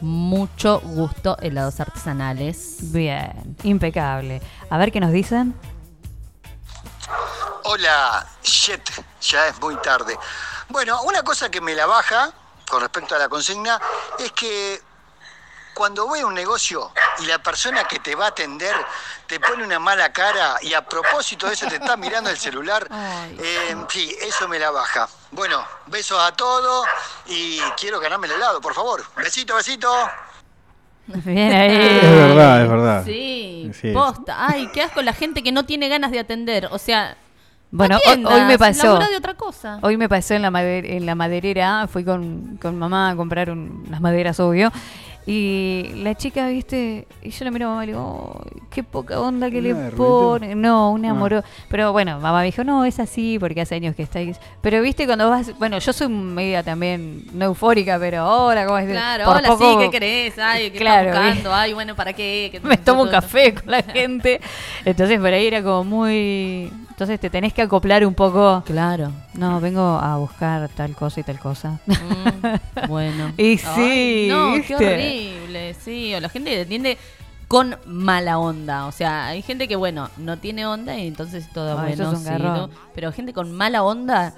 mucho 0.00 0.80
gusto 0.84 1.36
helados 1.40 1.80
artesanales. 1.80 2.92
bien, 2.92 3.56
impecable. 3.64 4.40
A 4.70 4.78
ver 4.78 4.92
qué 4.92 5.00
nos 5.00 5.10
dicen. 5.10 5.56
Hola, 7.64 8.24
shit, 8.44 8.80
ya 9.22 9.48
es 9.48 9.60
muy 9.60 9.74
tarde. 9.82 10.16
Bueno, 10.68 11.02
una 11.02 11.24
cosa 11.24 11.50
que 11.50 11.60
me 11.60 11.74
la 11.74 11.86
baja 11.86 12.32
con 12.68 12.80
respecto 12.80 13.14
a 13.14 13.18
la 13.18 13.28
consigna 13.28 13.80
es 14.18 14.32
que 14.32 14.80
cuando 15.74 16.06
voy 16.06 16.20
a 16.20 16.26
un 16.26 16.34
negocio 16.34 16.92
y 17.20 17.26
la 17.26 17.42
persona 17.42 17.84
que 17.84 17.98
te 17.98 18.14
va 18.14 18.26
a 18.26 18.28
atender 18.28 18.74
te 19.26 19.40
pone 19.40 19.64
una 19.64 19.78
mala 19.78 20.12
cara 20.12 20.56
y 20.62 20.74
a 20.74 20.86
propósito 20.86 21.46
de 21.46 21.54
eso 21.54 21.66
te 21.66 21.76
está 21.76 21.96
mirando 21.96 22.30
el 22.30 22.36
celular, 22.38 22.86
eh, 23.38 23.76
sí, 23.88 24.14
eso 24.20 24.48
me 24.48 24.58
la 24.58 24.70
baja. 24.70 25.08
Bueno, 25.30 25.64
besos 25.86 26.20
a 26.20 26.32
todos 26.32 26.86
y 27.26 27.58
quiero 27.78 28.00
ganarme 28.00 28.26
el 28.26 28.34
helado, 28.34 28.60
por 28.60 28.74
favor. 28.74 29.02
Besito, 29.16 29.54
besito. 29.56 29.90
Bien 31.06 31.52
ahí. 31.54 31.98
Es 32.02 32.10
verdad, 32.10 32.62
es 32.62 32.68
verdad. 32.68 33.04
Sí, 33.04 33.70
es. 33.82 33.94
posta. 33.94 34.46
Ay, 34.46 34.70
qué 34.72 34.82
asco 34.82 35.02
la 35.02 35.14
gente 35.14 35.42
que 35.42 35.52
no 35.52 35.64
tiene 35.64 35.88
ganas 35.88 36.10
de 36.10 36.20
atender. 36.20 36.68
O 36.70 36.78
sea, 36.78 37.16
Bueno, 37.74 37.94
no 37.94 38.00
hoy- 38.04 38.12
atiendas, 38.12 38.32
hoy 38.34 38.40
me 38.46 38.58
pasó. 38.58 38.98
de 38.98 39.16
otra 39.16 39.34
cosa. 39.34 39.78
Hoy 39.82 39.96
me 39.96 40.08
pasó 40.08 40.34
en 40.34 40.42
la, 40.42 40.50
mader- 40.50 40.84
en 40.84 41.06
la 41.06 41.14
maderera, 41.14 41.86
fui 41.88 42.04
con, 42.04 42.58
con 42.60 42.78
mamá 42.78 43.10
a 43.10 43.16
comprar 43.16 43.50
un- 43.50 43.84
unas 43.88 44.00
maderas, 44.00 44.38
obvio. 44.40 44.70
Y 45.24 45.92
la 46.02 46.16
chica, 46.16 46.48
viste, 46.48 47.06
y 47.22 47.30
yo 47.30 47.44
la 47.44 47.50
miro 47.52 47.66
a 47.66 47.70
mamá 47.70 47.84
y 47.84 47.86
le 47.86 47.92
digo, 47.92 48.42
"Ay, 48.44 48.60
qué 48.70 48.82
poca 48.82 49.20
onda 49.20 49.50
que 49.50 49.62
le 49.62 49.72
¿Una 49.72 49.82
de 49.84 49.90
pone. 49.92 50.54
No, 50.56 50.90
una 50.90 51.08
Ah. 51.08 51.10
amor. 51.12 51.44
Pero 51.68 51.92
bueno, 51.92 52.18
mamá 52.18 52.40
me 52.40 52.46
dijo, 52.46 52.64
no, 52.64 52.84
es 52.84 52.98
así 52.98 53.38
porque 53.38 53.60
hace 53.60 53.76
años 53.76 53.94
que 53.94 54.02
estáis. 54.02 54.38
Pero 54.62 54.82
viste, 54.82 55.06
cuando 55.06 55.30
vas, 55.30 55.56
bueno, 55.58 55.78
yo 55.78 55.92
soy 55.92 56.08
media 56.08 56.64
también, 56.64 57.24
no 57.34 57.44
eufórica, 57.46 57.98
pero 58.00 58.28
hola, 58.46 58.66
¿cómo 58.66 58.78
estás? 58.78 58.94
Claro, 58.96 59.24
Por 59.26 59.36
hola, 59.36 59.48
poco- 59.48 59.70
sí, 59.72 59.78
¿qué 59.84 59.90
querés? 59.90 60.38
Ay, 60.40 60.70
¿qué 60.72 60.78
Claro, 60.78 61.10
estás 61.10 61.24
buscando? 61.24 61.54
Ay, 61.54 61.72
bueno, 61.72 61.94
¿para 61.94 62.12
qué? 62.12 62.48
¿Qué- 62.50 62.60
me 62.66 62.76
tomo 62.76 63.02
un 63.02 63.08
café 63.08 63.54
con 63.54 63.70
la 63.70 63.82
gente. 63.82 64.40
Entonces 64.84 65.20
por 65.20 65.28
ahí 65.32 65.46
era 65.46 65.62
como 65.62 65.84
muy... 65.84 66.72
Entonces 66.90 67.18
te 67.18 67.30
tenés 67.30 67.52
que 67.52 67.62
acoplar 67.62 68.04
un 68.06 68.14
poco. 68.14 68.62
Claro. 68.66 69.10
No, 69.34 69.60
vengo 69.60 69.80
a 69.80 70.18
buscar 70.18 70.68
tal 70.68 70.94
cosa 70.94 71.20
y 71.20 71.22
tal 71.24 71.38
cosa. 71.40 71.80
Mm, 71.86 72.86
bueno. 72.88 73.32
Y 73.38 73.42
Ay, 73.52 73.58
sí, 73.58 74.26
no, 74.30 74.52
¿viste? 74.52 74.66
qué 74.68 74.74
horrible. 74.76 75.11
Sí, 75.84 76.14
o 76.14 76.20
la 76.20 76.28
gente 76.28 76.50
que 76.50 76.60
atiende 76.62 76.98
con 77.48 77.76
mala 77.86 78.38
onda. 78.38 78.86
O 78.86 78.92
sea, 78.92 79.26
hay 79.26 79.42
gente 79.42 79.68
que, 79.68 79.76
bueno, 79.76 80.08
no 80.16 80.38
tiene 80.38 80.66
onda 80.66 80.96
y 80.98 81.06
entonces 81.06 81.50
todo 81.52 81.78
Ay, 81.78 81.94
bueno. 81.96 82.16
sí. 82.16 82.76
Pero 82.94 83.12
gente 83.12 83.32
con 83.32 83.52
mala 83.52 83.82
onda 83.82 84.32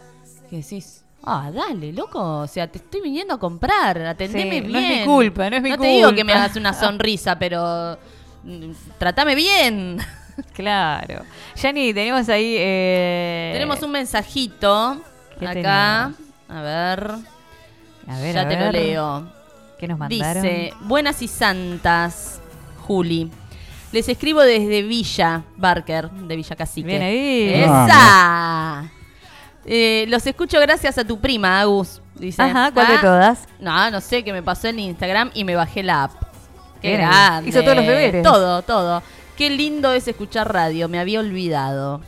que 0.51 0.57
decís, 0.57 1.05
ah, 1.23 1.51
dale, 1.55 1.93
loco. 1.93 2.41
O 2.41 2.47
sea, 2.47 2.67
te 2.67 2.79
estoy 2.79 3.01
viniendo 3.03 3.35
a 3.35 3.39
comprar. 3.39 4.01
Atendeme 4.03 4.43
Sí, 4.43 4.61
bien. 4.63 4.73
no 4.73 4.79
es 4.79 4.99
mi 5.01 5.05
culpa, 5.05 5.49
no 5.51 5.57
es 5.57 5.63
mi 5.63 5.71
No 5.71 5.79
te 5.79 5.87
digo 5.87 6.13
que 6.15 6.25
me 6.25 6.33
hagas 6.33 6.57
una 6.57 6.73
sonrisa, 6.73 7.39
pero 7.39 7.97
mm, 8.43 8.71
tratame 8.99 9.35
bien. 9.35 9.99
Claro. 10.53 11.23
Yani, 11.55 11.95
tenemos 11.95 12.29
ahí... 12.29 12.57
eh, 12.59 13.51
Tenemos 13.53 13.81
un 13.83 13.93
mensajito 13.93 15.01
¿Qué 15.39 15.47
acá. 15.47 16.13
A 16.49 16.61
ver. 16.61 17.11
A 18.09 18.19
ver, 18.19 18.35
ya 18.35 18.41
a 18.41 18.49
te 18.49 18.57
lo 18.59 18.73
leo. 18.73 19.34
¿Qué 19.85 19.89
nos 19.89 19.98
mandaron? 19.98 20.43
Dice, 20.43 20.73
buenas 20.81 21.20
y 21.20 21.28
santas, 21.28 22.40
Juli. 22.86 23.31
Les 23.93 24.09
escribo 24.09 24.40
desde 24.40 24.82
Villa 24.82 25.43
Barker, 25.56 26.11
de 26.11 26.36
Villa 26.36 26.56
Cacique. 26.56 26.86
Bien 26.86 27.02
ahí. 27.02 27.52
¡Esa! 27.55 28.90
Eh, 29.66 30.06
los 30.09 30.27
escucho 30.27 30.59
gracias 30.61 30.97
a 30.98 31.05
tu 31.05 31.20
prima, 31.20 31.61
Agus. 31.61 32.01
Dice. 32.15 32.43
Ajá, 32.43 32.70
¿cuál 32.73 32.86
de 32.89 32.94
Ah, 32.94 33.01
todas? 33.01 33.48
No, 33.61 33.90
no 33.90 34.01
sé, 34.01 34.24
que 34.24 34.32
me 34.32 34.43
pasó 34.43 34.69
en 34.69 34.78
Instagram 34.78 35.31
y 35.35 35.44
me 35.44 35.55
bajé 35.55 35.82
la 35.82 36.05
app. 36.05 36.12
Qué 36.81 36.89
Bien 36.89 37.01
ahí. 37.02 37.06
grande. 37.06 37.51
Hizo 37.51 37.62
todos 37.62 37.77
los 37.77 37.86
deberes. 37.86 38.23
Todo, 38.23 38.62
todo. 38.62 39.02
Qué 39.36 39.51
lindo 39.51 39.93
es 39.93 40.06
escuchar 40.09 40.52
radio, 40.52 40.89
me 40.89 40.98
había 40.98 41.20
olvidado. 41.20 42.01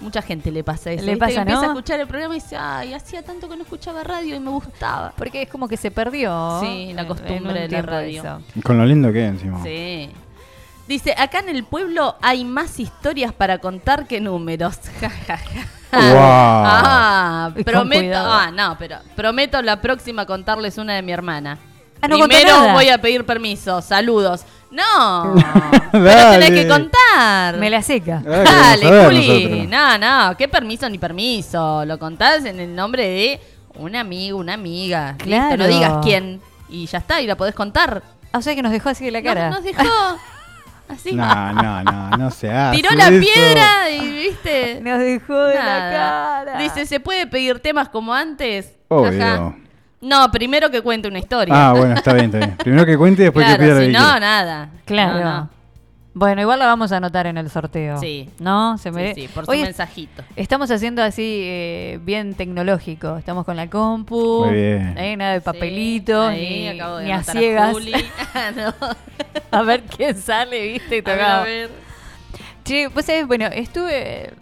Mucha 0.00 0.22
gente 0.22 0.50
le 0.50 0.64
pasa 0.64 0.92
eso. 0.92 1.04
Le 1.04 1.16
pasa, 1.16 1.32
que 1.32 1.38
empieza 1.40 1.60
¿no? 1.60 1.68
a 1.68 1.72
escuchar 1.72 2.00
el 2.00 2.06
programa 2.06 2.34
y 2.36 2.40
dice, 2.40 2.56
ay, 2.56 2.94
hacía 2.94 3.22
tanto 3.22 3.48
que 3.48 3.56
no 3.56 3.62
escuchaba 3.62 4.02
radio 4.02 4.36
y 4.36 4.40
me 4.40 4.50
gustaba. 4.50 5.12
Porque 5.16 5.42
es 5.42 5.48
como 5.48 5.68
que 5.68 5.76
se 5.76 5.90
perdió. 5.90 6.58
Sí, 6.60 6.92
la 6.94 7.06
costumbre 7.06 7.60
de 7.60 7.68
la 7.68 7.82
radio. 7.82 8.22
eso. 8.22 8.42
Con 8.62 8.78
lo 8.78 8.84
lindo 8.86 9.12
que 9.12 9.24
es 9.24 9.30
encima. 9.30 9.62
Sí. 9.62 10.10
Dice, 10.88 11.14
acá 11.16 11.38
en 11.38 11.50
el 11.50 11.64
pueblo 11.64 12.16
hay 12.20 12.44
más 12.44 12.80
historias 12.80 13.32
para 13.32 13.58
contar 13.58 14.06
que 14.06 14.20
números. 14.20 14.78
Ja, 15.00 15.08
ja, 15.08 15.36
ja. 15.36 15.66
Wow. 15.92 16.18
Ah, 16.18 17.50
prometo, 17.64 18.00
cuidado. 18.00 18.32
ah, 18.32 18.50
no, 18.50 18.76
pero 18.78 18.98
prometo 19.16 19.60
la 19.60 19.80
próxima 19.80 20.24
contarles 20.24 20.78
una 20.78 20.94
de 20.94 21.02
mi 21.02 21.12
hermana. 21.12 21.58
Ah, 22.00 22.08
no 22.08 22.16
Primero 22.16 22.72
voy 22.72 22.88
a 22.88 22.98
pedir 22.98 23.24
permiso. 23.24 23.82
Saludos. 23.82 24.44
No, 24.70 25.34
pero 25.92 26.30
tenés 26.32 26.50
que 26.50 26.68
contar. 26.68 27.56
Me 27.58 27.68
la 27.70 27.82
seca. 27.82 28.20
Dale, 28.24 29.04
Juli. 29.06 29.66
No, 29.66 29.98
no, 29.98 30.36
qué 30.36 30.46
permiso 30.48 30.88
ni 30.88 30.98
permiso. 30.98 31.84
Lo 31.84 31.98
contás 31.98 32.44
en 32.44 32.60
el 32.60 32.74
nombre 32.74 33.02
de 33.08 33.40
un 33.74 33.96
amigo, 33.96 34.38
una 34.38 34.54
amiga. 34.54 35.12
Listo, 35.12 35.24
Claro. 35.26 35.56
no 35.56 35.66
digas 35.66 35.92
quién. 36.02 36.40
Y 36.68 36.86
ya 36.86 36.98
está, 36.98 37.20
y 37.20 37.26
la 37.26 37.36
podés 37.36 37.54
contar. 37.54 38.02
Ah, 38.32 38.38
o 38.38 38.42
sea 38.42 38.54
que 38.54 38.62
nos 38.62 38.70
dejó 38.70 38.90
así 38.90 39.04
de 39.04 39.10
la 39.10 39.22
cara. 39.22 39.50
No, 39.50 39.56
nos 39.56 39.64
dejó. 39.64 39.82
Así. 40.88 41.12
No, 41.12 41.52
no, 41.52 41.84
no, 41.84 42.10
no 42.16 42.30
se 42.32 42.50
hace 42.52 42.76
Tiró 42.76 42.90
la 42.96 43.08
eso. 43.10 43.20
piedra 43.20 43.90
y 43.90 44.10
viste. 44.10 44.80
Nos 44.82 44.98
dejó 44.98 45.38
de 45.44 45.54
la 45.54 45.62
cara. 46.44 46.58
Dice, 46.58 46.84
¿se 46.84 46.98
puede 46.98 47.28
pedir 47.28 47.60
temas 47.60 47.88
como 47.90 48.12
antes? 48.12 48.72
Obvio. 48.88 49.22
Ajá. 49.24 49.54
No, 50.00 50.30
primero 50.30 50.70
que 50.70 50.80
cuente 50.82 51.08
una 51.08 51.18
historia. 51.18 51.52
Ah, 51.54 51.72
bueno, 51.72 51.94
está 51.94 52.12
bien, 52.14 52.26
está 52.26 52.38
bien. 52.38 52.56
Primero 52.56 52.86
que 52.86 52.96
cuente 52.96 53.22
y 53.22 53.24
después 53.26 53.44
claro, 53.44 53.58
que 53.60 53.64
pida 53.66 53.74
lo 53.80 53.86
si 53.86 53.92
no, 53.92 54.20
nada. 54.20 54.70
Claro. 54.86 55.18
No, 55.20 55.24
no. 55.24 55.50
Bueno, 56.12 56.40
igual 56.40 56.58
la 56.58 56.66
vamos 56.66 56.90
a 56.90 56.96
anotar 56.96 57.26
en 57.28 57.38
el 57.38 57.48
sorteo. 57.50 57.98
Sí. 57.98 58.28
¿No? 58.40 58.76
Se 58.78 58.88
Sí, 58.90 58.94
mere- 58.96 59.14
sí, 59.14 59.28
por 59.28 59.44
su 59.44 59.50
Hoy 59.52 59.62
mensajito. 59.62 60.22
Estamos 60.34 60.68
haciendo 60.70 61.02
así 61.04 61.42
eh, 61.44 62.00
bien 62.02 62.34
tecnológico. 62.34 63.16
Estamos 63.16 63.44
con 63.44 63.56
la 63.56 63.68
compu. 63.70 64.46
Muy 64.46 64.54
bien. 64.54 64.98
eh, 64.98 65.16
nada 65.16 65.34
de 65.34 65.40
papelitos, 65.40 66.30
Ahí 66.30 66.60
ni, 66.62 66.68
acabo 66.68 66.96
de 66.96 67.04
ni 67.04 67.12
a 67.12 67.16
a 67.18 67.22
ciegas. 67.22 67.72
Juli. 67.72 67.92
Ah, 68.34 68.50
no. 68.56 68.74
a 69.58 69.62
ver 69.62 69.82
quién 69.84 70.16
sale, 70.16 70.72
¿viste? 70.72 70.96
Y 70.96 70.98
A 70.98 71.02
ver, 71.02 71.14
tocaba. 71.18 71.40
a 71.42 71.44
ver. 71.44 71.70
Che, 72.64 72.90
pues 72.90 73.06
sabés, 73.06 73.26
bueno, 73.28 73.46
estuve. 73.46 74.32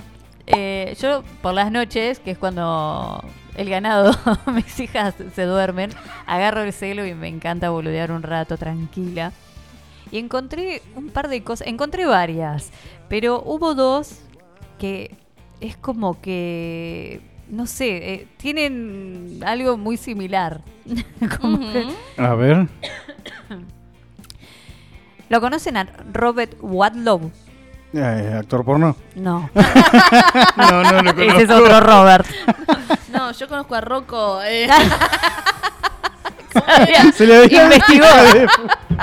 eh, 0.47 0.97
yo 1.01 1.23
por 1.43 1.53
las 1.53 1.71
noches, 1.71 2.19
que 2.21 2.31
es 2.31 2.39
cuando 2.39 3.23
el 3.59 3.69
ganado, 3.69 4.13
mis 4.55 4.79
hijas 4.81 5.15
se 5.35 5.43
duermen, 5.43 5.91
agarro 6.27 6.63
el 6.63 6.73
celo 6.73 7.05
y 7.07 7.13
me 7.15 7.29
encanta 7.29 7.71
boludear 7.71 8.13
un 8.13 8.23
rato 8.23 8.57
tranquila. 8.57 9.33
Y 10.11 10.19
encontré 10.19 10.81
un 10.97 11.11
par 11.11 11.29
de 11.29 11.43
cosas, 11.43 11.67
encontré 11.67 12.07
varias, 12.07 12.71
pero 13.11 13.43
hubo 13.45 13.75
dos 13.75 14.21
que 14.79 15.15
es 15.61 15.77
como 15.77 16.21
que, 16.23 17.21
no 17.51 17.67
sé, 17.67 18.15
eh, 18.15 18.29
tienen 18.39 19.41
algo 19.45 19.77
muy 19.77 19.97
similar. 19.99 20.63
Como 21.41 21.59
que- 21.59 21.89
A 22.17 22.35
ver. 22.35 22.69
¿Lo 25.29 25.41
conocen 25.41 25.77
a 25.77 25.85
Robert 26.13 26.55
Wadlow? 26.61 27.31
Eh, 27.95 28.37
¿Actor 28.39 28.65
porno? 28.65 28.95
No. 29.15 29.49
No, 30.57 30.83
no 30.93 31.03
lo 31.03 31.11
Ese 31.11 31.43
es 31.43 31.47
conozco. 31.49 31.65
otro 31.65 31.81
Robert. 31.81 32.27
No, 33.13 33.33
yo 33.33 33.49
conozco 33.49 33.75
a 33.75 33.81
Rocco. 33.81 34.41
eh. 34.45 34.69
Se 37.15 37.27
le 37.27 37.45
había- 37.45 37.65
investigó. 37.65 38.07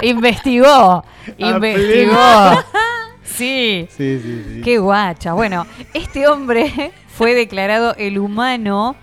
investigó. 0.01 1.05
Investigó. 1.37 2.63
Sí. 3.23 3.87
Sí, 3.95 4.19
sí, 4.21 4.45
sí. 4.47 4.61
Qué 4.63 4.77
guacha. 4.77 5.33
Bueno, 5.33 5.65
este 5.93 6.27
hombre 6.27 6.91
fue 7.17 7.33
declarado 7.33 7.95
el 7.97 8.19
humano 8.19 8.95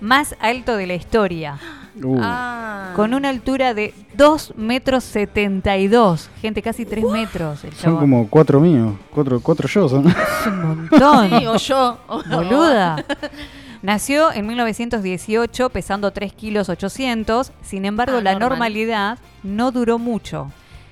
más 0.00 0.34
alto 0.40 0.76
de 0.76 0.86
la 0.86 0.94
historia. 0.94 1.58
Uh, 2.02 2.18
Ah. 2.22 2.92
Con 2.96 3.14
una 3.14 3.28
altura 3.28 3.74
de 3.74 3.94
2 4.14 4.54
metros 4.56 5.04
72. 5.04 6.28
Gente, 6.40 6.62
casi 6.62 6.84
3 6.84 7.04
metros. 7.04 7.64
El 7.64 7.72
son 7.74 7.96
como 7.98 8.28
cuatro 8.28 8.60
míos. 8.60 8.94
Cuatro, 9.12 9.40
cuatro 9.40 9.68
yo 9.68 9.88
son. 9.88 10.08
Es 10.08 10.16
un 10.46 10.62
montón. 10.62 11.30
Sí, 11.40 11.46
o 11.46 11.56
yo. 11.56 11.98
o- 12.08 12.22
Boluda. 12.30 13.04
Nació 13.82 14.30
en 14.32 14.46
1918 14.46 15.70
pesando 15.70 16.10
3 16.10 16.32
kilos 16.34 16.68
800, 16.68 17.52
sin 17.62 17.84
embargo 17.86 18.18
Ah, 18.18 18.22
la 18.22 18.32
normal. 18.32 18.50
normalidad 18.50 19.18
no 19.42 19.70
duró 19.72 19.98
mucho. 19.98 20.50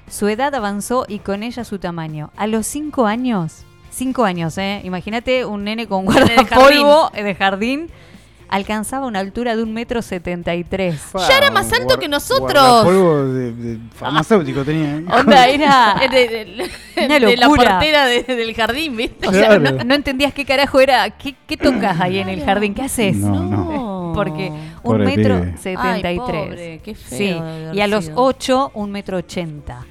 Su 0.09 0.27
edad 0.29 0.55
avanzó 0.55 1.05
y 1.07 1.19
con 1.19 1.43
ella 1.43 1.65
su 1.65 1.79
tamaño. 1.79 2.31
A 2.37 2.47
los 2.47 2.67
5 2.67 3.05
años, 3.07 3.65
5 3.91 4.25
años, 4.25 4.57
¿eh? 4.57 4.81
Imagínate 4.85 5.45
un 5.45 5.65
nene 5.65 5.87
con 5.87 6.07
guardapolvo 6.07 7.11
de 7.13 7.35
jardín, 7.35 7.91
alcanzaba 8.49 9.07
una 9.07 9.19
altura 9.19 9.55
de 9.57 9.63
un 9.63 9.73
metro 9.75 10.01
73. 10.03 11.01
Ya 11.29 11.37
era 11.39 11.51
más 11.51 11.73
alto 11.73 11.99
que 11.99 12.09
nosotros. 12.09 12.85
Polvo 12.85 13.25
de, 13.25 13.53
de 13.53 13.79
farmacéutico 13.95 14.65
tenía. 14.65 14.97
Onda, 15.21 15.47
era 15.49 15.97
de, 16.11 16.71
de- 17.09 17.37
la 17.37 17.49
portera 17.49 18.07
de- 18.07 18.23
del 18.23 18.55
jardín, 18.55 18.97
¿viste? 18.97 19.29
O 19.29 19.33
sea, 19.33 19.59
Claro. 19.59 19.61
no, 19.79 19.85
no 19.85 19.95
entendías 19.95 20.33
qué 20.33 20.45
carajo 20.45 20.81
era. 20.81 21.11
¿Qué, 21.11 21.35
qué 21.47 21.57
tocas 21.57 22.01
ahí 22.01 22.19
en 22.19 22.29
el 22.29 22.45
jardín? 22.45 22.75
¿Qué 22.75 22.83
haces? 22.83 23.17
No, 23.17 23.41
no. 23.45 24.13
Porque 24.15 24.49
un 24.51 24.81
Pobre 24.83 25.05
metro 25.05 25.45
setenta 25.61 26.11
y 26.13 26.19
tres. 26.27 26.83
qué 26.83 26.95
feo 26.95 27.19
Sí. 27.19 27.77
Y 27.77 27.81
a 27.81 27.87
los 27.87 28.11
ocho, 28.15 28.71
un 28.75 28.91
metro 28.91 29.19
ochenta. 29.19 29.85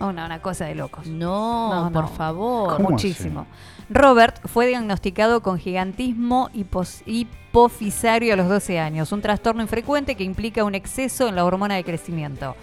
Una, 0.00 0.26
una 0.26 0.40
cosa 0.42 0.64
de 0.64 0.74
locos. 0.74 1.06
No, 1.06 1.84
No, 1.84 1.92
por 1.92 2.08
favor. 2.08 2.74
¿Cómo 2.76 2.90
Muchísimo. 2.90 3.46
Robert 3.94 4.40
fue 4.46 4.68
diagnosticado 4.68 5.42
con 5.42 5.58
gigantismo 5.58 6.48
hipofisario 6.54 8.32
a 8.32 8.36
los 8.36 8.48
12 8.48 8.78
años, 8.78 9.12
un 9.12 9.20
trastorno 9.20 9.60
infrecuente 9.60 10.14
que 10.14 10.24
implica 10.24 10.64
un 10.64 10.74
exceso 10.74 11.28
en 11.28 11.36
la 11.36 11.44
hormona 11.44 11.74
de 11.74 11.84
crecimiento. 11.84 12.56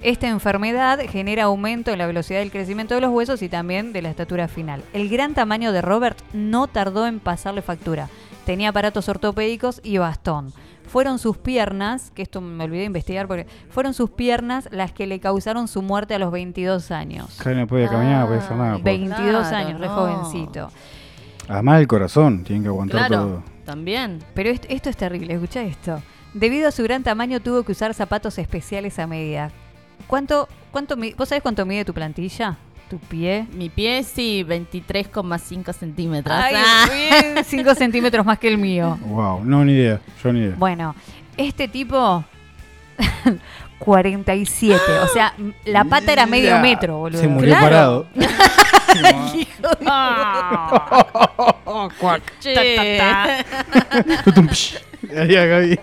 Esta 0.00 0.28
enfermedad 0.28 0.98
genera 1.06 1.44
aumento 1.44 1.90
en 1.90 1.98
la 1.98 2.06
velocidad 2.06 2.38
del 2.38 2.50
crecimiento 2.50 2.94
de 2.94 3.02
los 3.02 3.10
huesos 3.10 3.42
y 3.42 3.50
también 3.50 3.92
de 3.92 4.00
la 4.00 4.08
estatura 4.08 4.48
final. 4.48 4.82
El 4.94 5.10
gran 5.10 5.34
tamaño 5.34 5.72
de 5.72 5.82
Robert 5.82 6.18
no 6.32 6.66
tardó 6.66 7.06
en 7.06 7.20
pasarle 7.20 7.60
factura. 7.60 8.08
Tenía 8.46 8.70
aparatos 8.70 9.06
ortopédicos 9.10 9.82
y 9.84 9.98
bastón. 9.98 10.54
Fueron 10.90 11.18
sus 11.20 11.36
piernas, 11.38 12.10
que 12.14 12.22
esto 12.22 12.40
me 12.40 12.64
olvidé 12.64 12.80
de 12.80 12.86
investigar 12.86 13.28
porque 13.28 13.46
fueron 13.70 13.94
sus 13.94 14.10
piernas 14.10 14.68
las 14.72 14.92
que 14.92 15.06
le 15.06 15.20
causaron 15.20 15.68
su 15.68 15.82
muerte 15.82 16.14
a 16.14 16.18
los 16.18 16.32
22 16.32 16.90
años. 16.90 17.38
Ya 17.44 17.52
no 17.52 17.66
puede 17.68 17.86
caminar, 17.88 18.22
no 18.22 18.26
puede 18.26 18.40
hacer 18.40 18.56
nada. 18.56 18.70
pobre. 18.78 18.82
22 18.82 19.48
Claro, 19.48 19.56
años, 19.56 19.80
re 19.80 19.86
no. 19.86 19.94
jovencito. 19.94 20.70
Además 21.48 21.80
el 21.80 21.86
corazón, 21.86 22.42
tiene 22.44 22.62
que 22.62 22.68
aguantar 22.68 23.06
Claro, 23.06 23.22
todo. 23.24 23.42
también. 23.64 24.18
Pero 24.34 24.50
esto, 24.50 24.66
esto 24.68 24.90
es 24.90 24.96
terrible, 24.96 25.34
escucha 25.34 25.62
esto. 25.62 26.02
Debido 26.34 26.68
a 26.68 26.72
su 26.72 26.82
gran 26.82 27.02
tamaño 27.04 27.40
tuvo 27.40 27.62
que 27.62 27.72
usar 27.72 27.94
zapatos 27.94 28.38
especiales 28.38 28.98
a 28.98 29.06
medida. 29.06 29.50
¿Cuánto, 30.06 30.48
cuánto 30.72 30.96
¿Vos 31.16 31.28
sabés 31.28 31.42
cuánto 31.42 31.64
mide 31.66 31.84
tu 31.84 31.94
plantilla? 31.94 32.56
¿Tu 32.90 32.98
pie? 32.98 33.46
Mi 33.52 33.68
pie 33.70 34.02
sí, 34.02 34.44
23,5 34.46 35.72
centímetros. 35.72 36.36
Ay, 36.36 36.54
Ah. 36.56 36.88
bien, 36.92 37.44
5 37.44 37.74
centímetros 37.76 38.26
más 38.26 38.38
que 38.38 38.48
el 38.48 38.58
mío. 38.58 38.98
Wow, 39.02 39.44
no, 39.44 39.64
ni 39.64 39.72
idea. 39.74 40.00
Yo 40.22 40.32
ni 40.32 40.40
idea. 40.40 40.54
Bueno, 40.58 40.94
este 41.36 41.68
tipo... 41.68 42.24
47, 43.78 44.78
o 45.02 45.06
sea, 45.08 45.32
la 45.64 45.84
pata 45.84 46.12
era 46.12 46.26
medio 46.26 46.58
metro, 46.58 46.98
boludo. 46.98 47.18
Se 47.18 47.28
murió 47.28 47.56
Claro. 47.56 47.64
parado. 47.64 48.06
Hijo 49.34 49.68
de- 49.80 49.86
Ah. 49.86 51.88
Che. 52.40 53.42
Tutum, 54.24 54.48
psh. 54.48 54.76
Ahí 55.16 55.34
a 55.36 55.46
Gaby. 55.46 55.78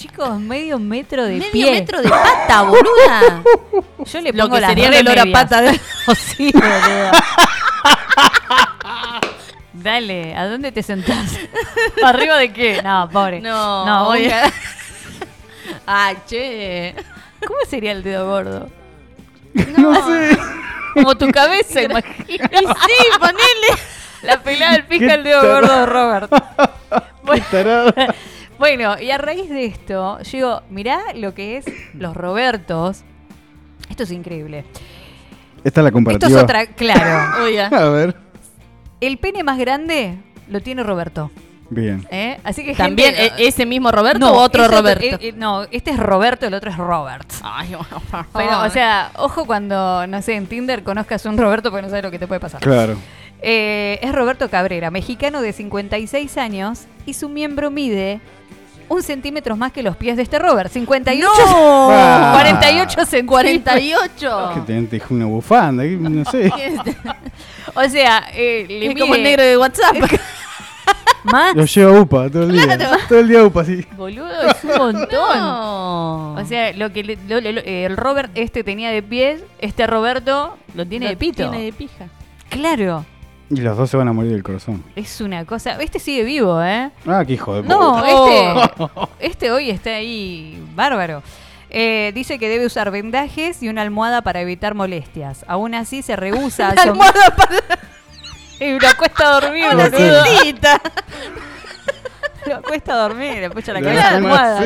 Chicos, 0.00 0.40
medio 0.40 0.78
metro 0.78 1.26
de 1.26 1.34
Medio 1.34 1.50
pie. 1.52 1.70
metro 1.72 2.00
de 2.00 2.08
pata, 2.08 2.62
boluda. 2.62 3.42
Yo 4.10 4.20
le 4.22 4.32
Lo 4.32 4.44
pongo 4.44 4.54
que 4.54 4.60
las 4.62 4.70
sería 4.70 4.88
el 4.88 5.06
olor 5.06 5.18
a 5.18 5.24
pata 5.30 5.60
de 5.60 5.78
sí, 6.16 6.50
boludo. 6.54 7.10
Dale, 9.74 10.34
¿a 10.34 10.46
dónde 10.46 10.72
te 10.72 10.82
sentás? 10.82 11.38
¿Arriba 12.02 12.38
de 12.38 12.50
qué? 12.50 12.82
No, 12.82 13.10
pobre. 13.12 13.42
No, 13.42 13.84
no 13.84 14.08
oye. 14.08 14.24
oiga. 14.24 14.50
Ay, 15.84 16.16
che. 16.26 16.94
¿Cómo 17.46 17.60
sería 17.68 17.92
el 17.92 18.02
dedo 18.02 18.26
gordo? 18.26 18.70
No 19.76 19.94
sé. 20.06 20.38
Como 20.94 21.14
tu 21.14 21.30
cabeza, 21.30 21.82
imagínate. 21.82 22.56
Y 22.56 22.58
sí, 22.66 23.18
ponele. 23.18 23.82
La 24.22 24.42
pelada 24.42 24.72
del 24.72 24.84
pija 24.86 25.12
el 25.12 25.24
dedo 25.24 25.42
gordo 25.42 25.78
de 25.80 25.84
Robert. 25.86 26.32
Qué 27.34 27.40
tarado. 27.50 27.94
Bueno, 28.60 29.00
y 29.00 29.10
a 29.10 29.16
raíz 29.16 29.48
de 29.48 29.64
esto, 29.64 30.18
yo 30.22 30.30
digo, 30.36 30.62
mirá 30.68 31.00
lo 31.14 31.32
que 31.34 31.56
es 31.56 31.64
los 31.94 32.14
Robertos. 32.14 33.04
Esto 33.88 34.02
es 34.02 34.10
increíble. 34.12 34.66
Esta 35.64 35.80
es 35.80 35.82
la 35.82 35.88
Esto 35.88 35.92
comparativa. 35.94 36.38
es 36.38 36.44
otra, 36.44 36.66
claro. 36.66 37.42
Oiga. 37.44 37.68
A 37.68 37.88
ver. 37.88 38.14
El 39.00 39.16
pene 39.16 39.42
más 39.42 39.58
grande 39.58 40.18
lo 40.48 40.60
tiene 40.60 40.82
Roberto. 40.82 41.30
Bien. 41.70 42.06
¿eh? 42.10 42.38
Así 42.44 42.62
que 42.62 42.74
¿También 42.74 43.14
gente- 43.14 43.42
e- 43.44 43.48
ese 43.48 43.64
mismo 43.64 43.90
Roberto 43.92 44.18
No, 44.18 44.32
o 44.32 44.42
otro 44.42 44.64
ese 44.66 44.76
Roberto? 44.76 45.04
eh, 45.06 45.18
eh, 45.22 45.32
no, 45.34 45.62
este 45.70 45.92
es 45.92 45.98
Roberto, 45.98 46.46
el 46.46 46.52
otro 46.52 46.70
es 46.70 46.76
Robert. 46.76 47.32
Ay, 47.42 47.68
bueno, 47.68 48.02
por 48.10 48.26
Pero, 48.34 48.50
favor. 48.50 48.66
o 48.66 48.70
sea, 48.70 49.10
ojo 49.16 49.46
cuando, 49.46 50.06
no 50.06 50.20
sé, 50.20 50.34
en 50.34 50.46
Tinder 50.46 50.82
conozcas 50.82 51.24
un 51.24 51.38
Roberto 51.38 51.70
porque 51.70 51.82
no 51.82 51.88
sabes 51.88 52.04
lo 52.04 52.10
que 52.10 52.18
te 52.18 52.26
puede 52.26 52.40
pasar. 52.40 52.60
Claro. 52.60 52.96
Eh, 53.42 53.98
es 54.02 54.12
Roberto 54.12 54.48
Cabrera, 54.50 54.90
mexicano 54.90 55.40
de 55.40 55.52
56 55.52 56.36
años 56.38 56.82
y 57.06 57.14
su 57.14 57.28
miembro 57.28 57.70
mide 57.70 58.20
un 58.88 59.02
centímetro 59.02 59.56
más 59.56 59.70
que 59.72 59.82
los 59.82 59.96
pies 59.96 60.16
de 60.16 60.22
este 60.24 60.38
Robert. 60.38 60.70
58, 60.72 61.30
¡No! 61.46 61.86
48 62.32 63.06
centímetros. 63.06 63.30
48. 63.30 64.50
Que 64.54 64.60
te, 64.62 64.82
te 64.82 64.96
dejó 64.96 65.14
una 65.14 65.26
bufanda, 65.26 65.84
no 65.84 66.24
sé. 66.30 66.50
O 67.74 67.88
sea, 67.88 68.24
eh, 68.34 68.66
le 68.68 68.86
Es 68.88 68.98
como 69.00 69.14
el 69.14 69.22
negro 69.22 69.44
de 69.44 69.56
WhatsApp. 69.56 69.94
más. 71.22 71.54
Lo 71.56 71.64
lleva 71.66 72.00
UPA 72.00 72.28
todo 72.28 72.42
el 72.44 72.52
día. 72.52 72.64
Claro. 72.76 72.96
Todo 73.08 73.20
el 73.20 73.28
día 73.28 73.44
UPA, 73.44 73.64
sí. 73.64 73.86
Boludo, 73.96 74.42
es 74.50 74.64
un 74.64 74.76
montón. 74.76 75.38
No. 75.38 76.34
O 76.34 76.44
sea, 76.46 76.72
lo 76.72 76.92
que 76.92 77.04
le- 77.04 77.18
lo- 77.28 77.40
lo- 77.40 77.60
el 77.64 77.96
Robert 77.96 78.32
este 78.34 78.64
tenía 78.64 78.90
de 78.90 79.02
pies, 79.04 79.40
este 79.60 79.86
Roberto 79.86 80.56
lo 80.74 80.84
tiene 80.84 81.06
Lo 81.06 81.10
de 81.10 81.16
pito. 81.16 81.48
Tiene 81.48 81.64
de 81.64 81.72
pija. 81.72 82.06
Claro, 82.48 83.04
Y 83.50 83.56
los 83.62 83.76
dos 83.76 83.90
se 83.90 83.96
van 83.96 84.06
a 84.08 84.12
morir 84.12 84.30
del 84.32 84.42
corazón. 84.44 84.84
es 84.94 85.20
una 85.20 85.44
cosa. 85.44 85.72
Este 85.80 85.98
sigue 85.98 86.22
vivo, 86.22 86.62
¿eh? 86.62 86.90
Ah, 87.06 87.24
qué 87.26 87.32
hijo 87.34 87.54
de 87.56 87.62
puta. 87.62 87.74
No, 87.74 88.02
Oh. 88.04 88.28
este, 88.28 88.90
este 89.26 89.50
hoy 89.50 89.70
está 89.70 89.90
ahí 89.90 90.62
bárbaro. 90.74 91.22
Eh, 91.68 92.12
dice 92.14 92.38
que 92.38 92.48
debe 92.48 92.66
usar 92.66 92.90
vendajes 92.90 93.62
y 93.62 93.68
una 93.68 93.82
almohada 93.82 94.22
para 94.22 94.40
evitar 94.40 94.74
molestias. 94.74 95.44
Aún 95.48 95.74
así 95.74 96.02
se 96.02 96.14
rehúsa 96.16 96.68
a 96.68 96.70
almohada 96.82 97.34
para 97.36 97.78
y 98.60 98.78
lo 98.78 98.88
acuesta 98.88 99.28
a 99.36 99.40
dormir, 99.40 99.66
una 99.72 99.90
cintita. 99.90 100.80
Lo 102.46 102.56
acuesta 102.56 102.92
a 102.94 102.96
dormir, 103.08 103.34
le 103.38 103.50
pucha 103.50 103.72
la 103.72 103.80
cabeza 103.82 104.08
almohada. 104.16 104.60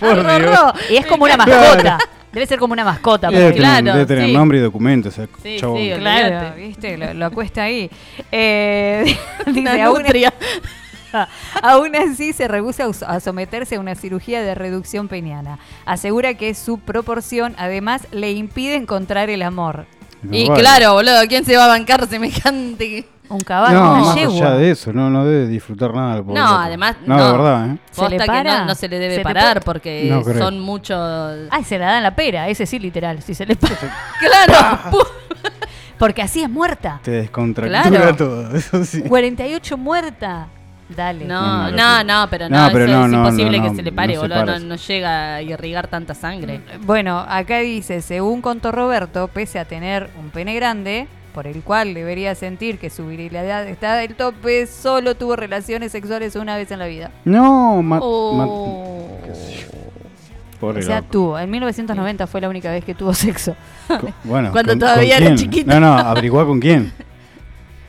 Por. 0.00 0.26
Dios. 0.40 0.72
Y 0.90 0.96
es 0.96 1.06
como 1.06 1.24
una 1.24 1.36
Claro. 1.44 1.98
Debe 2.34 2.46
ser 2.46 2.58
como 2.58 2.72
una 2.72 2.84
mascota. 2.84 3.28
Debe 3.30 3.52
tener, 3.52 3.56
claro, 3.58 3.92
debe 3.94 4.06
tener 4.06 4.26
sí. 4.26 4.32
nombre 4.32 4.58
y 4.58 4.60
documento 4.60 5.08
ese 5.08 5.28
Sí, 5.42 5.56
chabón. 5.58 5.78
sí, 5.78 5.90
Claro, 5.98 6.56
viste, 6.56 6.98
lo, 6.98 7.14
lo 7.14 7.26
acuesta 7.26 7.62
ahí. 7.62 7.88
Eh, 8.32 9.16
dice, 9.46 9.60
Una 9.60 9.84
aún, 9.86 10.02
nutria. 10.02 10.34
aún 11.62 11.94
así 11.96 12.32
se 12.32 12.48
rehúsa 12.48 12.86
a 13.06 13.20
someterse 13.20 13.76
a 13.76 13.80
una 13.80 13.94
cirugía 13.94 14.42
de 14.42 14.54
reducción 14.54 15.08
peniana. 15.08 15.58
Asegura 15.86 16.34
que 16.34 16.54
su 16.54 16.78
proporción 16.78 17.54
además 17.56 18.06
le 18.10 18.32
impide 18.32 18.74
encontrar 18.74 19.30
el 19.30 19.42
amor. 19.42 19.86
No 20.22 20.36
Y 20.36 20.48
vale. 20.48 20.60
claro, 20.60 20.94
boludo, 20.94 21.20
¿quién 21.28 21.44
se 21.44 21.56
va 21.56 21.66
a 21.66 21.68
bancar 21.68 22.08
semejante? 22.08 23.04
Un 23.28 23.40
caballo, 23.40 23.80
No, 23.80 23.92
una 23.92 24.00
más 24.02 24.14
yegua. 24.14 24.34
allá 24.36 24.54
de 24.56 24.70
eso, 24.70 24.92
no, 24.92 25.08
no 25.08 25.24
debe 25.24 25.46
disfrutar 25.46 25.94
nada. 25.94 26.22
No, 26.26 26.46
además, 26.58 26.96
No, 27.06 27.16
no. 27.16 27.24
de 27.24 27.32
verdad, 27.32 27.70
¿eh? 27.70 27.78
¿Se 27.90 28.08
le 28.10 28.18
para? 28.18 28.58
no, 28.60 28.64
no 28.66 28.74
se 28.74 28.88
le 28.88 28.98
debe 28.98 29.14
¿Se 29.14 29.20
te 29.20 29.24
parar 29.24 29.62
porque 29.64 30.08
No 30.10 30.22
son 30.22 30.60
muchos. 30.60 31.48
Ay, 31.50 31.64
se 31.64 31.78
la 31.78 31.86
dan 31.86 32.02
la 32.02 32.14
pera, 32.14 32.48
ese 32.48 32.66
sí 32.66 32.78
literal, 32.78 33.22
si 33.22 33.34
se 33.34 33.46
le 33.46 33.56
para. 33.56 33.74
Claro, 34.20 34.78
Porque 35.98 36.22
así 36.22 36.42
es 36.42 36.50
muerta. 36.50 37.00
Te 37.02 37.12
descontractura 37.12 37.88
Claro. 37.88 38.16
todo, 38.16 38.54
eso 38.56 38.84
sí. 38.84 39.00
48 39.02 39.78
muerta. 39.78 40.48
Dale. 40.94 41.24
No, 41.24 41.70
No, 41.70 42.04
no, 42.04 42.26
pero 42.28 42.48
No, 42.50 42.66
no, 42.66 42.72
pero 42.72 42.84
eso 42.84 42.94
no, 42.94 43.06
es 43.06 43.12
imposible 43.32 43.58
no, 43.58 43.70
que 43.70 43.76
se 43.76 43.82
le 43.82 43.90
pare, 43.92 44.18
boludo, 44.18 44.44
no, 44.44 44.58
no 44.58 44.74
llega 44.76 45.36
a 45.36 45.42
irrigar 45.42 45.86
tanta 45.86 46.14
sangre. 46.14 46.60
Bueno, 46.82 47.24
acá 47.26 47.60
dice, 47.60 48.02
según 48.02 48.42
contó 48.42 48.70
Roberto, 48.70 49.28
pese 49.28 49.58
a 49.58 49.64
tener 49.64 50.10
un 50.20 50.28
pene 50.30 50.54
grande, 50.54 51.08
por 51.34 51.46
el 51.46 51.62
cual 51.62 51.92
debería 51.92 52.34
sentir 52.34 52.78
que 52.78 52.88
su 52.88 53.06
virilidad 53.08 53.66
está 53.68 53.96
del 53.96 54.14
tope, 54.14 54.66
solo 54.66 55.14
tuvo 55.16 55.36
relaciones 55.36 55.92
sexuales 55.92 56.36
una 56.36 56.56
vez 56.56 56.70
en 56.70 56.78
la 56.78 56.86
vida. 56.86 57.10
No, 57.24 57.82
ma- 57.82 57.98
Oh. 58.00 59.18
ma- 59.18 59.26
qué 59.26 59.34
sé 59.34 59.52
yo. 59.62 59.68
Pobre 60.60 60.78
o 60.78 60.82
sea, 60.82 60.98
loco. 60.98 61.08
tuvo. 61.10 61.38
En 61.38 61.50
1990 61.50 62.26
fue 62.28 62.40
la 62.40 62.48
única 62.48 62.70
vez 62.70 62.84
que 62.84 62.94
tuvo 62.94 63.12
sexo. 63.12 63.54
Bueno, 64.24 64.52
Cuando 64.52 64.72
¿con- 64.72 64.78
todavía 64.78 65.16
con 65.16 65.26
era 65.26 65.34
quién? 65.34 65.50
chiquito. 65.50 65.70
No, 65.72 65.80
no, 65.80 65.98
averiguá 65.98 66.46
con 66.46 66.60
quién. 66.60 66.92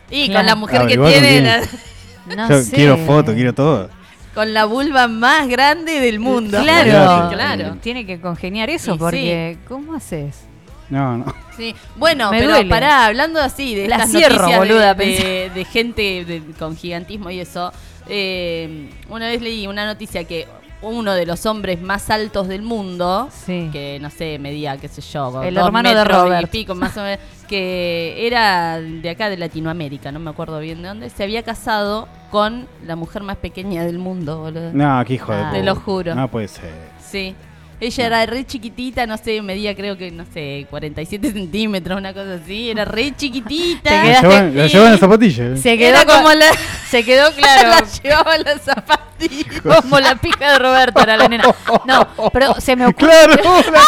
Y 0.09 0.25
Claro. 0.25 0.39
con 0.39 0.45
la 0.47 0.55
mujer 0.55 0.77
que 0.79 0.83
Averiguá 0.95 1.09
tiene, 1.09 1.41
la- 1.41 1.61
No 2.35 2.49
Yo 2.49 2.61
sé. 2.63 2.75
quiero 2.75 2.97
fotos, 2.97 3.35
quiero 3.35 3.53
todo. 3.53 3.89
con 4.33 4.53
la 4.53 4.65
vulva 4.65 5.07
más 5.07 5.47
grande 5.47 5.99
del 5.99 6.19
mundo. 6.19 6.59
Claro, 6.61 6.89
Claro. 6.89 7.29
claro. 7.29 7.77
Tiene 7.81 8.05
que 8.07 8.19
congeniar 8.19 8.69
eso 8.71 8.95
Y 8.95 8.97
porque 8.97 9.57
¿cómo 9.67 9.93
haces? 9.93 10.44
No, 10.89 11.17
no. 11.17 11.33
Sí. 11.57 11.73
Bueno, 11.95 12.31
Me 12.31 12.39
pero 12.39 12.51
duele. 12.51 12.69
pará, 12.69 13.05
hablando 13.05 13.39
así 13.39 13.73
de 13.75 13.87
La 13.87 13.95
estas 13.95 14.11
cierro, 14.11 14.35
noticias 14.35 14.61
de- 14.61 14.67
boluda, 14.67 14.93
de, 14.93 15.51
de 15.53 15.65
gente 15.65 16.25
de- 16.25 16.41
con 16.59 16.75
gigantismo 16.75 17.29
y 17.31 17.39
eso, 17.39 17.71
eh, 18.07 18.89
una 19.09 19.27
vez 19.27 19.41
leí 19.41 19.65
una 19.67 19.85
noticia 19.85 20.23
que 20.25 20.47
uno 20.81 21.13
de 21.13 21.25
los 21.25 21.45
hombres 21.47 21.81
más 21.81 22.09
altos 22.11 22.47
del 22.47 22.61
mundo, 22.61 23.29
Sí. 23.31 23.69
que 23.71 23.97
no 23.99 24.11
sé, 24.11 24.37
medía, 24.37 24.77
qué 24.77 24.87
sé 24.87 25.01
yo, 25.01 25.41
El 25.41 25.55
dos 25.55 25.65
hermano 25.65 25.89
de 25.89 25.95
metros 25.95 26.15
y 26.17 26.21
Robert. 26.21 26.51
pico, 26.51 26.75
más 26.75 26.95
o 26.97 27.01
menos, 27.01 27.19
que 27.47 28.27
era 28.27 28.79
de 28.79 29.09
acá 29.09 29.29
de 29.29 29.37
Latinoamérica, 29.37 30.11
no 30.11 30.19
me 30.19 30.29
acuerdo 30.29 30.59
bien 30.59 30.81
de 30.83 30.89
dónde, 30.89 31.09
se 31.09 31.23
había 31.23 31.41
casado 31.41 32.07
con 32.29 32.67
la 32.85 32.95
mujer 32.95 33.23
más 33.23 33.37
pequeña 33.37 33.83
del 33.85 33.97
mundo, 33.97 34.39
boludo. 34.41 34.71
No, 34.73 35.03
qué 35.05 35.13
hijo 35.15 35.31
de 35.31 35.37
Ah. 35.39 35.45
puta. 35.49 35.59
Te 35.59 35.63
lo 35.63 35.75
juro. 35.75 36.13
No 36.15 36.29
puede 36.29 36.47
ser. 36.49 36.71
Sí. 37.03 37.33
Ella 37.81 38.05
era 38.05 38.25
re 38.25 38.45
chiquitita, 38.45 39.05
no 39.05 39.17
sé, 39.17 39.41
medía 39.41 39.75
creo 39.75 39.97
que, 39.97 40.09
no 40.09 40.23
sé, 40.33 40.65
47 40.69 41.33
centímetros, 41.33 41.97
una 41.97 42.13
cosa 42.13 42.35
así. 42.41 42.71
Era 42.71 42.85
re 42.85 43.13
chiquitita. 43.15 43.89
Te 43.89 44.13
La 44.13 44.21
la 44.43 44.67
llevan 44.67 44.93
en 44.93 44.99
zapatillas. 44.99 45.57
¿eh? 45.57 45.61
Se 45.61 45.77
quedó 45.77 45.89
Era 45.89 46.05
como 46.05 46.31
la, 46.31 46.45
Se 46.89 47.03
quedó 47.03 47.31
claro. 47.35 47.69
la 47.69 47.83
llevaba 48.01 48.37
las 48.37 48.61
zapatillas. 48.61 49.61
como 49.61 49.99
la 49.99 50.15
pija 50.15 50.53
de 50.53 50.59
Roberto 50.59 51.01
era 51.01 51.17
la 51.17 51.27
nena. 51.27 51.43
No, 51.85 52.07
pero 52.31 52.55
se 52.61 52.75
me 52.77 52.85
ocurre. 52.85 53.09
Claro, 53.09 53.33
la- 53.71 53.83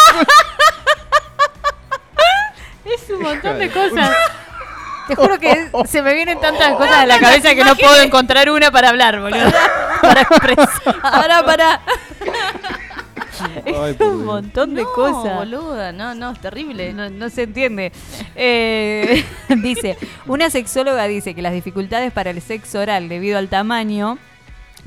Es 2.84 3.10
un 3.10 3.22
montón 3.22 3.58
de 3.58 3.70
cosas. 3.70 4.10
Te 5.08 5.14
juro 5.14 5.38
que 5.38 5.70
se 5.86 6.02
me 6.02 6.12
vienen 6.14 6.40
tantas 6.40 6.74
cosas 6.74 6.96
a 6.96 7.06
la 7.06 7.18
cabeza 7.18 7.54
que 7.54 7.64
no 7.64 7.74
puedo 7.76 8.00
encontrar 8.02 8.50
una 8.50 8.70
para 8.70 8.90
hablar, 8.90 9.20
boludo. 9.20 9.50
Para 10.02 10.20
expresar. 10.22 10.96
Ahora 11.02 11.42
para. 11.44 11.80
Ay, 13.66 13.90
Es 13.92 13.96
por 13.96 14.08
un 14.08 14.24
montón 14.24 14.74
de 14.74 14.82
No, 14.82 14.92
cosas. 14.92 15.36
boluda, 15.36 15.92
no, 15.92 16.14
no, 16.14 16.32
es 16.32 16.40
terrible. 16.40 16.92
No, 16.92 17.08
no 17.10 17.28
se 17.30 17.44
entiende. 17.44 17.92
Eh, 18.36 19.24
dice, 19.62 19.96
una 20.26 20.50
sexóloga 20.50 21.06
dice 21.06 21.34
que 21.34 21.42
las 21.42 21.52
dificultades 21.52 22.12
para 22.12 22.30
el 22.30 22.40
sexo 22.40 22.80
oral 22.80 23.08
debido 23.08 23.38
al 23.38 23.48
tamaño 23.48 24.18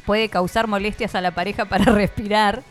puede 0.06 0.30
causar 0.30 0.68
molestias 0.68 1.16
a 1.16 1.22
la 1.22 1.32
pareja 1.32 1.66
para 1.66 1.86
respirar. 1.94 2.64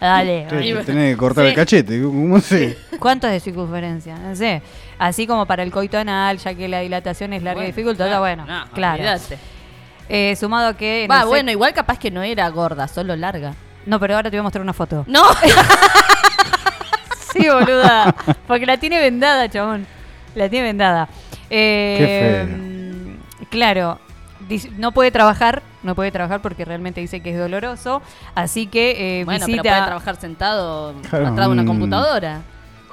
Dale. 0.00 0.46
Tenés 0.84 1.14
que 1.14 1.16
cortar 1.16 1.44
el 1.46 1.54
cachete, 1.54 2.00
¿cómo 2.00 2.40
sé? 2.40 2.78
¿Cuánto 3.00 3.26
es 3.26 3.32
de 3.32 3.40
circunferencia? 3.40 4.16
No 4.16 4.36
sé. 4.36 4.62
Así 4.96 5.26
como 5.26 5.44
para 5.46 5.64
el 5.64 5.72
coito 5.72 5.98
anal, 5.98 6.38
ya 6.38 6.54
que 6.54 6.68
la 6.68 6.80
dilatación 6.80 7.32
es 7.32 7.42
larga 7.42 7.62
y 7.62 7.64
Bueno, 7.64 7.76
dificultosa, 7.76 8.10
no, 8.14 8.20
bueno, 8.20 8.46
no, 8.46 8.70
claro. 8.72 9.02
Eh, 10.08 10.36
sumado 10.36 10.68
a 10.68 10.76
que... 10.76 11.08
Va, 11.10 11.24
bueno, 11.24 11.50
igual 11.50 11.74
capaz 11.74 11.98
que 11.98 12.12
no 12.12 12.22
era 12.22 12.48
gorda, 12.48 12.86
solo 12.86 13.16
larga. 13.16 13.54
No, 13.88 13.98
pero 13.98 14.14
ahora 14.16 14.30
te 14.30 14.36
voy 14.36 14.40
a 14.40 14.42
mostrar 14.44 14.62
una 14.62 14.72
foto. 14.74 15.04
No. 15.08 15.22
Sí, 17.32 17.46
boluda. 17.48 18.14
Porque 18.46 18.64
la 18.66 18.78
tiene 18.78 18.98
vendada, 19.00 19.48
chabón. 19.48 19.86
La 20.34 20.48
tiene 20.48 20.66
vendada. 20.68 21.08
Eh, 21.50 22.46
Claro. 23.50 23.98
dice- 24.48 24.70
No 24.76 24.92
puede 24.92 25.10
trabajar, 25.10 25.62
no 25.82 25.94
puede 25.94 26.10
trabajar 26.10 26.40
porque 26.40 26.64
realmente 26.64 27.00
dice 27.00 27.20
que 27.20 27.30
es 27.32 27.38
doloroso. 27.38 28.02
Así 28.34 28.66
que 28.66 29.20
eh, 29.20 29.24
Bueno, 29.24 29.44
visita. 29.46 29.62
pero 29.62 29.74
puede 29.74 29.86
trabajar 29.86 30.16
sentado 30.16 30.94
Claro, 31.08 31.28
atrás 31.28 31.46
de 31.46 31.52
una 31.52 31.64
computadora. 31.66 32.40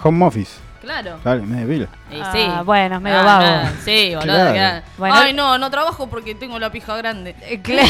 Home 0.03 0.25
office. 0.25 0.51
Claro. 0.81 1.17
Dale, 1.23 1.41
me 1.43 1.65
de 1.65 1.73
pila. 1.73 1.87
Y 2.11 2.19
Ah, 2.21 2.29
sí. 2.31 2.45
bueno, 2.65 2.97
es 2.97 3.01
medio 3.01 3.19
Ah, 3.19 3.23
vago. 3.23 3.41
nada, 3.43 3.73
Sí, 3.83 4.13
boludo. 4.15 4.51
Claro. 4.51 4.85
Bueno. 4.97 5.15
Ay, 5.15 5.33
no, 5.33 5.57
no 5.57 5.71
trabajo 5.71 6.07
porque 6.07 6.35
tengo 6.35 6.59
la 6.59 6.69
pija 6.71 6.95
grande. 6.97 7.35
Eh, 7.41 7.61
claro. 7.61 7.87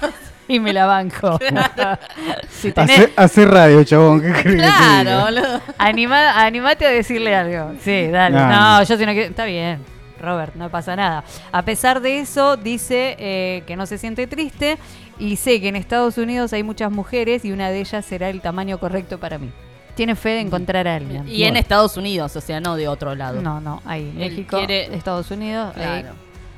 y 0.48 0.60
me 0.60 0.72
la 0.72 0.86
banco. 0.86 1.38
si 2.50 2.72
tenés- 2.72 2.90
Hace, 3.04 3.12
hace 3.16 3.44
radio, 3.46 3.84
chabón. 3.84 4.20
¿Qué 4.20 4.32
crees 4.32 4.44
que 4.44 4.50
te 4.52 4.56
Claro, 4.58 5.24
boludo. 5.24 5.60
Anima, 5.78 6.44
animate 6.44 6.86
a 6.86 6.90
decirle 6.90 7.34
algo. 7.34 7.72
Sí, 7.82 8.08
dale. 8.08 8.36
No, 8.36 8.48
No, 8.48 8.78
no. 8.78 8.82
yo 8.84 8.96
si 8.96 9.06
no 9.06 9.12
quiero. 9.12 9.28
Está 9.30 9.44
bien, 9.44 9.80
Robert, 10.20 10.54
no 10.54 10.68
pasa 10.70 10.96
nada. 10.96 11.24
A 11.52 11.62
pesar 11.62 12.00
de 12.00 12.18
eso, 12.20 12.56
dice 12.56 13.16
eh, 13.18 13.62
que 13.66 13.76
no 13.76 13.86
se 13.86 13.98
siente 13.98 14.26
triste 14.26 14.78
y 15.18 15.36
sé 15.36 15.60
que 15.60 15.68
en 15.68 15.76
Estados 15.76 16.18
Unidos 16.18 16.52
hay 16.52 16.62
muchas 16.62 16.90
mujeres 16.90 17.44
y 17.44 17.52
una 17.52 17.70
de 17.70 17.80
ellas 17.80 18.04
será 18.04 18.28
el 18.28 18.40
tamaño 18.40 18.78
correcto 18.78 19.18
para 19.18 19.38
mí. 19.38 19.50
Tiene 19.94 20.14
fe 20.14 20.28
de 20.30 20.40
encontrar 20.42 20.86
a 20.86 20.94
alguien. 20.94 21.26
Y 21.28 21.42
en 21.42 21.56
Estados 21.56 21.96
Unidos, 21.96 22.36
o 22.36 22.40
sea, 22.40 22.60
no 22.60 22.76
de 22.76 22.86
otro 22.86 23.16
lado. 23.16 23.42
No, 23.42 23.60
no, 23.60 23.82
ahí. 23.84 24.08
Él 24.12 24.30
México, 24.30 24.56
quiere- 24.58 24.94
Estados 24.94 25.28
Unidos. 25.32 25.76
ahí. 25.76 26.04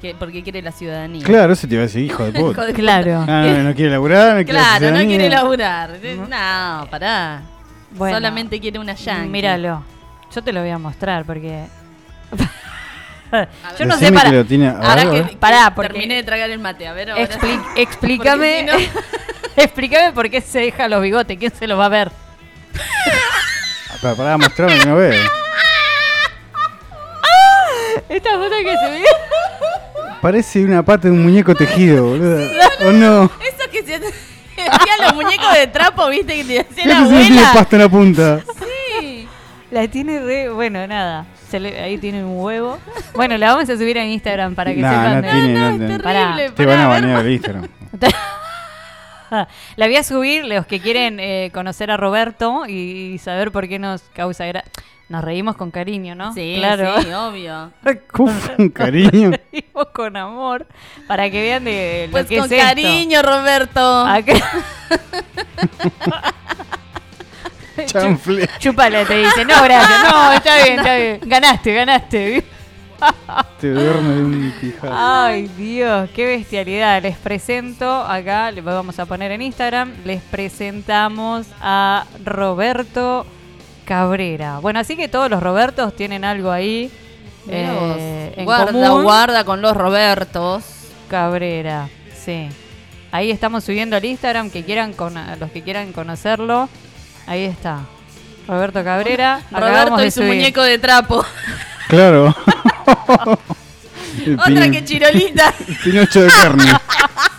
Que- 0.01 0.15
porque 0.15 0.43
quiere 0.43 0.63
la 0.63 0.73
ciudadanía. 0.73 1.25
Claro, 1.25 1.53
eso 1.53 1.69
te 1.69 1.75
iba 1.75 1.83
a 1.83 1.87
decir, 1.87 2.03
hijo 2.05 2.25
de 2.25 2.31
Hijo 2.39 2.49
puta. 2.49 2.65
de 2.67 2.73
Claro. 2.73 3.25
Ah, 3.29 3.43
no, 3.47 3.63
no 3.65 3.75
quiere 3.75 3.91
laburar, 3.91 4.29
no 4.37 4.45
quiere 4.45 4.51
Claro, 4.59 4.91
no 4.93 4.99
quiere 5.07 5.29
laburar. 5.29 5.91
No, 6.29 6.89
pará. 6.91 7.43
Bueno, 7.93 8.17
Solamente 8.17 8.59
quiere 8.61 8.79
una 8.79 8.95
yankee. 8.95 9.29
Míralo. 9.29 9.85
Yo 10.35 10.43
te 10.43 10.53
lo 10.53 10.61
voy 10.61 10.71
a 10.71 10.79
mostrar 10.79 11.25
porque. 11.25 11.65
Yo 13.79 13.85
no 13.87 13.95
Decime 13.97 14.09
sé 14.09 14.13
para. 14.13 14.31
que 14.31 14.37
lo 14.37 14.45
tiene- 14.45 14.69
a 14.69 14.73
Ahora 14.79 15.03
a 15.03 15.11
que, 15.11 15.23
Pará, 15.39 15.73
porque- 15.75 15.93
terminé 15.93 16.15
de 16.17 16.23
tragar 16.25 16.51
el 16.51 16.59
mate. 16.59 16.87
A 16.89 16.93
ver, 16.93 17.11
ahora. 17.11 17.23
Expli- 17.29 17.63
explícame. 17.77 18.67
Porque 18.69 18.85
si 19.55 19.61
explícame 19.61 20.13
por 20.13 20.31
qué 20.31 20.41
se 20.41 20.61
deja 20.61 20.89
los 20.89 21.03
bigotes. 21.03 21.37
¿Quién 21.39 21.53
se 21.55 21.67
los 21.67 21.79
va 21.79 21.87
a 21.87 21.89
ver? 21.91 22.11
Para, 24.01 24.15
para 24.15 24.37
mostrarme 24.39 24.79
que 24.79 24.87
no 24.87 24.97
ve. 24.97 25.17
Esta 28.09 28.31
foto 28.31 28.51
que 28.63 28.77
se 28.77 28.91
ve. 28.91 29.05
Parece 30.21 30.65
una 30.65 30.83
pata 30.85 31.09
de 31.09 31.13
un 31.13 31.23
muñeco 31.23 31.55
tejido, 31.55 32.05
boludo. 32.11 32.47
¿O 32.87 32.93
no? 32.93 33.25
Eso 33.25 33.71
que 33.71 33.83
se 33.83 33.95
hacían 34.71 34.99
los 35.05 35.15
muñecos 35.15 35.55
de 35.55 35.67
trapo, 35.69 36.09
viste, 36.09 36.37
que 36.37 36.45
te 36.45 36.61
hacía 36.61 36.87
la 36.87 37.01
le 37.01 37.09
tiene 37.09 37.25
abuela. 37.41 37.51
pasta 37.55 37.77
en 37.77 37.83
la 37.83 37.89
punta. 37.89 38.41
Sí. 39.01 39.29
La 39.71 39.89
tiene 39.89 40.21
re. 40.21 40.51
Bueno, 40.51 40.87
nada. 40.87 41.27
Se 41.49 41.59
le- 41.61 41.81
ahí 41.81 41.97
tiene 41.99 42.25
un 42.25 42.39
huevo. 42.41 42.79
Bueno, 43.15 43.39
la 43.39 43.55
vamos 43.55 43.69
a 43.71 43.77
subir 43.77 43.99
a 43.99 44.05
Instagram 44.05 44.55
para 44.55 44.75
que 44.75 44.81
Nah, 44.81 44.91
sepan. 44.91 45.15
no 45.15 45.23
de- 45.23 45.31
tiene, 45.33 45.55
no, 45.55 45.73
no, 45.79 45.89
no. 45.99 46.03
Pará. 46.05 46.37
Te 46.55 46.67
van 46.67 46.81
a 46.81 46.87
banear 46.89 47.25
el 47.27 47.33
Instagram. 47.33 47.69
La 49.77 49.87
voy 49.87 49.95
a 49.97 50.03
subir, 50.03 50.45
los 50.45 50.67
que 50.67 50.81
quieren 50.81 51.21
eh, 51.21 51.51
conocer 51.55 51.91
a 51.93 51.97
Roberto 51.97 52.65
y, 52.67 53.19
saber 53.23 53.53
por 53.53 53.69
qué 53.69 53.79
nos 53.79 54.03
causa 54.13 54.45
gra 54.47 54.65
Nos 55.11 55.25
reímos 55.25 55.57
con 55.57 55.73
cariño, 55.73 56.15
¿no? 56.15 56.33
Sí, 56.33 56.55
claro. 56.59 57.03
sí, 57.03 57.13
obvio. 57.13 57.73
Con 58.13 58.69
cariño. 58.71 59.31
Nos 59.31 59.41
reímos 59.53 59.87
con 59.93 60.17
amor. 60.17 60.67
Para 61.09 61.29
que 61.29 61.43
vean 61.43 61.65
de 61.65 62.05
lo 62.07 62.13
Pues 62.13 62.27
que 62.27 62.37
con 62.39 62.47
es 62.47 62.53
esto. 62.53 62.65
cariño, 62.65 63.21
Roberto. 63.21 64.07
Acá- 64.07 64.35
Chanfle. 67.87 68.49
Chúpala, 68.59 69.05
te 69.05 69.17
dice. 69.19 69.45
No, 69.45 69.63
gracias. 69.65 70.13
No, 70.13 70.33
está 70.33 70.57
bien, 70.65 70.79
está 70.79 70.97
bien. 70.97 71.21
Ganaste, 71.25 71.75
ganaste. 71.75 72.45
Te 73.61 73.71
duerme 73.71 74.15
de 74.15 74.23
un 74.25 74.55
pijazo. 74.61 74.93
Ay, 74.95 75.49
Dios, 75.57 76.11
qué 76.15 76.27
bestialidad. 76.27 77.03
Les 77.03 77.17
presento 77.17 77.89
acá, 77.91 78.51
le 78.51 78.61
vamos 78.61 78.99
a 78.99 79.07
poner 79.07 79.33
en 79.33 79.41
Instagram, 79.43 79.93
les 80.05 80.21
presentamos 80.23 81.47
a 81.63 82.05
Roberto 82.25 83.25
Cabrera. 83.85 84.59
Bueno, 84.59 84.81
así 84.81 84.97
que 84.97 85.09
todos 85.09 85.31
los 85.31 85.43
Robertos 85.43 85.95
tienen 85.97 86.25
algo 86.25 86.51
ahí 86.51 86.91
eh, 87.49 88.35
en 88.37 88.45
guarda, 88.45 88.73
común. 88.73 89.03
guarda 89.03 89.45
con 89.45 89.63
los 89.63 89.77
Robertos. 89.77 90.65
Cabrera, 91.09 91.89
sí. 92.15 92.49
Ahí 93.13 93.31
estamos 93.31 93.65
subiendo 93.65 93.97
al 93.97 94.05
Instagram, 94.05 94.51
que 94.51 94.65
quieran 94.65 94.93
con, 94.93 95.15
los 95.39 95.51
que 95.51 95.63
quieran 95.63 95.93
conocerlo. 95.93 96.69
Ahí 97.27 97.45
está. 97.45 97.81
Roberto 98.47 98.85
Cabrera. 98.85 99.43
Roberto 99.51 100.05
y 100.05 100.11
su 100.11 100.21
subir. 100.21 100.35
muñeco 100.35 100.63
de 100.63 100.79
trapo. 100.79 101.25
Claro. 101.89 102.35
Otra 104.39 104.71
que 104.71 104.85
chirolita. 104.85 105.53
Pinocho 105.83 106.23
de 106.23 106.29
carne. 106.29 106.65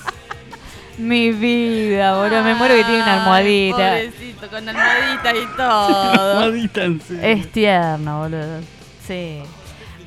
Mi 1.01 1.31
vida, 1.31 2.17
boludo. 2.17 2.43
Me 2.43 2.55
muero 2.55 2.75
que 2.75 2.83
tiene 2.83 3.01
una 3.03 3.19
almohadita. 3.21 3.77
Pobrecito, 3.95 4.47
con 4.49 4.69
almohadita 4.69 5.35
y 5.35 5.45
todo. 5.57 6.11
Almohadita 6.39 6.83
en 6.83 7.01
serio. 7.01 7.23
Es 7.23 7.51
tierno, 7.51 8.19
boludo. 8.19 8.59
Sí. 9.07 9.39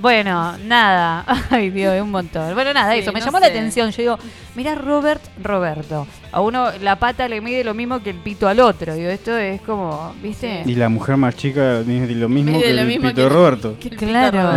Bueno, 0.00 0.56
nada. 0.58 1.24
Ay, 1.50 1.70
Dios, 1.70 1.94
es 1.94 2.02
un 2.02 2.10
montón. 2.10 2.52
Bueno, 2.54 2.72
nada, 2.74 2.92
Sí, 2.92 2.98
eso. 3.00 3.12
Me 3.12 3.20
no 3.20 3.26
llamó 3.26 3.40
la 3.40 3.46
atención. 3.46 3.90
Yo 3.90 3.96
digo, 4.02 4.18
mira 4.54 4.74
Robert, 4.74 5.22
Roberto. 5.42 6.06
A 6.32 6.40
uno 6.40 6.70
la 6.82 6.96
pata 6.98 7.26
le 7.28 7.40
mide 7.40 7.64
lo 7.64 7.74
mismo 7.74 8.02
que 8.02 8.10
el 8.10 8.16
pito 8.18 8.46
al 8.48 8.60
otro. 8.60 8.94
Digo, 8.94 9.08
esto 9.10 9.36
es 9.36 9.60
como, 9.62 10.14
¿viste? 10.22 10.62
Y 10.66 10.74
la 10.74 10.88
mujer 10.88 11.16
más 11.16 11.36
chica 11.36 11.82
mide 11.86 12.14
lo 12.14 12.28
mismo 12.28 12.52
Mide 12.52 12.64
que 12.64 12.72
lo 12.74 12.80
el 12.82 12.86
mismo 12.88 13.02
pito 13.08 13.14
que 13.16 13.22
el- 13.22 13.30
Roberto. 13.32 13.76
que 13.80 13.88
el 13.88 13.96
pito 13.96 14.06
Claro. 14.06 14.52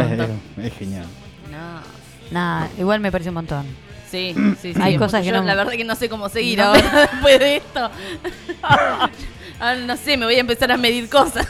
Es, 0.62 0.74
genial. 0.74 1.06
No. 1.52 1.80
Nada, 2.32 2.68
igual 2.78 3.00
me 3.00 3.12
parece 3.12 3.30
un 3.30 3.36
montón. 3.36 3.87
Sí, 4.10 4.34
sí, 4.62 4.74
sí. 4.74 4.80
Hay 4.82 4.98
cosas 4.98 5.22
que 5.22 5.28
Yo 5.28 5.34
no- 5.34 5.44
La 5.44 5.56
verdad 5.56 5.74
que 5.74 5.84
no 5.84 5.96
sé 5.96 6.08
cómo 6.10 6.30
seguir 6.30 6.60
No. 6.60 6.66
ahora 6.66 7.02
después 7.12 7.40
de 7.40 7.58
esto. 7.58 7.90
Ahora 9.60 9.76
no 9.80 9.98
sé, 9.98 10.18
me 10.18 10.26
voy 10.26 10.36
a 10.36 10.40
empezar 10.40 10.72
a 10.72 10.78
medir 10.78 11.10
cosas. 11.10 11.48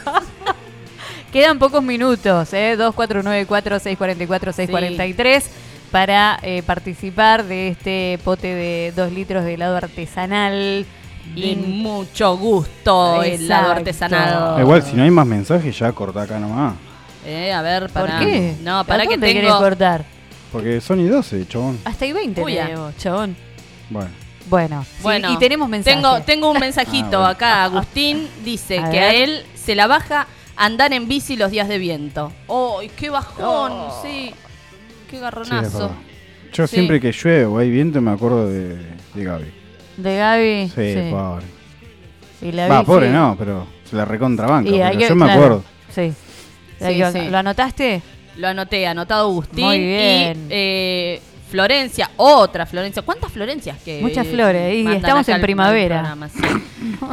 Quedan 1.32 1.58
pocos 1.58 1.82
minutos, 1.82 2.52
¿eh? 2.54 2.74
2494-644-643 2.78 5.42
para 5.90 6.38
eh, 6.42 6.62
participar 6.62 7.44
de 7.44 7.68
este 7.68 8.18
pote 8.24 8.54
de 8.54 8.92
2 8.96 9.12
litros 9.12 9.44
de 9.44 9.54
helado 9.54 9.76
artesanal. 9.76 10.86
Y 11.36 11.56
mucho 11.56 12.38
gusto 12.38 13.22
el 13.22 13.42
helado 13.42 13.72
Exacto. 13.74 13.78
artesanal. 13.78 14.60
Igual, 14.60 14.82
si 14.82 14.96
no 14.96 15.02
hay 15.02 15.10
más 15.10 15.26
mensajes, 15.26 15.78
ya 15.78 15.92
corta 15.92 16.22
acá 16.22 16.38
nomás. 16.38 16.74
Eh, 17.26 17.52
a 17.52 17.60
ver, 17.60 17.90
¿Por 17.90 18.06
para. 18.06 18.20
qué? 18.20 18.54
No, 18.62 18.82
para 18.84 19.02
¿A 19.02 19.06
que 19.06 19.12
dónde 19.12 19.26
querés 19.34 19.42
tengo. 19.50 19.58
cortar? 19.58 20.04
Porque 20.52 20.80
son 20.80 21.00
y 21.00 21.06
12, 21.08 21.46
chabón. 21.46 21.78
Hasta 21.84 22.06
y 22.06 22.12
20 22.12 22.42
Uy, 22.42 22.58
chabón. 22.98 23.36
Bueno. 23.90 24.10
Bueno, 24.48 24.82
sí, 24.84 25.02
Bueno, 25.02 25.32
y 25.34 25.36
tenemos 25.38 25.68
mensajes. 25.68 26.00
Tengo, 26.00 26.22
tengo 26.22 26.50
un 26.50 26.58
mensajito 26.58 27.06
Ah, 27.18 27.20
bueno. 27.20 27.26
acá. 27.26 27.64
Agustín 27.64 28.26
dice 28.44 28.78
A 28.78 28.90
que 28.90 28.98
ver. 28.98 29.02
a 29.10 29.14
él 29.14 29.44
se 29.54 29.74
la 29.74 29.86
baja 29.86 30.26
andar 30.56 30.94
en 30.94 31.06
bici 31.06 31.36
los 31.36 31.50
días 31.50 31.68
de 31.68 31.76
viento. 31.76 32.32
¡Ay, 32.48 32.90
qué 32.96 33.10
bajón! 33.10 33.72
Sí, 34.02 34.32
qué 35.06 35.10
Sí, 35.10 35.16
es 35.16 35.20
garronazo. 35.20 35.90
Yo 36.54 36.66
Sí. 36.66 36.76
siempre 36.76 36.98
que 36.98 37.12
llueve 37.12 37.44
o 37.44 37.58
hay 37.58 37.70
viento 37.70 38.00
me 38.00 38.10
acuerdo 38.10 38.48
de, 38.48 38.76
de 39.14 39.24
Gaby. 39.24 39.52
De 39.98 40.16
Gaby. 40.16 40.72
Sí, 40.74 40.94
sí. 40.94 41.10
pobre. 41.10 41.44
Y 42.40 42.52
la 42.52 42.68
Va, 42.68 42.80
bici- 42.82 42.86
pobre 42.86 43.10
no, 43.10 43.36
pero 43.38 43.66
se 43.84 43.96
la 43.96 44.06
recontrabanca. 44.06 44.70
Yo 44.70 45.14
me 45.14 45.26
claro, 45.26 45.32
acuerdo. 45.32 45.64
Sí. 45.94 46.12
¿Lo 47.30 47.36
anotaste? 47.38 48.00
Lo 48.38 48.46
anoté, 48.46 48.86
anotado 48.86 49.26
Agustín. 49.26 49.64
Muy 49.64 49.78
bien. 49.80 50.44
Y 50.44 50.50
eh, 50.50 51.22
Florencia, 51.50 52.08
otra 52.16 52.66
Florencia. 52.66 53.02
¿Cuántas 53.02 53.32
Florencias 53.32 53.78
que 53.82 54.00
Muchas 54.00 54.28
flores, 54.28 54.76
y 54.76 54.86
estamos 54.86 55.28
en 55.28 55.40
primavera. 55.40 56.16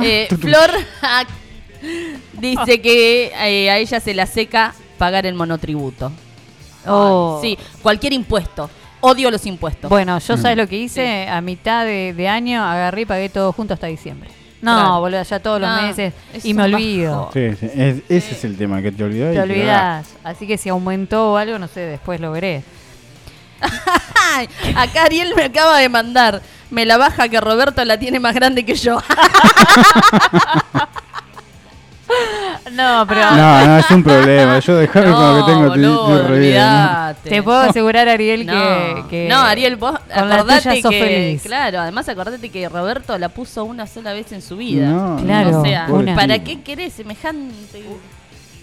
Eh, 0.01 0.27
Flor 0.39 0.71
dice 2.33 2.81
que 2.81 3.27
eh, 3.27 3.69
a 3.69 3.77
ella 3.77 3.99
se 3.99 4.13
la 4.13 4.25
seca 4.25 4.73
pagar 4.97 5.25
el 5.25 5.33
monotributo. 5.35 6.11
Oh. 6.85 7.39
Sí, 7.41 7.57
cualquier 7.81 8.13
impuesto. 8.13 8.69
Odio 9.01 9.31
los 9.31 9.45
impuestos. 9.45 9.89
Bueno, 9.89 10.19
yo 10.19 10.37
sabes 10.37 10.57
lo 10.57 10.67
que 10.67 10.77
hice 10.77 11.27
a 11.27 11.41
mitad 11.41 11.85
de, 11.85 12.13
de 12.13 12.27
año, 12.27 12.63
agarré 12.63 13.01
y 13.01 13.05
pagué 13.05 13.29
todo 13.29 13.51
junto 13.51 13.73
hasta 13.73 13.87
diciembre. 13.87 14.29
No, 14.61 14.73
Claro. 14.73 14.99
boludo, 15.01 15.21
ya 15.23 15.39
todos 15.39 15.61
los 15.61 15.69
No, 15.69 15.81
meses 15.83 16.13
es 16.33 16.45
y 16.45 16.53
me 16.53 16.63
olvido. 16.63 17.29
Sí, 17.33 17.55
sí, 17.59 17.69
es- 17.75 17.97
ese 18.09 18.31
es 18.31 18.43
el 18.45 18.57
tema, 18.57 18.81
que 18.81 18.91
te 18.91 19.03
olvidás. 19.03 19.29
Te 19.29 19.35
te 19.35 19.41
olvidás. 19.43 20.07
Así 20.23 20.47
que 20.47 20.57
si 20.57 20.69
aumentó 20.69 21.33
o 21.33 21.37
algo, 21.37 21.59
no 21.59 21.67
sé, 21.67 21.81
después 21.81 22.19
lo 22.19 22.31
veré. 22.31 22.63
Acá 24.75 25.03
Ariel 25.03 25.33
me 25.35 25.43
acaba 25.43 25.77
de 25.79 25.89
mandar. 25.89 26.41
Me 26.71 26.85
la 26.85 26.97
baja 26.97 27.29
que 27.29 27.39
Roberto 27.39 27.85
la 27.85 27.97
tiene 27.99 28.19
más 28.19 28.33
grande 28.33 28.65
que 28.65 28.73
yo. 28.75 28.97
No, 32.71 33.05
pero. 33.07 33.21
No, 33.31 33.65
no, 33.67 33.77
es 33.77 33.89
un 33.91 34.03
problema. 34.03 34.59
Yo 34.59 34.75
dejarme 34.75 35.11
con 35.13 35.37
lo 35.39 35.45
que 35.45 35.51
tengo, 35.51 35.67
boludo, 35.69 36.23
¿no? 36.23 36.33
olvidate. 36.33 37.29
Te 37.29 37.43
puedo 37.43 37.59
asegurar, 37.59 38.09
Ariel, 38.09 38.45
No, 38.45 38.53
que, 38.53 39.03
que- 39.09 39.27
no, 39.29 39.37
Ariel, 39.39 39.75
vos 39.75 39.95
acordate 40.13 40.81
que, 40.81 40.89
feliz. 40.99 41.43
claro, 41.43 41.79
además 41.79 42.09
acordate 42.09 42.49
que 42.49 42.67
Roberto 42.67 43.17
la 43.17 43.29
puso 43.29 43.63
una 43.65 43.85
sola 43.87 44.13
vez 44.13 44.31
en 44.31 44.41
su 44.41 44.57
vida. 44.57 44.87
No, 44.89 45.17
Claro, 45.23 45.61
o 45.61 45.63
sea, 45.63 45.85
una. 45.89 46.15
¿para 46.15 46.39
qué 46.43 46.61
querés 46.61 46.93
semejante? 46.93 47.83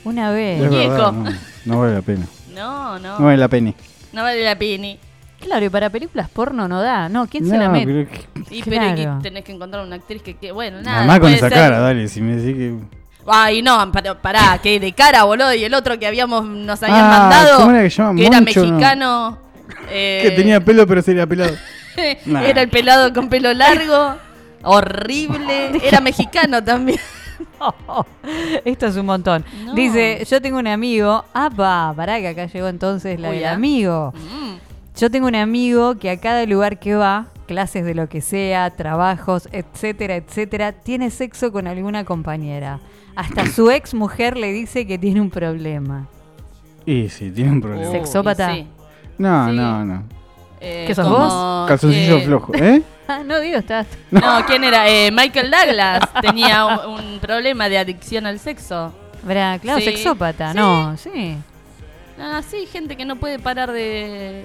Una 0.05 0.31
vez. 0.33 0.61
Verdad, 0.61 1.13
Muñeco. 1.13 1.13
no, 1.13 1.33
no 1.67 1.81
vale 1.81 1.95
la 1.95 2.03
pena. 2.03 2.27
No, 2.55 2.99
no. 2.99 3.19
No 3.19 3.25
vale 3.25 3.37
la 3.39 3.49
pena. 3.49 3.73
No 4.13 4.23
vale 4.23 4.45
la 4.45 4.59
pena. 4.59 4.89
Claro, 5.41 5.65
y 5.65 5.69
para 5.71 5.91
películas 5.91 6.29
porno 6.29 6.69
no 6.69 6.83
da. 6.83 7.09
No, 7.09 7.27
¿quién 7.29 7.47
se 7.47 7.53
No, 7.57 7.63
la 7.63 7.69
mete? 7.69 7.87
pero 7.87 8.11
que- 8.11 8.55
Y 8.57 8.63
pero 8.63 8.95
Claro. 8.95 9.19
tenés 9.23 9.45
que 9.45 9.53
encontrar 9.53 9.85
una 9.87 9.97
actriz 9.97 10.23
que, 10.23 10.35
que 10.37 10.53
bueno, 10.53 10.83
nada. 10.83 10.99
Además 10.99 11.21
con 11.21 11.33
esa 11.33 11.49
ser- 11.49 11.59
cara, 11.59 11.79
dale, 11.79 12.09
si 12.09 12.21
me 12.21 12.37
decís 12.37 12.57
que... 12.57 13.02
Ay, 13.27 13.63
no, 13.63 13.91
pará, 13.93 14.21
pará, 14.21 14.59
que 14.63 14.81
de 14.81 14.93
cara, 14.93 15.25
boludo, 15.25 15.55
y 15.55 15.65
el 15.65 15.75
otro 15.75 15.99
que 15.99 16.07
habíamos 16.07 16.45
nos 16.45 16.83
habían 16.83 17.05
Ah, 17.05 17.19
mandado, 17.19 17.59
¿cómo 17.59 17.71
era 17.71 17.89
que 17.89 17.95
que 17.95 18.27
era 18.27 18.41
Moncho, 18.41 18.65
no. 18.65 18.73
mexicano, 18.73 19.39
eh, 19.91 20.21
Que 20.23 20.31
tenía 20.33 20.61
pelo 20.61 20.87
pero 20.87 21.03
sería 21.03 21.27
pelado. 21.27 21.55
Nah. 22.25 22.43
era 22.43 22.63
el 22.63 22.71
pelado 22.71 23.13
con 23.13 23.29
pelo 23.29 23.53
largo, 23.53 24.17
horrible, 24.63 25.79
era 25.87 26.01
mexicano 26.01 26.65
también. 26.65 26.99
Esto 28.65 28.87
es 28.87 28.97
un 28.97 29.07
montón. 29.07 29.45
No. 29.65 29.75
Dice, 29.75 30.25
yo 30.29 30.41
tengo 30.41 30.59
un 30.59 30.67
amigo. 30.67 31.25
Ah, 31.35 31.51
pa, 31.55 31.93
pará, 31.95 32.19
que 32.19 32.29
acá 32.29 32.47
llegó 32.47 32.69
entonces 32.69 33.21
la 33.21 33.31
Uy, 33.31 33.37
del 33.37 33.45
ah. 33.47 33.53
amigo. 33.53 34.13
Mm. 34.15 34.99
Yo 34.99 35.11
tengo 35.11 35.27
un 35.27 35.35
amigo 35.37 35.99
que 35.99 36.11
a 36.11 36.21
cada 36.21 36.45
lugar 36.47 36.79
que 36.79 36.95
va, 36.95 37.27
clases 37.47 37.85
de 37.85 37.95
lo 37.95 38.09
que 38.09 38.21
sea, 38.21 38.71
trabajos, 38.71 39.49
etcétera, 39.53 40.17
etcétera, 40.17 40.73
tiene 40.73 41.11
sexo 41.11 41.53
con 41.53 41.67
alguna 41.67 42.05
compañera. 42.05 42.81
Hasta 43.17 43.47
su 43.47 43.71
ex 43.71 43.95
mujer 43.95 44.37
le 44.37 44.53
dice 44.53 44.87
que 44.87 44.99
tiene 44.99 45.21
un 45.21 45.31
problema. 45.31 46.07
Y 46.87 47.09
sí, 47.09 47.31
tiene 47.31 47.53
un 47.53 47.61
problema. 47.61 47.89
Oh, 47.89 47.93
¿Sexópata? 47.93 48.55
sí. 48.55 48.67
No, 49.19 49.49
Sí. 49.49 49.57
no, 49.57 49.85
no. 49.85 50.03
Eh, 50.61 50.85
¿Qué 50.87 50.95
sos 50.95 51.05
como, 51.07 51.19
vos? 51.19 51.69
Calzoncillo 51.69 52.17
eh, 52.19 52.23
flojo, 52.23 52.55
¿eh? 52.55 52.83
Ah, 53.09 53.23
no 53.27 53.41
digo, 53.41 53.59
estás. 53.59 53.87
No, 54.11 54.23
¿quién 54.47 54.63
era? 54.65 54.89
Eh, 54.89 55.11
Michael 55.13 55.51
Douglas 55.51 56.01
tenía 56.21 56.65
un, 56.87 56.95
un 56.95 57.19
problema 57.19 57.69
de 57.69 57.77
adicción 57.79 58.27
al 58.27 58.39
sexo. 58.39 58.93
Verá, 59.25 59.59
claro, 59.59 59.81
Sí. 59.81 59.87
sexópata, 59.87 60.53
Sí. 60.53 60.59
no, 60.59 60.97
sí. 60.97 61.37
Ah, 62.19 62.41
sí, 62.49 62.67
gente 62.67 62.97
que 62.97 63.05
no 63.05 63.17
puede 63.17 63.39
parar 63.41 63.73
de, 63.73 64.45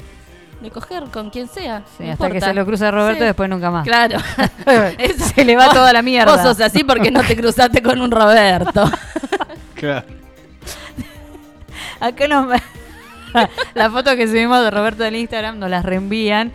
de 0.61 0.71
coger 0.71 1.03
con 1.05 1.29
quien 1.29 1.47
sea. 1.47 1.84
Sí, 1.97 2.03
no 2.05 2.13
hasta 2.13 2.29
que 2.31 2.41
se 2.41 2.53
lo 2.53 2.65
cruza 2.65 2.89
Roberto 2.91 3.19
Sí. 3.19 3.25
después 3.25 3.49
nunca 3.49 3.69
más. 3.71 3.84
Claro. 3.85 4.17
Eso- 4.97 5.25
Se 5.35 5.45
le 5.45 5.55
va 5.55 5.65
Vos- 5.65 5.73
toda 5.75 5.93
la 5.93 6.01
mierda. 6.01 6.31
Vos 6.34 6.41
sos 6.41 6.59
así 6.61 6.84
porque 6.84 7.11
no 7.11 7.23
te 7.23 7.35
cruzaste 7.35 7.81
con 7.81 8.01
un 8.01 8.11
Roberto. 8.11 8.89
Claro. 9.75 10.07
Acá 11.99 12.27
nos 12.27 12.47
la 13.75 13.91
foto 13.91 14.15
que 14.15 14.27
subimos 14.27 14.59
de 14.63 14.71
Roberto 14.71 15.03
del 15.03 15.15
Instagram 15.15 15.59
nos 15.59 15.69
las 15.69 15.85
reenvían, 15.85 16.51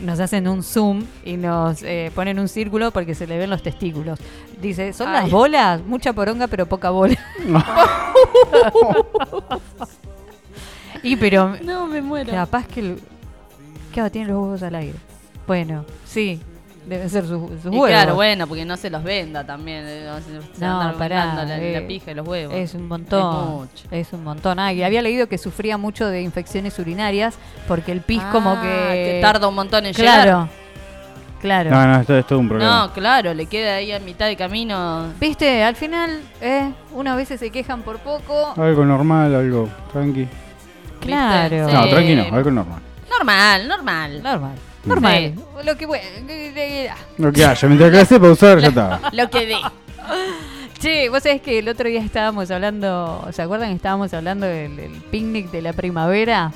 nos 0.00 0.18
hacen 0.20 0.48
un 0.48 0.62
zoom 0.62 1.04
y 1.22 1.36
nos 1.36 1.82
eh, 1.82 2.10
ponen 2.14 2.38
un 2.38 2.48
círculo 2.48 2.90
porque 2.90 3.14
se 3.14 3.26
le 3.26 3.36
ven 3.36 3.50
los 3.50 3.62
testículos. 3.62 4.18
Dice, 4.58 4.94
son 4.94 5.08
Ay. 5.08 5.22
las 5.24 5.30
bolas, 5.30 5.82
mucha 5.82 6.14
poronga 6.14 6.46
pero 6.46 6.64
poca 6.64 6.88
bola. 6.88 7.18
y 11.02 11.16
pero 11.16 11.56
No, 11.62 11.86
me 11.86 12.00
muero. 12.00 12.32
capaz 12.32 12.66
que 12.66 12.80
el, 12.80 13.00
claro, 13.92 14.10
tiene 14.10 14.28
los 14.28 14.36
huevos 14.42 14.62
al 14.62 14.74
aire. 14.74 14.94
Bueno, 15.46 15.84
sí, 16.04 16.40
deben 16.86 17.08
ser 17.10 17.24
sus, 17.26 17.40
huevos. 17.64 17.88
claro, 17.88 18.14
bueno, 18.14 18.46
porque 18.46 18.64
no 18.64 18.76
se 18.76 18.90
los 18.90 19.02
venda 19.04 19.44
también. 19.44 19.84
eh, 19.86 20.04
no 20.06 20.18
se- 20.18 20.60
No, 20.60 20.80
andan 20.80 20.98
pará, 20.98 21.26
vendando 21.26 21.54
la, 21.54 21.60
eh, 21.62 21.80
la 21.80 21.86
pija 21.86 22.10
y 22.10 22.14
los 22.14 22.26
huevos. 22.26 22.54
Es 22.54 22.74
un 22.74 22.88
montón. 22.88 23.20
Es 23.20 23.48
mucho. 23.50 23.88
Es 23.90 24.12
un 24.12 24.24
montón. 24.24 24.58
Ah, 24.58 24.72
y 24.72 24.82
había 24.82 25.02
leído 25.02 25.28
que 25.28 25.38
sufría 25.38 25.76
mucho 25.78 26.06
de 26.08 26.22
infecciones 26.22 26.78
urinarias 26.78 27.36
porque 27.68 27.92
el 27.92 28.00
pis 28.00 28.22
como 28.32 28.50
Ah, 28.50 28.60
que... 28.62 28.68
que 29.14 29.18
tarda 29.22 29.46
un 29.48 29.54
montón 29.54 29.86
en 29.86 29.94
claro, 29.94 30.22
llegar. 30.24 30.48
Claro. 31.40 31.70
No, 31.70 31.86
no, 31.88 32.00
esto 32.00 32.16
es 32.16 32.24
todo 32.26 32.38
un 32.38 32.48
problema. 32.48 32.86
No, 32.86 32.92
claro, 32.92 33.34
le 33.34 33.46
queda 33.46 33.74
ahí 33.74 33.90
a 33.90 33.98
mitad 33.98 34.26
de 34.26 34.36
camino. 34.36 35.06
Viste, 35.20 35.64
al 35.64 35.74
final, 35.74 36.20
eh, 36.40 36.70
unas 36.92 37.16
veces 37.16 37.40
se 37.40 37.50
quejan 37.50 37.82
por 37.82 37.98
poco. 37.98 38.54
Algo 38.56 38.84
normal, 38.84 39.34
algo 39.34 39.68
tranqui. 39.92 40.28
Claro. 41.00 41.68
Sí. 41.68 41.74
No, 41.74 41.88
tranqui 41.88 42.14
no, 42.14 42.36
algo 42.36 42.50
normal. 42.52 42.78
Normal, 43.18 43.68
normal. 43.68 44.22
Normal. 44.22 44.52
Normal. 44.84 45.34
Lo 45.64 45.76
que 45.76 45.86
bueno. 45.86 46.04
Lo 47.18 47.32
que 47.32 47.44
haya, 47.44 47.68
mientras 47.68 47.90
que 47.90 47.96
la 47.98 48.04
sepa 48.04 48.30
usar, 48.30 48.58
ya 48.60 48.68
está. 48.68 49.00
Lo 49.12 49.30
que 49.30 49.46
dé. 49.46 49.56
Che, 50.80 51.08
vos 51.08 51.22
sabés 51.22 51.40
que 51.40 51.60
el 51.60 51.68
otro 51.68 51.88
día 51.88 52.00
estábamos 52.00 52.50
hablando, 52.50 53.28
¿se 53.32 53.40
acuerdan 53.42 53.68
que 53.68 53.76
estábamos 53.76 54.12
hablando 54.14 54.46
del, 54.46 54.74
del 54.74 54.90
picnic 55.12 55.50
de 55.52 55.62
la 55.62 55.72
primavera? 55.72 56.52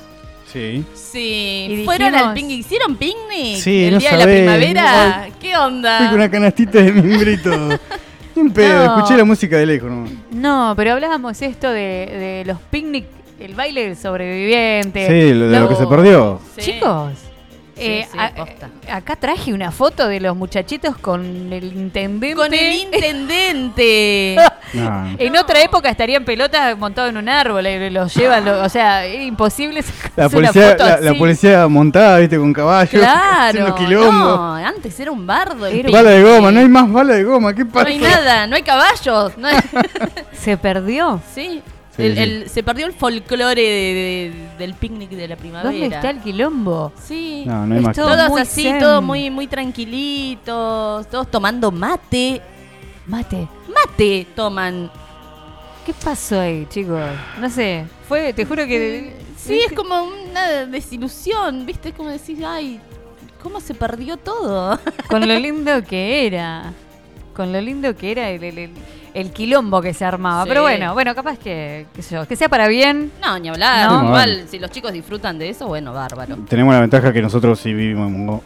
Sí. 0.51 0.83
Sí, 0.93 1.83
fueron 1.85 2.13
al 2.13 2.33
picnic, 2.33 2.59
hicieron 2.59 2.97
picnic 2.97 3.57
Sí, 3.57 3.85
el 3.85 3.93
no 3.93 3.99
día 3.99 4.09
sabés, 4.11 4.25
de 4.27 4.45
la 4.45 4.55
primavera. 4.57 5.27
¿Qué 5.39 5.55
onda? 5.55 5.97
Fui 5.99 6.07
con 6.07 6.15
una 6.15 6.29
canastita 6.31 6.79
de 6.79 6.91
mimbre 6.91 7.33
y 7.33 7.37
todo. 7.37 7.69
Ni 8.35 8.41
un 8.41 8.51
pedo, 8.51 8.85
No. 8.85 8.97
escuché 8.97 9.17
la 9.17 9.23
música 9.23 9.57
de 9.57 9.65
lejos. 9.65 9.89
¿no? 9.89 10.07
No, 10.31 10.73
pero 10.75 10.91
hablábamos 10.91 11.41
esto 11.41 11.69
de, 11.71 11.79
de 11.79 12.43
los 12.45 12.59
picnic, 12.69 13.05
el 13.39 13.53
baile 13.55 13.83
del 13.85 13.97
sobreviviente. 13.97 15.07
Sí, 15.07 15.33
lo 15.33 15.47
de 15.49 15.59
lo 15.59 15.69
que 15.69 15.75
se 15.75 15.87
perdió. 15.87 16.39
Sí. 16.57 16.61
Chicos, 16.73 17.13
Sí, 17.75 17.83
eh, 17.85 18.07
sí, 18.11 18.17
a- 18.19 18.31
posta. 18.33 18.69
acá 18.91 19.15
traje 19.15 19.53
una 19.53 19.71
foto 19.71 20.07
de 20.07 20.19
los 20.19 20.35
muchachitos 20.35 20.97
con 20.97 21.53
el 21.53 21.63
intendente. 21.65 22.35
Con 22.35 22.51
el 22.53 22.73
intendente. 22.73 24.35
No. 24.73 25.15
En 25.17 25.37
otra 25.37 25.61
época 25.61 25.89
estarían 25.89 26.25
pelotas 26.25 26.77
montados 26.77 27.11
en 27.11 27.15
un 27.17 27.29
árbol 27.29 27.65
y 27.65 27.89
los 27.89 28.13
llevan, 28.13 28.43
lo- 28.43 28.63
o 28.63 28.67
sea, 28.67 29.05
era 29.05 29.23
imposible 29.23 29.81
La 30.17 30.25
una 30.27 30.29
policía, 30.29 30.71
foto 30.71 30.83
la, 31.01 31.13
policía 31.13 31.67
montada, 31.69 32.17
viste, 32.19 32.37
con 32.37 32.51
caballos, 32.51 32.91
Claro. 33.01 33.75
quilombo. 33.75 34.11
No, 34.11 34.55
antes 34.55 34.99
era 34.99 35.09
un 35.11 35.25
bardo. 35.25 35.65
el 35.67 35.89
Bala 35.89 36.09
de 36.09 36.21
goma, 36.21 36.51
no 36.51 36.59
hay 36.59 36.67
más 36.67 36.91
bala 36.91 37.13
de 37.13 37.23
goma, 37.23 37.53
¿qué 37.55 37.63
No 37.63 37.71
pasa? 37.71 37.87
hay 37.87 37.97
nada, 37.97 38.45
no 38.47 38.57
hay 38.57 38.63
caballos. 38.63 39.37
No 39.37 39.47
hay... 39.47 39.55
Se 40.33 40.57
perdió. 40.57 41.21
sí. 41.33 41.61
Sí, 41.97 42.03
El- 42.03 42.13
sí. 42.15 42.19
el- 42.21 42.49
se 42.49 42.63
perdió 42.63 42.85
el 42.85 42.93
folclore 42.93 43.61
de- 43.61 43.69
de- 43.69 44.49
del 44.59 44.73
picnic 44.75 45.09
de 45.09 45.27
la 45.27 45.35
primavera. 45.35 45.69
¿Dónde 45.71 45.87
está 45.87 46.09
el 46.11 46.19
quilombo? 46.21 46.93
Sí. 47.03 47.43
No, 47.45 47.65
no 47.65 47.73
hay 47.73 47.79
Es 47.79 47.85
más. 47.87 47.95
todo 47.95 48.15
Todos 48.15 48.29
muy 48.29 48.41
así, 48.41 48.63
zen. 48.63 48.79
todos 48.79 49.03
muy, 49.03 49.29
muy 49.31 49.47
tranquilitos, 49.47 51.07
todos 51.07 51.29
tomando 51.31 51.71
mate. 51.71 52.41
Mate. 53.07 53.47
Mate 53.67 54.27
toman. 54.35 54.91
¿Qué 55.85 55.93
pasó 56.03 56.39
ahí, 56.39 56.67
chicos? 56.69 56.99
No 57.39 57.49
sé. 57.49 57.85
Fue, 58.07 58.33
te 58.33 58.45
juro 58.45 58.65
que. 58.67 59.13
Sí, 59.37 59.59
es 59.65 59.71
como 59.73 60.03
una 60.03 60.65
desilusión, 60.65 61.65
¿viste? 61.65 61.89
Es 61.89 61.95
como 61.95 62.09
decir, 62.09 62.43
ay, 62.45 62.79
¿cómo 63.41 63.61
se 63.61 63.73
perdió 63.73 64.17
todo? 64.17 64.77
Con 65.09 65.25
lo 65.27 65.33
lindo 65.39 65.83
que 65.83 66.27
era. 66.27 66.73
Con 67.33 67.53
lo 67.53 67.61
lindo 67.61 67.95
que 67.95 68.11
era 68.11 68.29
el, 68.31 68.43
el- 68.43 68.71
el- 69.21 69.31
quilombo 69.31 69.81
que 69.81 69.93
se 69.93 70.05
armaba. 70.05 70.43
Sí. 70.43 70.49
Pero 70.49 70.61
bueno, 70.61 70.93
bueno, 70.93 71.13
capaz 71.15 71.37
que, 71.37 71.85
qué 71.93 72.01
sé 72.01 72.15
yo, 72.15 72.27
que 72.27 72.35
sea 72.35 72.49
para 72.49 72.67
bien. 72.67 73.11
No, 73.21 73.37
ni 73.39 73.49
hablar. 73.49 73.89
No. 73.91 74.03
Igual, 74.05 74.45
si 74.49 74.59
los 74.59 74.71
chicos 74.71 74.91
disfrutan 74.93 75.37
de 75.39 75.49
eso, 75.49 75.67
bueno, 75.67 75.93
bárbaro. 75.93 76.37
Tenemos 76.49 76.73
la 76.73 76.81
ventaja 76.81 77.11
que 77.13 77.21
nosotros 77.21 77.59
sí 77.59 77.73
vivimos, 77.73 78.41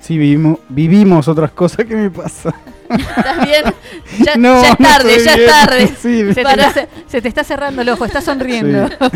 sí 0.00 0.18
vivimos, 0.18 0.58
vivimos 0.68 1.28
otras 1.28 1.50
cosas. 1.52 1.84
¿Qué 1.86 1.94
me 1.96 2.10
pasa? 2.10 2.54
¿Estás 2.88 3.44
bien? 3.44 3.64
Ya, 4.24 4.36
No, 4.36 4.62
ya 4.62 4.70
es 4.70 4.78
tarde, 4.78 5.24
ya 5.24 5.34
es 5.34 5.46
tarde. 5.46 5.86
Sí, 6.00 6.24
Se 6.28 6.34
te, 6.34 6.42
Para- 6.42 6.72
se- 6.72 6.88
se 7.06 7.20
te 7.22 7.28
está 7.28 7.42
cerrando 7.44 7.82
el 7.82 7.88
ojo, 7.88 8.04
estás 8.04 8.24
sonriendo. 8.24 8.88
Sí. 8.88 8.94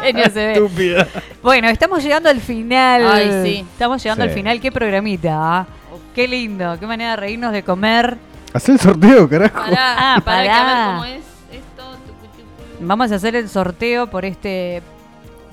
Pequeño 0.00 0.24
se 0.26 0.46
ve. 0.46 0.52
Estúpida. 0.52 1.08
Bueno, 1.42 1.68
estamos 1.68 2.02
llegando 2.02 2.28
al 2.28 2.40
final. 2.40 3.06
Ay, 3.10 3.30
sí. 3.42 3.66
Estamos 3.72 4.02
llegando 4.02 4.24
Sí. 4.24 4.28
al 4.28 4.34
final. 4.34 4.60
Qué 4.60 4.70
programita. 4.70 5.30
¿ah? 5.34 5.66
Qué 6.14 6.28
lindo. 6.28 6.76
Qué 6.78 6.86
manera 6.86 7.10
de 7.12 7.16
reírnos 7.16 7.52
de 7.52 7.62
comer. 7.62 8.16
Hacé 8.52 8.72
el 8.72 8.80
sorteo, 8.80 9.28
carajo. 9.28 9.58
Pará, 9.58 10.14
Ah, 10.16 10.20
pará, 10.24 10.42
que 10.42 10.50
a 10.50 10.54
pará. 10.54 10.74
ver 10.86 10.92
cómo 10.94 11.04
es 11.04 11.24
esto. 11.52 11.90
Tucu, 12.06 12.26
tucu. 12.36 12.84
Vamos 12.86 13.12
a 13.12 13.14
hacer 13.14 13.36
el 13.36 13.48
sorteo 13.48 14.08
por 14.08 14.24
este 14.24 14.82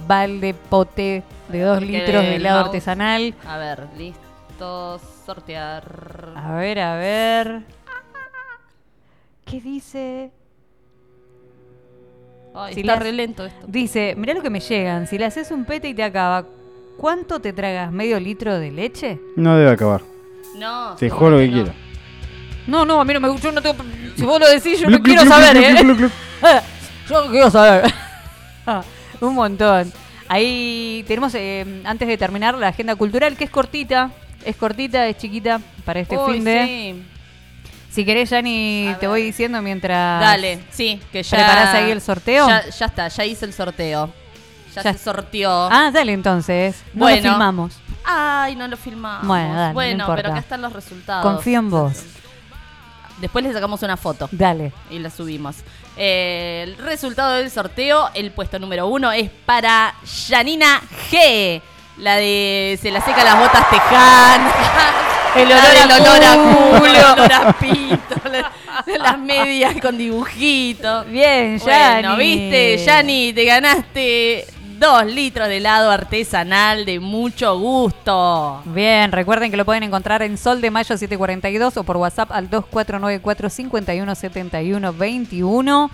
balde 0.08 0.54
pote 0.70 1.24
de 1.50 1.62
dos 1.62 1.80
Que 1.80 1.86
litros 1.86 2.24
de 2.24 2.36
el 2.36 2.42
helado 2.42 2.60
mouse- 2.62 2.66
artesanal. 2.68 3.36
A 3.48 3.58
ver, 3.58 3.88
listo, 3.98 5.00
sortear. 5.26 6.34
A 6.36 6.54
ver, 6.56 6.80
a 6.80 6.96
ver. 6.96 7.62
¿Qué 9.46 9.62
dice? 9.62 10.32
Ay, 12.56 12.74
Si 12.74 12.80
está 12.82 12.94
las- 12.94 13.04
re 13.04 13.12
lento 13.12 13.46
esto. 13.46 13.66
Dice, 13.68 14.16
mirá 14.18 14.34
lo 14.34 14.42
que 14.42 14.50
me 14.50 14.60
llegan. 14.60 15.06
Si 15.08 15.18
le 15.18 15.26
haces 15.26 15.52
un 15.52 15.64
pete 15.66 15.90
y 15.90 15.94
te 15.94 16.04
acaba, 16.04 16.46
¿cuánto 16.98 17.40
te 17.40 17.54
tragas? 17.54 17.92
¿Medio 17.92 18.20
litro 18.20 18.58
de 18.58 18.72
leche? 18.72 19.20
No 19.36 19.56
debe 19.56 19.70
acabar. 19.72 20.02
No, 20.58 20.96
Te 20.96 21.10
juro 21.12 21.38
que 21.38 21.46
seguramente 21.46 21.72
quiero. 21.72 21.87
No, 22.68 22.86
no, 22.86 23.00
a 23.02 23.06
mí 23.06 23.14
no 23.14 23.20
me 23.20 23.38
yo 23.40 23.52
no 23.52 23.62
tengo. 23.62 23.76
Si 24.16 24.24
vos 24.24 24.40
lo 24.40 24.48
decís, 24.48 24.80
yo 24.80 24.90
no 24.90 25.00
quiero 25.02 25.26
saber, 25.26 25.58
¿eh? 25.58 25.76
yo 27.10 27.24
no 27.26 27.32
quiero 27.32 27.50
saber. 27.50 27.94
Un 29.22 29.34
montón. 29.34 29.92
Ahí 30.30 31.04
tenemos, 31.08 31.34
eh, 31.36 31.82
antes 31.86 32.08
de 32.08 32.18
terminar, 32.18 32.56
la 32.58 32.68
agenda 32.68 32.96
cultural, 32.96 33.38
que 33.38 33.46
es 33.46 33.50
cortita. 33.50 34.12
Es 34.44 34.56
cortita, 34.56 35.08
es 35.08 35.18
chiquita 35.18 35.60
para 35.86 36.02
este 36.02 36.18
Uy, 36.18 36.34
fin 36.36 36.44
de. 36.44 36.66
sí. 36.66 37.04
Si 37.90 38.06
querés, 38.06 38.30
Yanni, 38.30 38.94
te 39.00 39.08
voy 39.08 39.24
diciendo 39.24 39.62
mientras. 39.62 40.22
Dale, 40.22 40.60
sí, 40.70 41.02
que 41.12 41.24
ya. 41.24 41.38
¿Preparás 41.38 41.74
ahí 41.74 41.90
el 41.90 42.02
sorteo? 42.02 42.48
Ya, 42.48 42.70
ya 42.70 42.86
está, 42.86 43.08
ya 43.08 43.26
hice 43.26 43.46
el 43.46 43.54
sorteo. 43.54 44.12
Ya, 44.76 44.84
Ya- 44.84 44.94
se 44.94 45.00
sorteó. 45.00 45.70
Ah, 45.72 45.90
dale 45.92 46.14
entonces. 46.14 46.84
No 46.94 47.06
Bueno. 47.06 47.24
lo 47.24 47.30
filmamos. 47.32 47.74
Ay, 48.04 48.56
no 48.56 48.68
lo 48.68 48.78
filmamos. 48.78 49.26
Bueno, 49.28 49.54
dale, 49.56 49.68
no 49.70 49.74
Bueno, 49.74 50.06
pero 50.16 50.30
acá 50.30 50.40
están 50.40 50.62
los 50.62 50.72
resultados. 50.74 51.24
Confío 51.24 51.60
en 51.60 51.70
vos. 51.72 52.04
Después 53.18 53.44
le 53.44 53.54
sacamos 53.54 53.82
una 53.84 53.98
foto. 53.98 54.30
Dale. 54.32 54.72
Y 54.92 55.00
la 55.00 55.10
subimos. 55.10 55.56
Eh, 55.98 56.64
el 56.68 56.78
resultado 56.78 57.34
del 57.34 57.50
sorteo, 57.50 58.10
el 58.14 58.32
puesto 58.32 58.60
número 58.60 58.88
uno, 58.88 59.12
es 59.12 59.30
para 59.46 59.96
Janina 60.30 60.82
G. 61.12 61.62
La 61.98 62.16
de 62.18 62.78
se 62.80 62.92
la 62.92 63.02
seca 63.04 63.24
las 63.24 63.40
botas 63.40 63.70
teján. 63.72 64.52
El 65.36 65.52
olor 65.52 65.62
del 65.68 65.92
a 65.92 65.96
olor 65.98 66.24
a 66.24 66.34
culo. 66.34 66.86
el 66.86 66.96
olor 67.20 67.34
a 67.34 67.54
pito, 67.54 68.30
la- 68.32 68.52
las 68.98 69.20
medias 69.20 69.76
con 69.80 69.96
dibujitos. 69.98 71.06
Bien, 71.12 71.60
Bueno, 71.60 72.18
Yani. 72.18 72.18
viste, 72.18 72.78
Yani, 72.84 73.34
te 73.34 73.46
ganaste 73.46 74.48
dos 74.80 75.06
litros 75.06 75.48
de 75.48 75.58
helado 75.58 75.92
artesanal 75.92 76.86
de 76.86 77.00
mucho 77.00 77.58
gusto. 77.58 78.62
Bien, 78.66 79.12
recuerden 79.12 79.52
que 79.52 79.58
lo 79.58 79.66
pueden 79.66 79.84
encontrar 79.84 80.22
en 80.22 80.38
Sol 80.38 80.62
de 80.62 80.72
Mayo 80.72 80.98
742 80.98 81.78
o 81.78 81.84
por 81.84 81.98
WhatsApp 81.98 82.32
al 82.32 82.50
2494 82.50 83.50
5171 83.50 84.94
21. 84.94 85.92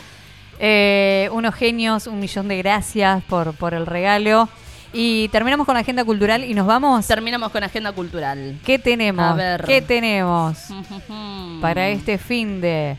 Eh, 0.59 1.29
unos 1.31 1.55
genios, 1.55 2.07
un 2.07 2.19
millón 2.19 2.47
de 2.47 2.57
gracias 2.57 3.23
por, 3.23 3.53
por 3.53 3.73
el 3.73 3.85
regalo. 3.85 4.49
Y 4.93 5.27
terminamos 5.29 5.65
con 5.65 5.73
la 5.73 5.81
agenda 5.81 6.05
cultural 6.05 6.43
y 6.43 6.53
nos 6.53 6.67
vamos. 6.67 7.07
Terminamos 7.07 7.51
con 7.51 7.63
agenda 7.63 7.91
cultural. 7.91 8.59
¿Qué 8.63 8.77
tenemos? 8.77 9.25
A 9.25 9.33
ver. 9.33 9.63
¿Qué 9.63 9.81
tenemos 9.81 10.67
para 11.61 11.89
este 11.89 12.17
fin 12.17 12.61
de... 12.61 12.97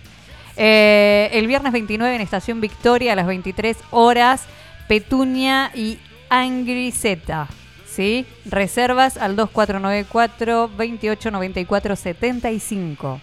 Eh, 0.56 1.30
el 1.32 1.46
viernes 1.46 1.72
29 1.72 2.14
en 2.14 2.20
Estación 2.20 2.60
Victoria 2.60 3.12
a 3.12 3.16
las 3.16 3.26
23 3.26 3.76
horas, 3.90 4.44
Petunia 4.88 5.70
y 5.74 5.98
Angriseta. 6.28 7.48
¿Sí? 7.86 8.26
Reservas 8.44 9.16
al 9.16 9.36
2494 9.36 10.68
2894 10.68 11.96
75. 11.96 13.20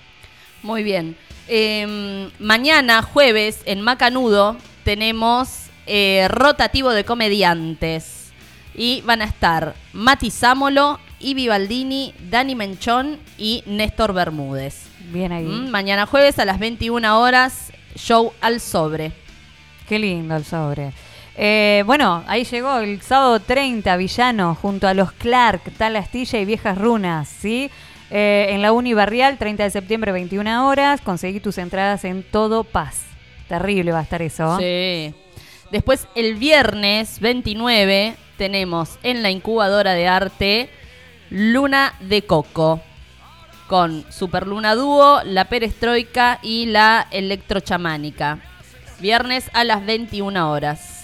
Muy 0.64 0.84
bien. 0.84 1.18
Eh, 1.48 2.30
mañana, 2.40 3.02
jueves, 3.02 3.62
en 3.66 3.82
Macanudo, 3.82 4.56
tenemos 4.84 5.66
eh, 5.88 6.28
rotativo 6.30 6.92
de 6.92 7.04
comediantes. 7.04 8.32
Y 8.74 9.02
van 9.02 9.22
a 9.22 9.26
estar 9.26 9.76
Mati 9.92 10.32
Sámolo, 10.32 11.00
Ivi 11.20 11.50
Baldini, 11.50 12.14
Dani 12.30 12.56
Menchón 12.56 13.20
y 13.38 13.64
Néstor 13.66 14.14
Bermúdez. 14.14 14.86
Bien 15.12 15.34
ahí. 15.34 15.44
Mm, 15.44 15.70
mañana 15.70 16.06
jueves 16.06 16.40
a 16.40 16.46
las 16.46 16.60
21 16.60 17.20
horas, 17.20 17.74
show 17.96 18.32
al 18.40 18.62
sobre. 18.62 19.12
Qué 19.90 20.00
lindo 20.00 20.38
el 20.38 20.46
sobre. 20.46 20.94
Eh, 21.36 21.84
bueno, 21.86 22.24
ahí 22.28 22.44
llegó 22.44 22.80
el 22.80 23.02
sábado 23.02 23.40
30, 23.40 23.96
Villano, 23.98 24.56
junto 24.56 24.88
a 24.88 24.94
los 24.94 25.12
Clark, 25.14 25.62
Tal 25.78 25.96
Astilla 25.96 26.40
y 26.40 26.46
Viejas 26.46 26.78
Runas, 26.78 27.28
¿sí? 27.28 27.70
Eh, 28.10 28.48
en 28.50 28.62
la 28.62 28.74
Uni 28.74 28.94
Barrial, 28.94 29.38
30 29.38 29.64
de 29.64 29.70
septiembre, 29.70 30.12
21 30.12 30.68
horas. 30.68 31.00
Conseguí 31.02 31.40
tus 31.40 31.58
entradas 31.58 32.04
en 32.04 32.24
Todo 32.24 32.66
Paz. 32.66 33.06
Terrible 33.48 33.94
va 33.94 34.00
a 34.00 34.04
estar 34.04 34.22
eso. 34.22 34.58
Sí. 34.60 35.14
Después, 35.72 36.08
el 36.16 36.36
viernes 36.36 37.22
29, 37.22 38.16
tenemos 38.38 39.00
en 39.04 39.24
la 39.24 39.32
incubadora 39.32 39.94
de 39.94 40.08
arte 40.08 40.70
Luna 41.30 41.94
de 42.02 42.24
Coco. 42.24 42.82
Con 43.68 44.06
Super 44.12 44.48
Luna 44.48 44.76
Dúo, 44.76 45.22
la 45.24 45.46
Perestroika 45.46 46.40
y 46.42 46.66
la 46.66 47.08
Electrochamánica. 47.12 48.40
Viernes 49.00 49.50
a 49.54 49.64
las 49.64 49.86
21 49.86 50.52
horas. 50.52 51.01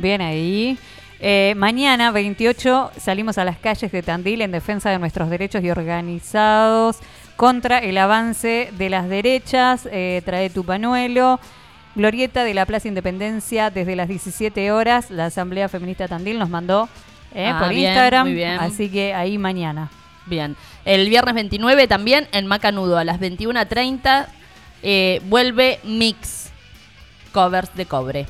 Bien 0.00 0.20
ahí. 0.20 0.78
Eh, 1.20 1.54
mañana, 1.56 2.10
28, 2.12 2.92
salimos 2.98 3.36
a 3.38 3.44
las 3.44 3.58
calles 3.58 3.92
de 3.92 4.02
Tandil 4.02 4.40
en 4.40 4.52
defensa 4.52 4.90
de 4.90 4.98
nuestros 4.98 5.28
derechos 5.28 5.62
y 5.62 5.70
organizados 5.70 6.96
contra 7.36 7.78
el 7.78 7.98
avance 7.98 8.70
de 8.78 8.90
las 8.90 9.08
derechas. 9.08 9.88
Eh, 9.92 10.22
trae 10.24 10.48
tu 10.50 10.64
panuelo. 10.64 11.38
Glorieta 11.94 12.44
de 12.44 12.54
la 12.54 12.66
Plaza 12.66 12.88
Independencia 12.88 13.70
desde 13.70 13.96
las 13.96 14.08
17 14.08 14.72
horas. 14.72 15.10
La 15.10 15.26
Asamblea 15.26 15.68
Feminista 15.68 16.08
Tandil 16.08 16.38
nos 16.38 16.48
mandó 16.48 16.88
eh, 17.34 17.46
Ah, 17.52 17.58
por 17.60 17.68
bien, 17.70 17.90
Instagram. 17.90 18.26
muy 18.26 18.34
bien. 18.34 18.58
Así 18.58 18.88
que 18.88 19.12
ahí 19.12 19.36
mañana. 19.38 19.90
Bien. 20.26 20.56
El 20.84 21.08
viernes 21.10 21.34
29 21.34 21.86
también 21.88 22.28
en 22.32 22.46
Macanudo 22.46 22.96
a 22.96 23.04
las 23.04 23.20
21.30 23.20 24.26
eh, 24.82 25.20
vuelve 25.24 25.80
Mix 25.84 26.50
Covers 27.32 27.74
de 27.74 27.86
Cobre. 27.86 28.26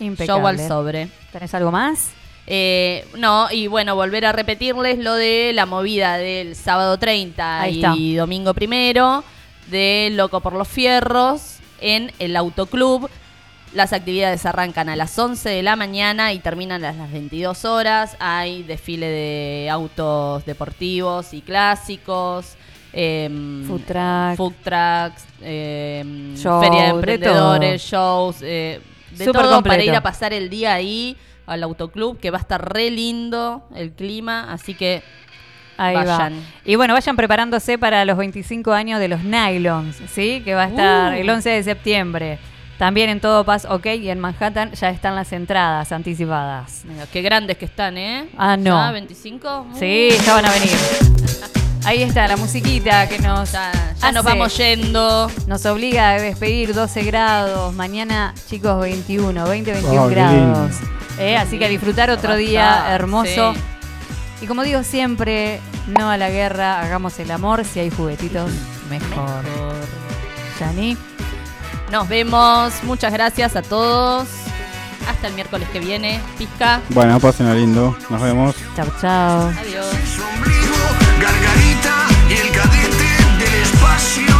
Impecable. 0.00 0.40
Show 0.40 0.46
al 0.46 0.68
sobre. 0.68 1.08
¿Tenés 1.32 1.54
algo 1.54 1.70
más? 1.70 2.10
Eh, 2.46 3.04
no, 3.18 3.48
y 3.50 3.66
bueno, 3.66 3.96
volver 3.96 4.24
a 4.24 4.32
repetirles 4.32 4.98
lo 4.98 5.14
de 5.14 5.52
la 5.52 5.66
movida 5.66 6.16
del 6.16 6.54
sábado 6.54 6.96
30 6.96 7.60
Ahí 7.60 7.82
y 7.96 8.14
domingo 8.14 8.54
primero 8.54 9.24
de 9.66 10.10
Loco 10.12 10.40
por 10.40 10.52
los 10.52 10.68
Fierros 10.68 11.58
en 11.80 12.12
el 12.18 12.36
Autoclub. 12.36 13.10
Las 13.74 13.92
actividades 13.92 14.46
arrancan 14.46 14.88
a 14.88 14.96
las 14.96 15.18
11 15.18 15.50
de 15.50 15.62
la 15.62 15.74
mañana 15.74 16.32
y 16.32 16.38
terminan 16.38 16.84
a 16.84 16.92
las 16.92 17.10
22 17.12 17.64
horas. 17.64 18.16
Hay 18.20 18.62
desfile 18.62 19.06
de 19.06 19.68
autos 19.70 20.46
deportivos 20.46 21.34
y 21.34 21.42
clásicos. 21.42 22.54
em, 22.92 23.66
Food 23.66 23.82
food 24.36 24.54
trucks, 24.62 25.26
em, 25.42 26.34
feria 26.34 26.82
de 26.82 26.82
de 26.84 26.88
emprendedores, 26.88 27.82
shows, 27.82 28.36
eh, 28.40 28.80
de 29.16 29.24
Súper 29.24 29.42
todo 29.42 29.62
para 29.62 29.82
ir 29.82 29.94
a 29.94 30.00
pasar 30.02 30.32
el 30.32 30.48
día 30.50 30.74
ahí 30.74 31.16
al 31.46 31.62
autoclub, 31.62 32.18
que 32.18 32.30
va 32.30 32.38
a 32.38 32.40
estar 32.40 32.72
re 32.72 32.90
lindo 32.90 33.62
el 33.74 33.92
clima, 33.92 34.52
así 34.52 34.74
que 34.74 35.02
Ahí 35.78 35.94
vayan. 35.94 36.34
va. 36.34 36.38
Y 36.64 36.74
bueno, 36.76 36.94
vayan 36.94 37.16
preparándose 37.16 37.78
para 37.78 38.04
los 38.04 38.16
25 38.16 38.72
años 38.72 38.98
de 38.98 39.08
los 39.08 39.22
Nylons, 39.22 39.96
¿sí? 40.10 40.40
Que 40.44 40.54
va 40.54 40.64
a 40.64 40.68
estar 40.68 41.12
Uh. 41.12 41.16
el 41.16 41.28
11 41.30 41.50
de 41.50 41.62
septiembre. 41.62 42.38
También 42.78 43.08
en 43.08 43.20
Todo 43.20 43.44
Paz 43.44 43.64
OK 43.70 43.86
y 43.86 44.10
en 44.10 44.18
Manhattan 44.20 44.72
ya 44.72 44.90
están 44.90 45.14
las 45.14 45.32
entradas 45.32 45.92
anticipadas. 45.92 46.82
Mira, 46.84 47.06
qué 47.12 47.22
grandes 47.22 47.56
que 47.56 47.64
están, 47.66 47.96
¿eh? 47.96 48.28
Ah, 48.36 48.56
no. 48.56 48.76
¿Ya 48.76 48.90
25? 48.92 49.66
Sí, 49.78 50.10
ya 50.26 50.34
van 50.34 50.44
a 50.46 50.50
venir. 50.52 50.70
Ahí 51.86 52.02
está 52.02 52.26
la 52.26 52.36
musiquita 52.36 53.08
que 53.08 53.18
nos 53.20 53.52
Ya, 53.52 53.70
ya 54.00 54.12
nos 54.12 54.24
vamos 54.24 54.56
yendo. 54.56 55.30
Nos 55.46 55.64
obliga 55.66 56.10
a 56.10 56.20
despedir 56.20 56.74
12 56.74 57.02
grados. 57.04 57.72
Mañana, 57.74 58.34
chicos, 58.50 58.80
21, 58.80 59.46
20, 59.48 59.72
21 59.72 60.02
Oh, 60.02 60.08
qué 60.08 60.14
grados. 60.14 60.72
Eh, 61.18 61.36
así 61.36 61.58
que 61.58 61.66
a 61.66 61.68
disfrutar 61.68 62.10
otro 62.10 62.34
día 62.36 62.92
hermoso. 62.92 63.54
sí. 63.54 63.60
Y 64.42 64.46
como 64.46 64.64
digo 64.64 64.82
siempre, 64.82 65.60
no 65.86 66.10
a 66.10 66.18
la 66.18 66.28
guerra, 66.28 66.82
hagamos 66.82 67.18
el 67.20 67.30
amor. 67.30 67.64
Si 67.64 67.80
hay 67.80 67.88
juguetitos, 67.90 68.50
mejor. 68.90 69.44
Yani. 70.60 70.96
Nos 71.90 72.08
vemos. 72.08 72.72
Muchas 72.82 73.12
gracias 73.12 73.56
a 73.56 73.62
todos. 73.62 74.26
Hasta 75.08 75.28
el 75.28 75.34
miércoles 75.34 75.68
que 75.72 75.78
viene. 75.78 76.20
Pizca. 76.36 76.80
Bueno, 76.90 77.18
pasen 77.20 77.46
a 77.46 77.54
lindo. 77.54 77.96
Nos 78.10 78.20
vemos. 78.20 78.56
Chao, 78.74 78.86
chao. 79.00 79.52
Adiós. 79.58 79.86
paixão. 83.86 84.35